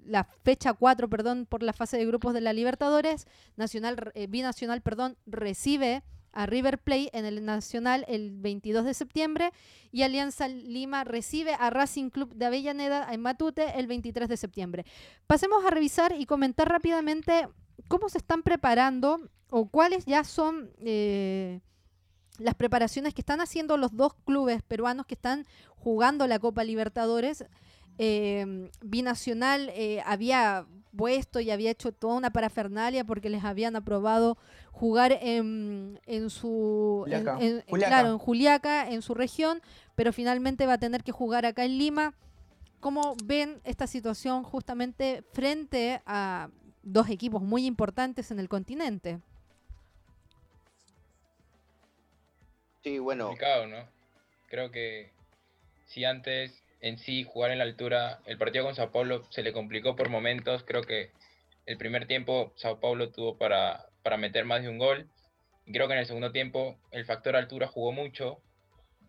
la 0.05 0.25
fecha 0.25 0.73
4, 0.73 1.09
perdón, 1.09 1.47
por 1.47 1.63
la 1.63 1.73
fase 1.73 1.97
de 1.97 2.07
grupos 2.07 2.35
de 2.35 2.41
la 2.41 2.53
Libertadores, 2.53 3.27
Nacional, 3.57 4.13
Binacional, 4.29 4.81
perdón, 4.83 5.17
recibe 5.27 6.03
a 6.33 6.47
River 6.47 6.79
Plate 6.79 7.11
en 7.13 7.25
el 7.25 7.45
Nacional 7.45 8.05
el 8.09 8.31
22 8.31 8.85
de 8.85 8.95
septiembre 8.95 9.53
y 9.91 10.03
Alianza 10.03 10.49
Lima 10.49 11.05
recibe 11.05 11.55
a 11.55 11.71
Racing 11.71 12.11
Club 12.11 12.35
de 12.35 12.47
Avellaneda 12.47 13.13
en 13.13 13.21
Matute 13.21 13.79
el 13.79 13.87
23 13.87 14.29
de 14.29 14.37
septiembre. 14.37 14.87
Pasemos 15.27 15.65
a 15.65 15.71
revisar 15.71 16.15
y 16.19 16.27
comentar 16.27 16.69
rápidamente 16.69 17.49
cómo 17.89 18.09
se 18.09 18.19
están 18.19 18.43
preparando 18.43 19.21
o 19.51 19.69
cuáles 19.69 20.07
ya 20.07 20.25
son 20.25 20.71
eh, 20.79 21.61
las 22.39 22.55
preparaciones 22.55 23.15
que 23.15 23.21
están 23.21 23.41
haciendo 23.41 23.77
los 23.77 23.95
dos 23.95 24.15
clubes 24.25 24.63
peruanos 24.63 25.07
que 25.07 25.15
están 25.15 25.47
jugando 25.77 26.27
la 26.27 26.39
Copa 26.39 26.65
Libertadores. 26.65 27.45
Eh, 27.99 28.71
Binacional 28.81 29.71
eh, 29.75 30.03
había 30.07 30.67
puesto 30.97 31.41
y 31.41 31.51
había 31.51 31.71
hecho 31.71 31.93
toda 31.93 32.15
una 32.15 32.31
parafernalia 32.31 33.05
porque 33.05 33.31
les 33.31 33.45
habían 33.45 33.77
aprobado 33.77 34.37
jugar 34.71 35.19
en, 35.21 36.01
en 36.07 36.31
su 36.31 37.05
claro 37.07 38.11
en 38.11 38.19
Juliaca 38.19 38.91
en 38.91 39.03
su 39.03 39.15
región 39.15 39.63
pero 39.95 40.13
finalmente 40.13 40.67
va 40.67 40.75
a 40.75 40.79
tener 40.79 41.03
que 41.03 41.13
jugar 41.13 41.47
acá 41.47 41.65
en 41.65 41.79
Lima. 41.79 42.15
Cómo 42.81 43.15
ven 43.25 43.61
esta 43.65 43.87
situación 43.87 44.43
justamente 44.43 45.23
frente 45.33 46.03
a 46.05 46.49
dos 46.83 47.09
equipos 47.09 47.43
muy 47.43 47.65
importantes 47.67 48.31
en 48.31 48.41
el 48.41 48.49
continente 48.49 49.21
sí 52.83 52.99
bueno. 52.99 53.31
¿no? 53.69 53.89
creo 54.49 54.71
que 54.71 55.11
si 55.87 56.05
antes 56.05 56.63
en 56.83 56.99
sí 56.99 57.25
jugar 57.25 57.53
en 57.53 57.59
la 57.59 57.65
altura. 57.65 58.21
El 58.27 58.37
partido 58.37 58.65
con 58.65 58.75
Sao 58.75 58.91
Paulo 58.93 59.25
se 59.31 59.43
le 59.43 59.53
complicó 59.53 59.97
por 59.97 60.11
momentos. 60.11 60.65
Creo 60.65 60.83
que 60.83 61.11
el 61.65 61.79
primer 61.79 62.07
tiempo 62.07 62.53
Sao 62.57 62.81
Paulo 62.81 63.11
tuvo 63.11 63.39
para, 63.39 63.87
para 64.03 64.19
meter 64.19 64.45
más 64.45 64.63
de 64.63 64.69
un 64.69 64.79
gol. 64.79 65.09
creo 65.67 65.87
que 65.87 65.95
en 65.95 66.01
el 66.01 66.07
segundo 66.07 66.33
tiempo 66.33 66.79
el 66.91 67.07
factor 67.07 67.37
altura 67.37 67.69
jugó 67.69 67.93
mucho. 67.93 68.43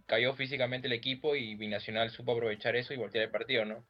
Cayó 0.06 0.34
físicamente 0.34 0.88
el 0.88 0.94
equipo 0.94 1.36
y 1.36 1.56
Binacional 1.56 2.12
supo 2.12 2.34
aprovechar 2.34 2.76
eso 2.76 2.94
y 2.94 2.98
voltear 2.98 3.26
el 3.26 3.32
partido, 3.32 3.66
¿no? 3.66 3.86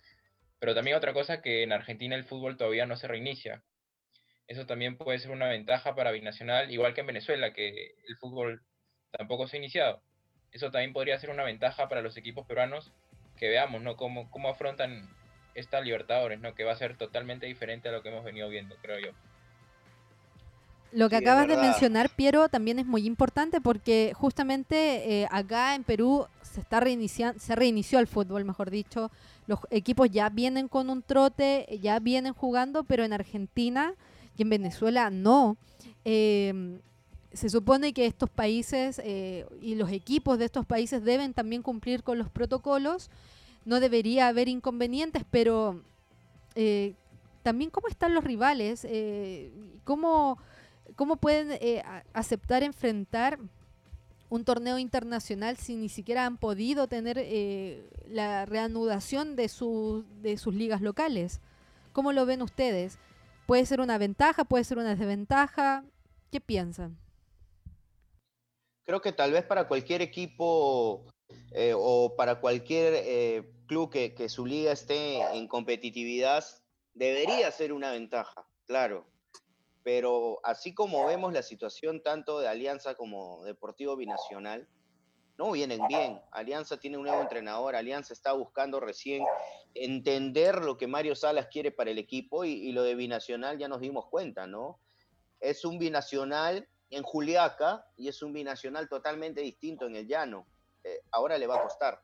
Pero 0.59 0.73
también 0.73 0.95
otra 0.95 1.11
cosa 1.11 1.41
que 1.41 1.63
en 1.63 1.73
Argentina 1.73 2.15
el 2.15 2.23
fútbol 2.23 2.55
todavía 2.55 2.85
no 2.85 2.95
se 2.95 3.07
reinicia. 3.07 3.63
Eso 4.47 4.65
también 4.65 4.97
puede 4.97 5.19
ser 5.19 5.31
una 5.31 5.47
ventaja 5.47 5.95
para 5.95 6.11
Binacional, 6.11 6.71
igual 6.71 6.93
que 6.93 7.01
en 7.01 7.07
Venezuela, 7.07 7.53
que 7.53 7.95
el 8.07 8.15
fútbol 8.17 8.61
tampoco 9.11 9.47
se 9.47 9.57
ha 9.57 9.59
iniciado. 9.59 10.01
Eso 10.51 10.71
también 10.71 10.93
podría 10.93 11.19
ser 11.19 11.31
una 11.31 11.43
ventaja 11.43 11.89
para 11.89 12.01
los 12.01 12.15
equipos 12.15 12.45
peruanos 12.45 12.93
que 13.43 13.49
veamos, 13.49 13.81
¿no? 13.81 13.97
Cómo, 13.97 14.31
cómo 14.31 14.47
afrontan 14.47 15.05
esta 15.53 15.81
Libertadores, 15.81 16.39
¿no? 16.39 16.55
Que 16.55 16.63
va 16.63 16.71
a 16.71 16.77
ser 16.77 16.95
totalmente 16.95 17.45
diferente 17.45 17.89
a 17.89 17.91
lo 17.91 18.01
que 18.01 18.07
hemos 18.07 18.23
venido 18.23 18.47
viendo, 18.47 18.73
creo 18.81 18.99
yo. 18.99 19.11
Lo 20.93 21.09
que 21.09 21.17
acabas 21.17 21.49
de 21.49 21.57
mencionar, 21.57 22.09
Piero, 22.09 22.47
también 22.47 22.79
es 22.79 22.85
muy 22.85 23.05
importante 23.05 23.59
porque 23.59 24.13
justamente 24.15 25.23
eh, 25.23 25.27
acá 25.29 25.75
en 25.75 25.83
Perú 25.83 26.25
se 26.41 26.61
está 26.61 26.79
reiniciando, 26.79 27.37
se 27.37 27.53
reinició 27.53 27.99
el 27.99 28.07
fútbol, 28.07 28.45
mejor 28.45 28.69
dicho. 28.69 29.11
Los 29.45 29.59
equipos 29.71 30.09
ya 30.09 30.29
vienen 30.29 30.69
con 30.69 30.89
un 30.89 31.01
trote, 31.01 31.67
ya 31.81 31.99
vienen 31.99 32.31
jugando, 32.31 32.85
pero 32.85 33.03
en 33.03 33.11
Argentina 33.11 33.93
y 34.37 34.43
en 34.43 34.51
Venezuela 34.51 35.09
no. 35.09 35.57
Em, 36.05 36.79
se 37.33 37.49
supone 37.49 37.91
que 37.91 38.05
estos 38.05 38.29
países 38.29 39.01
eh, 39.03 39.45
y 39.61 39.75
los 39.75 39.91
equipos 39.91 40.39
de 40.39 40.45
estos 40.45 40.65
países 40.65 41.03
deben 41.03 41.33
también 41.33 41.61
cumplir 41.61 42.03
con 42.03 42.17
los 42.17 42.29
protocolos. 42.29 43.09
No 43.65 43.79
debería 43.79 44.27
haber 44.27 44.47
inconvenientes, 44.49 45.23
pero 45.29 45.81
eh, 46.55 46.93
también 47.43 47.69
cómo 47.69 47.87
están 47.87 48.13
los 48.13 48.23
rivales, 48.23 48.85
eh, 48.89 49.51
cómo, 49.83 50.37
cómo 50.95 51.15
pueden 51.15 51.57
aceptar 52.13 52.63
enfrentar 52.63 53.39
un 54.29 54.43
torneo 54.45 54.79
internacional 54.79 55.57
si 55.57 55.75
ni 55.75 55.89
siquiera 55.89 56.25
han 56.25 56.37
podido 56.37 56.87
tener 56.87 57.17
la 58.07 58.45
reanudación 58.45 59.35
de, 59.35 59.43
de 60.21 60.37
sus 60.37 60.55
ligas 60.55 60.81
locales. 60.81 61.39
¿Cómo 61.93 62.11
lo 62.11 62.25
ven 62.25 62.41
ustedes? 62.41 62.97
¿Puede 63.45 63.65
ser 63.65 63.81
una 63.81 63.97
ventaja? 63.97 64.43
¿Puede 64.45 64.63
ser 64.63 64.77
una 64.79 64.95
desventaja? 64.95 65.83
¿Qué 66.31 66.41
piensan? 66.41 66.97
Creo 68.85 69.01
que 69.01 69.11
tal 69.11 69.31
vez 69.31 69.43
para 69.43 69.67
cualquier 69.67 70.01
equipo 70.01 71.05
eh, 71.51 71.73
o 71.75 72.15
para 72.15 72.39
cualquier 72.41 72.93
eh, 72.95 73.52
club 73.65 73.91
que, 73.91 74.29
su 74.29 74.45
liga 74.45 74.71
esté 74.71 75.21
en 75.35 75.47
competitividad, 75.47 76.43
debería 76.93 77.51
ser 77.51 77.73
una 77.73 77.91
ventaja, 77.91 78.47
claro. 78.65 79.07
Pero 79.83 80.39
así 80.43 80.73
como 80.73 81.05
vemos 81.05 81.33
la 81.33 81.43
situación 81.43 82.01
tanto 82.01 82.39
de 82.39 82.47
Alianza 82.47 82.95
como 82.95 83.43
Deportivo 83.43 83.95
Binacional, 83.97 84.67
no 85.37 85.51
vienen 85.51 85.85
bien. 85.87 86.21
Alianza 86.31 86.77
tiene 86.77 86.97
un 86.97 87.03
nuevo 87.03 87.21
entrenador, 87.21 87.75
Alianza 87.75 88.13
está 88.13 88.33
buscando 88.33 88.79
recién 88.79 89.25
entender 89.73 90.63
lo 90.63 90.77
que 90.77 90.87
Mario 90.87 91.15
Salas 91.15 91.47
quiere 91.47 91.71
para 91.71 91.91
el 91.91 91.97
equipo 91.97 92.45
y, 92.45 92.51
y 92.51 92.71
lo 92.71 92.83
de 92.83 92.95
Binacional 92.95 93.57
ya 93.57 93.67
nos 93.67 93.81
dimos 93.81 94.05
cuenta, 94.09 94.47
¿no? 94.47 94.79
Es 95.39 95.65
un 95.65 95.79
Binacional 95.79 96.69
en 96.95 97.03
Juliaca 97.03 97.85
y 97.97 98.07
es 98.07 98.21
un 98.21 98.33
binacional 98.33 98.87
totalmente 98.87 99.41
distinto 99.41 99.87
en 99.87 99.95
el 99.95 100.07
llano. 100.07 100.47
Eh, 100.83 101.01
ahora 101.11 101.37
le 101.37 101.47
va 101.47 101.57
a 101.57 101.63
costar. 101.63 102.01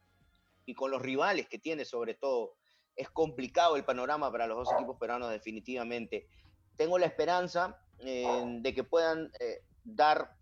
Y 0.70 0.76
con 0.76 0.92
los 0.92 1.02
rivales 1.02 1.48
que 1.48 1.58
tiene 1.58 1.84
sobre 1.84 2.14
todo, 2.14 2.54
es 2.96 3.10
complicado 3.10 3.76
el 3.76 3.84
panorama 3.84 4.32
para 4.32 4.46
los 4.46 4.56
dos 4.56 4.74
equipos 4.76 4.98
peruanos 4.98 5.32
definitivamente. 5.32 6.28
Tengo 6.76 7.00
la 7.00 7.08
esperanza 7.08 7.82
eh, 7.98 8.60
de 8.62 8.76
que 8.76 8.84
puedan 8.84 9.32
eh, 9.40 9.64
dar 9.84 10.36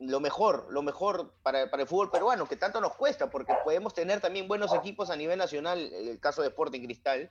lo 0.00 0.18
mejor, 0.18 0.66
lo 0.72 0.82
mejor 0.82 1.34
para, 1.44 1.70
para, 1.70 1.84
el 1.84 1.88
fútbol 1.88 2.10
peruano, 2.10 2.48
que 2.48 2.56
tanto 2.56 2.80
nos 2.80 2.96
cuesta, 2.96 3.30
porque 3.30 3.54
podemos 3.62 3.94
tener 3.94 4.20
también 4.20 4.48
buenos 4.48 4.74
equipos 4.74 5.08
a 5.10 5.14
nivel 5.14 5.38
nacional, 5.38 5.78
el 5.78 6.18
caso 6.18 6.42
de 6.42 6.48
Sporting 6.48 6.80
Cristal, 6.80 7.30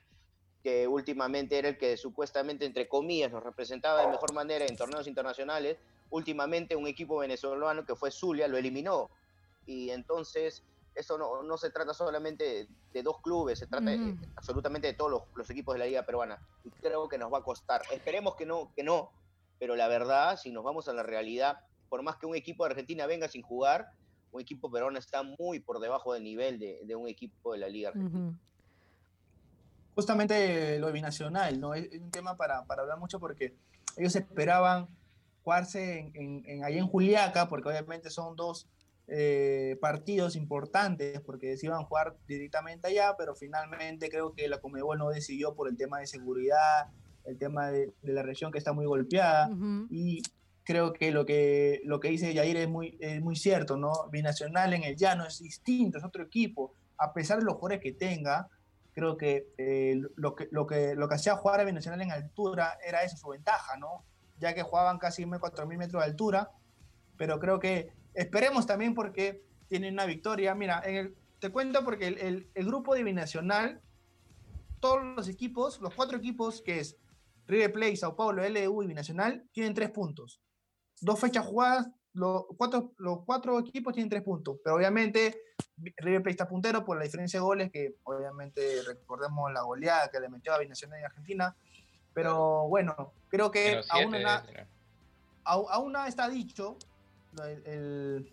que 0.63 0.87
últimamente 0.87 1.57
era 1.57 1.67
el 1.67 1.77
que 1.77 1.97
supuestamente, 1.97 2.65
entre 2.65 2.87
comillas, 2.87 3.33
nos 3.33 3.43
representaba 3.43 3.99
de 3.99 4.07
mejor 4.07 4.33
manera 4.33 4.65
en 4.65 4.77
torneos 4.77 5.07
internacionales, 5.07 5.77
últimamente 6.09 6.77
un 6.77 6.87
equipo 6.87 7.17
venezolano 7.17 7.83
que 7.83 7.97
fue 7.97 8.11
Zulia 8.11 8.47
lo 8.47 8.57
eliminó. 8.57 9.09
Y 9.65 9.89
entonces, 9.91 10.63
eso 10.95 11.17
no, 11.17 11.43
no 11.43 11.57
se 11.57 11.69
trata 11.69 11.93
solamente 11.93 12.67
de 12.93 13.03
dos 13.03 13.21
clubes, 13.21 13.59
se 13.59 13.67
trata 13.67 13.91
absolutamente 14.35 14.87
de 14.87 14.93
todos 14.93 15.23
los, 15.35 15.49
equipos 15.49 15.75
de 15.75 15.79
la 15.79 15.85
Liga 15.85 16.05
Peruana. 16.05 16.39
Y 16.63 16.69
creo 16.71 17.07
que 17.07 17.17
nos 17.17 17.31
va 17.31 17.39
a 17.39 17.43
costar. 17.43 17.81
Esperemos 17.91 18.35
que 18.35 18.45
no, 18.45 18.71
que 18.75 18.83
no, 18.83 19.11
pero 19.59 19.75
la 19.75 19.87
verdad, 19.87 20.37
si 20.37 20.51
nos 20.51 20.63
vamos 20.63 20.87
a 20.87 20.93
la 20.93 21.03
realidad, 21.03 21.59
por 21.89 22.01
más 22.03 22.17
que 22.17 22.25
un 22.25 22.35
equipo 22.35 22.65
de 22.65 22.71
Argentina 22.71 23.05
venga 23.05 23.27
sin 23.27 23.41
jugar, 23.41 23.91
un 24.31 24.41
equipo 24.41 24.69
peruano 24.69 24.99
está 24.99 25.23
muy 25.23 25.59
por 25.59 25.79
debajo 25.79 26.13
del 26.13 26.23
nivel 26.23 26.59
de, 26.59 26.95
un 26.95 27.07
equipo 27.07 27.53
de 27.53 27.59
la 27.59 27.67
Liga 27.67 27.89
Argentina 27.89 28.37
justamente 29.99 30.79
lo 30.79 30.93
binacional, 30.93 31.59
¿no? 31.59 31.73
Es, 31.73 31.91
un 31.99 32.09
tema 32.09 32.37
para, 32.37 32.63
para, 32.63 32.83
hablar 32.83 32.97
mucho 32.97 33.19
porque 33.19 33.53
ellos 33.97 34.15
esperaban 34.15 34.87
jugarse 35.43 36.11
en, 36.13 36.43
en, 36.45 36.63
ahí 36.63 36.77
en 36.77 36.87
Juliaca, 36.87 37.49
porque 37.49 37.67
obviamente 37.67 38.09
son 38.09 38.37
dos 38.37 38.65
eh, 39.11 39.77
partidos 39.81 40.35
importantes, 40.35 41.19
porque 41.21 41.57
se 41.57 41.65
iban 41.65 41.81
a 41.81 41.85
jugar 41.85 42.15
directamente 42.27 42.87
allá, 42.87 43.15
pero 43.17 43.35
finalmente 43.35 44.09
creo 44.09 44.33
que 44.33 44.47
la 44.47 44.59
Comebol 44.59 44.97
no 44.97 45.09
decidió 45.09 45.55
por 45.55 45.67
el 45.67 45.77
tema 45.77 45.99
de 45.99 46.07
seguridad, 46.07 46.87
el 47.25 47.37
tema 47.37 47.69
de, 47.69 47.91
la 48.03 48.23
región 48.23 48.51
que 48.51 48.57
está 48.57 48.73
muy 48.73 48.85
golpeada, 48.85 49.49
y 49.89 50.21
creo 50.63 50.93
que 50.93 51.11
lo 51.11 51.25
que, 51.25 51.81
lo 51.83 51.99
que 51.99 52.09
dice 52.09 52.33
Yair 52.33 52.57
es 52.57 52.69
muy, 52.69 52.97
es 52.99 53.21
muy 53.21 53.35
cierto, 53.35 53.77
¿no? 53.77 53.91
Binacional 54.11 54.73
en 54.73 54.83
el 54.83 54.95
llano 54.95 55.25
es 55.25 55.39
distinto, 55.39 55.97
es 55.97 56.03
otro 56.03 56.23
equipo, 56.23 56.73
a 56.97 57.11
pesar 57.13 57.39
de 57.39 57.45
los 57.45 57.55
jugadores 57.55 57.81
que 57.81 57.93
tenga, 57.93 58.47
creo 58.93 59.17
que, 59.17 59.47
eh, 59.57 59.99
lo 60.15 60.35
que 60.35 60.47
lo 60.51 60.67
que 60.67 60.93
lo 60.95 61.07
que 61.07 61.15
hacía 61.15 61.35
jugar 61.35 61.59
a 61.61 61.63
Binacional 61.63 62.01
en 62.01 62.11
altura 62.11 62.77
era 62.85 63.03
eso, 63.03 63.17
su 63.17 63.29
ventaja, 63.29 63.77
¿no? 63.77 64.03
Ya 64.39 64.53
que 64.53 64.61
jugaban 64.61 64.99
casi 64.99 65.23
4.000 65.25 65.77
metros 65.77 66.03
de 66.03 66.09
altura, 66.09 66.51
pero 67.17 67.39
creo 67.39 67.59
que 67.59 67.91
esperemos 68.19 68.65
también 68.65 68.93
porque 68.93 69.41
tienen 69.67 69.93
una 69.93 70.05
victoria. 70.05 70.53
Mira, 70.53 70.81
en 70.85 70.95
el, 70.95 71.15
te 71.39 71.49
cuento 71.49 71.83
porque 71.85 72.07
el, 72.07 72.49
el, 72.53 72.65
grupo 72.65 72.93
de 72.93 73.03
Binacional, 73.03 73.81
todos 74.79 75.03
los 75.15 75.29
equipos, 75.29 75.79
los 75.79 75.93
cuatro 75.93 76.17
equipos 76.17 76.61
que 76.61 76.79
es 76.79 76.97
River 77.47 77.71
Plate, 77.71 77.95
Sao 77.95 78.15
Paulo, 78.15 78.47
LU 78.47 78.83
y 78.83 78.87
Binacional, 78.87 79.45
tienen 79.51 79.73
tres 79.73 79.89
puntos. 79.91 80.41
Dos 81.01 81.19
fechas 81.19 81.45
jugadas, 81.45 81.87
los 82.13 82.45
cuatro, 82.57 82.93
los 82.97 83.23
cuatro 83.25 83.57
equipos 83.59 83.93
tienen 83.93 84.09
tres 84.09 84.23
puntos, 84.23 84.57
pero 84.63 84.75
obviamente 84.75 85.41
River 85.77 86.21
Plate 86.21 86.31
está 86.31 86.47
puntero 86.47 86.83
por 86.83 86.97
la 86.97 87.05
diferencia 87.05 87.39
de 87.39 87.45
goles, 87.45 87.71
que 87.71 87.95
obviamente 88.03 88.81
recordemos 88.85 89.51
la 89.53 89.61
goleada 89.61 90.09
que 90.09 90.19
le 90.19 90.27
metió 90.27 90.53
a 90.53 90.59
Binacional 90.59 90.99
en 90.99 91.05
Argentina, 91.05 91.55
pero 92.13 92.67
bueno, 92.67 93.13
creo 93.29 93.49
que 93.49 93.81
aún, 93.89 94.13
aún, 95.45 95.91
nada 95.93 96.07
está 96.09 96.27
dicho, 96.27 96.77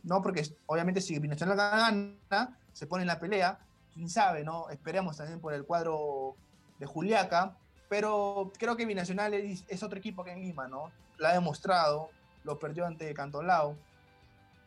no 0.02 0.22
porque 0.22 0.48
obviamente 0.66 1.00
si 1.00 1.18
Binacional 1.18 1.56
gana, 1.56 2.58
se 2.72 2.86
pone 2.86 3.02
en 3.02 3.08
la 3.08 3.18
pelea, 3.18 3.58
quién 3.92 4.08
sabe, 4.08 4.44
¿no? 4.44 4.68
Esperemos 4.70 5.16
también 5.16 5.40
por 5.40 5.54
el 5.54 5.64
cuadro 5.64 6.36
de 6.78 6.86
Juliaca, 6.86 7.56
pero 7.88 8.52
creo 8.58 8.76
que 8.76 8.86
Binacional 8.86 9.34
es, 9.34 9.64
es 9.68 9.82
otro 9.82 9.98
equipo 9.98 10.24
que 10.24 10.32
en 10.32 10.40
Lima, 10.40 10.68
¿no? 10.68 10.90
Lo 11.18 11.28
ha 11.28 11.32
demostrado, 11.32 12.10
lo 12.44 12.58
perdió 12.58 12.86
ante 12.86 13.12
Cantolao, 13.14 13.76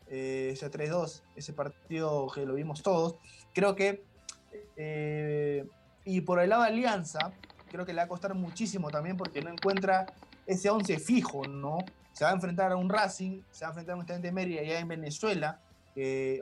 eh, 0.10 0.50
ese 0.54 0.72
3-2, 0.72 1.22
ese 1.36 1.54
partido 1.54 2.28
que 2.34 2.46
lo 2.46 2.56
vimos 2.56 2.82
todos. 2.82 3.16
Creo 3.54 3.76
que, 3.76 4.04
eh, 4.76 5.68
y 6.04 6.22
por 6.22 6.40
el 6.40 6.50
lado 6.50 6.64
de 6.64 6.70
Alianza, 6.70 7.32
creo 7.72 7.86
que 7.86 7.94
le 7.94 7.98
va 7.98 8.06
a 8.06 8.08
costar 8.08 8.34
muchísimo 8.34 8.90
también 8.90 9.18
porque 9.18 9.42
no 9.42 9.52
encuentra 9.52 10.08
ese 10.48 10.70
11 10.70 11.00
fijo, 11.00 11.48
¿no? 11.48 11.78
Se 12.20 12.26
va 12.26 12.32
a 12.32 12.34
enfrentar 12.34 12.74
a 12.74 12.76
un 12.76 12.90
Racing, 12.90 13.44
se 13.50 13.64
va 13.64 13.70
a 13.70 13.72
enfrentar 13.72 13.94
a 13.94 13.96
un 13.96 14.02
Estudiante 14.02 14.28
de 14.28 14.34
Mérida 14.34 14.60
allá 14.60 14.80
en 14.80 14.90
Venezuela, 14.90 15.62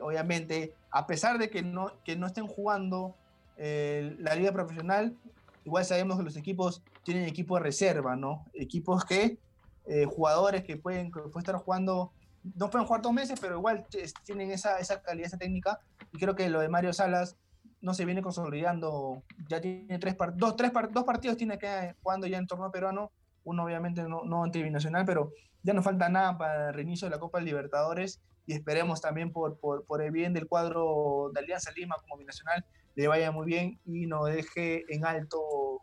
obviamente, 0.02 0.74
a 0.90 1.06
pesar 1.06 1.38
de 1.38 1.50
que 1.50 1.62
no, 1.62 1.92
que 2.02 2.16
no 2.16 2.26
estén 2.26 2.48
jugando 2.48 3.14
eh, 3.56 4.16
la 4.18 4.34
liga 4.34 4.50
profesional, 4.50 5.16
igual 5.62 5.84
sabemos 5.84 6.16
que 6.16 6.24
los 6.24 6.36
equipos 6.36 6.82
tienen 7.04 7.28
equipos 7.28 7.60
de 7.60 7.62
reserva, 7.62 8.16
¿no? 8.16 8.44
Equipos 8.54 9.04
que 9.04 9.38
eh, 9.86 10.04
jugadores 10.04 10.64
que 10.64 10.76
pueden, 10.76 11.12
pueden 11.12 11.38
estar 11.38 11.54
jugando, 11.54 12.10
no 12.56 12.70
pueden 12.70 12.84
jugar 12.84 13.00
dos 13.00 13.12
meses, 13.12 13.38
pero 13.40 13.58
igual 13.58 13.86
tienen 14.24 14.50
esa, 14.50 14.80
esa 14.80 15.00
calidad, 15.00 15.28
esa 15.28 15.38
técnica. 15.38 15.78
Y 16.12 16.18
creo 16.18 16.34
que 16.34 16.50
lo 16.50 16.58
de 16.58 16.68
Mario 16.68 16.92
Salas 16.92 17.36
no 17.80 17.94
se 17.94 18.04
viene 18.04 18.20
consolidando. 18.20 19.22
Ya 19.48 19.60
tiene 19.60 20.00
tres, 20.00 20.16
dos, 20.34 20.56
tres 20.56 20.72
dos 20.90 21.04
partidos 21.04 21.36
tiene 21.36 21.56
que 21.56 21.94
jugando 22.02 22.26
ya 22.26 22.38
en 22.38 22.48
torneo 22.48 22.72
peruano. 22.72 23.12
Uno 23.48 23.64
obviamente 23.64 24.02
no, 24.02 24.24
no 24.24 24.44
ante 24.44 24.62
binacional, 24.62 25.04
pero 25.06 25.32
ya 25.62 25.72
no 25.72 25.82
falta 25.82 26.08
nada 26.08 26.36
para 26.36 26.68
el 26.68 26.74
reinicio 26.74 27.06
de 27.06 27.14
la 27.14 27.20
Copa 27.20 27.40
Libertadores 27.40 28.20
y 28.46 28.52
esperemos 28.52 29.00
también 29.00 29.32
por, 29.32 29.58
por, 29.58 29.84
por, 29.84 30.02
el 30.02 30.10
bien 30.10 30.34
del 30.34 30.46
cuadro 30.46 31.30
de 31.32 31.40
Alianza 31.40 31.72
Lima 31.72 31.96
como 32.00 32.18
binacional 32.18 32.64
le 32.94 33.08
vaya 33.08 33.30
muy 33.30 33.46
bien 33.46 33.78
y 33.86 34.06
nos 34.06 34.26
deje 34.26 34.84
en 34.88 35.04
alto 35.06 35.80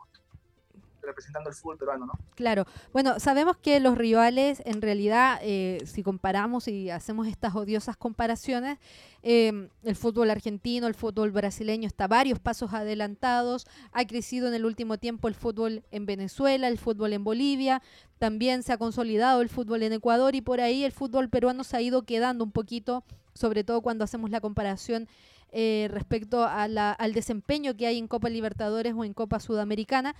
representando 1.05 1.49
el 1.49 1.55
fútbol 1.55 1.77
peruano, 1.77 2.05
¿no? 2.05 2.13
Claro. 2.35 2.65
Bueno, 2.93 3.19
sabemos 3.19 3.57
que 3.57 3.79
los 3.79 3.97
rivales, 3.97 4.61
en 4.65 4.81
realidad, 4.81 5.39
eh, 5.41 5.81
si 5.85 6.03
comparamos 6.03 6.67
y 6.67 6.89
hacemos 6.89 7.27
estas 7.27 7.55
odiosas 7.55 7.97
comparaciones, 7.97 8.79
eh, 9.23 9.69
el 9.83 9.95
fútbol 9.95 10.29
argentino, 10.29 10.87
el 10.87 10.93
fútbol 10.93 11.31
brasileño 11.31 11.87
está 11.87 12.07
varios 12.07 12.39
pasos 12.39 12.73
adelantados, 12.73 13.65
ha 13.91 14.05
crecido 14.05 14.47
en 14.47 14.53
el 14.53 14.65
último 14.65 14.97
tiempo 14.97 15.27
el 15.27 15.35
fútbol 15.35 15.83
en 15.91 16.05
Venezuela, 16.05 16.67
el 16.67 16.77
fútbol 16.77 17.13
en 17.13 17.23
Bolivia, 17.23 17.81
también 18.19 18.63
se 18.63 18.73
ha 18.73 18.77
consolidado 18.77 19.41
el 19.41 19.49
fútbol 19.49 19.83
en 19.83 19.93
Ecuador 19.93 20.35
y 20.35 20.41
por 20.41 20.61
ahí 20.61 20.83
el 20.83 20.91
fútbol 20.91 21.29
peruano 21.29 21.63
se 21.63 21.77
ha 21.77 21.81
ido 21.81 22.03
quedando 22.03 22.43
un 22.43 22.51
poquito, 22.51 23.03
sobre 23.33 23.63
todo 23.63 23.81
cuando 23.81 24.03
hacemos 24.03 24.29
la 24.29 24.41
comparación 24.41 25.07
eh, 25.51 25.87
respecto 25.89 26.43
al 26.43 27.13
desempeño 27.13 27.77
que 27.77 27.87
hay 27.87 27.97
en 27.97 28.07
Copa 28.07 28.29
Libertadores 28.29 28.93
o 28.93 29.05
en 29.05 29.13
Copa 29.13 29.39
Sudamericana. 29.39 30.13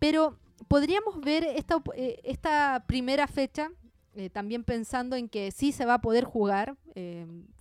Pero 0.00 0.36
podríamos 0.66 1.20
ver 1.20 1.44
esta, 1.44 1.80
eh, 1.94 2.20
esta 2.24 2.82
primera 2.88 3.28
fecha, 3.28 3.70
eh, 4.16 4.28
también 4.28 4.64
pensando 4.64 5.14
en 5.14 5.28
que 5.28 5.52
sí 5.52 5.70
se 5.70 5.84
va 5.86 5.94
a 5.94 6.00
poder 6.00 6.24
jugar, 6.24 6.76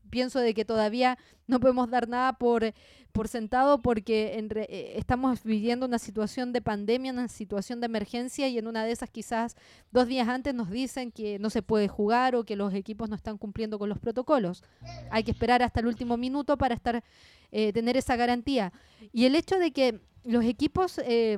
pienso 0.10 0.40
de 0.40 0.53
que 0.53 0.66
todavía 0.66 1.18
no 1.48 1.60
podemos 1.60 1.90
dar 1.90 2.07
nada 2.07 2.34
por, 2.34 2.74
por 3.11 3.28
sentado 3.28 3.82
porque 3.82 4.38
eh, 4.38 4.94
estamos 4.98 5.44
viviendo 5.44 5.86
una 5.86 5.99
situación 5.99 6.52
de 6.53 6.61
pandemia, 6.61 7.11
una 7.11 7.28
situación 7.28 7.80
de 7.80 7.86
emergencia 7.86 8.48
y 8.48 8.57
en 8.57 8.68
una 8.68 8.84
de 8.84 8.91
esas 8.91 9.10
quizás 9.10 9.56
dos 9.91 10.07
días 10.07 10.28
antes 10.28 10.53
nos 10.53 10.70
dicen 10.70 11.11
que 11.11 11.40
no 11.40 11.49
se 11.49 11.61
puede 11.61 11.88
jugar 11.88 12.36
o 12.36 12.44
que 12.44 12.56
los 12.56 12.74
equipos 12.74 13.10
no 13.10 13.16
están 13.16 13.38
cumpliendo 13.38 13.80
con 13.80 13.90
los 13.90 13.99
protocolos. 13.99 14.64
Hay 15.10 15.24
que 15.24 15.32
esperar 15.32 15.64
hasta 15.64 15.80
el 15.80 15.88
último 15.88 16.18
minuto 16.18 16.57
para 16.57 16.76
estar 16.76 17.03
eh, 17.52 17.74
tener 17.74 17.98
esa 17.98 18.16
garantía. 18.16 18.74
Y 19.11 19.26
el 19.26 19.36
hecho 19.36 19.57
de 19.57 19.72
que 19.72 19.99
los 20.24 20.44
equipos 20.44 20.99
eh, 21.03 21.38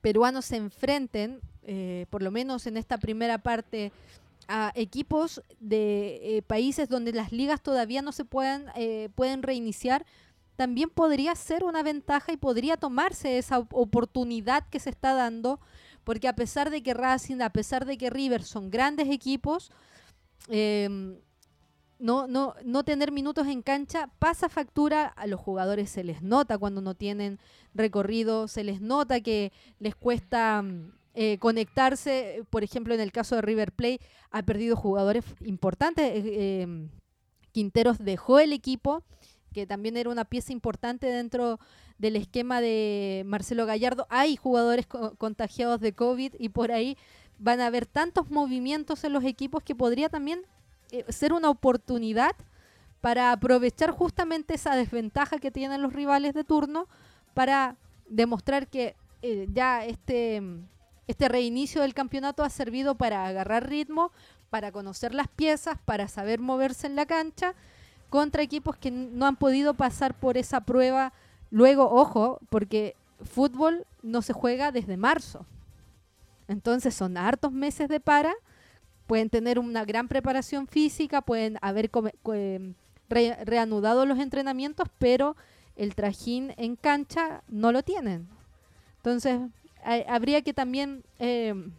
peruanos 0.00 0.46
se 0.46 0.56
enfrenten, 0.56 1.40
por 2.10 2.22
lo 2.22 2.30
menos 2.30 2.66
en 2.66 2.76
esta 2.76 2.98
primera 2.98 3.38
parte, 3.38 3.92
a 4.48 4.72
equipos 4.74 5.42
de 5.60 6.42
países 6.46 6.88
donde 6.88 7.12
las 7.12 7.32
ligas 7.32 7.62
todavía 7.62 8.00
no 8.00 8.12
se 8.12 8.24
puedan, 8.24 8.66
pueden 9.14 9.42
reiniciar, 9.42 10.06
también 10.56 10.90
podría 10.90 11.34
ser 11.34 11.62
una 11.62 11.82
ventaja 11.82 12.32
y 12.32 12.36
podría 12.36 12.76
tomarse 12.76 13.38
esa 13.38 13.58
oportunidad 13.58 14.66
que 14.68 14.80
se 14.80 14.90
está 14.90 15.14
dando, 15.14 15.60
porque 16.02 16.26
a 16.26 16.34
pesar 16.34 16.70
de 16.70 16.82
que 16.82 16.94
Racing, 16.94 17.42
a 17.42 17.50
pesar 17.50 17.84
de 17.84 17.96
que 17.98 18.10
River 18.10 18.42
son 18.42 18.70
grandes 18.70 19.08
equipos, 19.08 19.70
em, 20.48 21.16
no, 21.98 22.26
no, 22.26 22.54
no 22.64 22.84
tener 22.84 23.12
minutos 23.12 23.46
en 23.48 23.62
cancha 23.62 24.08
pasa 24.18 24.48
factura, 24.48 25.06
a 25.06 25.26
los 25.26 25.40
jugadores 25.40 25.90
se 25.90 26.04
les 26.04 26.22
nota 26.22 26.58
cuando 26.58 26.80
no 26.80 26.94
tienen 26.94 27.38
recorrido, 27.74 28.48
se 28.48 28.64
les 28.64 28.80
nota 28.80 29.20
que 29.20 29.52
les 29.78 29.94
cuesta 29.94 30.64
eh, 31.14 31.38
conectarse, 31.38 32.44
por 32.50 32.62
ejemplo 32.62 32.94
en 32.94 33.00
el 33.00 33.12
caso 33.12 33.34
de 33.34 33.42
River 33.42 33.72
Play 33.72 34.00
ha 34.30 34.42
perdido 34.42 34.76
jugadores 34.76 35.24
importantes, 35.40 36.24
eh, 36.24 36.62
em, 36.62 36.90
Quinteros 37.52 37.98
dejó 37.98 38.38
el 38.38 38.52
equipo 38.52 39.02
que 39.52 39.66
también 39.66 39.96
era 39.96 40.10
una 40.10 40.24
pieza 40.24 40.52
importante 40.52 41.06
dentro 41.06 41.58
del 41.96 42.16
esquema 42.16 42.60
de 42.60 43.24
Marcelo 43.26 43.66
Gallardo. 43.66 44.06
Hay 44.10 44.36
jugadores 44.36 44.86
contagiados 44.86 45.80
de 45.80 45.94
COVID 45.94 46.34
y 46.38 46.50
por 46.50 46.70
ahí 46.70 46.96
van 47.38 47.60
a 47.60 47.66
haber 47.66 47.86
tantos 47.86 48.30
movimientos 48.30 49.02
en 49.04 49.12
los 49.12 49.24
equipos 49.24 49.62
que 49.62 49.74
podría 49.74 50.08
también 50.08 50.46
eh, 50.90 51.04
ser 51.08 51.32
una 51.32 51.50
oportunidad 51.50 52.32
para 53.00 53.32
aprovechar 53.32 53.90
justamente 53.90 54.54
esa 54.54 54.74
desventaja 54.74 55.38
que 55.38 55.50
tienen 55.50 55.82
los 55.82 55.92
rivales 55.92 56.34
de 56.34 56.44
turno 56.44 56.88
para 57.34 57.76
demostrar 58.08 58.66
que 58.68 58.96
eh, 59.22 59.48
ya 59.52 59.84
este, 59.84 60.42
este 61.06 61.28
reinicio 61.28 61.82
del 61.82 61.94
campeonato 61.94 62.42
ha 62.42 62.50
servido 62.50 62.96
para 62.96 63.26
agarrar 63.26 63.68
ritmo, 63.68 64.12
para 64.50 64.72
conocer 64.72 65.14
las 65.14 65.28
piezas, 65.28 65.78
para 65.84 66.08
saber 66.08 66.40
moverse 66.40 66.86
en 66.86 66.96
la 66.96 67.06
cancha 67.06 67.54
contra 68.10 68.42
equipos 68.42 68.76
que 68.76 68.90
no 68.90 69.26
han 69.26 69.36
podido 69.36 69.74
pasar 69.74 70.14
por 70.14 70.36
esa 70.36 70.62
prueba. 70.62 71.12
Luego, 71.50 71.90
ojo, 71.90 72.40
porque 72.50 72.96
fútbol 73.22 73.86
no 74.02 74.22
se 74.22 74.32
juega 74.32 74.72
desde 74.72 74.96
marzo. 74.96 75.44
Entonces 76.46 76.94
son 76.94 77.16
hartos 77.16 77.52
meses 77.52 77.88
de 77.88 78.00
para, 78.00 78.34
pueden 79.08 79.30
tener 79.30 79.58
una 79.58 79.86
gran 79.86 80.06
preparación 80.06 80.68
física, 80.68 81.22
pueden 81.22 81.56
haber 81.62 81.90
em, 82.34 82.74
reanudado 83.08 84.04
los 84.04 84.18
entrenamientos, 84.18 84.86
pero 84.98 85.34
el 85.76 85.94
trajín 85.94 86.52
en 86.58 86.76
cancha 86.76 87.42
no 87.48 87.72
lo 87.72 87.82
tienen. 87.82 88.28
Entonces, 88.98 89.40
habría 90.06 90.42
que 90.42 90.52
también 90.52 91.04
em, 91.18 91.72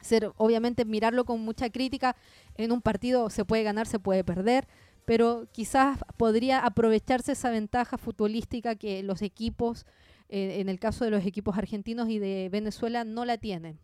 ser, 0.00 0.30
obviamente, 0.36 0.84
mirarlo 0.84 1.24
con 1.24 1.40
mucha 1.40 1.70
crítica. 1.70 2.14
En 2.56 2.70
un 2.70 2.80
partido 2.80 3.30
se 3.30 3.44
puede 3.44 3.64
ganar, 3.64 3.88
se 3.88 3.98
puede 3.98 4.22
perder, 4.22 4.68
pero 5.04 5.48
quizás 5.50 5.98
podría 6.16 6.60
aprovecharse 6.60 7.32
esa 7.32 7.50
ventaja 7.50 7.98
futbolística 7.98 8.76
que 8.76 9.02
los 9.02 9.22
equipos, 9.22 9.86
eh, 10.28 10.60
en 10.60 10.68
el 10.68 10.78
caso 10.78 11.04
de 11.04 11.10
los 11.10 11.26
equipos 11.26 11.58
argentinos 11.58 12.08
y 12.08 12.20
de 12.20 12.48
Venezuela, 12.48 13.02
no 13.02 13.24
la 13.24 13.38
tienen. 13.38 13.80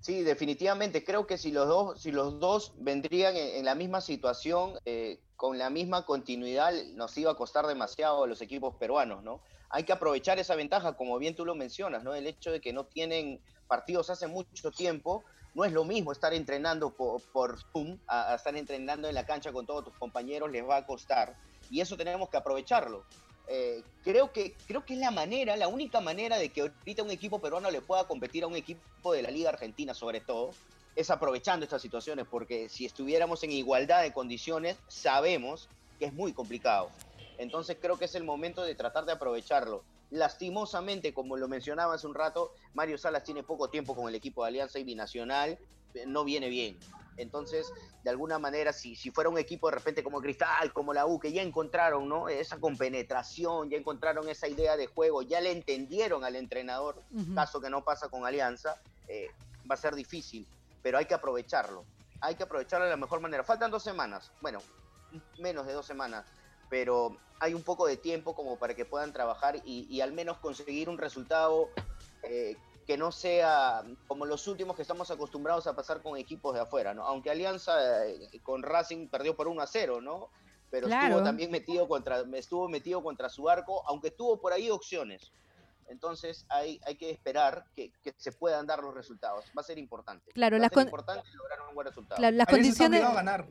Sí, 0.00 0.22
definitivamente. 0.22 1.04
Creo 1.04 1.26
que 1.26 1.36
si 1.36 1.52
los 1.52 1.68
dos, 1.68 2.00
si 2.00 2.10
los 2.10 2.40
dos 2.40 2.72
vendrían 2.78 3.36
en, 3.36 3.64
la 3.64 3.74
misma 3.74 4.00
situación, 4.00 4.78
eh, 4.86 5.20
con 5.36 5.58
la 5.58 5.68
misma 5.70 6.06
continuidad, 6.06 6.72
nos 6.94 7.16
iba 7.18 7.32
a 7.32 7.34
costar 7.34 7.66
demasiado 7.66 8.24
a 8.24 8.26
los 8.26 8.40
equipos 8.40 8.74
peruanos, 8.76 9.22
¿no? 9.22 9.40
Hay 9.68 9.84
que 9.84 9.92
aprovechar 9.92 10.38
esa 10.38 10.54
ventaja, 10.54 10.94
como 10.94 11.18
bien 11.18 11.36
tú 11.36 11.44
lo 11.44 11.54
mencionas, 11.54 12.02
¿no? 12.02 12.14
El 12.14 12.26
hecho 12.26 12.50
de 12.50 12.60
que 12.60 12.72
no 12.72 12.84
tienen 12.84 13.40
partidos 13.68 14.10
hace 14.10 14.26
mucho 14.26 14.70
tiempo, 14.70 15.22
no 15.54 15.64
es 15.64 15.72
lo 15.72 15.84
mismo 15.84 16.12
estar 16.12 16.32
entrenando 16.32 16.90
por, 16.90 17.58
Zoom 17.72 17.98
a, 18.06 18.34
estar 18.34 18.56
entrenando 18.56 19.08
en 19.08 19.14
la 19.14 19.26
cancha 19.26 19.52
con 19.52 19.66
todos 19.66 19.84
tus 19.84 19.94
compañeros, 19.94 20.50
les 20.50 20.66
va 20.66 20.76
a 20.76 20.86
costar. 20.86 21.36
Y 21.70 21.80
eso 21.80 21.96
tenemos 21.96 22.28
que 22.30 22.36
aprovecharlo. 22.36 23.04
Eh, 23.52 23.82
creo, 24.04 24.32
que, 24.32 24.54
creo 24.68 24.84
que 24.86 24.94
es 24.94 25.00
la 25.00 25.10
manera, 25.10 25.56
la 25.56 25.66
única 25.66 26.00
manera 26.00 26.38
de 26.38 26.50
que 26.50 26.60
ahorita 26.60 27.02
un 27.02 27.10
equipo 27.10 27.40
peruano 27.40 27.68
le 27.72 27.80
pueda 27.80 28.04
competir 28.06 28.44
a 28.44 28.46
un 28.46 28.54
equipo 28.54 29.12
de 29.12 29.22
la 29.22 29.30
Liga 29.32 29.50
Argentina, 29.50 29.92
sobre 29.92 30.20
todo, 30.20 30.52
es 30.94 31.10
aprovechando 31.10 31.64
estas 31.64 31.82
situaciones, 31.82 32.26
porque 32.30 32.68
si 32.68 32.86
estuviéramos 32.86 33.42
en 33.42 33.50
igualdad 33.50 34.02
de 34.02 34.12
condiciones, 34.12 34.76
sabemos 34.86 35.68
que 35.98 36.04
es 36.04 36.12
muy 36.12 36.32
complicado. 36.32 36.90
Entonces 37.38 37.76
creo 37.80 37.98
que 37.98 38.04
es 38.04 38.14
el 38.14 38.22
momento 38.22 38.62
de 38.62 38.76
tratar 38.76 39.04
de 39.04 39.12
aprovecharlo. 39.12 39.82
Lastimosamente, 40.10 41.12
como 41.12 41.36
lo 41.36 41.48
mencionaba 41.48 41.94
hace 41.94 42.06
un 42.06 42.14
rato, 42.14 42.52
Mario 42.74 42.98
Salas 42.98 43.24
tiene 43.24 43.42
poco 43.42 43.68
tiempo 43.68 43.96
con 43.96 44.08
el 44.08 44.14
equipo 44.14 44.44
de 44.44 44.48
Alianza 44.48 44.78
y 44.78 44.84
Binacional, 44.84 45.58
eh, 45.94 46.04
no 46.06 46.22
viene 46.22 46.48
bien. 46.48 46.78
Entonces, 47.16 47.72
de 48.02 48.10
alguna 48.10 48.38
manera, 48.38 48.72
si, 48.72 48.96
si 48.96 49.10
fuera 49.10 49.30
un 49.30 49.38
equipo 49.38 49.68
de 49.68 49.76
repente 49.76 50.02
como 50.02 50.20
Cristal, 50.20 50.72
como 50.72 50.92
la 50.92 51.06
U, 51.06 51.18
que 51.18 51.32
ya 51.32 51.42
encontraron 51.42 52.08
¿no? 52.08 52.28
esa 52.28 52.58
compenetración, 52.58 53.70
ya 53.70 53.76
encontraron 53.76 54.28
esa 54.28 54.48
idea 54.48 54.76
de 54.76 54.86
juego, 54.86 55.22
ya 55.22 55.40
le 55.40 55.52
entendieron 55.52 56.24
al 56.24 56.36
entrenador, 56.36 57.02
caso 57.34 57.60
que 57.60 57.70
no 57.70 57.84
pasa 57.84 58.08
con 58.08 58.24
Alianza, 58.24 58.80
eh, 59.08 59.28
va 59.70 59.74
a 59.74 59.78
ser 59.78 59.94
difícil, 59.94 60.46
pero 60.82 60.98
hay 60.98 61.06
que 61.06 61.14
aprovecharlo. 61.14 61.84
Hay 62.22 62.34
que 62.34 62.42
aprovecharlo 62.42 62.84
de 62.84 62.90
la 62.90 62.96
mejor 62.96 63.20
manera. 63.20 63.42
Faltan 63.44 63.70
dos 63.70 63.82
semanas, 63.82 64.30
bueno, 64.40 64.60
menos 65.38 65.66
de 65.66 65.72
dos 65.72 65.86
semanas 65.86 66.24
pero 66.70 67.18
hay 67.40 67.52
un 67.52 67.62
poco 67.62 67.86
de 67.86 67.98
tiempo 67.98 68.34
como 68.34 68.56
para 68.56 68.74
que 68.74 68.86
puedan 68.86 69.12
trabajar 69.12 69.60
y, 69.64 70.00
al 70.00 70.12
menos 70.12 70.38
conseguir 70.38 70.88
un 70.88 70.96
resultado 70.96 71.68
eh, 72.22 72.56
que 72.90 72.98
no 72.98 73.12
sea 73.12 73.84
como 74.08 74.26
los 74.26 74.48
últimos 74.48 74.74
que 74.74 74.82
estamos 74.82 75.12
acostumbrados 75.12 75.68
a 75.68 75.76
pasar 75.76 76.02
con 76.02 76.18
equipos 76.18 76.52
de 76.54 76.60
afuera, 76.62 76.92
¿no? 76.92 77.06
Aunque 77.06 77.30
Alianza 77.30 78.04
eh, 78.04 78.40
con 78.42 78.64
Racing 78.64 79.06
perdió 79.06 79.36
por 79.36 79.46
1 79.46 79.62
a 79.62 79.66
0, 79.68 80.00
¿no? 80.00 80.30
Pero 80.72 80.88
estuvo 80.88 81.22
también 81.22 81.52
metido 81.52 81.86
contra, 81.86 82.24
estuvo 82.34 82.68
metido 82.68 83.00
contra 83.00 83.28
su 83.28 83.48
arco, 83.48 83.84
aunque 83.86 84.10
tuvo 84.10 84.40
por 84.40 84.52
ahí 84.52 84.70
opciones. 84.70 85.30
Entonces 85.86 86.44
hay, 86.48 86.80
hay 86.84 86.96
que 86.96 87.10
esperar 87.10 87.64
que, 87.76 87.92
se 88.16 88.32
puedan 88.32 88.66
dar 88.66 88.82
los 88.82 88.92
resultados. 88.92 89.44
Va 89.56 89.60
a 89.60 89.64
ser 89.64 89.78
importante. 89.78 90.32
Claro, 90.32 90.56
Va 90.56 90.62
las 90.62 90.76
a 90.76 90.82
importante 90.82 91.28
lograr 91.32 91.68
un 91.68 91.74
buen 91.76 91.86
resultado. 91.86 92.28
las 92.28 92.46
condiciones. 92.48 93.04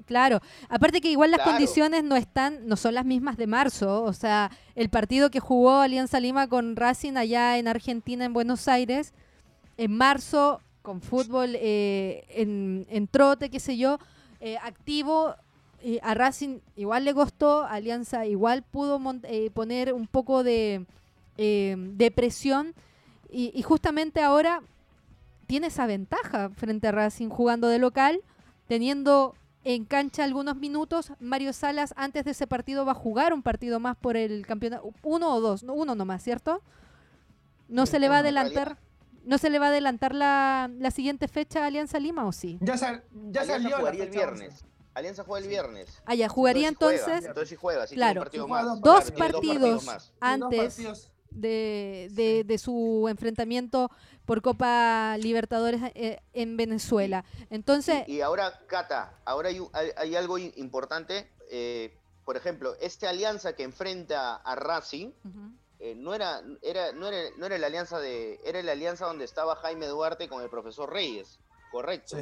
Claro, 0.06 0.42
aparte 0.68 1.00
que 1.00 1.12
igual 1.12 1.32
las 1.32 1.44
condiciones 1.44 2.04
no 2.04 2.18
están, 2.18 2.68
no 2.68 2.76
son 2.76 2.94
las 2.94 3.06
mismas 3.06 3.38
de 3.38 3.48
marzo. 3.48 4.04
O 4.04 4.12
sea, 4.12 4.52
el 4.76 4.90
partido 4.90 5.30
que 5.30 5.40
jugó 5.40 5.80
Alianza 5.80 6.20
Lima 6.20 6.50
con 6.50 6.76
Racing 6.76 7.16
allá 7.16 7.58
en 7.58 7.70
Argentina, 7.70 8.26
en 8.26 8.34
Buenos 8.34 8.68
Aires, 8.68 9.14
en 9.80 9.96
marzo, 9.96 10.60
con 10.82 11.02
fútbol 11.02 11.56
eh, 11.56 12.26
en, 12.30 13.08
trote, 13.08 13.50
qué 13.50 13.62
sé 13.62 13.78
yo, 13.78 13.98
eh, 14.42 14.58
activo. 14.62 15.36
Eh, 15.82 16.02
a 16.04 16.14
Racing 16.14 16.60
igual 16.76 17.06
le 17.06 17.14
costó, 17.14 17.64
Alianza 17.64 18.26
igual 18.26 18.64
pudo 18.64 19.00
poner 19.54 19.94
un 19.94 20.08
poco 20.08 20.44
de 20.44 20.86
eh, 21.38 21.76
depresión 21.94 22.74
y, 23.32 23.62
justamente 23.62 24.22
ahora 24.22 24.62
tiene 25.48 25.68
esa 25.68 25.86
ventaja 25.88 26.50
frente 26.50 26.90
a 26.90 26.92
Racing 26.92 27.30
jugando 27.30 27.70
de 27.70 27.80
local, 27.80 28.20
teniendo 28.68 29.36
en 29.64 29.86
cancha 29.86 30.26
algunos 30.26 30.58
minutos. 30.58 31.14
Mario 31.22 31.54
Salas 31.54 31.94
antes 31.96 32.26
de 32.26 32.32
ese 32.32 32.48
partido 32.48 32.86
va 32.86 32.92
a 32.92 32.96
jugar 32.96 33.32
un 33.34 33.44
partido 33.44 33.80
más 33.80 33.96
por 33.96 34.18
el 34.18 34.46
campeonato, 34.46 34.92
uno 35.04 35.34
o 35.34 35.40
dos, 35.40 35.64
uno 35.64 35.96
nomás, 35.96 36.22
¿cierto? 36.22 36.62
No 37.70 37.86
se 37.86 38.00
le 38.00 38.10
va 38.10 38.18
a 38.18 38.20
adelantar. 38.20 38.78
¿No 39.24 39.38
se 39.38 39.50
le 39.50 39.60
va 39.60 39.68
a 39.68 39.70
adelantar 39.70 40.16
la, 40.16 40.70
siguiente 40.94 41.28
fecha 41.28 41.64
a 41.64 41.68
Alianza 41.68 42.00
Lima 42.00 42.26
o 42.26 42.32
sí? 42.32 42.58
Ya, 42.62 42.76
ya 43.32 43.46
salió. 43.46 43.78
jugaría 43.78 44.04
el 44.04 44.10
viernes. 44.10 44.66
Alianza 44.94 45.24
juega 45.24 45.44
el 45.44 45.50
viernes. 45.50 46.02
Ah, 46.06 46.16
ya, 46.16 46.28
jugaría 46.28 46.68
entonces. 46.68 47.26
entonces 47.26 47.50
sí 47.50 47.56
juega, 47.56 47.86
claro, 47.88 48.26
dos, 48.82 49.12
partidos 49.12 50.12
antes 50.20 50.78
de, 51.32 52.44
de, 52.46 52.58
su 52.58 53.08
enfrentamiento 53.10 53.90
por 54.26 54.42
Copa 54.42 55.16
Libertadores 55.18 55.82
eh, 55.96 56.20
en 56.34 56.58
Venezuela. 56.58 57.24
Entonces... 57.50 58.08
Y, 58.08 58.22
ahora, 58.22 58.60
Cata, 58.68 59.20
ahora 59.26 59.50
hay, 59.96 60.16
algo 60.16 60.38
importante. 60.38 61.32
Eh, 61.50 61.96
por 62.26 62.38
ejemplo, 62.38 62.76
esta 62.80 63.10
alianza 63.10 63.54
que 63.54 63.64
enfrenta 63.64 64.36
a 64.36 64.56
Racing 64.56 65.12
eh, 65.80 65.96
no, 65.96 66.14
era, 66.14 66.42
era, 66.62 66.92
no, 66.92 67.08
era, 67.08 67.30
no 67.38 67.46
era 67.46 67.58
la 67.58 67.68
alianza 67.68 68.00
de 68.00 68.40
era 68.44 68.62
la 68.62 68.74
alianza 68.74 69.06
donde 69.06 69.26
estaba 69.26 69.56
Jaime 69.56 69.88
Duarte 69.88 70.28
con 70.28 70.42
el 70.44 70.50
profesor 70.50 70.92
Reyes, 70.92 71.40
correcto. 71.72 72.18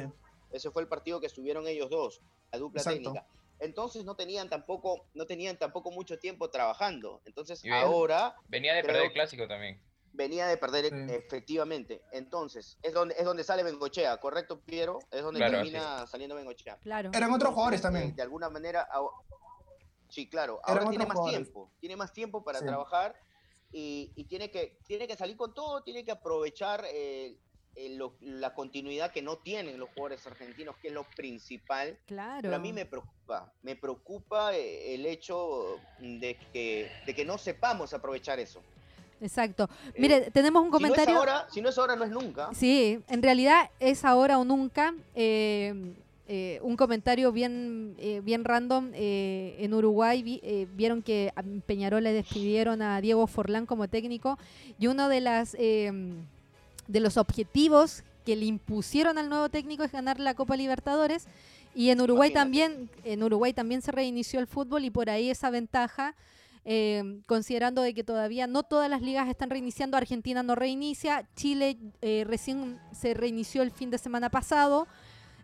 Ese 0.50 0.70
fue 0.70 0.82
el 0.82 0.88
partido 0.88 1.20
que 1.20 1.26
estuvieron 1.26 1.66
ellos 1.66 1.90
dos, 1.90 2.20
la 2.52 2.58
dupla 2.58 2.82
técnica. 2.82 3.26
entonces 3.58 4.04
no 4.04 4.14
tenían 4.14 4.48
tampoco, 4.48 5.06
no 5.14 5.26
tenían 5.26 5.58
tampoco 5.58 5.90
mucho 5.90 6.18
tiempo 6.18 6.48
trabajando. 6.50 7.20
Entonces 7.24 7.64
Y 7.64 7.70
ahora 7.70 8.34
Venía 8.48 8.74
de 8.74 8.82
perder 8.84 9.06
el 9.06 9.12
clásico 9.12 9.46
también. 9.48 9.82
venía 10.12 10.46
de 10.46 10.56
perder 10.56 10.86
Sí. 10.86 11.12
efectivamente. 11.14 12.00
Entonces, 12.12 12.78
es 12.82 12.94
donde, 12.94 13.14
es 13.18 13.24
donde 13.24 13.44
sale 13.44 13.62
Bengochea, 13.64 14.16
¿correcto, 14.18 14.60
Piero? 14.60 15.00
Es 15.10 15.22
donde 15.22 15.38
Claro, 15.40 15.54
termina 15.56 16.06
saliendo 16.06 16.34
Bengochea. 16.36 16.76
Claro. 16.78 17.10
Eran 17.12 17.32
otros 17.32 17.52
jugadores 17.52 17.82
también. 17.82 18.14
de 18.16 18.22
alguna 18.22 18.48
manera, 18.48 18.88
sí, 20.08 20.28
claro, 20.28 20.60
Eran 20.64 20.78
ahora 20.78 20.90
tiene 20.90 21.06
más 21.06 21.16
jugadores. 21.16 21.42
tiempo, 21.46 21.70
tiene 21.80 21.96
más 21.96 22.12
tiempo 22.12 22.42
para 22.44 22.60
Sí. 22.60 22.64
trabajar 22.64 23.14
y, 23.72 24.12
y 24.16 24.24
tiene, 24.24 24.50
que, 24.50 24.78
tiene 24.86 25.06
que 25.06 25.16
salir 25.16 25.36
con 25.36 25.52
todo, 25.54 25.82
tiene 25.82 26.04
que 26.04 26.10
aprovechar 26.10 26.84
eh, 26.92 27.36
eh, 27.76 27.90
lo- 27.96 28.16
la 28.20 28.54
continuidad 28.54 29.12
que 29.12 29.22
no 29.22 29.38
tienen 29.38 29.78
los 29.78 29.90
jugadores 29.90 30.26
argentinos, 30.26 30.76
que 30.78 30.88
es 30.88 30.94
lo 30.94 31.04
principal. 31.16 31.98
Claro. 32.06 32.40
Pero 32.42 32.56
a 32.56 32.58
mí 32.58 32.72
me 32.72 32.86
preocupa, 32.86 33.52
me 33.62 33.76
preocupa 33.76 34.56
eh, 34.56 34.94
el 34.94 35.06
hecho 35.06 35.78
de 36.00 36.36
que, 36.52 36.90
de 37.06 37.14
que 37.14 37.24
no 37.24 37.38
sepamos 37.38 37.92
aprovechar 37.94 38.38
eso. 38.40 38.62
Exacto. 39.20 39.68
Eh, 39.88 39.92
Mire, 39.98 40.30
tenemos 40.30 40.62
un 40.62 40.68
Si 40.68 40.70
no, 40.72 40.78
es 40.78 40.82
comentario. 40.92 41.16
ahora, 41.18 41.46
si 41.50 41.60
no 41.60 41.68
es 41.68 41.78
ahora, 41.78 41.96
no 41.96 42.04
es 42.04 42.10
nunca. 42.10 42.54
Sí, 42.54 43.00
en 43.08 43.22
realidad 43.22 43.68
es 43.80 44.04
ahora 44.04 44.38
o 44.38 44.44
nunca. 44.44 44.94
eh, 45.14 45.94
eh, 46.28 46.60
un 46.62 46.76
comentario 46.76 47.32
bien, 47.32 47.94
eh, 47.98 48.20
bien 48.22 48.44
random. 48.44 48.90
eh, 48.94 49.56
en 49.58 49.72
Uruguay 49.74 50.22
vi- 50.22 50.40
eh, 50.42 50.66
vieron 50.76 51.02
que 51.02 51.32
a 51.34 51.42
Peñarol 51.66 52.04
le 52.04 52.12
despidieron 52.12 52.82
a 52.82 53.00
Diego 53.00 53.26
Forlán 53.26 53.66
como 53.66 53.88
técnico 53.88 54.38
y 54.78 54.86
uno 54.88 55.08
de, 55.08 55.20
las, 55.22 55.56
eh, 55.58 55.90
de 56.86 57.00
los 57.00 57.16
objetivos 57.16 58.04
que 58.26 58.36
le 58.36 58.44
impusieron 58.44 59.16
al 59.16 59.30
nuevo 59.30 59.48
técnico 59.48 59.84
es 59.84 59.92
ganar 59.92 60.20
la 60.20 60.34
Copa 60.34 60.54
Libertadores. 60.56 61.26
Y 61.74 61.90
en 61.90 62.00
Uruguay 62.00 62.30
Imagínate. 62.30 62.68
también, 62.68 62.90
en 63.04 63.22
Uruguay 63.22 63.52
también 63.52 63.82
se 63.82 63.92
reinició 63.92 64.40
el 64.40 64.46
fútbol 64.46 64.84
y 64.84 64.90
por 64.90 65.08
ahí 65.08 65.30
esa 65.30 65.48
ventaja, 65.50 66.14
eh, 66.64 67.20
considerando 67.26 67.80
de 67.82 67.94
que 67.94 68.04
todavía 68.04 68.46
no 68.46 68.62
todas 68.64 68.90
las 68.90 69.00
ligas 69.00 69.28
están 69.28 69.48
reiniciando, 69.48 69.96
Argentina 69.96 70.42
no 70.42 70.54
reinicia, 70.54 71.26
Chile 71.36 71.78
eh, 72.02 72.24
recién 72.26 72.78
se 72.92 73.14
reinició 73.14 73.62
el 73.62 73.70
fin 73.70 73.90
de 73.90 73.96
semana 73.98 74.28
pasado, 74.28 74.86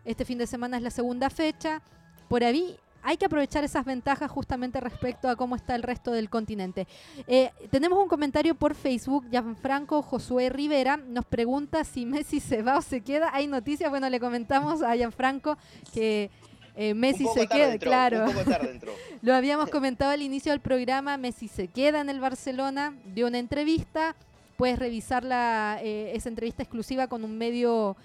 este 0.05 0.25
fin 0.25 0.37
de 0.37 0.47
semana 0.47 0.77
es 0.77 0.83
la 0.83 0.91
segunda 0.91 1.29
fecha, 1.29 1.81
por 2.27 2.43
ahí 2.43 2.77
hay 3.05 3.17
que 3.17 3.25
aprovechar 3.25 3.63
esas 3.63 3.85
ventajas 3.85 4.31
justamente 4.31 4.79
respecto 4.79 5.29
a 5.29 5.35
cómo 5.35 5.55
está 5.55 5.75
el 5.75 5.83
resto 5.83 6.11
del 6.11 6.27
continente. 6.27 6.87
Eh, 7.27 7.51
tenemos 7.69 7.99
un 8.01 8.07
comentario 8.07 8.55
por 8.55 8.73
Facebook, 8.73 9.27
Gianfranco 9.29 10.01
Josué 10.01 10.49
Rivera 10.49 10.97
nos 10.97 11.23
pregunta 11.25 11.83
si 11.83 12.05
Messi 12.05 12.39
se 12.39 12.63
va 12.63 12.79
o 12.79 12.81
se 12.81 13.01
queda. 13.01 13.29
Hay 13.31 13.45
noticias, 13.45 13.91
bueno, 13.91 14.09
le 14.09 14.19
comentamos 14.19 14.81
a 14.81 14.95
Gianfranco 14.95 15.55
que 15.93 16.31
eh, 16.75 16.95
Messi 16.95 17.25
un 17.25 17.29
poco 17.29 17.41
se 17.41 17.47
tarde 17.47 17.61
queda, 17.61 17.73
entró, 17.73 17.89
claro. 17.89 18.25
Un 18.25 18.33
poco 18.33 18.49
tarde 18.49 18.71
entró. 18.71 18.91
Lo 19.21 19.35
habíamos 19.35 19.69
comentado 19.69 20.11
al 20.11 20.23
inicio 20.23 20.51
del 20.51 20.61
programa, 20.61 21.15
Messi 21.17 21.47
se 21.47 21.67
queda 21.67 22.01
en 22.01 22.09
el 22.09 22.19
Barcelona, 22.19 22.95
dio 23.05 23.27
una 23.27 23.37
entrevista, 23.37 24.15
puedes 24.57 24.79
revisar 24.79 25.23
la, 25.23 25.77
eh, 25.83 26.11
esa 26.15 26.29
entrevista 26.29 26.63
exclusiva 26.63 27.07
con 27.07 27.23
un 27.23 27.37
medio 27.37 27.95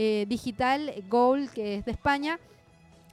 eh, 0.00 0.26
digital, 0.28 0.94
Goal, 1.08 1.50
que 1.50 1.74
es 1.74 1.84
de 1.84 1.90
España. 1.90 2.38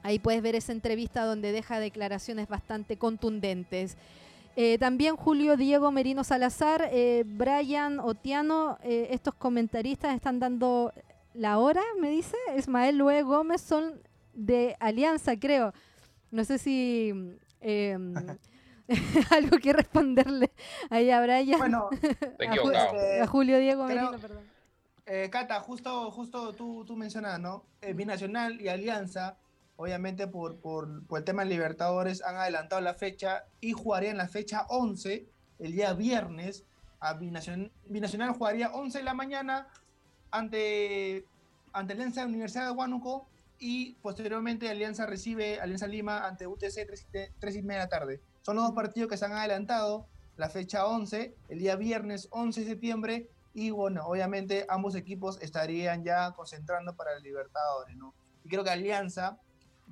Ahí 0.04 0.20
puedes 0.20 0.40
ver 0.40 0.54
esa 0.54 0.70
entrevista 0.70 1.24
donde 1.24 1.50
deja 1.50 1.80
declaraciones 1.80 2.46
bastante 2.46 2.96
contundentes. 2.96 3.96
Eh, 4.54 4.78
también 4.78 5.16
Julio 5.16 5.56
Diego 5.56 5.90
Merino 5.90 6.22
Salazar, 6.22 6.88
eh, 6.92 7.24
Brian 7.26 7.98
Otiano, 7.98 8.78
eh, 8.84 9.08
estos 9.10 9.34
comentaristas 9.34 10.14
están 10.14 10.38
dando 10.38 10.92
la 11.34 11.58
hora, 11.58 11.82
me 12.00 12.08
dice. 12.08 12.36
Ismael 12.56 12.96
Lue 12.98 13.22
Gómez 13.22 13.60
son 13.62 14.00
de 14.32 14.76
Alianza, 14.78 15.36
creo. 15.36 15.74
No 16.30 16.44
sé 16.44 16.58
si 16.58 17.12
eh, 17.60 17.98
algo 19.30 19.58
que 19.58 19.72
responderle 19.72 20.50
ahí 20.88 21.10
a 21.10 21.20
Brian, 21.20 21.58
Bueno, 21.58 21.88
a, 21.90 21.96
Ju- 21.96 22.34
equivocado. 22.38 23.22
A 23.22 23.26
Julio 23.26 23.58
Diego 23.58 23.86
creo- 23.86 24.02
Merino, 24.02 24.18
perdón. 24.20 24.55
Eh, 25.06 25.30
Cata, 25.30 25.60
justo, 25.60 26.10
justo 26.10 26.52
tú, 26.52 26.84
tú 26.84 26.96
mencionas, 26.96 27.38
¿no? 27.38 27.64
Eh, 27.80 27.92
Binacional 27.92 28.60
y 28.60 28.68
Alianza, 28.68 29.36
obviamente 29.76 30.26
por, 30.26 30.56
por, 30.56 31.06
por 31.06 31.20
el 31.20 31.24
tema 31.24 31.44
de 31.44 31.50
Libertadores, 31.50 32.22
han 32.22 32.36
adelantado 32.36 32.80
la 32.82 32.94
fecha 32.94 33.44
y 33.60 33.72
jugarían 33.72 34.16
la 34.16 34.26
fecha 34.28 34.66
11, 34.68 35.26
el 35.60 35.72
día 35.72 35.92
viernes. 35.92 36.64
A 36.98 37.14
Binacional, 37.14 37.70
Binacional 37.86 38.32
jugaría 38.32 38.72
11 38.72 38.98
de 38.98 39.04
la 39.04 39.14
mañana 39.14 39.68
ante, 40.30 41.24
ante 41.72 41.92
Alianza 41.92 42.24
Universidad 42.24 42.64
de 42.64 42.70
Huánuco 42.72 43.28
y 43.58 43.94
posteriormente 44.02 44.68
Alianza 44.68 45.06
recibe 45.06 45.60
Alianza 45.60 45.86
Lima 45.86 46.26
ante 46.26 46.46
UTC 46.46 46.86
3, 47.38 47.56
y 47.56 47.62
media 47.62 47.80
de 47.80 47.84
la 47.84 47.88
tarde. 47.88 48.20
Son 48.42 48.56
los 48.56 48.64
dos 48.64 48.74
partidos 48.74 49.08
que 49.08 49.16
se 49.16 49.24
han 49.24 49.32
adelantado, 49.32 50.06
la 50.36 50.48
fecha 50.48 50.86
11, 50.86 51.34
el 51.48 51.58
día 51.58 51.76
viernes 51.76 52.28
11 52.30 52.60
de 52.60 52.66
septiembre, 52.66 53.30
y 53.56 53.70
bueno, 53.70 54.02
obviamente 54.04 54.66
ambos 54.68 54.94
equipos 54.96 55.40
estarían 55.40 56.04
ya 56.04 56.32
concentrando 56.32 56.94
para 56.94 57.14
el 57.16 57.22
Libertadores, 57.22 57.96
¿no? 57.96 58.14
Y 58.44 58.50
creo 58.50 58.62
que 58.62 58.68
Alianza 58.68 59.38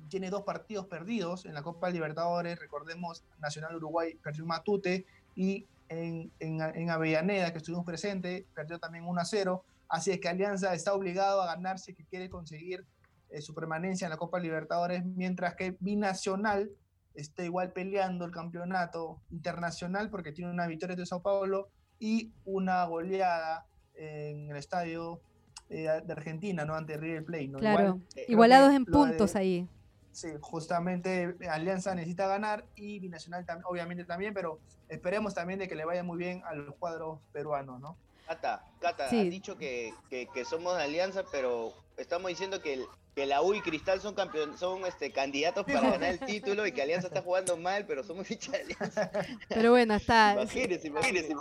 tiene 0.07 0.29
dos 0.29 0.43
partidos 0.43 0.85
perdidos 0.85 1.47
en 1.47 1.55
la 1.55 1.63
Copa 1.63 1.89
Libertadores, 1.89 2.59
recordemos, 2.59 3.23
Nacional 3.39 3.75
Uruguay 3.75 4.19
perdió 4.21 4.45
Matute 4.45 5.07
y 5.33 5.65
en, 5.89 6.31
en, 6.39 6.61
en 6.61 6.89
Avellaneda, 6.91 7.51
que 7.51 7.57
estuvimos 7.57 7.85
presentes, 7.85 8.45
perdió 8.53 8.77
también 8.77 9.03
1 9.07 9.19
a 9.19 9.25
0, 9.25 9.65
así 9.89 10.11
es 10.11 10.19
que 10.19 10.29
Alianza 10.29 10.71
está 10.75 10.93
obligado 10.93 11.41
a 11.41 11.47
ganar 11.47 11.79
si 11.79 11.89
es 11.89 11.97
que 11.97 12.05
quiere 12.05 12.29
conseguir 12.29 12.85
eh, 13.31 13.41
su 13.41 13.55
permanencia 13.55 14.05
en 14.05 14.11
la 14.11 14.17
Copa 14.17 14.39
Libertadores, 14.39 15.03
mientras 15.03 15.55
que 15.55 15.75
Binacional 15.79 16.69
está 17.15 17.43
igual 17.43 17.71
peleando 17.71 18.25
el 18.25 18.31
campeonato 18.31 19.21
internacional 19.31 20.11
porque 20.11 20.33
tiene 20.33 20.51
una 20.51 20.67
victoria 20.67 20.95
de 20.95 21.07
Sao 21.07 21.23
Paulo 21.23 21.69
y 21.99 22.31
una 22.45 22.83
goleada 22.85 23.65
en 23.95 24.49
el 24.51 24.57
estadio 24.57 25.21
eh, 25.69 25.89
de 26.05 26.13
Argentina, 26.13 26.65
¿no? 26.65 26.75
Ante 26.75 26.97
River 26.97 27.25
Plate, 27.25 27.47
¿no? 27.47 27.59
Claro, 27.59 27.79
Igual, 27.81 28.01
creo 28.13 28.25
igualados 28.29 28.73
en 28.73 28.83
de- 28.85 28.91
puntos 28.91 29.35
ahí. 29.35 29.67
Sí, 30.11 30.29
justamente 30.39 31.35
eh, 31.41 31.49
Alianza 31.49 31.93
necesita 31.95 32.27
ganar 32.27 32.65
y 32.75 32.99
Binacional 32.99 33.45
tam- 33.45 33.61
obviamente 33.65 34.05
también, 34.05 34.33
pero 34.33 34.59
esperemos 34.87 35.33
también 35.33 35.59
de 35.59 35.67
que 35.67 35.75
le 35.75 35.83
vaya 35.85 36.03
muy 36.03 36.17
bien 36.17 36.41
a 36.45 36.53
los 36.55 36.75
cuadros 36.75 37.19
peruanos, 37.33 37.81
¿no? 37.81 37.97
Cata, 38.27 38.65
Cata, 38.79 39.09
Sí. 39.09 39.19
has 39.21 39.29
dicho 39.29 39.57
que, 39.57 39.93
que, 40.09 40.27
que 40.33 40.45
somos 40.45 40.77
de 40.77 40.83
alianza, 40.83 41.23
pero 41.31 41.73
estamos 41.97 42.29
diciendo 42.29 42.61
que, 42.61 42.73
el- 42.75 42.85
que 43.13 43.25
la 43.25 43.41
U 43.41 43.53
y 43.53 43.61
Cristal 43.61 43.99
son 44.01 44.13
campeón, 44.15 44.57
son 44.57 44.85
este, 44.85 45.11
candidatos 45.11 45.65
para 45.65 45.81
ganar 45.91 46.11
el 46.11 46.19
título 46.19 46.65
y 46.65 46.71
que 46.71 46.81
Alianza 46.81 47.07
está 47.07 47.21
jugando 47.21 47.55
mal, 47.57 47.85
pero 47.85 48.03
somos 48.03 48.29
hinchas 48.31 48.53
de 48.53 48.61
Alianza. 48.61 49.11
Pero 49.49 49.71
bueno, 49.71 49.95
está. 49.95 50.33
Imagínense, 50.33 50.87
imagínense. 50.87 51.33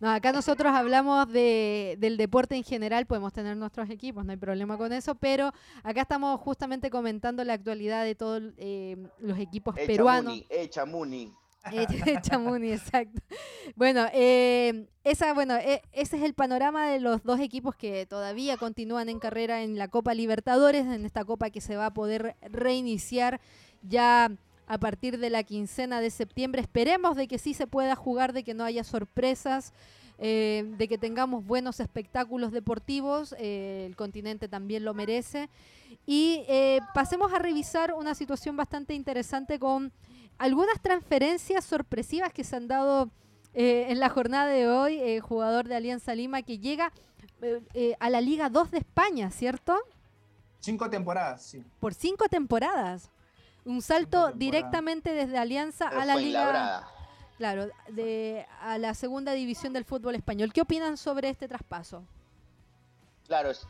No, 0.00 0.10
acá 0.10 0.32
nosotros 0.32 0.72
hablamos 0.72 1.30
de, 1.32 1.96
del 1.98 2.16
deporte 2.16 2.56
en 2.56 2.64
general, 2.64 3.06
podemos 3.06 3.32
tener 3.32 3.56
nuestros 3.56 3.90
equipos, 3.90 4.24
no 4.24 4.30
hay 4.30 4.38
problema 4.38 4.78
con 4.78 4.92
eso, 4.92 5.14
pero 5.16 5.52
acá 5.82 6.02
estamos 6.02 6.40
justamente 6.40 6.88
comentando 6.90 7.42
la 7.44 7.54
actualidad 7.54 8.04
de 8.04 8.14
todos 8.14 8.42
eh, 8.58 8.96
los 9.18 9.38
equipos 9.38 9.76
Echa 9.76 9.86
peruanos. 9.86 10.34
Muni, 10.34 10.46
echa 10.50 10.84
Muni. 10.84 11.32
Chamuni, 12.22 12.72
exacto. 12.72 13.20
Bueno, 13.76 14.06
eh, 14.12 14.86
esa, 15.04 15.34
bueno, 15.34 15.56
eh, 15.56 15.82
ese 15.92 16.16
es 16.16 16.22
el 16.22 16.34
panorama 16.34 16.88
de 16.88 17.00
los 17.00 17.22
dos 17.22 17.40
equipos 17.40 17.74
que 17.74 18.06
todavía 18.06 18.56
continúan 18.56 19.08
en 19.08 19.18
carrera 19.18 19.62
en 19.62 19.78
la 19.78 19.88
Copa 19.88 20.14
Libertadores, 20.14 20.86
en 20.86 21.04
esta 21.04 21.24
copa 21.24 21.50
que 21.50 21.60
se 21.60 21.76
va 21.76 21.86
a 21.86 21.94
poder 21.94 22.36
reiniciar 22.42 23.40
ya 23.82 24.30
a 24.68 24.78
partir 24.78 25.18
de 25.18 25.30
la 25.30 25.42
quincena 25.42 26.00
de 26.00 26.10
septiembre. 26.10 26.60
Esperemos 26.60 27.16
de 27.16 27.26
que 27.26 27.38
sí 27.38 27.54
se 27.54 27.66
pueda 27.66 27.96
jugar, 27.96 28.34
de 28.34 28.44
que 28.44 28.52
no 28.52 28.64
haya 28.64 28.84
sorpresas, 28.84 29.72
eh, 30.18 30.70
de 30.76 30.88
que 30.88 30.98
tengamos 30.98 31.44
buenos 31.44 31.80
espectáculos 31.80 32.52
deportivos. 32.52 33.34
eh, 33.38 33.86
el 33.86 33.96
continente 33.96 34.46
también 34.46 34.84
lo 34.84 34.92
merece. 34.92 35.48
Y 36.06 36.44
eh, 36.48 36.80
pasemos 36.94 37.32
a 37.32 37.38
revisar 37.38 37.94
una 37.94 38.14
situación 38.14 38.56
bastante 38.56 38.92
interesante 38.92 39.58
con 39.58 39.90
algunas 40.36 40.80
transferencias 40.82 41.64
sorpresivas 41.64 42.32
que 42.32 42.44
se 42.44 42.54
han 42.56 42.68
dado 42.68 43.10
en 43.54 43.98
la 43.98 44.08
jornada 44.08 44.46
de 44.46 44.68
hoy. 44.68 45.18
jugador 45.20 45.66
de 45.66 45.74
Alianza 45.74 46.14
Lima 46.14 46.42
que 46.42 46.58
llega 46.58 46.92
a 47.98 48.10
la 48.10 48.20
Liga 48.20 48.50
2 48.50 48.70
de 48.70 48.78
España, 48.78 49.30
¿cierto? 49.30 49.74
Cinco 50.60 50.88
temporadas, 50.88 51.42
sí. 51.42 51.64
Por 51.80 51.94
cinco 51.94 52.28
temporadas. 52.28 53.10
Un 53.64 53.82
salto 53.82 54.32
directamente 54.32 55.12
desde 55.12 55.38
Alianza 55.38 55.88
a 55.88 56.04
la 56.04 56.14
Liga. 56.16 56.88
Claro, 57.36 57.68
de, 57.90 58.46
a 58.60 58.78
la 58.78 58.94
segunda 58.94 59.32
división 59.32 59.72
del 59.72 59.84
fútbol 59.84 60.14
español. 60.16 60.52
¿Qué 60.52 60.60
opinan 60.60 60.96
sobre 60.96 61.28
este 61.28 61.46
traspaso? 61.46 62.02
Claro, 63.26 63.50
es, 63.50 63.66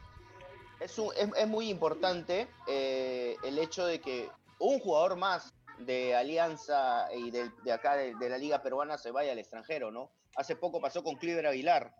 es, 0.80 0.98
un- 0.98 1.12
es- 1.16 1.30
es 1.36 1.46
muy 1.48 1.68
importante 1.68 2.48
eh, 2.66 3.36
el 3.44 3.58
hecho 3.58 3.84
de 3.84 4.00
que 4.00 4.30
un 4.58 4.78
jugador 4.78 5.16
más 5.16 5.52
de 5.78 6.14
Alianza 6.16 7.08
y 7.14 7.30
de, 7.30 7.50
de 7.62 7.72
acá 7.72 7.94
de, 7.96 8.14
de 8.14 8.28
la 8.30 8.38
Liga 8.38 8.62
Peruana 8.62 8.96
se 8.98 9.10
vaya 9.10 9.32
al 9.32 9.38
extranjero, 9.38 9.90
¿no? 9.90 10.10
Hace 10.36 10.56
poco 10.56 10.80
pasó 10.80 11.02
con 11.04 11.16
Cliver 11.16 11.46
Aguilar. 11.46 11.92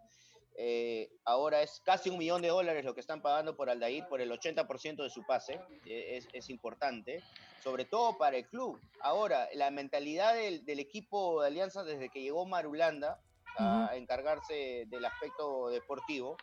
Eh, 0.60 1.08
ahora 1.24 1.62
es 1.62 1.80
casi 1.84 2.10
un 2.10 2.18
millón 2.18 2.42
de 2.42 2.48
dólares 2.48 2.84
lo 2.84 2.92
que 2.92 3.00
están 3.00 3.22
pagando 3.22 3.54
por 3.54 3.70
Aldair 3.70 4.08
por 4.08 4.20
el 4.20 4.32
80% 4.32 5.04
de 5.04 5.08
su 5.08 5.24
pase. 5.24 5.60
Eh, 5.86 6.20
es, 6.32 6.50
importante, 6.50 7.22
sobre 7.62 7.84
todo 7.84 8.18
para 8.18 8.38
el 8.38 8.48
club. 8.48 8.80
Ahora, 9.00 9.48
la 9.54 9.70
mentalidad 9.70 10.34
del, 10.34 10.80
equipo 10.80 11.40
de 11.40 11.46
Alianza 11.46 11.84
desde 11.84 12.08
que 12.08 12.22
llegó 12.22 12.44
Marulanda 12.44 13.20
a 13.56 13.92
encargarse 13.94 14.86
del 14.88 15.04
aspecto 15.04 15.68
deportivo, 15.68 16.36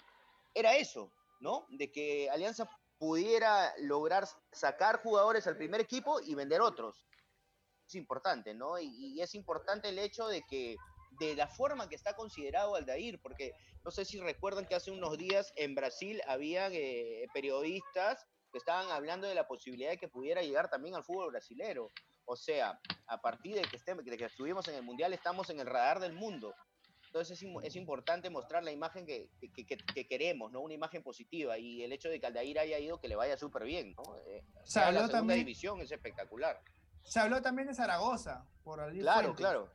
era 0.54 0.78
eso, 0.78 1.12
¿no? 1.42 1.66
De 1.70 1.92
que 1.92 2.30
Alianza 2.30 2.70
pudiera 2.98 3.74
lograr 3.80 4.26
sacar 4.54 5.02
jugadores 5.02 5.46
al 5.46 5.58
primer 5.58 5.82
equipo 5.82 6.22
y 6.22 6.36
vender 6.36 6.62
otros. 6.62 7.06
Es 7.86 7.96
importante, 7.96 8.54
¿no? 8.54 8.80
y 8.80 9.22
es 9.22 9.36
importante 9.36 9.90
el 9.90 10.00
hecho 10.00 10.28
de 10.28 10.42
que 10.50 10.76
de 11.20 11.36
la 11.36 11.48
forma 11.48 11.88
que 11.90 11.96
está 11.96 12.16
considerado 12.16 12.76
Aldair, 12.76 13.20
porque 13.22 13.54
no 13.84 13.92
sé 13.92 14.06
si 14.06 14.20
recuerdan 14.20 14.66
que 14.66 14.76
hace 14.76 14.92
unos 14.92 15.18
días 15.18 15.54
en 15.56 15.76
Brasil 15.76 16.22
había 16.28 16.68
eh, 16.72 17.28
periodistas 17.34 18.26
que 18.52 18.58
estaban 18.58 18.90
hablando 18.90 19.28
de 19.28 19.36
la 19.36 19.48
posibilidad 19.48 19.90
de 19.90 19.98
que 19.98 20.08
pudiera 20.08 20.42
llegar 20.42 20.70
también 20.70 20.96
al 20.96 21.04
fútbol 21.04 21.32
brasilero. 21.32 21.92
O 22.26 22.36
sea, 22.36 22.80
a 23.08 23.22
partir 23.22 23.56
de 23.56 23.62
que, 23.64 23.78
de 23.78 24.18
que 24.18 24.26
estuvimos 24.26 24.68
en 24.68 24.76
el 24.76 24.84
Mundial, 24.84 25.14
estamos 25.14 25.50
en 25.50 25.60
el 25.60 25.68
radar 25.68 26.00
del 26.00 26.14
mundo. 26.14 26.56
Entonces 27.08 27.42
es, 27.42 27.50
es 27.64 27.76
importante 27.76 28.30
mostrar 28.30 28.64
la 28.64 28.72
imagen 28.72 29.06
que, 29.06 29.30
que, 29.40 30.08
queremos, 30.08 30.52
¿no? 30.52 30.62
Una 30.62 30.74
imagen 30.74 31.04
positiva. 31.04 31.58
Y 31.58 31.84
el 31.84 31.94
hecho 31.94 32.10
de 32.10 32.20
que 32.20 32.26
Aldair 32.26 32.60
haya 32.60 32.80
ido, 32.80 33.00
que 33.00 33.08
le 33.08 33.16
vaya 33.16 33.38
súper 33.38 33.64
bien, 33.64 33.94
¿no? 33.96 34.18
Eh, 34.28 34.44
se 34.64 34.80
habló 34.80 35.02
la 35.02 35.08
segunda 35.08 35.34
división 35.34 35.80
es 35.82 35.92
espectacular. 35.92 36.62
Se 37.04 37.20
habló 37.20 37.42
también 37.42 37.68
de 37.68 37.76
Zaragoza, 37.76 38.46
por 38.64 38.82
Aldair 38.82 39.02
Claro, 39.02 39.36
claro 39.36 39.72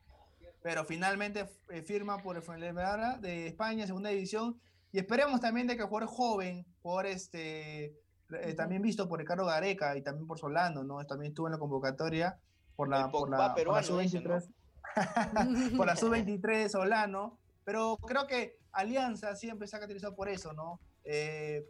pero 0.62 0.84
finalmente 0.84 1.48
eh, 1.70 1.82
firma 1.82 2.18
por 2.18 2.36
el 2.36 2.42
Fuenlabrada 2.42 3.18
de 3.18 3.46
España, 3.46 3.86
segunda 3.86 4.10
división, 4.10 4.60
y 4.92 4.98
esperemos 4.98 5.40
también 5.40 5.66
de 5.66 5.76
que 5.76 5.82
el 5.82 5.88
jugador 5.88 6.08
joven, 6.08 6.66
por 6.82 7.06
este, 7.06 7.96
eh, 8.30 8.54
también 8.56 8.82
visto 8.82 9.08
por 9.08 9.18
Ricardo 9.18 9.46
Gareca 9.46 9.96
y 9.96 10.02
también 10.02 10.26
por 10.26 10.38
Solano, 10.38 10.82
¿no? 10.82 11.04
También 11.06 11.30
estuvo 11.30 11.46
en 11.46 11.52
la 11.52 11.58
convocatoria 11.58 12.38
por 12.76 12.88
la, 12.88 13.10
por 13.10 13.30
la, 13.30 13.54
sub-23, 13.82 15.76
por 15.76 15.86
la 15.86 15.96
sub-23 15.96 16.68
Solano, 16.70 17.38
pero 17.64 17.96
creo 17.98 18.26
que 18.26 18.58
Alianza 18.72 19.36
siempre 19.36 19.68
se 19.68 19.76
ha 19.76 19.78
caracterizado 19.78 20.14
por 20.14 20.28
eso, 20.28 20.52
¿no? 20.52 20.80
Eh, 21.04 21.64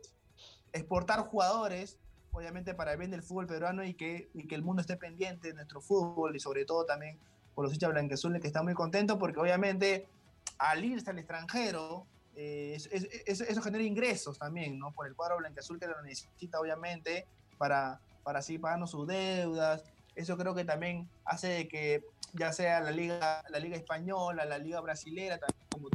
exportar 0.72 1.20
jugadores, 1.20 1.98
obviamente 2.32 2.74
para 2.74 2.92
el 2.92 2.98
bien 2.98 3.10
del 3.10 3.22
fútbol 3.22 3.46
peruano 3.46 3.84
y 3.84 3.94
que, 3.94 4.30
y 4.34 4.46
que 4.46 4.54
el 4.54 4.62
mundo 4.62 4.80
esté 4.80 4.96
pendiente 4.96 5.48
de 5.48 5.54
nuestro 5.54 5.80
fútbol 5.80 6.36
y 6.36 6.40
sobre 6.40 6.64
todo 6.64 6.84
también 6.84 7.18
por 7.54 7.64
los 7.64 7.74
hinchas 7.74 7.90
blanqueazules 7.90 8.40
que 8.40 8.46
están 8.46 8.64
muy 8.64 8.74
contentos 8.74 9.16
porque 9.18 9.40
obviamente 9.40 10.06
al 10.58 10.84
irse 10.84 11.10
al 11.10 11.18
extranjero, 11.18 12.06
eh, 12.36 12.76
eso, 13.26 13.62
genera 13.62 13.84
ingresos 13.84 14.38
también, 14.38 14.78
¿no? 14.78 14.92
Por 14.92 15.06
el 15.06 15.14
cuadro 15.14 15.38
blanqueazul 15.38 15.78
que 15.78 15.86
lo 15.86 16.00
necesita 16.02 16.60
obviamente 16.60 17.26
para, 17.58 18.00
para 18.22 18.40
así 18.40 18.58
pagarnos 18.58 18.90
sus 18.90 19.06
deudas. 19.06 19.84
Eso 20.14 20.36
creo 20.36 20.54
que 20.54 20.64
también 20.64 21.08
hace 21.24 21.48
de 21.48 21.68
que 21.68 22.04
ya 22.34 22.52
sea 22.52 22.80
la 22.80 22.90
liga, 22.90 23.42
la 23.48 23.58
liga 23.58 23.76
española, 23.76 24.44
la 24.44 24.58
liga 24.58 24.80
brasilera, 24.80 25.38
también 25.38 25.66
como 25.70 25.88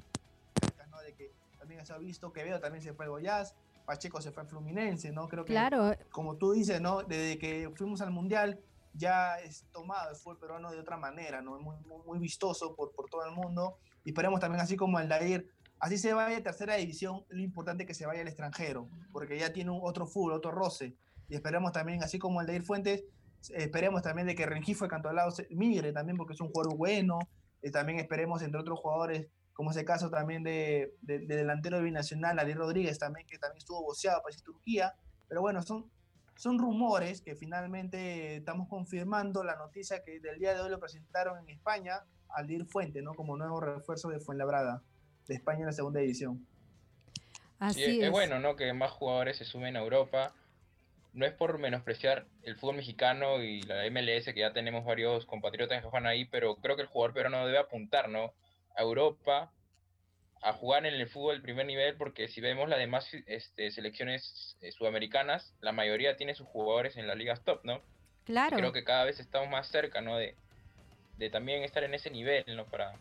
¿no? 0.91 1.02
de 1.02 1.14
que 1.14 1.32
también 1.60 1.86
se 1.86 1.94
ha 1.94 1.98
visto 1.98 2.34
que 2.34 2.44
veo 2.44 2.60
también 2.60 2.84
se 2.84 2.94
fue 2.94 3.06
al 3.06 3.11
Goiás, 3.11 3.56
Pacheco 3.86 4.19
se 4.22 4.32
fue 4.32 4.44
al 4.44 4.49
Fluminense, 4.49 5.11
¿no? 5.11 5.27
Creo 5.27 5.45
que, 5.45 5.53
claro. 5.53 5.95
como 6.10 6.36
tú 6.36 6.53
dices, 6.53 6.82
¿no? 6.82 7.03
Desde 7.03 7.38
que 7.38 7.72
fuimos 7.76 8.02
al 8.02 8.11
Mundial, 8.11 8.60
ya 8.97 9.39
es 9.39 9.65
tomado 9.72 10.09
el 10.09 10.15
fútbol 10.15 10.39
peruano 10.39 10.72
de 10.72 10.80
otra 10.80 10.97
manera, 10.97 11.41
¿no? 11.41 11.59
Muy, 11.59 11.76
muy, 12.05 12.19
vistoso 12.19 12.76
por, 12.76 12.93
por 12.93 13.09
todo 13.09 13.26
el 13.26 13.31
mundo. 13.31 13.77
Y 14.03 14.09
esperemos 14.09 14.39
también, 14.39 14.61
así 14.61 14.76
como 14.76 14.99
el 14.99 15.09
Dair, 15.09 15.49
así 15.80 15.97
se 15.97 16.13
vaya 16.13 16.38
a 16.38 16.43
tercera 16.43 16.76
división, 16.76 17.26
lo 17.30 17.41
importante 17.41 17.84
es 17.84 17.88
que 17.88 17.93
se 17.93 18.05
vaya 18.05 18.22
al 18.22 18.27
extranjero, 18.27 18.88
porque 19.11 19.38
ya 19.38 19.51
tiene 19.51 19.72
un 19.72 19.80
otro 19.84 20.07
fútbol, 20.07 20.34
otro 20.34 20.51
roce. 20.51 20.95
Y 21.27 21.35
esperemos 21.35 21.72
también, 21.72 22.03
así 22.03 22.19
como 22.19 22.41
el 22.41 22.47
Dair 22.47 22.63
Fuentes, 22.63 23.03
esperemos 23.53 24.01
también 24.01 24.27
de 24.27 24.35
que 24.35 24.45
Rengifo 24.45 24.85
de 24.85 24.89
Cantolao 24.89 25.31
migre 25.49 25.91
también, 25.91 26.17
porque 26.17 26.34
es 26.34 26.41
un 26.41 26.49
jugador 26.49 26.77
bueno. 26.77 27.19
Y 27.61 27.72
también 27.72 27.99
esperemos, 27.99 28.41
entre 28.43 28.61
otros 28.61 28.80
jugadores, 28.80 29.27
como 29.53 29.72
es 29.72 29.77
el 29.77 29.85
caso 29.85 30.09
también 30.09 30.43
de, 30.43 30.93
de, 31.01 31.19
delantero 31.19 31.77
de 31.77 31.84
Binacional, 31.84 32.38
Ali 32.38 32.53
Rodríguez, 32.53 32.99
también, 32.99 33.26
que 33.27 33.39
también 33.39 33.57
estuvo 33.57 33.81
boceado 33.81 34.22
para 34.22 34.35
Turquía. 34.38 34.93
Pero 35.27 35.41
bueno, 35.41 35.63
son 35.63 35.89
son 36.35 36.59
rumores 36.59 37.21
que 37.21 37.35
finalmente 37.35 38.37
estamos 38.37 38.67
confirmando 38.67 39.43
la 39.43 39.55
noticia 39.55 40.03
que 40.03 40.19
del 40.19 40.37
día 40.39 40.53
de 40.53 40.61
hoy 40.61 40.69
lo 40.69 40.79
presentaron 40.79 41.39
en 41.39 41.49
España 41.49 42.03
al 42.29 42.51
ir 42.51 42.65
Fuente, 42.65 43.01
¿no? 43.01 43.13
Como 43.13 43.37
nuevo 43.37 43.61
refuerzo 43.61 44.09
de 44.09 44.19
Fuenlabrada, 44.19 44.83
de 45.27 45.35
España 45.35 45.61
en 45.61 45.67
la 45.67 45.71
segunda 45.71 46.01
división. 46.01 46.45
Así 47.59 47.83
es. 47.83 48.03
es. 48.03 48.11
bueno, 48.11 48.39
¿no? 48.39 48.55
Que 48.55 48.73
más 48.73 48.91
jugadores 48.91 49.37
se 49.37 49.45
sumen 49.45 49.77
a 49.77 49.79
Europa. 49.79 50.33
No 51.13 51.25
es 51.25 51.31
por 51.31 51.57
menospreciar 51.59 52.27
el 52.43 52.57
fútbol 52.57 52.75
mexicano 52.75 53.41
y 53.41 53.61
la 53.61 53.89
MLS, 53.89 54.25
que 54.25 54.41
ya 54.41 54.51
tenemos 54.51 54.83
varios 54.83 55.25
compatriotas 55.25 55.81
que 55.81 55.87
juegan 55.87 56.07
ahí, 56.07 56.25
pero 56.25 56.57
creo 56.57 56.75
que 56.75 56.81
el 56.81 56.89
jugador 56.89 57.13
peruano 57.13 57.45
debe 57.45 57.59
apuntar, 57.59 58.09
¿no? 58.09 58.33
A 58.75 58.81
Europa, 58.81 59.53
a 60.41 60.53
jugar 60.53 60.85
en 60.85 60.93
el 60.93 61.07
fútbol 61.07 61.41
primer 61.41 61.65
nivel, 61.65 61.95
porque 61.95 62.27
si 62.27 62.41
vemos 62.41 62.69
las 62.69 62.79
demás 62.79 63.07
este, 63.25 63.71
selecciones 63.71 64.55
eh, 64.61 64.71
sudamericanas, 64.71 65.53
la 65.61 65.71
mayoría 65.71 66.17
tiene 66.17 66.35
sus 66.35 66.47
jugadores 66.47 66.97
en 66.97 67.07
las 67.07 67.17
ligas 67.17 67.41
top, 67.43 67.61
¿no? 67.63 67.81
Claro. 68.25 68.57
creo 68.57 68.71
que 68.71 68.83
cada 68.83 69.05
vez 69.05 69.19
estamos 69.19 69.49
más 69.49 69.67
cerca, 69.67 70.01
¿no? 70.01 70.17
De, 70.17 70.35
de 71.17 71.29
también 71.29 71.63
estar 71.63 71.83
en 71.83 71.93
ese 71.93 72.09
nivel, 72.09 72.43
¿no? 72.55 72.65
Para, 72.65 72.93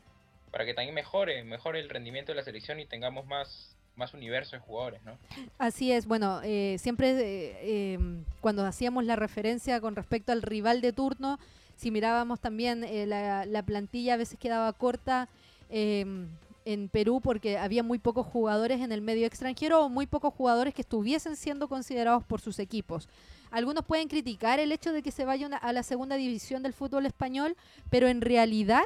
para 0.50 0.64
que 0.64 0.74
también 0.74 0.94
mejore, 0.94 1.44
mejore 1.44 1.80
el 1.80 1.88
rendimiento 1.88 2.32
de 2.32 2.36
la 2.36 2.44
selección 2.44 2.80
y 2.80 2.86
tengamos 2.86 3.26
más, 3.26 3.76
más 3.96 4.14
universo 4.14 4.56
de 4.56 4.60
jugadores, 4.60 5.02
¿no? 5.02 5.18
Así 5.58 5.92
es, 5.92 6.06
bueno, 6.06 6.40
eh, 6.44 6.76
siempre 6.78 7.10
eh, 7.10 7.94
em, 7.94 8.24
cuando 8.40 8.64
hacíamos 8.64 9.04
la 9.04 9.16
referencia 9.16 9.80
con 9.80 9.96
respecto 9.96 10.32
al 10.32 10.42
rival 10.42 10.80
de 10.80 10.92
turno, 10.92 11.38
si 11.76 11.90
mirábamos 11.90 12.40
también 12.40 12.86
la, 13.08 13.44
la, 13.46 13.62
plantilla 13.64 14.14
a 14.14 14.16
veces 14.16 14.38
quedaba 14.38 14.72
corta, 14.72 15.28
em, 15.70 16.28
en 16.64 16.88
Perú 16.88 17.20
porque 17.22 17.58
había 17.58 17.82
muy 17.82 17.98
pocos 17.98 18.26
jugadores 18.26 18.80
en 18.80 18.92
el 18.92 19.00
medio 19.00 19.26
extranjero 19.26 19.84
o 19.84 19.88
muy 19.88 20.06
pocos 20.06 20.32
jugadores 20.32 20.74
que 20.74 20.82
estuviesen 20.82 21.36
siendo 21.36 21.68
considerados 21.68 22.24
por 22.24 22.40
sus 22.40 22.58
equipos. 22.58 23.08
Algunos 23.50 23.84
pueden 23.84 24.08
criticar 24.08 24.58
el 24.58 24.72
hecho 24.72 24.92
de 24.92 25.02
que 25.02 25.10
se 25.10 25.24
vaya 25.24 25.46
a 25.46 25.72
la 25.72 25.82
segunda 25.82 26.16
división 26.16 26.62
del 26.62 26.72
fútbol 26.72 27.06
español, 27.06 27.56
pero 27.90 28.08
en 28.08 28.20
realidad, 28.20 28.84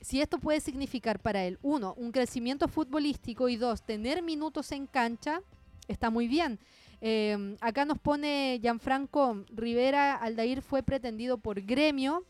si 0.00 0.20
esto 0.20 0.38
puede 0.38 0.60
significar 0.60 1.18
para 1.18 1.44
él, 1.44 1.58
uno, 1.62 1.94
un 1.96 2.12
crecimiento 2.12 2.68
futbolístico 2.68 3.48
y 3.48 3.56
dos, 3.56 3.82
tener 3.82 4.22
minutos 4.22 4.70
en 4.72 4.86
cancha, 4.86 5.40
está 5.88 6.10
muy 6.10 6.28
bien. 6.28 6.58
Eh, 7.00 7.56
acá 7.60 7.84
nos 7.84 7.98
pone 7.98 8.58
Gianfranco 8.60 9.44
Rivera, 9.50 10.14
Aldair 10.14 10.62
fue 10.62 10.82
pretendido 10.82 11.38
por 11.38 11.62
gremio, 11.62 12.24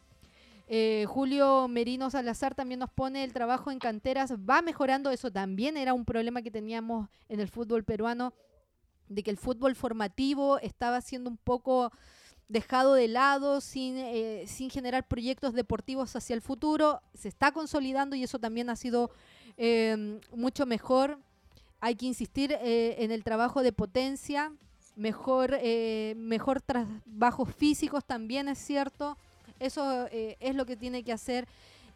eh, 0.70 1.06
Julio 1.08 1.66
Merino 1.66 2.10
Salazar 2.10 2.54
también 2.54 2.80
nos 2.80 2.90
pone 2.90 3.24
el 3.24 3.32
trabajo 3.32 3.70
en 3.70 3.78
canteras, 3.78 4.34
va 4.34 4.60
mejorando, 4.60 5.10
eso 5.10 5.30
también 5.30 5.78
era 5.78 5.94
un 5.94 6.04
problema 6.04 6.42
que 6.42 6.50
teníamos 6.50 7.08
en 7.30 7.40
el 7.40 7.48
fútbol 7.48 7.84
peruano, 7.84 8.34
de 9.08 9.22
que 9.22 9.30
el 9.30 9.38
fútbol 9.38 9.74
formativo 9.74 10.58
estaba 10.58 11.00
siendo 11.00 11.30
un 11.30 11.38
poco 11.38 11.90
dejado 12.48 12.92
de 12.92 13.08
lado 13.08 13.62
sin, 13.62 13.96
eh, 13.96 14.44
sin 14.46 14.68
generar 14.68 15.08
proyectos 15.08 15.54
deportivos 15.54 16.14
hacia 16.14 16.34
el 16.34 16.42
futuro, 16.42 17.00
se 17.14 17.28
está 17.28 17.50
consolidando 17.50 18.14
y 18.14 18.22
eso 18.22 18.38
también 18.38 18.68
ha 18.68 18.76
sido 18.76 19.10
em, 19.56 20.20
mucho 20.34 20.66
mejor. 20.66 21.18
Hay 21.80 21.94
que 21.94 22.04
insistir 22.04 22.52
eh, 22.52 22.96
en 22.98 23.10
el 23.10 23.24
trabajo 23.24 23.62
de 23.62 23.72
potencia, 23.72 24.52
mejor, 24.96 25.58
mejor 26.16 26.60
trabajos 26.60 27.54
físicos 27.54 28.04
también 28.04 28.48
es 28.48 28.58
cierto 28.58 29.16
eso 29.60 30.06
eh, 30.10 30.36
es 30.40 30.54
lo 30.54 30.66
que 30.66 30.76
tiene 30.76 31.02
que 31.02 31.12
hacer 31.12 31.46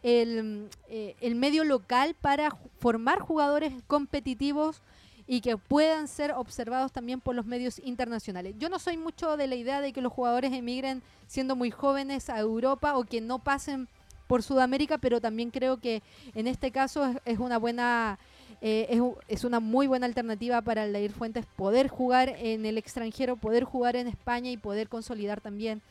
el, 0.03 0.69
eh, 0.89 1.15
el 1.21 1.35
medio 1.35 1.63
local 1.63 2.15
para 2.19 2.55
formar 2.79 3.19
jugadores 3.19 3.73
competitivos 3.87 4.81
y 5.25 5.39
que 5.41 5.57
puedan 5.57 6.07
ser 6.07 6.33
observados 6.33 6.91
también 6.91 7.21
por 7.21 7.35
los 7.35 7.45
medios 7.45 7.79
internacionales. 7.79 8.55
Yo 8.59 8.69
no 8.69 8.79
soy 8.79 8.97
mucho 8.97 9.37
de 9.37 9.47
la 9.47 9.55
idea 9.55 9.79
de 9.79 9.93
que 9.93 10.01
los 10.01 10.11
jugadores 10.11 10.51
emigren 10.51 11.01
siendo 11.27 11.55
muy 11.55 11.71
jóvenes 11.71 12.29
a 12.29 12.39
Europa 12.39 12.97
o 12.97 13.05
que 13.05 13.21
no 13.21 13.39
pasen 13.39 13.87
por 14.27 14.43
Sudamérica, 14.43 14.97
pero 14.97 15.21
también 15.21 15.49
creo 15.49 15.77
que 15.77 16.01
en 16.35 16.47
este 16.47 16.71
caso 16.71 17.13
es, 17.23 17.39
una 17.39 17.57
buena 17.57 18.19
eh, 18.61 18.87
es, 18.89 19.01
es, 19.27 19.43
una 19.43 19.59
muy 19.59 19.87
buena 19.87 20.05
alternativa 20.05 20.61
para 20.61 20.85
el 20.85 20.93
Leir 20.93 21.11
Fuentes 21.11 21.45
poder 21.55 21.87
jugar 21.87 22.29
en 22.37 22.65
el 22.65 22.77
extranjero, 22.77 23.37
poder 23.37 23.63
jugar 23.63 23.95
en 23.95 24.07
España 24.07 24.49
y 24.51 24.57
poder 24.57 24.89
consolidar 24.89 25.39
también 25.39 25.81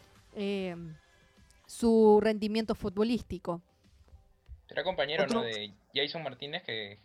su 1.72 2.20
rendimiento 2.22 2.74
futbolístico. 2.74 3.62
Será 4.68 4.84
compañero 4.84 5.26
¿no? 5.26 5.40
de 5.40 5.72
Jason 5.94 6.22
Martínez, 6.22 6.62
que, 6.64 6.98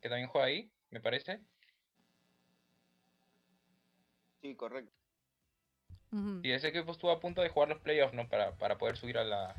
también 0.00 0.28
juega 0.28 0.46
ahí, 0.46 0.70
me 0.90 1.00
parece. 1.00 1.40
Sí, 4.40 4.54
correcto. 4.54 4.92
Y 6.42 6.52
ese 6.52 6.68
equipo 6.68 6.92
estuvo 6.92 7.10
a 7.10 7.20
punto 7.20 7.42
de 7.42 7.50
jugar 7.50 7.68
los 7.68 7.80
playoffs, 7.80 8.14
¿no? 8.14 8.26
Para, 8.28 8.52
para 8.52 8.78
poder 8.78 8.96
subir 8.96 9.18
a 9.18 9.24
la, 9.24 9.54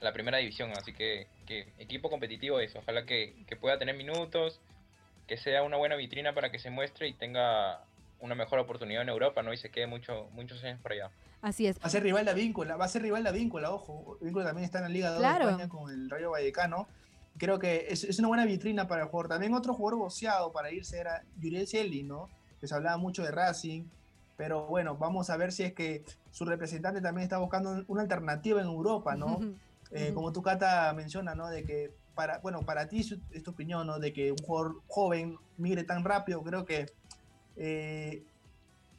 la 0.00 0.12
primera 0.14 0.38
división. 0.38 0.72
Así 0.72 0.94
que, 0.94 1.26
que 1.44 1.68
equipo 1.78 2.08
competitivo 2.08 2.58
es. 2.58 2.74
Ojalá 2.74 3.04
que, 3.04 3.44
que, 3.46 3.56
pueda 3.56 3.78
tener 3.78 3.94
minutos, 3.94 4.62
que 5.26 5.36
sea 5.36 5.62
una 5.62 5.76
buena 5.76 5.96
vitrina 5.96 6.32
para 6.32 6.50
que 6.50 6.58
se 6.58 6.70
muestre 6.70 7.06
y 7.06 7.12
tenga 7.12 7.84
una 8.22 8.34
mejor 8.36 8.60
oportunidad 8.60 9.02
en 9.02 9.08
Europa, 9.08 9.42
¿no? 9.42 9.52
Y 9.52 9.56
se 9.56 9.70
quede 9.70 9.86
mucho, 9.86 10.28
muchos 10.32 10.62
años 10.64 10.80
por 10.80 10.92
allá. 10.92 11.10
Así 11.42 11.66
es. 11.66 11.76
Va 11.78 11.82
a 11.86 11.90
ser 11.90 12.04
rival 12.04 12.24
la 12.24 12.32
víncula, 12.32 12.76
va 12.76 12.84
a 12.84 12.88
ser 12.88 13.02
rival 13.02 13.24
la 13.24 13.32
víncula, 13.32 13.70
ojo. 13.72 14.16
Víncula 14.20 14.44
también 14.44 14.64
está 14.64 14.78
en 14.78 14.84
la 14.84 14.90
Liga 14.90 15.10
2 15.10 15.18
Claro. 15.18 15.44
de 15.46 15.50
España 15.52 15.68
con 15.68 15.90
el 15.90 16.08
Rayo 16.08 16.30
Vallecano. 16.30 16.86
Creo 17.36 17.58
que 17.58 17.86
es, 17.88 18.04
es 18.04 18.18
una 18.20 18.28
buena 18.28 18.46
vitrina 18.46 18.86
para 18.86 19.02
el 19.02 19.08
jugador. 19.08 19.28
También 19.28 19.54
otro 19.54 19.74
jugador 19.74 19.98
boceado 19.98 20.52
para 20.52 20.70
irse 20.70 20.98
era 20.98 21.24
Yuriel 21.38 21.66
Celi, 21.66 22.04
¿no? 22.04 22.28
Que 22.60 22.68
se 22.68 22.74
hablaba 22.74 22.96
mucho 22.96 23.24
de 23.24 23.32
Racing. 23.32 23.86
Pero 24.36 24.66
bueno, 24.66 24.96
vamos 24.96 25.28
a 25.28 25.36
ver 25.36 25.50
si 25.50 25.64
es 25.64 25.72
que 25.72 26.04
su 26.30 26.44
representante 26.44 27.00
también 27.00 27.24
está 27.24 27.38
buscando 27.38 27.84
una 27.88 28.02
alternativa 28.02 28.60
en 28.60 28.66
Europa, 28.68 29.16
¿no? 29.16 29.38
Eh, 29.94 30.14
como 30.14 30.32
tu 30.32 30.40
Cata 30.40 30.90
menciona, 30.94 31.34
¿no? 31.34 31.48
De 31.50 31.64
que 31.64 31.90
para, 32.14 32.38
bueno, 32.38 32.62
para 32.62 32.88
ti 32.88 33.00
es 33.30 33.42
tu 33.42 33.50
opinión, 33.50 33.86
¿no? 33.86 33.98
De 33.98 34.14
que 34.14 34.32
un 34.32 34.38
jugador 34.38 34.80
joven 34.86 35.36
migre 35.58 35.84
tan 35.84 36.02
rápido, 36.02 36.42
creo 36.42 36.64
que 36.64 36.86
eh, 37.56 38.22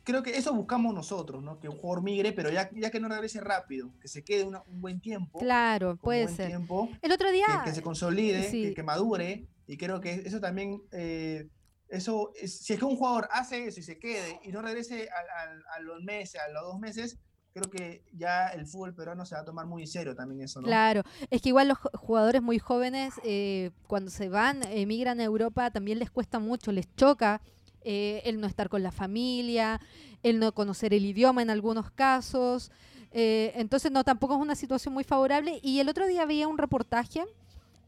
creo 0.03 0.21
que 0.23 0.37
eso 0.37 0.53
buscamos 0.53 0.93
nosotros, 0.93 1.41
¿no? 1.43 1.59
Que 1.59 1.69
un 1.69 1.77
jugador 1.77 2.03
migre, 2.03 2.33
pero 2.33 2.49
ya, 2.51 2.69
ya 2.73 2.91
que 2.91 2.99
no 2.99 3.07
regrese 3.07 3.39
rápido, 3.41 3.89
que 4.01 4.07
se 4.07 4.23
quede 4.23 4.43
una- 4.43 4.61
un 4.67 4.81
buen 4.81 4.99
tiempo. 4.99 5.39
Claro, 5.39 5.95
puede 5.97 6.27
ser. 6.27 6.47
tiempo, 6.47 6.89
El 7.01 7.11
otro 7.11 7.31
día, 7.31 7.45
que, 7.63 7.69
que 7.69 7.75
se 7.75 7.81
consolide, 7.81 8.49
sí. 8.49 8.63
que, 8.63 8.73
que 8.73 8.83
madure, 8.83 9.47
y 9.67 9.77
creo 9.77 10.01
que 10.01 10.13
eso 10.25 10.39
también, 10.41 10.81
eh, 10.91 11.47
eso, 11.89 12.31
es- 12.41 12.59
si 12.59 12.73
es 12.73 12.79
que 12.79 12.85
un 12.85 12.97
jugador 12.97 13.29
hace 13.31 13.65
eso 13.67 13.79
y 13.79 13.83
se 13.83 13.97
quede 13.99 14.39
y 14.43 14.51
no 14.51 14.61
regrese 14.61 15.07
al- 15.09 15.49
al- 15.51 15.63
a, 15.75 15.79
los 15.79 16.01
meses, 16.03 16.41
a 16.41 16.51
los 16.51 16.63
dos 16.63 16.79
meses, 16.79 17.17
creo 17.53 17.69
que 17.69 18.03
ya 18.13 18.47
el 18.47 18.65
fútbol 18.65 18.95
peruano 18.95 19.25
se 19.27 19.35
va 19.35 19.41
a 19.41 19.45
tomar 19.45 19.67
muy 19.67 19.85
serio 19.85 20.15
también 20.15 20.41
eso, 20.41 20.59
¿no? 20.59 20.67
Claro, 20.67 21.03
es 21.29 21.39
que 21.41 21.49
igual 21.49 21.67
los 21.69 21.77
jugadores 21.77 22.41
muy 22.41 22.57
jóvenes, 22.59 23.13
eh, 23.23 23.69
cuando 23.87 24.09
se 24.09 24.27
van, 24.27 24.63
emigran 24.63 25.19
a 25.19 25.23
Europa, 25.23 25.69
también 25.71 25.99
les 25.99 26.09
cuesta 26.09 26.39
mucho, 26.39 26.71
les 26.71 26.93
choca 26.95 27.41
eh, 27.83 28.21
el 28.25 28.39
no 28.39 28.47
estar 28.47 28.69
con 28.69 28.83
la 28.83 28.91
familia, 28.91 29.79
el 30.23 30.39
no 30.39 30.53
conocer 30.53 30.93
el 30.93 31.05
idioma 31.05 31.41
en 31.41 31.49
algunos 31.49 31.91
casos. 31.91 32.71
eh, 33.11 33.53
entonces, 33.55 33.91
no, 33.91 34.03
tampoco 34.03 34.35
es 34.35 34.41
una 34.41 34.55
situación 34.55 34.93
muy 34.93 35.03
favorable. 35.03 35.59
Y 35.61 35.79
el 35.79 35.89
otro 35.89 36.07
día 36.07 36.23
había 36.23 36.47
un 36.47 36.57
reportaje 36.57 37.23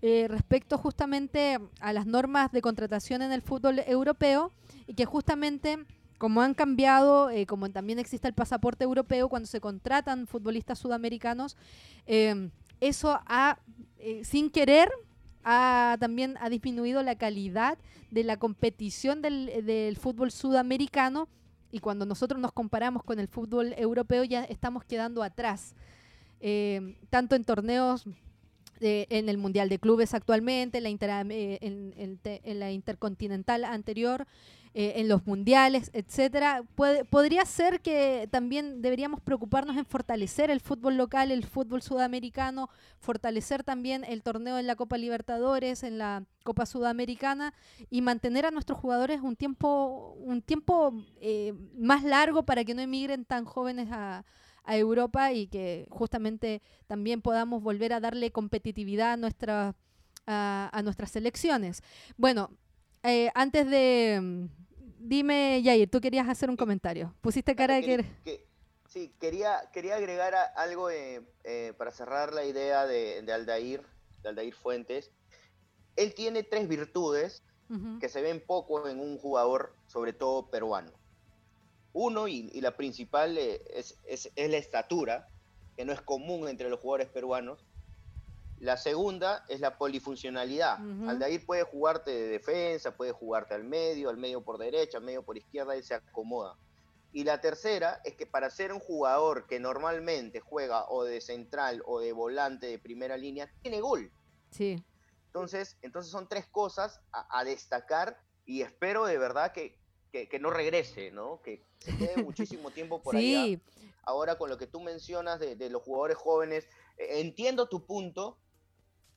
eh, 0.08 0.28
respecto 0.28 0.78
justamente 0.78 1.58
a 1.80 1.92
las 1.92 2.06
normas 2.06 2.52
de 2.52 2.62
contratación 2.62 3.24
en 3.24 3.32
el 3.32 3.42
fútbol 3.42 3.80
europeo 3.88 4.52
y 4.86 4.94
que 4.94 5.06
justamente 5.06 5.80
como 6.20 6.44
han 6.44 6.54
cambiado, 6.54 7.32
eh, 7.32 7.48
como 7.48 7.72
también 7.72 7.98
existe 7.98 8.28
el 8.28 8.36
pasaporte 8.36 8.84
europeo, 8.84 9.30
cuando 9.30 9.48
se 9.48 9.60
contratan 9.60 10.28
futbolistas 10.28 10.78
sudamericanos, 10.78 11.58
eh, 12.06 12.52
eso 12.82 13.20
ha, 13.26 13.58
sin 14.22 14.52
querer, 14.52 14.92
ha, 15.46 15.96
también 16.00 16.36
ha 16.42 16.50
disminuido 16.50 17.02
la 17.04 17.16
calidad 17.16 17.78
de 18.12 18.24
la 18.26 18.36
competición 18.36 19.22
del, 19.22 19.66
del 19.66 19.96
fútbol 19.96 20.32
sudamericano 20.32 21.30
y 21.72 21.80
cuando 21.80 22.06
nosotros 22.06 22.42
nos 22.42 22.52
comparamos 22.52 23.04
con 23.04 23.20
el 23.20 23.28
fútbol 23.28 23.74
europeo 23.78 24.26
ya 24.26 24.44
estamos 24.44 24.84
quedando 24.84 25.24
atrás, 25.24 25.76
Eh, 26.42 26.98
tanto 27.10 27.36
en 27.36 27.44
torneos 27.44 28.06
eh, 28.82 29.08
en 29.10 29.30
el 29.30 29.38
Mundial 29.38 29.70
de 29.70 29.80
Clubes 29.80 30.14
actualmente, 30.14 30.78
en 30.78 30.84
la, 30.84 31.26
eh, 31.30 31.58
en 31.62 32.60
la 32.60 32.72
Intercontinental 32.72 33.64
anterior, 33.64 34.28
eh, 34.78 35.00
en 35.00 35.08
los 35.08 35.26
mundiales, 35.26 35.90
etcétera. 35.94 36.62
Podría 37.10 37.46
ser 37.46 37.80
que 37.80 38.28
también 38.30 38.82
deberíamos 38.82 39.22
preocuparnos 39.22 39.78
en 39.78 39.86
fortalecer 39.86 40.52
el 40.52 40.60
fútbol 40.60 40.98
local, 40.98 41.32
el 41.32 41.46
fútbol 41.46 41.82
sudamericano, 41.82 42.70
fortalecer 43.00 43.64
también 43.64 44.04
el 44.04 44.22
torneo 44.22 44.60
en 44.60 44.68
la 44.68 44.76
Copa 44.76 44.98
Libertadores, 44.98 45.84
en 45.84 45.98
la 45.98 46.26
Copa 46.44 46.66
Sudamericana 46.66 47.54
y 47.90 48.02
mantener 48.02 48.46
a 48.46 48.52
nuestros 48.52 48.78
jugadores 48.78 49.22
un 49.22 49.38
tiempo, 49.38 50.14
un 50.20 50.42
tiempo 50.42 50.94
eh, 51.22 51.54
más 51.78 52.04
largo 52.04 52.44
para 52.44 52.66
que 52.66 52.74
no 52.76 52.82
emigren 52.82 53.24
tan 53.24 53.46
jóvenes 53.46 53.88
a, 53.92 54.26
Europa 54.68 55.32
y 55.32 55.48
que 55.48 55.86
justamente 55.90 56.62
también 56.88 57.22
podamos 57.22 57.62
volver 57.64 57.94
a 57.94 58.00
darle 58.02 58.32
competitividad 58.32 59.14
a, 59.14 59.18
nuestra, 59.18 59.76
a, 60.26 60.70
a 60.74 60.82
nuestras 60.82 61.12
selecciones. 61.12 61.82
Bueno, 62.18 62.50
eh, 63.04 63.30
antes 63.36 63.70
de... 63.70 64.50
Dime, 65.08 65.62
Yair, 65.62 65.88
tú 65.90 66.02
querías 66.02 66.28
hacer 66.28 66.50
un 66.50 66.58
comentario. 66.58 67.14
Pusiste 67.22 67.56
cara 67.56 67.76
de 67.76 67.82
que... 67.82 68.06
Que- 68.24 68.48
sí, 68.90 69.14
quería, 69.20 69.70
quería 69.72 69.98
agregar 69.98 70.34
a- 70.34 70.46
algo 70.58 70.90
eh, 70.90 71.22
eh, 71.44 71.74
para 71.78 71.92
cerrar 71.92 72.34
la 72.34 72.44
idea 72.44 72.88
de, 72.88 73.22
de 73.22 73.32
Aldair, 73.34 73.86
de 74.24 74.30
Aldair 74.30 74.56
Fuentes. 74.56 75.12
Él 75.96 76.16
tiene 76.16 76.42
tres 76.42 76.68
virtudes 76.68 77.44
Ujú, 77.70 78.00
que 78.00 78.10
se 78.10 78.22
ven 78.22 78.44
poco 78.46 78.88
en 78.88 79.00
un 79.00 79.20
jugador, 79.20 79.76
sobre 79.88 80.12
todo 80.14 80.50
peruano. 80.50 80.92
Uno, 81.94 82.28
y, 82.28 82.50
y 82.52 82.62
la 82.62 82.76
principal, 82.76 83.38
eh, 83.38 83.62
es, 83.76 84.00
es- 84.08 84.32
es 84.36 84.50
la 84.50 84.58
estatura, 84.58 85.30
que 85.78 85.86
no 85.86 85.94
es 85.94 86.02
común 86.02 86.48
entre 86.48 86.70
los 86.70 86.80
jugadores 86.80 87.10
peruanos. 87.10 87.64
La 88.60 88.78
segunda 88.78 89.44
es 89.50 89.60
la 89.60 89.78
polifuncionalidad. 89.78 90.80
Ujú. 90.80 91.10
Aldair 91.10 91.46
puede 91.46 91.64
jugarte 91.64 92.12
de 92.12 92.28
defensa, 92.28 92.96
puede 92.96 93.12
jugarte 93.12 93.54
al 93.54 93.64
medio, 93.64 94.10
al 94.10 94.18
medio 94.18 94.44
por 94.44 94.58
derecha, 94.58 94.98
al 94.98 95.04
medio 95.04 95.24
por 95.24 95.38
izquierda, 95.38 95.76
él 95.76 95.84
se 95.84 95.94
acomoda. 95.96 96.58
Y 97.12 97.24
la 97.24 97.40
tercera 97.40 98.02
es 98.04 98.16
que 98.16 98.26
para 98.26 98.50
ser 98.50 98.74
un 98.74 98.80
jugador 98.80 99.48
que 99.48 99.60
normalmente 99.60 100.40
juega 100.40 100.86
o 100.90 101.04
de 101.04 101.22
central 101.22 101.82
o 101.86 102.00
de 102.00 102.12
volante 102.12 102.68
de 102.68 102.80
primera 102.80 103.18
línea, 103.18 103.50
tiene 103.62 103.80
gol. 103.82 104.12
Sí, 104.52 104.84
Entonces, 105.28 105.78
entonces 105.82 106.12
son 106.12 106.28
tres 106.28 106.46
cosas 106.48 107.00
a, 107.12 107.40
a 107.40 107.44
destacar 107.44 108.20
y 108.46 108.62
espero 108.62 109.06
de 109.06 109.18
verdad 109.18 109.52
que, 109.52 109.78
que, 110.12 110.30
que 110.30 110.40
no 110.40 110.50
regrese, 110.50 111.12
¿no? 111.12 111.42
Que 111.42 111.66
se 111.80 111.96
quede 111.98 112.16
muchísimo 112.24 112.72
tiempo 112.72 113.02
por 113.02 113.16
allá. 113.16 113.44
sí, 113.44 113.62
Ahora 114.04 114.38
con 114.38 114.50
lo 114.50 114.58
que 114.58 114.68
tú 114.68 114.80
mencionas 114.82 115.40
de, 115.40 115.56
de 115.56 115.70
los 115.70 115.82
jugadores 115.82 116.18
jóvenes, 116.18 116.68
eh, 116.98 117.22
entiendo 117.22 117.68
tu 117.68 117.86
punto, 117.86 118.38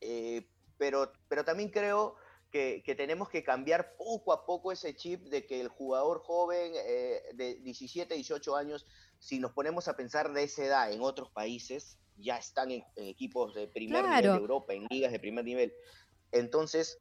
eh, 0.01 0.49
pero, 0.77 1.13
pero 1.29 1.45
también 1.45 1.71
creo 1.71 2.15
que, 2.51 2.83
que 2.85 2.95
tenemos 2.95 3.29
que 3.29 3.43
cambiar 3.43 3.95
poco 3.99 4.33
a 4.33 4.47
poco 4.47 4.73
ese 4.73 4.95
chip 4.97 5.25
de 5.29 5.45
que 5.47 5.61
el 5.61 5.69
jugador 5.69 6.21
joven 6.21 6.73
eh, 6.77 7.21
de 7.35 7.57
17, 7.57 8.15
18 8.15 8.57
años, 8.57 8.87
si 9.19 9.39
nos 9.39 9.53
ponemos 9.53 9.89
a 9.89 9.97
pensar 9.97 10.33
de 10.33 10.45
esa 10.45 10.65
edad 10.65 10.93
en 10.93 11.03
otros 11.03 11.31
países, 11.31 11.99
ya 12.17 12.39
están 12.39 12.71
en, 12.71 12.85
en 12.97 13.07
equipos 13.07 13.55
de 13.55 13.69
primer 13.69 14.03
nivel 14.05 14.21
Claro. 14.23 14.35
de 14.35 14.41
Europa, 14.41 14.73
en 14.73 14.87
ligas 14.91 15.13
de 15.13 15.19
primer 15.21 15.45
nivel. 15.45 15.73
Entonces, 16.33 16.99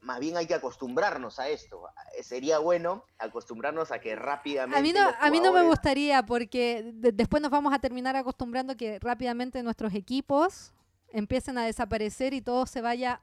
más 0.00 0.20
bien 0.20 0.36
hay 0.36 0.46
que 0.46 0.54
acostumbrarnos 0.54 1.38
a 1.38 1.48
esto. 1.48 1.82
Sería 2.22 2.58
bueno 2.58 3.04
acostumbrarnos 3.18 3.90
a 3.90 4.00
que 4.00 4.14
rápidamente... 4.16 4.78
A 4.78 4.82
mí 4.82 4.92
no, 4.92 5.04
los 5.04 5.14
a 5.18 5.30
mí 5.30 5.38
no 5.38 5.44
me 5.52 5.60
jugadores- 5.60 5.68
gustaría 5.70 6.22
porque 6.24 6.82
de- 6.94 7.12
después 7.12 7.42
nos 7.42 7.50
vamos 7.50 7.74
a 7.74 7.78
terminar 7.80 8.16
acostumbrando 8.16 8.76
que 8.76 8.98
rápidamente 9.00 9.62
nuestros 9.62 9.92
equipos 9.94 10.72
empiecen 11.12 11.58
a 11.58 11.64
desaparecer 11.64 12.34
y 12.34 12.40
todo 12.40 12.66
se 12.66 12.80
vaya 12.80 13.20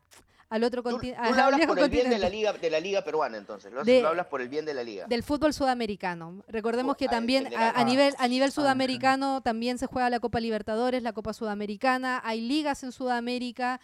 al 0.49 0.63
otro 0.63 0.83
continente. 0.83 1.19
tú 1.27 1.33
lo 1.35 1.41
hablas 1.43 1.65
por 1.65 1.79
el 1.79 1.89
bien 1.89 2.09
de 2.09 2.19
la 2.19 2.29
liga, 2.29 2.53
de 2.53 2.69
la 2.69 2.79
liga 2.79 3.03
peruana, 3.03 3.37
entonces. 3.37 3.73
Lo, 3.73 3.83
De- 3.83 4.01
lo 4.01 4.09
hablas 4.09 4.27
por 4.27 4.41
el 4.41 4.47
bien 4.49 4.63
de 4.65 4.73
la 4.75 4.83
liga. 4.83 5.07
del 5.07 5.23
fútbol 5.23 5.53
sudamericano. 5.53 6.43
Recordemos 6.47 6.97
que 6.97 7.07
también 7.07 7.47
a, 7.57 7.83
nivel 7.83 8.13
a 8.17 8.27
nivel 8.27 8.49
Ah, 8.49 8.51
sudamericano 8.51 9.41
también 9.41 9.77
se 9.79 9.87
juega 9.87 10.09
la 10.09 10.19
Copa 10.19 10.39
Libertadores, 10.39 11.01
la 11.01 11.13
Copa 11.13 11.33
Sudamericana, 11.33 12.21
hay 12.23 12.41
ligas 12.41 12.83
en 12.83 12.91
Sudamérica 12.91 13.81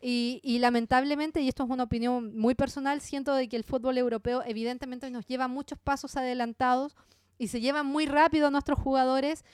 y, 0.00 0.40
y 0.44 0.58
lamentablemente, 0.60 1.40
y 1.40 1.48
esto 1.48 1.64
es 1.64 1.70
una 1.70 1.82
opinión 1.84 2.36
muy 2.38 2.54
personal, 2.54 3.00
siento 3.00 3.34
de 3.34 3.48
que 3.48 3.56
el 3.56 3.64
fútbol 3.64 3.98
europeo 3.98 4.42
evidentemente 4.46 5.10
nos 5.10 5.26
lleva 5.26 5.48
muchos 5.48 5.78
pasos 5.80 6.16
adelantados 6.16 6.94
y 7.38 7.48
se 7.48 7.60
llevan 7.60 7.86
muy 7.86 8.06
rápido 8.06 8.46
a 8.46 8.50
nuestros 8.50 8.78
jugadores 8.78 9.44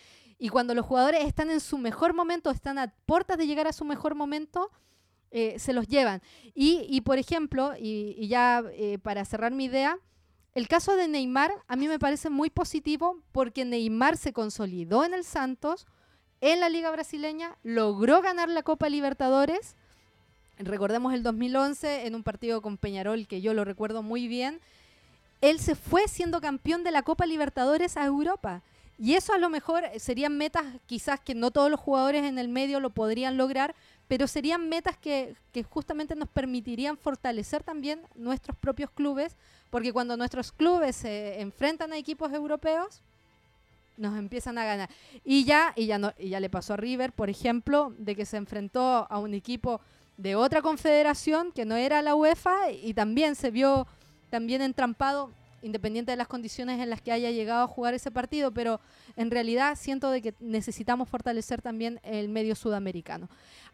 y 0.42 0.48
cuando 0.48 0.74
los 0.74 0.86
jugadores 0.86 1.26
están 1.26 1.50
en 1.50 1.60
su 1.60 1.76
mejor 1.76 2.14
momento, 2.14 2.50
están 2.50 2.78
a 2.78 2.94
puertas 3.04 3.36
de 3.36 3.46
llegar 3.46 3.66
a 3.66 3.74
su 3.74 3.84
mejor 3.84 4.14
momento, 4.14 4.70
eh, 5.30 5.58
se 5.58 5.74
los 5.74 5.86
llevan. 5.86 6.22
Y, 6.54 6.86
y, 6.88 7.02
por 7.02 7.18
ejemplo, 7.18 7.74
y, 7.78 8.26
ya 8.26 8.64
eh, 8.72 8.98
para 8.98 9.26
cerrar 9.26 9.52
mi 9.52 9.66
idea, 9.66 9.98
el 10.54 10.66
caso 10.66 10.96
de 10.96 11.08
Neymar 11.08 11.52
a 11.68 11.76
mí 11.76 11.88
me 11.88 11.98
parece 11.98 12.30
muy 12.30 12.48
positivo 12.48 13.22
porque 13.32 13.66
Neymar 13.66 14.16
se 14.16 14.32
consolidó 14.32 15.04
en 15.04 15.12
el 15.12 15.24
Santos, 15.24 15.86
en 16.40 16.58
la 16.58 16.70
Liga 16.70 16.90
Brasileña, 16.90 17.58
logró 17.62 18.22
ganar 18.22 18.48
la 18.48 18.62
Copa 18.62 18.88
Libertadores. 18.88 19.76
Recordemos 20.56 21.12
el 21.12 21.22
2011 21.22 22.06
en 22.06 22.14
un 22.14 22.22
partido 22.22 22.62
con 22.62 22.78
Peñarol 22.78 23.28
que 23.28 23.42
yo 23.42 23.52
lo 23.52 23.66
recuerdo 23.66 24.02
muy 24.02 24.26
bien. 24.26 24.58
Él 25.42 25.58
se 25.58 25.74
fue 25.74 26.08
siendo 26.08 26.40
campeón 26.40 26.82
de 26.82 26.92
la 26.92 27.02
Copa 27.02 27.26
Libertadores 27.26 27.98
a 27.98 28.06
Europa. 28.06 28.62
Y 29.02 29.14
eso 29.14 29.32
a 29.32 29.38
lo 29.38 29.48
mejor 29.48 29.82
serían 29.96 30.36
metas 30.36 30.62
quizás 30.84 31.18
que 31.20 31.34
no 31.34 31.50
todos 31.50 31.70
los 31.70 31.80
jugadores 31.80 32.22
en 32.22 32.38
el 32.38 32.48
medio 32.48 32.80
lo 32.80 32.90
podrían 32.90 33.38
lograr, 33.38 33.74
pero 34.08 34.26
serían 34.26 34.68
metas 34.68 34.98
que, 34.98 35.36
que 35.52 35.62
justamente 35.62 36.14
nos 36.14 36.28
permitirían 36.28 36.98
fortalecer 36.98 37.62
también 37.62 38.02
nuestros 38.14 38.58
propios 38.58 38.90
clubes, 38.90 39.38
porque 39.70 39.90
cuando 39.90 40.18
nuestros 40.18 40.52
clubes 40.52 40.96
se 40.96 41.40
enfrentan 41.40 41.94
a 41.94 41.96
equipos 41.96 42.30
europeos, 42.34 43.00
nos 43.96 44.18
empiezan 44.18 44.58
a 44.58 44.66
ganar. 44.66 44.90
Y 45.24 45.44
ya, 45.44 45.72
y 45.76 45.86
ya, 45.86 45.96
no, 45.96 46.12
y 46.18 46.28
ya 46.28 46.40
le 46.40 46.50
pasó 46.50 46.74
a 46.74 46.76
River, 46.76 47.12
por 47.12 47.30
ejemplo, 47.30 47.94
de 47.96 48.14
que 48.14 48.26
se 48.26 48.36
enfrentó 48.36 49.06
a 49.08 49.18
un 49.18 49.32
equipo 49.32 49.80
de 50.18 50.36
otra 50.36 50.60
confederación 50.60 51.52
que 51.52 51.64
no 51.64 51.76
era 51.76 52.02
la 52.02 52.14
UEFA 52.14 52.70
y 52.70 52.92
también 52.92 53.34
se 53.34 53.50
vio 53.50 53.86
también 54.28 54.60
entrampado 54.60 55.30
independiente 55.62 56.12
de 56.12 56.16
las 56.16 56.28
condiciones 56.28 56.80
en 56.80 56.90
las 56.90 57.00
que 57.00 57.12
haya 57.12 57.30
llegado 57.30 57.64
a 57.64 57.66
jugar 57.66 57.94
ese 57.94 58.10
partido, 58.10 58.52
pero 58.52 58.80
en 59.16 59.30
realidad 59.30 59.76
siento 59.78 60.10
de 60.10 60.22
que 60.22 60.34
necesitamos 60.40 61.08
fortalecer 61.08 61.62
también 61.62 62.00
el 62.02 62.28
medio 62.28 62.54
sudamericano. 62.54 63.28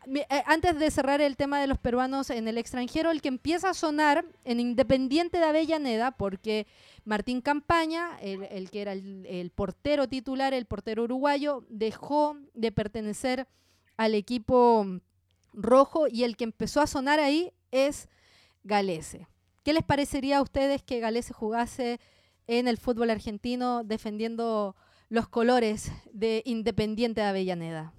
Eh, 0.07 0.25
antes 0.47 0.79
de 0.79 0.91
cerrar 0.91 1.21
el 1.21 1.37
tema 1.37 1.61
de 1.61 1.67
los 1.67 1.79
peruanos 1.79 2.31
en 2.31 2.49
el 2.49 2.59
extranjero, 2.59 3.11
el 3.11 3.21
que 3.21 3.29
empieza 3.29 3.71
a 3.71 3.75
sonar 3.75 4.25
en 4.45 4.61
Independiente 4.61 5.39
de 5.39 5.45
Avellaneda, 5.45 6.13
porque 6.13 6.67
Martín 7.05 7.41
Campaña, 7.41 8.19
el, 8.21 8.71
que 8.71 8.83
era 8.83 8.93
el, 8.93 9.51
portero 9.55 10.09
titular, 10.09 10.55
el 10.55 10.67
portero 10.67 11.05
uruguayo, 11.05 11.65
dejó 11.69 12.37
de 12.55 12.73
pertenecer 12.73 13.47
al 13.97 14.15
equipo 14.15 14.87
rojo 15.53 16.07
y 16.09 16.25
el 16.25 16.37
que 16.37 16.45
empezó 16.45 16.81
a 16.81 16.87
sonar 16.87 17.19
ahí 17.19 17.53
es 17.71 18.09
Galese. 18.65 19.27
¿Qué 19.67 19.73
les 19.73 19.83
parecería 19.83 20.39
a 20.39 20.43
ustedes 20.43 20.85
que 20.85 21.01
Galese 21.01 21.33
jugase 21.35 21.99
en 22.47 22.69
el 22.69 22.79
fútbol 22.79 23.11
argentino 23.11 23.83
defendiendo 23.83 24.77
los 25.09 25.27
colores 25.27 25.91
de 26.13 26.43
Independiente 26.45 27.21
de 27.21 27.27
Avellaneda? 27.27 27.93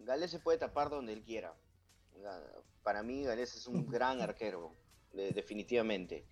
Galese 0.00 0.40
puede 0.40 0.58
tapar 0.58 0.90
donde 0.90 1.12
él 1.12 1.22
quiera. 1.22 1.54
Para 2.82 3.04
mí 3.04 3.22
Galese 3.22 3.58
es 3.58 3.68
un 3.68 3.86
gran 3.92 4.20
arquero, 4.20 4.72
definitivamente. 5.12 6.26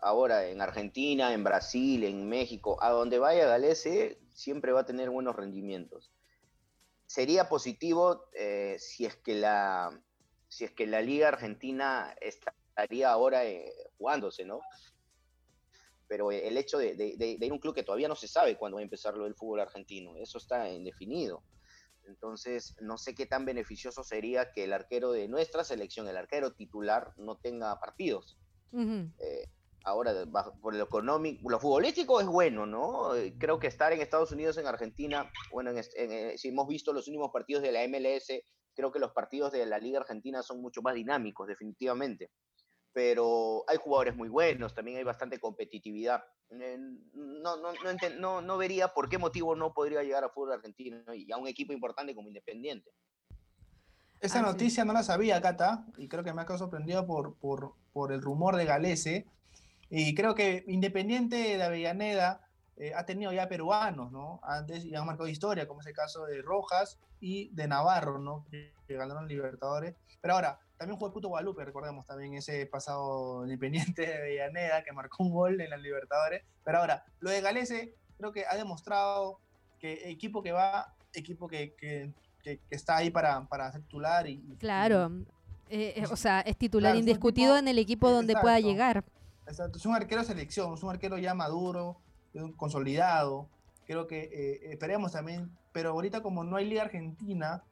Ahora, 0.00 0.46
en 0.46 0.60
Argentina, 0.60 1.34
en 1.34 1.42
Brasil, 1.42 2.04
en 2.04 2.28
México, 2.28 2.80
a 2.80 2.90
donde 2.90 3.18
vaya 3.18 3.46
Galese, 3.46 4.20
siempre 4.32 4.70
va 4.70 4.82
a 4.82 4.86
tener 4.86 5.10
buenos 5.10 5.34
rendimientos 5.34 6.12
sería 7.08 7.48
positivo 7.48 8.26
eh, 8.32 8.76
si 8.78 9.04
es 9.04 9.16
que 9.16 9.34
la 9.34 10.00
si 10.48 10.64
es 10.64 10.70
que 10.70 10.86
la 10.86 11.02
liga 11.02 11.28
argentina 11.28 12.14
estaría 12.82 13.10
ahora 13.10 13.44
eh, 13.44 13.72
jugándose, 13.98 14.44
¿no? 14.44 14.60
Pero 16.08 16.30
el 16.30 16.56
hecho 16.58 16.78
de, 16.78 16.94
ir 16.94 17.50
a 17.50 17.54
un 17.54 17.58
club 17.58 17.74
que 17.74 17.84
todavía 17.84 18.08
no 18.08 18.16
se 18.16 18.28
sabe 18.28 18.56
cuándo 18.56 18.76
va 18.76 18.80
a 18.80 18.84
empezar 18.84 19.16
lo 19.16 19.24
del 19.24 19.34
fútbol 19.34 19.60
argentino, 19.60 20.14
eso 20.16 20.38
está 20.38 20.68
indefinido. 20.68 21.42
Entonces, 22.06 22.76
no 22.80 22.98
sé 22.98 23.14
qué 23.14 23.24
tan 23.24 23.44
beneficioso 23.46 24.02
sería 24.02 24.52
que 24.52 24.64
el 24.64 24.72
arquero 24.72 25.12
de 25.12 25.28
nuestra 25.28 25.64
selección, 25.64 26.08
el 26.08 26.16
arquero 26.16 26.52
titular, 26.52 27.14
no 27.16 27.36
tenga 27.36 27.78
partidos. 27.80 28.36
Ahora, 29.84 30.12
por 30.60 30.74
lo 30.74 30.84
económico, 30.84 31.48
lo 31.48 31.58
futbolístico 31.58 32.20
es 32.20 32.26
bueno, 32.26 32.66
¿no? 32.66 33.14
Eh, 33.16 33.34
creo 33.38 33.58
que 33.58 33.66
estar 33.66 33.92
en 33.92 34.00
Estados 34.00 34.30
Unidos, 34.32 34.56
en 34.58 34.66
Argentina, 34.66 35.30
bueno, 35.50 35.72
eh, 35.72 36.34
si 36.36 36.48
hemos 36.48 36.68
visto 36.68 36.92
los 36.92 37.08
últimos 37.08 37.30
partidos 37.32 37.62
de 37.62 37.72
la 37.72 37.82
MLS, 37.88 38.44
creo 38.74 38.92
que 38.92 39.00
los 39.00 39.12
partidos 39.12 39.50
de 39.50 39.66
la 39.66 39.78
Liga 39.78 40.00
Argentina 40.00 40.42
son 40.42 40.60
mucho 40.60 40.82
más 40.82 40.94
dinámicos, 40.94 41.48
definitivamente. 41.48 42.30
Pero 42.92 43.64
hay 43.68 43.78
jugadores 43.78 44.14
muy 44.14 44.28
buenos, 44.28 44.74
también 44.74 44.98
hay 44.98 45.04
bastante 45.04 45.38
competitividad. 45.38 46.22
Eh, 46.50 46.78
no, 47.14 47.56
no, 47.56 47.72
no, 48.18 48.42
no, 48.42 48.58
vería 48.58 48.88
por 48.88 49.08
qué 49.08 49.16
motivo 49.16 49.56
no 49.56 49.72
podría 49.72 50.02
llegar 50.02 50.24
a 50.24 50.28
fútbol 50.28 50.52
argentino 50.52 51.14
y 51.14 51.30
a 51.32 51.38
un 51.38 51.48
equipo 51.48 51.72
importante 51.72 52.14
como 52.14 52.28
Independiente. 52.28 52.90
Esa 54.20 54.42
noticia 54.42 54.84
no 54.84 54.92
la 54.92 55.02
sabía, 55.02 55.40
Cata, 55.40 55.86
y 55.96 56.06
creo 56.08 56.22
que 56.22 56.32
me 56.32 56.42
ha 56.42 56.44
quedado 56.44 56.58
sorprendido 56.58 57.06
por, 57.06 57.34
por, 57.36 57.72
por 57.92 58.12
el 58.12 58.22
rumor 58.22 58.56
de 58.56 58.66
Galese 58.66 59.26
y 59.94 60.14
creo 60.14 60.34
que 60.34 60.64
Independiente 60.68 61.36
de 61.36 61.62
Avellaneda 61.62 62.40
eh, 62.78 62.94
ha 62.94 63.04
tenido 63.04 63.30
ya 63.30 63.46
peruanos, 63.46 64.10
¿no? 64.10 64.40
Antes 64.42 64.84
ya 64.84 65.00
han 65.00 65.06
marcado 65.06 65.28
historia, 65.28 65.68
como 65.68 65.82
es 65.82 65.86
el 65.86 65.92
caso 65.92 66.24
de 66.24 66.40
Rojas 66.40 66.98
y 67.20 67.50
de 67.54 67.68
Navarro, 67.68 68.18
¿no? 68.18 68.46
Que, 68.50 68.72
ganaron 68.88 69.28
Libertadores. 69.28 69.94
Pero 70.20 70.34
ahora, 70.34 70.58
también 70.82 70.96
jugó 70.96 71.06
el 71.06 71.12
Puto 71.12 71.28
Guadalupe, 71.28 71.64
recordemos 71.64 72.04
también 72.06 72.34
ese 72.34 72.66
pasado 72.66 73.42
Independiente 73.44 74.02
de 74.02 74.16
Avellaneda 74.16 74.82
que 74.82 74.92
marcó 74.92 75.22
un 75.22 75.30
gol 75.30 75.60
en 75.60 75.70
las 75.70 75.80
Libertadores. 75.80 76.42
Pero 76.64 76.78
ahora, 76.78 77.04
lo 77.20 77.30
de 77.30 77.40
Galese 77.40 77.94
creo 78.18 78.32
que 78.32 78.44
ha 78.46 78.56
demostrado 78.56 79.38
que 79.78 80.10
equipo 80.10 80.42
que 80.42 80.50
va, 80.50 80.92
equipo 81.14 81.46
que, 81.46 81.74
que, 81.74 82.12
que, 82.42 82.60
está 82.70 82.96
ahí 82.96 83.10
para, 83.10 83.46
para 83.46 83.70
ser 83.70 83.82
titular. 83.82 84.26
Y, 84.28 84.40
claro, 84.58 85.12
eh, 85.70 85.94
eh, 85.96 86.04
o 86.10 86.16
sea, 86.16 86.40
es 86.40 86.56
titular 86.56 86.96
indiscutido 86.96 87.56
en 87.56 87.68
el 87.68 87.78
equipo 87.78 88.10
donde 88.10 88.34
pueda 88.34 88.58
llegar. 88.58 89.04
Exacto, 89.46 89.78
es 89.78 89.86
un 89.86 89.94
arquero 89.94 90.22
de 90.22 90.26
selección, 90.26 90.74
es 90.74 90.82
un 90.82 90.90
arquero 90.90 91.16
ya 91.16 91.32
maduro, 91.34 92.00
consolidado. 92.56 93.48
Creo 93.86 94.08
que 94.08 94.22
eh, 94.32 94.72
esperemos 94.72 95.12
también, 95.12 95.56
pero 95.72 95.90
ahorita 95.90 96.22
como 96.22 96.42
no 96.42 96.56
hay 96.56 96.68
Liga 96.68 96.82
Argentina, 96.82 97.62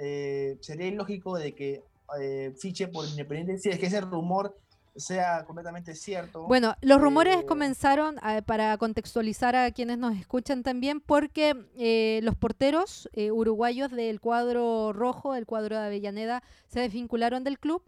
eh, 0.00 0.56
sería 0.60 0.86
ilógico 0.86 1.36
de 1.36 1.56
que 1.56 1.82
eh, 2.20 2.54
fiche 2.58 2.88
por 2.88 3.06
Independiente, 3.06 3.58
si 3.58 3.68
es 3.68 3.78
que 3.78 3.86
ese 3.86 4.00
rumor 4.00 4.56
sea 4.96 5.44
completamente 5.44 5.94
cierto. 5.94 6.42
Bueno, 6.46 6.74
los 6.80 7.00
rumores 7.00 7.44
comenzaron 7.44 8.16
para 8.46 8.76
contextualizar 8.78 9.54
a 9.54 9.70
quienes 9.70 9.98
nos 9.98 10.16
escuchan 10.16 10.64
también, 10.64 11.00
porque 11.00 11.54
los 12.20 12.34
porteros 12.34 13.08
uruguayos 13.14 13.92
del 13.92 14.20
cuadro 14.20 14.92
rojo, 14.92 15.36
el 15.36 15.46
cuadro 15.46 15.78
de 15.78 15.86
Avellaneda, 15.86 16.42
se 16.66 16.80
desvincularon 16.80 17.44
del 17.44 17.60
club 17.60 17.80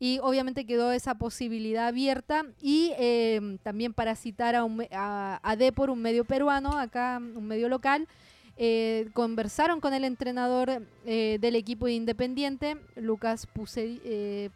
y 0.00 0.18
obviamente 0.22 0.66
quedó 0.66 0.90
esa 0.90 1.14
posibilidad 1.14 1.86
abierta 1.86 2.46
y 2.60 2.94
también 3.62 3.94
para 3.94 4.16
citar 4.16 4.56
a, 4.56 4.64
un, 4.64 4.84
a, 4.90 5.54
Depor, 5.56 5.90
un 5.90 6.02
medio 6.02 6.24
peruano, 6.24 6.76
acá 6.78 7.18
un 7.18 7.46
medio 7.46 7.68
local, 7.68 8.08
eh, 8.62 9.08
conversaron 9.14 9.80
con 9.80 9.94
el 9.94 10.04
entrenador 10.04 10.86
eh, 11.06 11.38
del 11.40 11.56
equipo 11.56 11.88
Independiente, 11.88 12.76
Lucas 12.94 13.46
Pusieneri, 13.46 14.50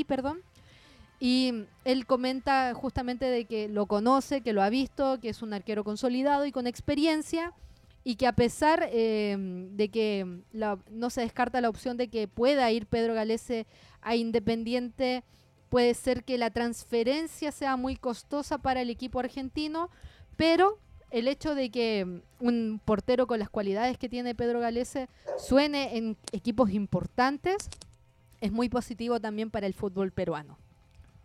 eh, 0.00 0.04
perdón, 0.06 0.40
y 1.18 1.64
él 1.84 2.06
comenta 2.06 2.72
justamente 2.74 3.24
de 3.24 3.46
que 3.46 3.68
lo 3.68 3.86
conoce, 3.86 4.42
que 4.42 4.52
lo 4.52 4.62
ha 4.62 4.70
visto, 4.70 5.18
que 5.18 5.30
es 5.30 5.42
un 5.42 5.52
arquero 5.52 5.82
consolidado 5.82 6.46
y 6.46 6.52
con 6.52 6.68
experiencia 6.68 7.54
y 8.04 8.14
que 8.14 8.28
a 8.28 8.36
pesar 8.36 8.88
em, 8.92 9.76
de 9.76 9.88
que 9.88 10.24
no 10.92 11.10
se 11.10 11.22
descarta 11.22 11.60
la 11.60 11.70
opción 11.70 11.96
de 11.96 12.06
que 12.06 12.28
pueda 12.28 12.70
ir 12.70 12.86
Pedro 12.86 13.14
Galese 13.14 13.66
a 14.00 14.14
Independiente, 14.14 15.24
puede 15.70 15.94
ser 15.94 16.22
que 16.22 16.38
la 16.38 16.50
transferencia 16.50 17.50
sea 17.50 17.76
muy 17.76 17.96
costosa 17.96 18.58
para 18.58 18.80
el 18.80 18.90
equipo 18.90 19.18
argentino, 19.18 19.90
pero 20.36 20.78
el 21.10 21.28
hecho 21.28 21.54
de 21.54 21.70
que 21.70 22.22
un 22.38 22.80
portero 22.84 23.26
con 23.26 23.38
las 23.38 23.50
cualidades 23.50 23.98
que 23.98 24.08
tiene 24.08 24.34
Pedro 24.34 24.60
Galese 24.60 25.08
suene 25.38 25.96
en 25.96 26.16
equipos 26.32 26.70
importantes 26.70 27.68
es 28.40 28.52
muy 28.52 28.68
positivo 28.68 29.20
también 29.20 29.50
para 29.50 29.66
el 29.66 29.74
fútbol 29.74 30.12
peruano. 30.12 30.58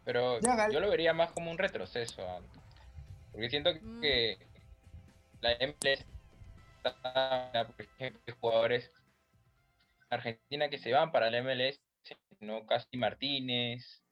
Pero 0.03 0.39
yo 0.71 0.79
lo 0.79 0.89
vería 0.89 1.13
más 1.13 1.31
como 1.31 1.49
un 1.49 1.57
retroceso, 1.57 2.21
porque 3.31 3.49
siento 3.49 3.71
mm. 3.73 4.01
que 4.01 4.37
la 5.41 5.55
MLS 5.59 6.05
por 6.83 7.85
ejemplo, 7.85 8.35
jugadores 8.39 8.91
Argentina 10.09 10.69
que 10.69 10.77
se 10.77 10.91
van 10.91 11.11
para 11.11 11.27
el 11.27 11.43
MLS, 11.43 11.81
¿no? 12.39 12.65
Casti 12.65 12.97
Martínez, 12.97 14.03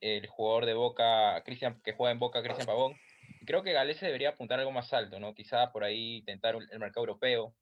el 0.00 0.26
jugador 0.26 0.66
de 0.66 0.74
Boca, 0.74 1.40
Cristian, 1.44 1.80
que 1.82 1.92
juega 1.92 2.12
en 2.12 2.18
Boca, 2.18 2.42
Cristian 2.42 2.66
Pavón. 2.66 2.96
Creo 3.46 3.62
que 3.62 3.72
Galese 3.72 4.06
debería 4.06 4.30
apuntar 4.30 4.58
algo 4.58 4.72
más 4.72 4.92
alto, 4.92 5.18
¿no? 5.18 5.34
Quizá 5.34 5.72
por 5.72 5.84
ahí 5.84 6.18
intentar 6.18 6.56
el 6.56 6.78
mercado 6.78 7.06
europeo. 7.06 7.54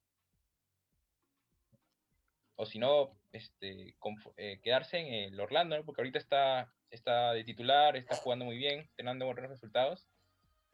O 2.56 2.66
si 2.66 2.78
no, 2.78 3.16
este, 3.32 3.94
eh, 4.36 4.60
quedarse 4.62 4.98
en 4.98 5.32
el 5.32 5.40
Orlando, 5.40 5.76
¿no? 5.76 5.84
Porque 5.84 6.00
ahorita 6.00 6.18
está, 6.18 6.72
está 6.90 7.32
de 7.32 7.44
titular, 7.44 7.96
está 7.96 8.16
jugando 8.16 8.44
muy 8.44 8.56
bien, 8.58 8.90
teniendo 8.96 9.26
buenos 9.26 9.48
resultados 9.48 10.08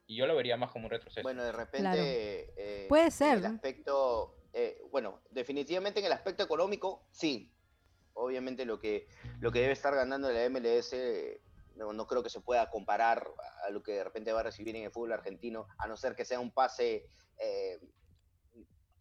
y 0.07 0.17
yo 0.17 0.27
lo 0.27 0.37
vería 0.37 0.57
más 0.57 0.71
como 0.71 0.87
un 0.87 0.91
retroceso. 0.91 1.23
Bueno, 1.23 1.45
de 1.45 1.53
repente. 1.53 2.53
Eh, 2.57 2.87
Puede 2.89 3.11
ser. 3.11 3.39
el 3.39 3.47
aspecto. 3.47 4.37
Eh, 4.53 4.81
bueno, 4.91 5.21
definitivamente 5.31 6.01
en 6.01 6.07
el 6.07 6.13
aspecto 6.13 6.45
económico, 6.45 7.07
sí. 7.11 7.51
Obviamente 8.13 8.65
lo 8.65 8.79
que, 8.79 9.09
lo 9.41 9.51
que 9.51 9.61
debe 9.61 9.73
estar 9.73 9.93
ganando 9.95 10.31
la 10.31 10.49
MLS 10.49 10.95
no, 11.77 12.07
creo 12.07 12.23
que 12.23 12.31
se 12.31 12.41
pueda 12.41 12.71
comparar 12.71 13.27
a 13.67 13.71
lo 13.71 13.83
que 13.83 13.93
de 13.93 14.05
repente 14.05 14.33
va 14.33 14.41
a 14.41 14.45
recibir 14.45 14.77
en 14.77 14.85
el 14.85 14.91
fútbol 14.91 15.13
argentino, 15.13 15.67
a 15.79 15.87
no 15.87 15.97
ser 15.97 16.15
que 16.15 16.25
sea 16.25 16.41
un 16.41 16.53
pase 16.53 17.07
eh, 17.39 17.79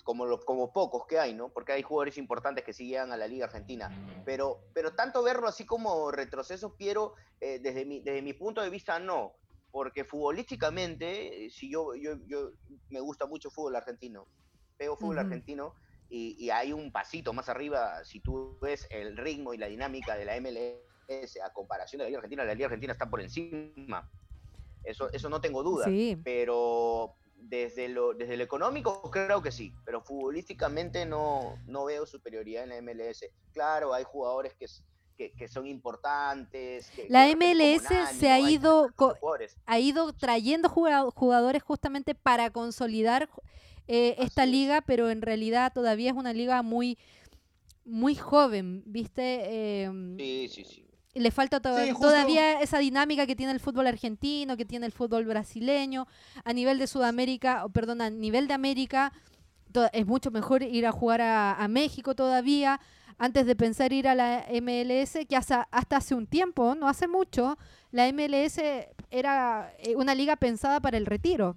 como, 0.04 0.26
los, 0.26 0.44
como 0.46 0.74
pocos 0.74 1.06
que 1.08 1.20
hay, 1.20 1.34
¿no? 1.34 1.50
Porque 1.50 1.72
hay 1.72 1.82
jugadores 1.82 2.18
importantes 2.18 2.64
que 2.64 2.74
sí 2.74 2.88
llegan 2.88 3.12
a 3.12 3.18
la 3.18 3.28
Liga 3.28 3.46
Argentina. 3.46 3.90
Pero, 4.26 4.62
pero 4.74 4.94
tanto 4.96 5.24
verlo 5.24 5.48
así 5.48 5.66
como 5.66 6.12
retroceso, 6.12 6.76
Piero, 6.76 7.14
desde, 7.40 7.86
mi, 7.86 8.02
desde 8.02 8.22
mi 8.22 8.34
punto 8.34 8.62
de 8.62 8.70
vista, 8.70 9.00
no 9.00 9.36
porque 9.74 10.06
futbolísticamente, 10.06 11.50
si 11.50 11.72
yo, 11.72 11.96
yo, 11.96 12.14
yo 12.28 12.52
me 12.90 13.00
gusta 13.00 13.26
mucho 13.26 13.50
fútbol 13.50 13.76
argentino, 13.76 14.28
veo 14.78 14.96
fútbol 14.96 15.18
argentino 15.18 15.74
y, 16.10 16.52
hay 16.52 16.72
un 16.74 16.92
pasito 16.92 17.34
más 17.34 17.50
arriba, 17.50 18.06
si 18.06 18.20
tú 18.20 18.60
ves 18.62 18.88
el 18.92 19.18
ritmo 19.18 19.52
y 19.52 19.58
la 19.58 19.66
dinámica 19.66 20.16
de 20.16 20.26
la 20.26 20.36
A 21.44 21.54
comparación 21.54 22.00
de 22.00 22.04
la 22.06 22.10
Liga 22.10 22.20
Argentina, 22.20 22.44
la 22.44 22.54
Liga 22.54 22.66
Argentina 22.68 22.94
está 22.94 23.10
por 23.10 23.22
encima. 23.22 24.10
Eso, 24.84 25.12
eso 25.12 25.30
no 25.30 25.40
tengo 25.42 25.64
duda. 25.64 25.86
Pero 26.24 27.16
desde 27.36 27.90
lo, 27.90 28.14
desde 28.14 28.38
lo 28.38 28.44
económico 28.44 29.10
creo 29.12 29.42
que 29.42 29.52
sí, 29.52 29.74
pero 29.86 30.02
futbolísticamente 30.02 31.06
no, 31.06 31.58
no 31.68 31.86
veo 31.86 32.06
superioridad 32.06 32.64
en 32.64 32.70
la 32.70 32.82
MLS. 32.82 33.26
Claro, 33.52 33.94
hay 33.94 34.04
jugadores 34.04 34.54
que, 34.56 34.68
que, 35.32 35.48
son 35.48 35.68
importantes. 35.68 36.92
la 37.10 37.28
MLS 37.36 37.88
se 38.18 38.32
ha 38.32 38.40
ido, 38.40 38.90
ha 39.66 39.80
ido 39.80 40.14
trayendo 40.14 40.70
jugadores 40.70 41.64
justamente 41.64 42.16
para 42.16 42.50
consolidar 42.50 43.30
eh, 43.88 44.16
esta 44.20 44.46
liga, 44.46 44.82
pero 44.82 45.10
en 45.10 45.22
realidad 45.22 45.74
todavía 45.74 46.12
es 46.12 46.16
una 46.16 46.34
liga 46.34 46.62
muy, 46.62 46.98
muy 47.86 48.16
joven, 48.16 48.84
¿viste? 48.86 49.84
Em, 49.84 50.18
sí, 50.18 50.48
sí, 50.50 50.64
sí. 50.64 50.93
Le 51.14 51.32
falta 51.32 51.60
todavía 51.60 52.62
esa 52.62 52.80
dinámica 52.80 53.28
que 53.28 53.36
tiene 53.36 53.52
el 53.52 53.60
fútbol 53.60 53.88
argentino, 53.88 54.58
que 54.58 54.66
tiene 54.66 54.86
el 54.86 54.92
fútbol 54.92 55.26
brasileño. 55.26 56.08
A 56.44 56.54
nivel 56.54 56.80
de 56.80 56.88
Sudamérica, 56.88 57.66
perdón, 57.72 58.02
a 58.02 58.10
nivel 58.10 58.48
de 58.48 58.56
América, 58.56 59.14
es 59.92 60.06
mucho 60.06 60.32
mejor 60.32 60.64
ir 60.64 60.86
a 60.88 60.92
jugar 60.92 61.22
a 61.22 61.68
México 61.68 62.16
todavía 62.16 62.80
antes 63.18 63.46
de 63.46 63.56
pensar 63.56 63.94
ir 63.94 64.08
a 64.08 64.16
la 64.16 64.46
MLS, 64.62 65.26
que 65.28 65.36
hasta, 65.36 65.68
hace 65.72 66.16
un 66.16 66.28
tiempo, 66.28 66.76
no 66.76 66.88
hace 66.88 67.08
mucho, 67.08 67.58
la 67.92 68.12
MLS 68.12 68.60
era 69.12 69.74
eh, 69.80 69.96
una 69.96 70.16
liga 70.16 70.36
pensada 70.36 70.80
para 70.80 70.98
el 70.98 71.06
retiro. 71.06 71.56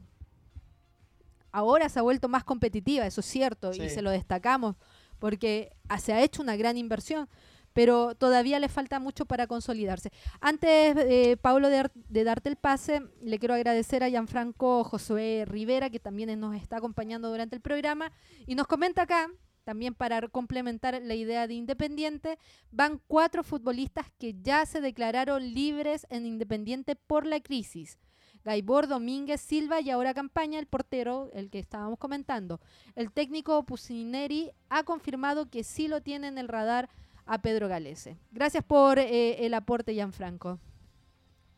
Ahora 1.52 1.88
se 1.88 1.98
ha 1.98 2.02
vuelto 2.02 2.28
más 2.28 2.44
competitiva, 2.44 3.06
eso 3.06 3.20
es 3.20 3.26
cierto, 3.26 3.72
y 3.72 3.88
se 3.88 4.02
lo 4.02 4.10
destacamos, 4.10 4.76
porque 5.18 5.72
se 5.98 6.12
ha 6.12 6.22
hecho 6.22 6.42
una 6.42 6.54
gran 6.56 6.76
inversión, 6.76 7.28
pero 7.76 8.14
todavía 8.14 8.58
le 8.58 8.70
falta 8.70 8.98
mucho 9.00 9.26
para 9.26 9.46
consolidarse. 9.46 10.10
Antes, 10.40 10.96
eh, 10.96 11.36
Pablo, 11.38 11.68
de, 11.68 12.24
darte 12.24 12.48
el 12.48 12.56
pase, 12.56 13.02
le 13.20 13.38
quiero 13.38 13.52
agradecer 13.52 14.02
a 14.02 14.08
Gianfranco 14.08 14.82
Josué 14.82 15.44
Rivera, 15.46 15.90
que 15.90 16.00
también 16.00 16.40
nos 16.40 16.56
está 16.56 16.78
acompañando 16.78 17.28
durante 17.28 17.54
el 17.54 17.60
programa, 17.60 18.12
y 18.46 18.54
nos 18.54 18.66
comenta 18.66 19.02
acá 19.02 19.28
también 19.64 19.94
para 19.94 20.26
complementar 20.28 20.98
la 21.02 21.14
idea 21.14 21.46
de 21.46 21.52
Independiente, 21.52 22.38
van 22.70 22.98
cuatro 23.08 23.44
futbolistas 23.44 24.06
que 24.18 24.34
ya 24.40 24.64
se 24.64 24.80
declararon 24.80 25.52
libres 25.52 26.06
en 26.08 26.24
Independiente 26.24 26.96
por 26.96 27.26
la 27.26 27.40
crisis. 27.40 27.98
Gaibor, 28.42 28.86
Domínguez, 28.86 29.42
Silva 29.42 29.82
y 29.82 29.90
ahora 29.90 30.14
Campaña, 30.14 30.58
el 30.58 30.66
portero, 30.66 31.28
el 31.34 31.50
que 31.50 31.58
estábamos 31.58 31.98
comentando. 31.98 32.58
El 32.94 33.12
técnico 33.12 33.66
Pusineri 33.66 34.52
ha 34.70 34.84
confirmado 34.84 35.50
que 35.50 35.62
sí 35.62 35.88
lo 35.88 36.00
tiene 36.00 36.28
en 36.28 36.38
el 36.38 36.48
radar 36.48 36.88
a 37.26 37.42
Pedro 37.42 37.68
Galese. 37.68 38.16
Gracias 38.30 38.64
por 38.64 38.98
eh, 38.98 39.44
el 39.44 39.54
aporte, 39.54 39.92
Gianfranco. 39.92 40.58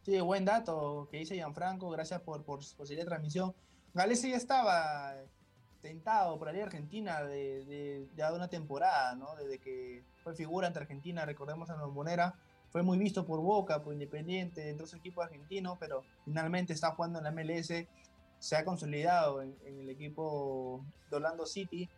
Sí, 0.02 0.18
buen 0.20 0.44
dato 0.44 1.08
que 1.10 1.18
dice 1.18 1.34
Gianfranco. 1.34 1.90
Gracias 1.90 2.20
por, 2.22 2.42
por, 2.42 2.60
por 2.76 2.90
la 2.90 3.04
transmisión. 3.04 3.54
Galese 3.94 4.30
ya 4.30 4.36
estaba 4.36 5.14
tentado 5.80 6.38
por 6.38 6.52
la 6.52 6.62
Argentina 6.62 7.22
de, 7.22 7.64
de, 7.64 8.06
de, 8.14 8.32
una 8.32 8.48
temporada, 8.48 9.14
¿no? 9.14 9.34
Desde 9.36 9.58
que 9.58 10.02
fue 10.22 10.34
figura 10.34 10.66
ante 10.66 10.80
Argentina, 10.80 11.24
recordemos 11.24 11.70
a 11.70 11.76
la 11.76 11.84
Bombonera, 11.84 12.34
fue 12.70 12.82
muy 12.82 12.98
visto 12.98 13.24
por 13.24 13.40
Boca, 13.40 13.82
por 13.82 13.92
Independiente, 13.92 14.62
dentro 14.62 14.86
de 14.86 14.90
su 14.90 14.96
equipo 14.96 15.22
argentino, 15.22 15.76
pero 15.78 16.04
finalmente 16.24 16.72
está 16.72 16.90
jugando 16.92 17.18
en 17.18 17.24
la 17.24 17.30
MLS, 17.30 17.72
se 18.38 18.56
ha 18.56 18.64
consolidado 18.64 19.42
en, 19.42 19.56
el 19.64 19.88
equipo 19.88 20.84
de 21.10 21.16
Orlando 21.16 21.46
City, 21.46 21.88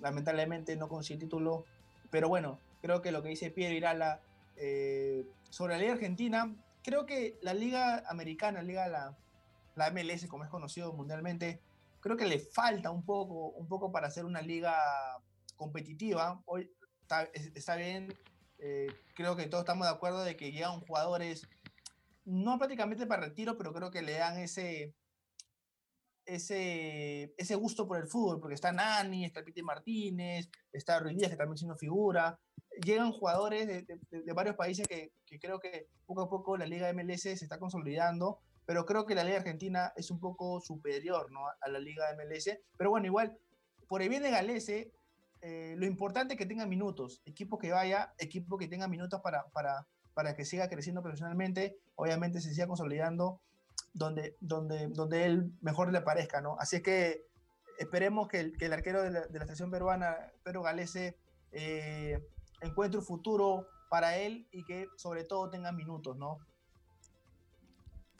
lamentablemente 0.00 0.76
no 0.76 0.88
consiguió 0.88 1.20
título, 1.20 1.64
pero 2.10 2.28
bueno, 2.28 2.58
creo 2.80 3.02
que 3.02 3.12
lo 3.12 3.22
que 3.22 3.30
dice 3.30 3.50
Piero 3.50 3.74
Irala 3.74 4.20
eh, 4.56 5.26
sobre 5.50 5.74
la 5.74 5.80
Liga 5.80 5.92
Argentina, 5.94 6.54
creo 6.82 7.06
que 7.06 7.38
la 7.42 7.54
Liga 7.54 8.04
Americana, 8.08 8.60
la 8.60 8.64
Liga 8.64 8.88
la, 8.88 9.90
MLS, 9.90 10.26
como 10.26 10.44
es 10.44 10.50
conocido 10.50 10.92
mundialmente, 10.92 11.60
creo 12.00 12.16
que 12.16 12.26
le 12.26 12.38
falta 12.38 12.90
un 12.90 13.04
poco, 13.04 13.48
un 13.48 13.66
poco 13.68 13.90
para 13.92 14.08
hacer 14.08 14.24
una 14.24 14.42
liga 14.42 14.74
competitiva. 15.56 16.42
Hoy 16.44 16.70
está, 17.54 17.76
bien, 17.76 18.12
eh, 18.58 18.88
creo 19.14 19.36
que 19.36 19.46
todos 19.46 19.62
estamos 19.62 19.86
de 19.86 19.94
acuerdo 19.94 20.22
de 20.22 20.36
que 20.36 20.52
llegan 20.52 20.80
jugadores, 20.80 21.48
no 22.24 22.58
prácticamente 22.58 23.06
para 23.06 23.22
retiro, 23.22 23.56
pero 23.56 23.72
creo 23.72 23.90
que 23.90 24.02
le 24.02 24.12
dan 24.12 24.38
ese, 24.38 24.94
ese, 26.26 27.34
ese 27.36 27.54
gusto 27.54 27.86
por 27.88 27.98
el 27.98 28.06
fútbol, 28.06 28.40
porque 28.40 28.54
está 28.54 28.72
Nani, 28.72 29.24
está 29.24 29.42
Piti 29.42 29.62
Martínez, 29.62 30.50
está 30.72 30.98
Ruiz 30.98 31.16
Díaz, 31.16 31.30
que 31.30 31.36
también 31.36 31.64
una 31.64 31.76
figura. 31.76 32.38
Llegan 32.84 33.12
jugadores 33.12 33.66
de, 33.66 34.32
varios 34.32 34.56
países 34.56 34.86
que, 34.86 35.12
que, 35.26 35.38
creo 35.38 35.60
que 35.60 35.86
poco 36.06 36.22
a 36.22 36.28
poco 36.30 36.56
la 36.56 36.66
Liga 36.66 36.92
MLS 36.92 37.22
se 37.22 37.32
está 37.32 37.58
consolidando 37.58 38.40
pero 38.70 38.86
creo 38.86 39.04
que 39.04 39.16
la 39.16 39.24
Liga 39.24 39.38
Argentina 39.38 39.92
es 39.96 40.12
un 40.12 40.20
poco 40.20 40.60
superior 40.60 41.32
¿no? 41.32 41.40
a 41.60 41.68
la 41.68 41.80
Liga 41.80 42.04
MLS. 42.16 42.56
Pero 42.76 42.90
bueno, 42.90 43.04
igual, 43.04 43.36
por 43.88 44.00
el 44.00 44.08
bien 44.08 44.22
de 44.22 44.30
Galese, 44.30 44.92
eh, 45.42 45.74
lo 45.76 45.86
importante 45.86 46.34
es 46.34 46.38
que 46.38 46.46
tenga 46.46 46.66
minutos, 46.66 47.20
equipo 47.24 47.58
que 47.58 47.72
vaya, 47.72 48.14
equipo 48.18 48.58
que 48.58 48.68
tenga 48.68 48.86
minutos 48.86 49.22
para, 49.22 49.48
para, 49.48 49.88
para 50.14 50.36
que 50.36 50.44
siga 50.44 50.68
creciendo 50.68 51.02
profesionalmente, 51.02 51.78
obviamente 51.96 52.40
se 52.40 52.54
siga 52.54 52.68
consolidando 52.68 53.40
donde, 53.92 54.36
donde, 54.38 54.86
donde 54.86 55.24
él 55.24 55.50
mejor 55.62 55.90
le 55.90 56.02
parezca, 56.02 56.40
¿no? 56.40 56.56
Así 56.60 56.76
es 56.76 56.82
que 56.82 57.26
esperemos 57.76 58.28
que 58.28 58.38
el, 58.38 58.56
que 58.56 58.66
el 58.66 58.72
arquero 58.72 59.02
de 59.02 59.10
la, 59.10 59.26
de 59.26 59.36
la 59.36 59.46
estación 59.46 59.72
peruana, 59.72 60.14
Pedro 60.44 60.62
Galese, 60.62 61.16
eh, 61.50 62.24
encuentre 62.60 62.98
un 62.98 63.04
futuro 63.04 63.66
para 63.88 64.16
él 64.16 64.46
y 64.52 64.64
que 64.64 64.86
sobre 64.96 65.24
todo 65.24 65.50
tenga 65.50 65.72
minutos, 65.72 66.16
¿no? 66.16 66.38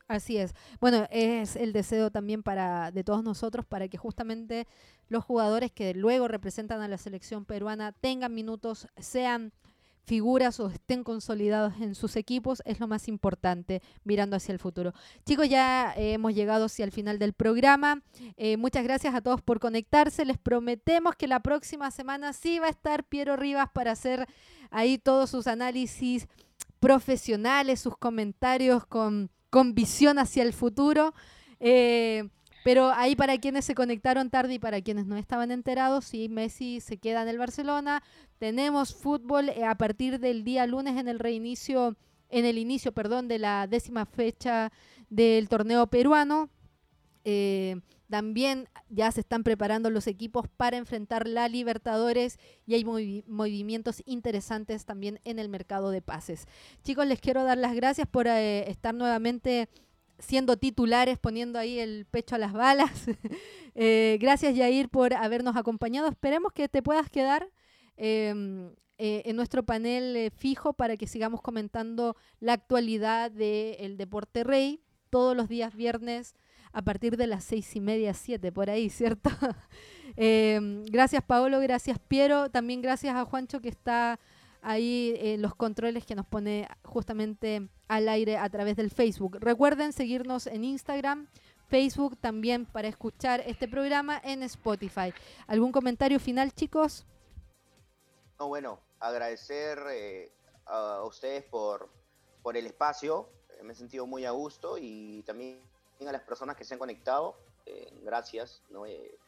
Así 0.09 0.39
es. 0.39 0.55
Bueno, 0.81 1.07
es 1.13 1.55
el 1.55 1.73
deseo 1.73 2.11
también 2.11 2.43
para 2.43 2.91
de 2.91 3.05
todos 3.05 3.23
nosotros 3.23 3.65
para 3.65 3.87
que 3.87 3.97
justamente 3.97 4.67
los 5.09 5.25
jugadores 5.25 5.71
que 5.71 5.95
luego 5.95 6.27
representan 6.27 6.81
a 6.81 6.89
la 6.89 6.99
selección 6.99 7.45
peruana 7.45 7.93
tengan 7.93 8.35
minutos, 8.35 8.89
sean 8.97 9.53
figuras 10.05 10.61
o 10.61 10.69
estén 10.69 11.05
consolidados 11.05 11.75
en 11.81 11.95
sus 11.95 12.17
equipos 12.17 12.63
es 12.65 12.81
lo 12.81 12.89
más 12.89 13.09
importante 13.09 13.83
mirando 14.05 14.37
hacia 14.37 14.53
el 14.53 14.59
futuro. 14.59 14.93
Chicos, 15.25 15.49
ya 15.49 15.95
eh, 15.97 16.15
hemos 16.15 16.35
llegado 16.35 16.67
hacia 16.67 16.85
el 16.85 16.93
final 16.93 17.19
del 17.19 17.33
programa. 17.33 18.03
Eh, 18.37 18.57
muchas 18.57 18.85
gracias 18.85 19.15
a 19.15 19.21
todos 19.21 19.43
por 19.43 19.61
conectarse. 19.61 20.25
Les 20.25 20.39
prometemos 20.39 21.15
que 21.17 21.27
la 21.27 21.41
próxima 21.41 21.91
semana 21.91 22.33
sí 22.33 22.59
va 22.59 22.67
a 22.67 22.71
estar 22.71 23.05
Piero 23.05 23.37
Rivas 23.37 23.69
para 23.73 23.93
hacer 23.93 24.27
ahí 24.71 24.99
todos 24.99 25.31
sus 25.31 25.47
análisis 25.47 26.29
profesionales, 26.81 27.81
sus 27.81 27.97
comentarios 27.97 28.87
con 28.87 29.31
con 29.51 29.75
visión 29.75 30.19
hacia 30.19 30.43
el 30.45 30.53
futuro. 30.53 31.13
Eh, 31.59 32.29
pero 32.63 32.93
ahí 32.93 33.17
para 33.17 33.39
quienes 33.39 33.65
se 33.65 33.75
conectaron 33.75 34.31
tarde 34.31 34.55
y 34.55 34.59
para 34.59 34.81
quienes 34.81 35.07
no 35.07 35.17
estaban 35.17 35.51
enterados, 35.51 36.05
si 36.05 36.29
Messi 36.29 36.81
se 36.81 36.99
queda 36.99 37.23
en 37.23 37.29
el 37.29 37.39
Barcelona, 37.39 38.03
tenemos 38.39 38.95
fútbol 38.95 39.49
eh, 39.49 39.65
a 39.65 39.77
partir 39.77 40.19
del 40.19 40.45
día 40.45 40.67
lunes 40.67 40.97
en 40.97 41.09
el 41.09 41.19
reinicio, 41.19 41.97
en 42.29 42.45
el 42.45 42.59
inicio, 42.59 42.93
perdón, 42.93 43.29
de 43.29 43.39
la 43.39 43.67
décima 43.67 44.07
fecha 44.07 44.73
del 45.09 45.49
torneo 45.49 45.87
peruano. 45.87 46.51
Eh, 47.25 47.81
también 48.11 48.69
ya 48.89 49.13
se 49.13 49.21
están 49.21 49.45
preparando 49.45 49.89
los 49.89 50.09
equipos 50.09 50.49
para 50.57 50.77
enfrentar 50.77 51.29
la 51.29 51.49
Libertadores 51.49 52.39
y 52.67 52.75
hay 52.75 52.85
movimientos 52.85 54.03
interesantes 54.05 54.85
también 54.85 55.21
en 55.25 55.39
el 55.39 55.49
mercado 55.49 55.91
de 55.91 56.03
pases. 56.03 56.47
Chicos, 56.83 57.07
les 57.07 57.21
quiero 57.21 57.45
dar 57.45 57.57
las 57.57 57.75
gracias 57.75 58.09
por 58.09 58.27
eh, 58.27 58.69
estar 58.69 58.95
nuevamente 58.95 59.69
siendo 60.21 60.57
titulares, 60.57 61.19
poniendo 61.19 61.59
ahí 61.59 61.79
el 61.79 62.07
pecho 62.07 62.35
a 62.37 62.39
las 62.39 62.53
balas. 62.53 62.91
Eh, 63.77 64.19
gracias, 64.21 64.57
Yair, 64.57 64.89
por 64.89 65.15
habernos 65.15 65.57
acompañado. 65.57 66.09
Esperemos 66.09 66.53
que 66.53 66.69
te 66.69 66.83
puedas 66.83 67.09
quedar. 67.09 67.49
Em, 67.97 68.75
eh, 68.99 69.23
en 69.27 69.37
nuestro 69.37 69.63
panel 69.63 70.31
fijo 70.37 70.73
para 70.73 70.97
que 70.97 71.07
sigamos 71.07 71.41
comentando 71.41 72.17
la 72.41 72.55
actualidad 72.55 73.31
del 73.31 73.97
deporte 73.97 74.43
rey 74.43 74.83
todos 75.09 75.37
los 75.37 75.49
días 75.49 75.75
viernes 75.75 76.35
a 76.73 76.83
partir 76.83 77.17
de 77.17 77.27
las 77.27 77.45
seis 77.45 77.75
y 77.77 77.81
media, 77.81 78.15
siete, 78.15 78.53
por 78.53 78.71
ahí, 78.71 78.91
¿cierto? 78.91 79.31
Em, 80.17 80.85
gracias 80.87 81.23
Paolo, 81.23 81.61
gracias 81.61 81.99
Piero, 82.01 82.51
también 82.51 82.83
gracias 82.83 83.15
a 83.15 83.25
Juancho 83.25 83.61
que 83.61 83.69
está 83.69 84.19
ahí 84.63 85.15
en 85.19 85.43
los 85.43 85.55
controles 85.55 86.05
que 86.05 86.15
nos 86.15 86.27
pone 86.27 86.69
justamente 86.85 87.69
al 87.89 88.09
aire 88.09 88.37
a 88.37 88.49
través 88.49 88.77
del 88.77 88.91
Facebook. 88.91 89.39
Recuerden 89.41 89.93
seguirnos 89.93 90.47
en 90.47 90.65
Instagram, 90.65 91.29
Facebook 91.69 92.17
también 92.19 92.67
para 92.67 92.89
escuchar 92.89 93.41
este 93.47 93.69
programa 93.69 94.21
en 94.25 94.43
Spotify. 94.43 95.13
¿Algún 95.47 95.73
comentario 95.73 96.19
final, 96.19 96.53
chicos? 96.53 97.07
No, 98.39 98.49
bueno, 98.49 98.81
agradecer 98.99 99.79
eh, 99.91 100.33
a 100.67 101.05
ustedes 101.05 101.45
por, 101.45 101.89
por 102.43 102.57
el 102.57 102.67
espacio. 102.67 103.29
Me 103.63 103.73
he 103.73 103.77
sentido 103.77 104.07
muy 104.07 104.25
a 104.25 104.31
gusto 104.31 104.79
y 104.79 105.23
también 105.27 105.61
a 106.01 106.13
las 106.13 106.23
personas 106.23 106.57
que 106.57 106.65
se 106.65 106.75
han 106.75 106.79
conectado, 106.79 107.37
eh, 107.67 107.93
gracias, 108.03 108.63
¿no? 108.71 108.87
Eh, 108.87 109.19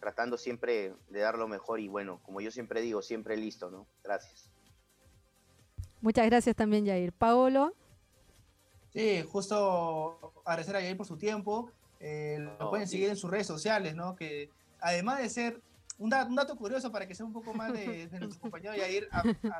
tratando 0.00 0.36
siempre 0.36 0.94
de 1.08 1.20
dar 1.20 1.38
lo 1.38 1.48
mejor 1.48 1.80
y 1.80 1.88
bueno, 1.88 2.20
como 2.22 2.40
yo 2.40 2.50
siempre 2.50 2.80
digo, 2.80 3.02
siempre 3.02 3.36
listo, 3.36 3.70
¿no? 3.70 3.86
Gracias. 4.04 4.50
Muchas 6.00 6.26
gracias 6.26 6.54
también, 6.54 6.86
Jair. 6.86 7.12
Paolo. 7.12 7.74
Sí, 8.92 9.22
justo 9.30 10.32
agradecer 10.44 10.76
a 10.76 10.80
Jair 10.80 10.96
por 10.96 11.06
su 11.06 11.16
tiempo. 11.16 11.70
Eh, 12.00 12.36
lo 12.58 12.70
pueden 12.70 12.86
seguir 12.86 13.08
en 13.08 13.16
sus 13.16 13.30
redes 13.30 13.46
sociales, 13.46 13.94
¿no? 13.94 14.14
Que 14.14 14.50
además 14.80 15.18
de 15.18 15.28
ser 15.28 15.60
un, 15.98 16.10
dato, 16.10 16.56
curioso 16.56 16.92
para 16.92 17.06
que 17.06 17.14
sea 17.14 17.26
un 17.26 17.32
poco 17.32 17.52
más 17.54 17.72
de, 17.72 18.08
nuestro 18.20 18.40
compañero 18.40 18.72
Jair, 18.76 19.08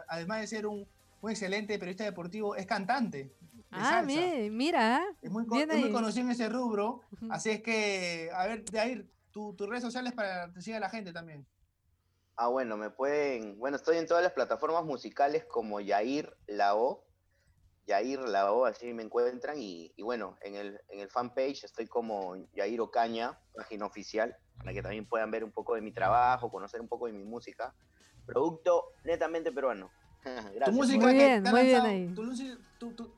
además 0.09 0.41
de 0.41 0.47
ser 0.47 0.67
un, 0.67 0.87
un 1.21 1.31
excelente 1.31 1.79
periodista 1.79 2.05
deportivo, 2.05 2.55
es 2.57 2.67
cantante. 2.67 3.25
de 3.25 3.33
Ah, 3.71 4.03
mira. 4.07 5.05
Es 5.21 5.31
muy, 5.31 5.45
bien 5.45 5.71
es 5.71 5.77
muy 5.77 5.87
ahí. 5.89 5.93
conocido 5.93 6.25
en 6.27 6.31
ese 6.33 6.49
rubro. 6.49 7.01
Así 7.29 7.51
es 7.51 7.63
que, 7.63 8.31
a 8.33 8.47
ver, 8.47 8.65
Jair, 8.73 9.07
tu- 9.31 9.53
tus 9.55 9.69
redes 9.69 9.83
sociales 9.83 10.13
para 10.13 10.47
que 10.47 10.53
te 10.55 10.63
siga 10.63 10.81
la 10.81 10.89
gente 10.89 11.13
también. 11.13 11.45
Ah, 12.41 12.47
bueno, 12.47 12.77
me 12.77 12.89
pueden. 12.91 13.59
Bueno, 13.59 13.77
estoy 13.77 13.97
en 13.99 14.07
todas 14.07 14.23
las 14.23 14.33
plataformas 14.33 14.85
musicales 14.85 15.45
como 15.47 15.81
Yair 15.81 16.33
Lao. 16.47 17.05
Yair 17.85 18.21
Lao, 18.21 18.65
así 18.65 18.95
me 18.95 19.03
encuentran. 19.03 19.61
Y, 19.61 19.93
y 19.97 20.03
bueno, 20.05 20.39
en 20.43 20.55
el, 20.55 20.81
en 20.89 21.01
el 21.01 21.11
fanpage 21.11 21.65
estoy 21.65 21.89
como 21.89 22.37
Yair 22.53 22.81
Ocaña, 22.81 23.37
página 23.55 23.87
oficial, 23.87 24.37
para 24.57 24.73
que 24.73 24.83
también 24.83 25.09
puedan 25.09 25.33
ver 25.33 25.43
un 25.43 25.51
poco 25.51 25.75
de 25.75 25.81
mi 25.81 25.91
trabajo, 25.91 26.49
conocer 26.49 26.81
un 26.81 26.87
poco 26.87 27.07
de 27.07 27.13
mi 27.13 27.25
música. 27.25 27.75
Producto 28.25 28.85
netamente 29.03 29.51
peruano. 29.51 29.91
Gracias. 30.23 30.65
Tu 30.65 30.73
música 30.73 31.07
Muy 31.07 31.15
que 31.17 31.25
bien, 31.25 31.43
muy 31.43 31.63
bien 31.65 31.81
ahí. 31.87 32.15
tu 32.15 32.23
tu- 32.79 32.95
tu- 32.95 33.15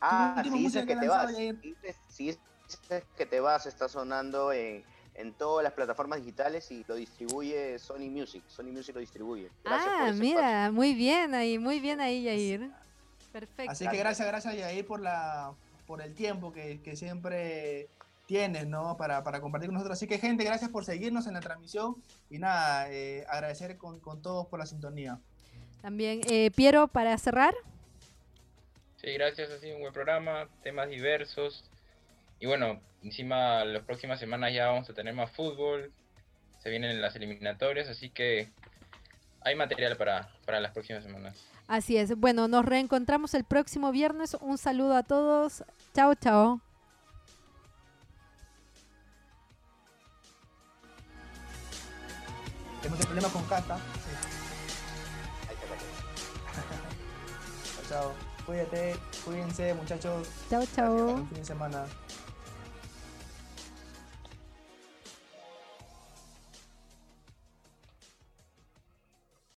Ah, 0.00 0.42
si 0.42 0.50
dices 0.58 0.86
que 0.86 0.94
que 0.94 1.00
te 1.00 1.08
vas. 1.08 1.30
Yair. 1.32 1.60
Si 1.60 1.68
dices, 1.68 1.96
si 2.08 2.24
dices 2.28 3.04
que 3.14 3.26
te 3.26 3.40
vas, 3.40 3.66
está 3.66 3.90
sonando 3.90 4.54
en, 4.54 4.86
en 5.14 5.32
todas 5.34 5.62
las 5.62 5.72
plataformas 5.74 6.20
digitales 6.20 6.70
y 6.70 6.84
lo 6.88 6.94
distribuye 6.94 7.78
Sony 7.78 8.10
Music. 8.10 8.42
Sony 8.48 8.72
Music 8.72 8.94
lo 8.94 9.00
distribuye. 9.00 9.50
Gracias 9.64 9.92
por 9.92 10.02
Ah, 10.02 10.08
ese 10.08 10.20
mira, 10.20 10.70
muy 10.72 10.94
bien 10.94 11.34
ahí, 11.34 11.58
muy 11.58 11.80
bien 11.80 12.00
ahí, 12.00 12.22
Yair. 12.22 12.70
Perfecto. 13.32 13.70
Así 13.70 13.86
que 13.88 13.96
gracias, 13.96 14.26
gracias 14.28 14.56
Yair 14.56 14.86
por 14.86 15.00
la 15.00 15.52
por 15.86 16.00
el 16.00 16.14
tiempo 16.14 16.52
que, 16.52 16.80
que 16.80 16.96
siempre 16.96 17.88
tienes, 18.26 18.66
¿no? 18.66 18.96
Para, 18.96 19.22
para 19.24 19.40
compartir 19.40 19.68
con 19.68 19.74
nosotros. 19.74 19.98
Así 19.98 20.06
que 20.06 20.18
gente, 20.18 20.44
gracias 20.44 20.70
por 20.70 20.84
seguirnos 20.84 21.26
en 21.26 21.34
la 21.34 21.40
transmisión 21.40 21.96
y 22.30 22.38
nada, 22.38 22.90
eh, 22.90 23.26
agradecer 23.28 23.76
con, 23.76 24.00
con 24.00 24.22
todos 24.22 24.46
por 24.46 24.58
la 24.58 24.64
sintonía. 24.66 25.18
También, 25.82 26.20
eh, 26.30 26.50
Piero, 26.54 26.88
para 26.88 27.18
cerrar. 27.18 27.54
Sí, 28.96 29.12
gracias, 29.14 29.50
ha 29.50 29.58
sido 29.58 29.74
un 29.74 29.82
buen 29.82 29.92
programa, 29.92 30.48
temas 30.62 30.88
diversos. 30.88 31.64
Y 32.42 32.46
bueno, 32.46 32.80
encima 33.04 33.64
las 33.64 33.84
próximas 33.84 34.18
semanas 34.18 34.52
ya 34.52 34.66
vamos 34.66 34.90
a 34.90 34.94
tener 34.94 35.14
más 35.14 35.30
fútbol, 35.30 35.92
se 36.58 36.70
vienen 36.70 37.00
las 37.00 37.14
eliminatorias, 37.14 37.88
así 37.88 38.10
que 38.10 38.48
hay 39.42 39.54
material 39.54 39.96
para, 39.96 40.28
para 40.44 40.58
las 40.58 40.72
próximas 40.72 41.04
semanas. 41.04 41.36
Así 41.68 41.96
es. 41.96 42.18
Bueno, 42.18 42.48
nos 42.48 42.64
reencontramos 42.64 43.34
el 43.34 43.44
próximo 43.44 43.92
viernes. 43.92 44.34
Un 44.40 44.58
saludo 44.58 44.96
a 44.96 45.04
todos. 45.04 45.62
Chao, 45.94 46.16
chao. 46.16 46.60
Tenemos 52.80 52.98
el 52.98 53.06
problema 53.06 53.28
con 53.28 53.44
Cata. 53.44 53.78
Chao, 57.76 57.84
chao. 57.88 58.12
Cuídate, 58.44 58.96
cuídense 59.24 59.74
muchachos. 59.74 60.28
Chao, 60.50 60.64
chao. 60.74 61.04
Buen 61.04 61.28
fin 61.28 61.38
de 61.38 61.44
semana. 61.44 61.84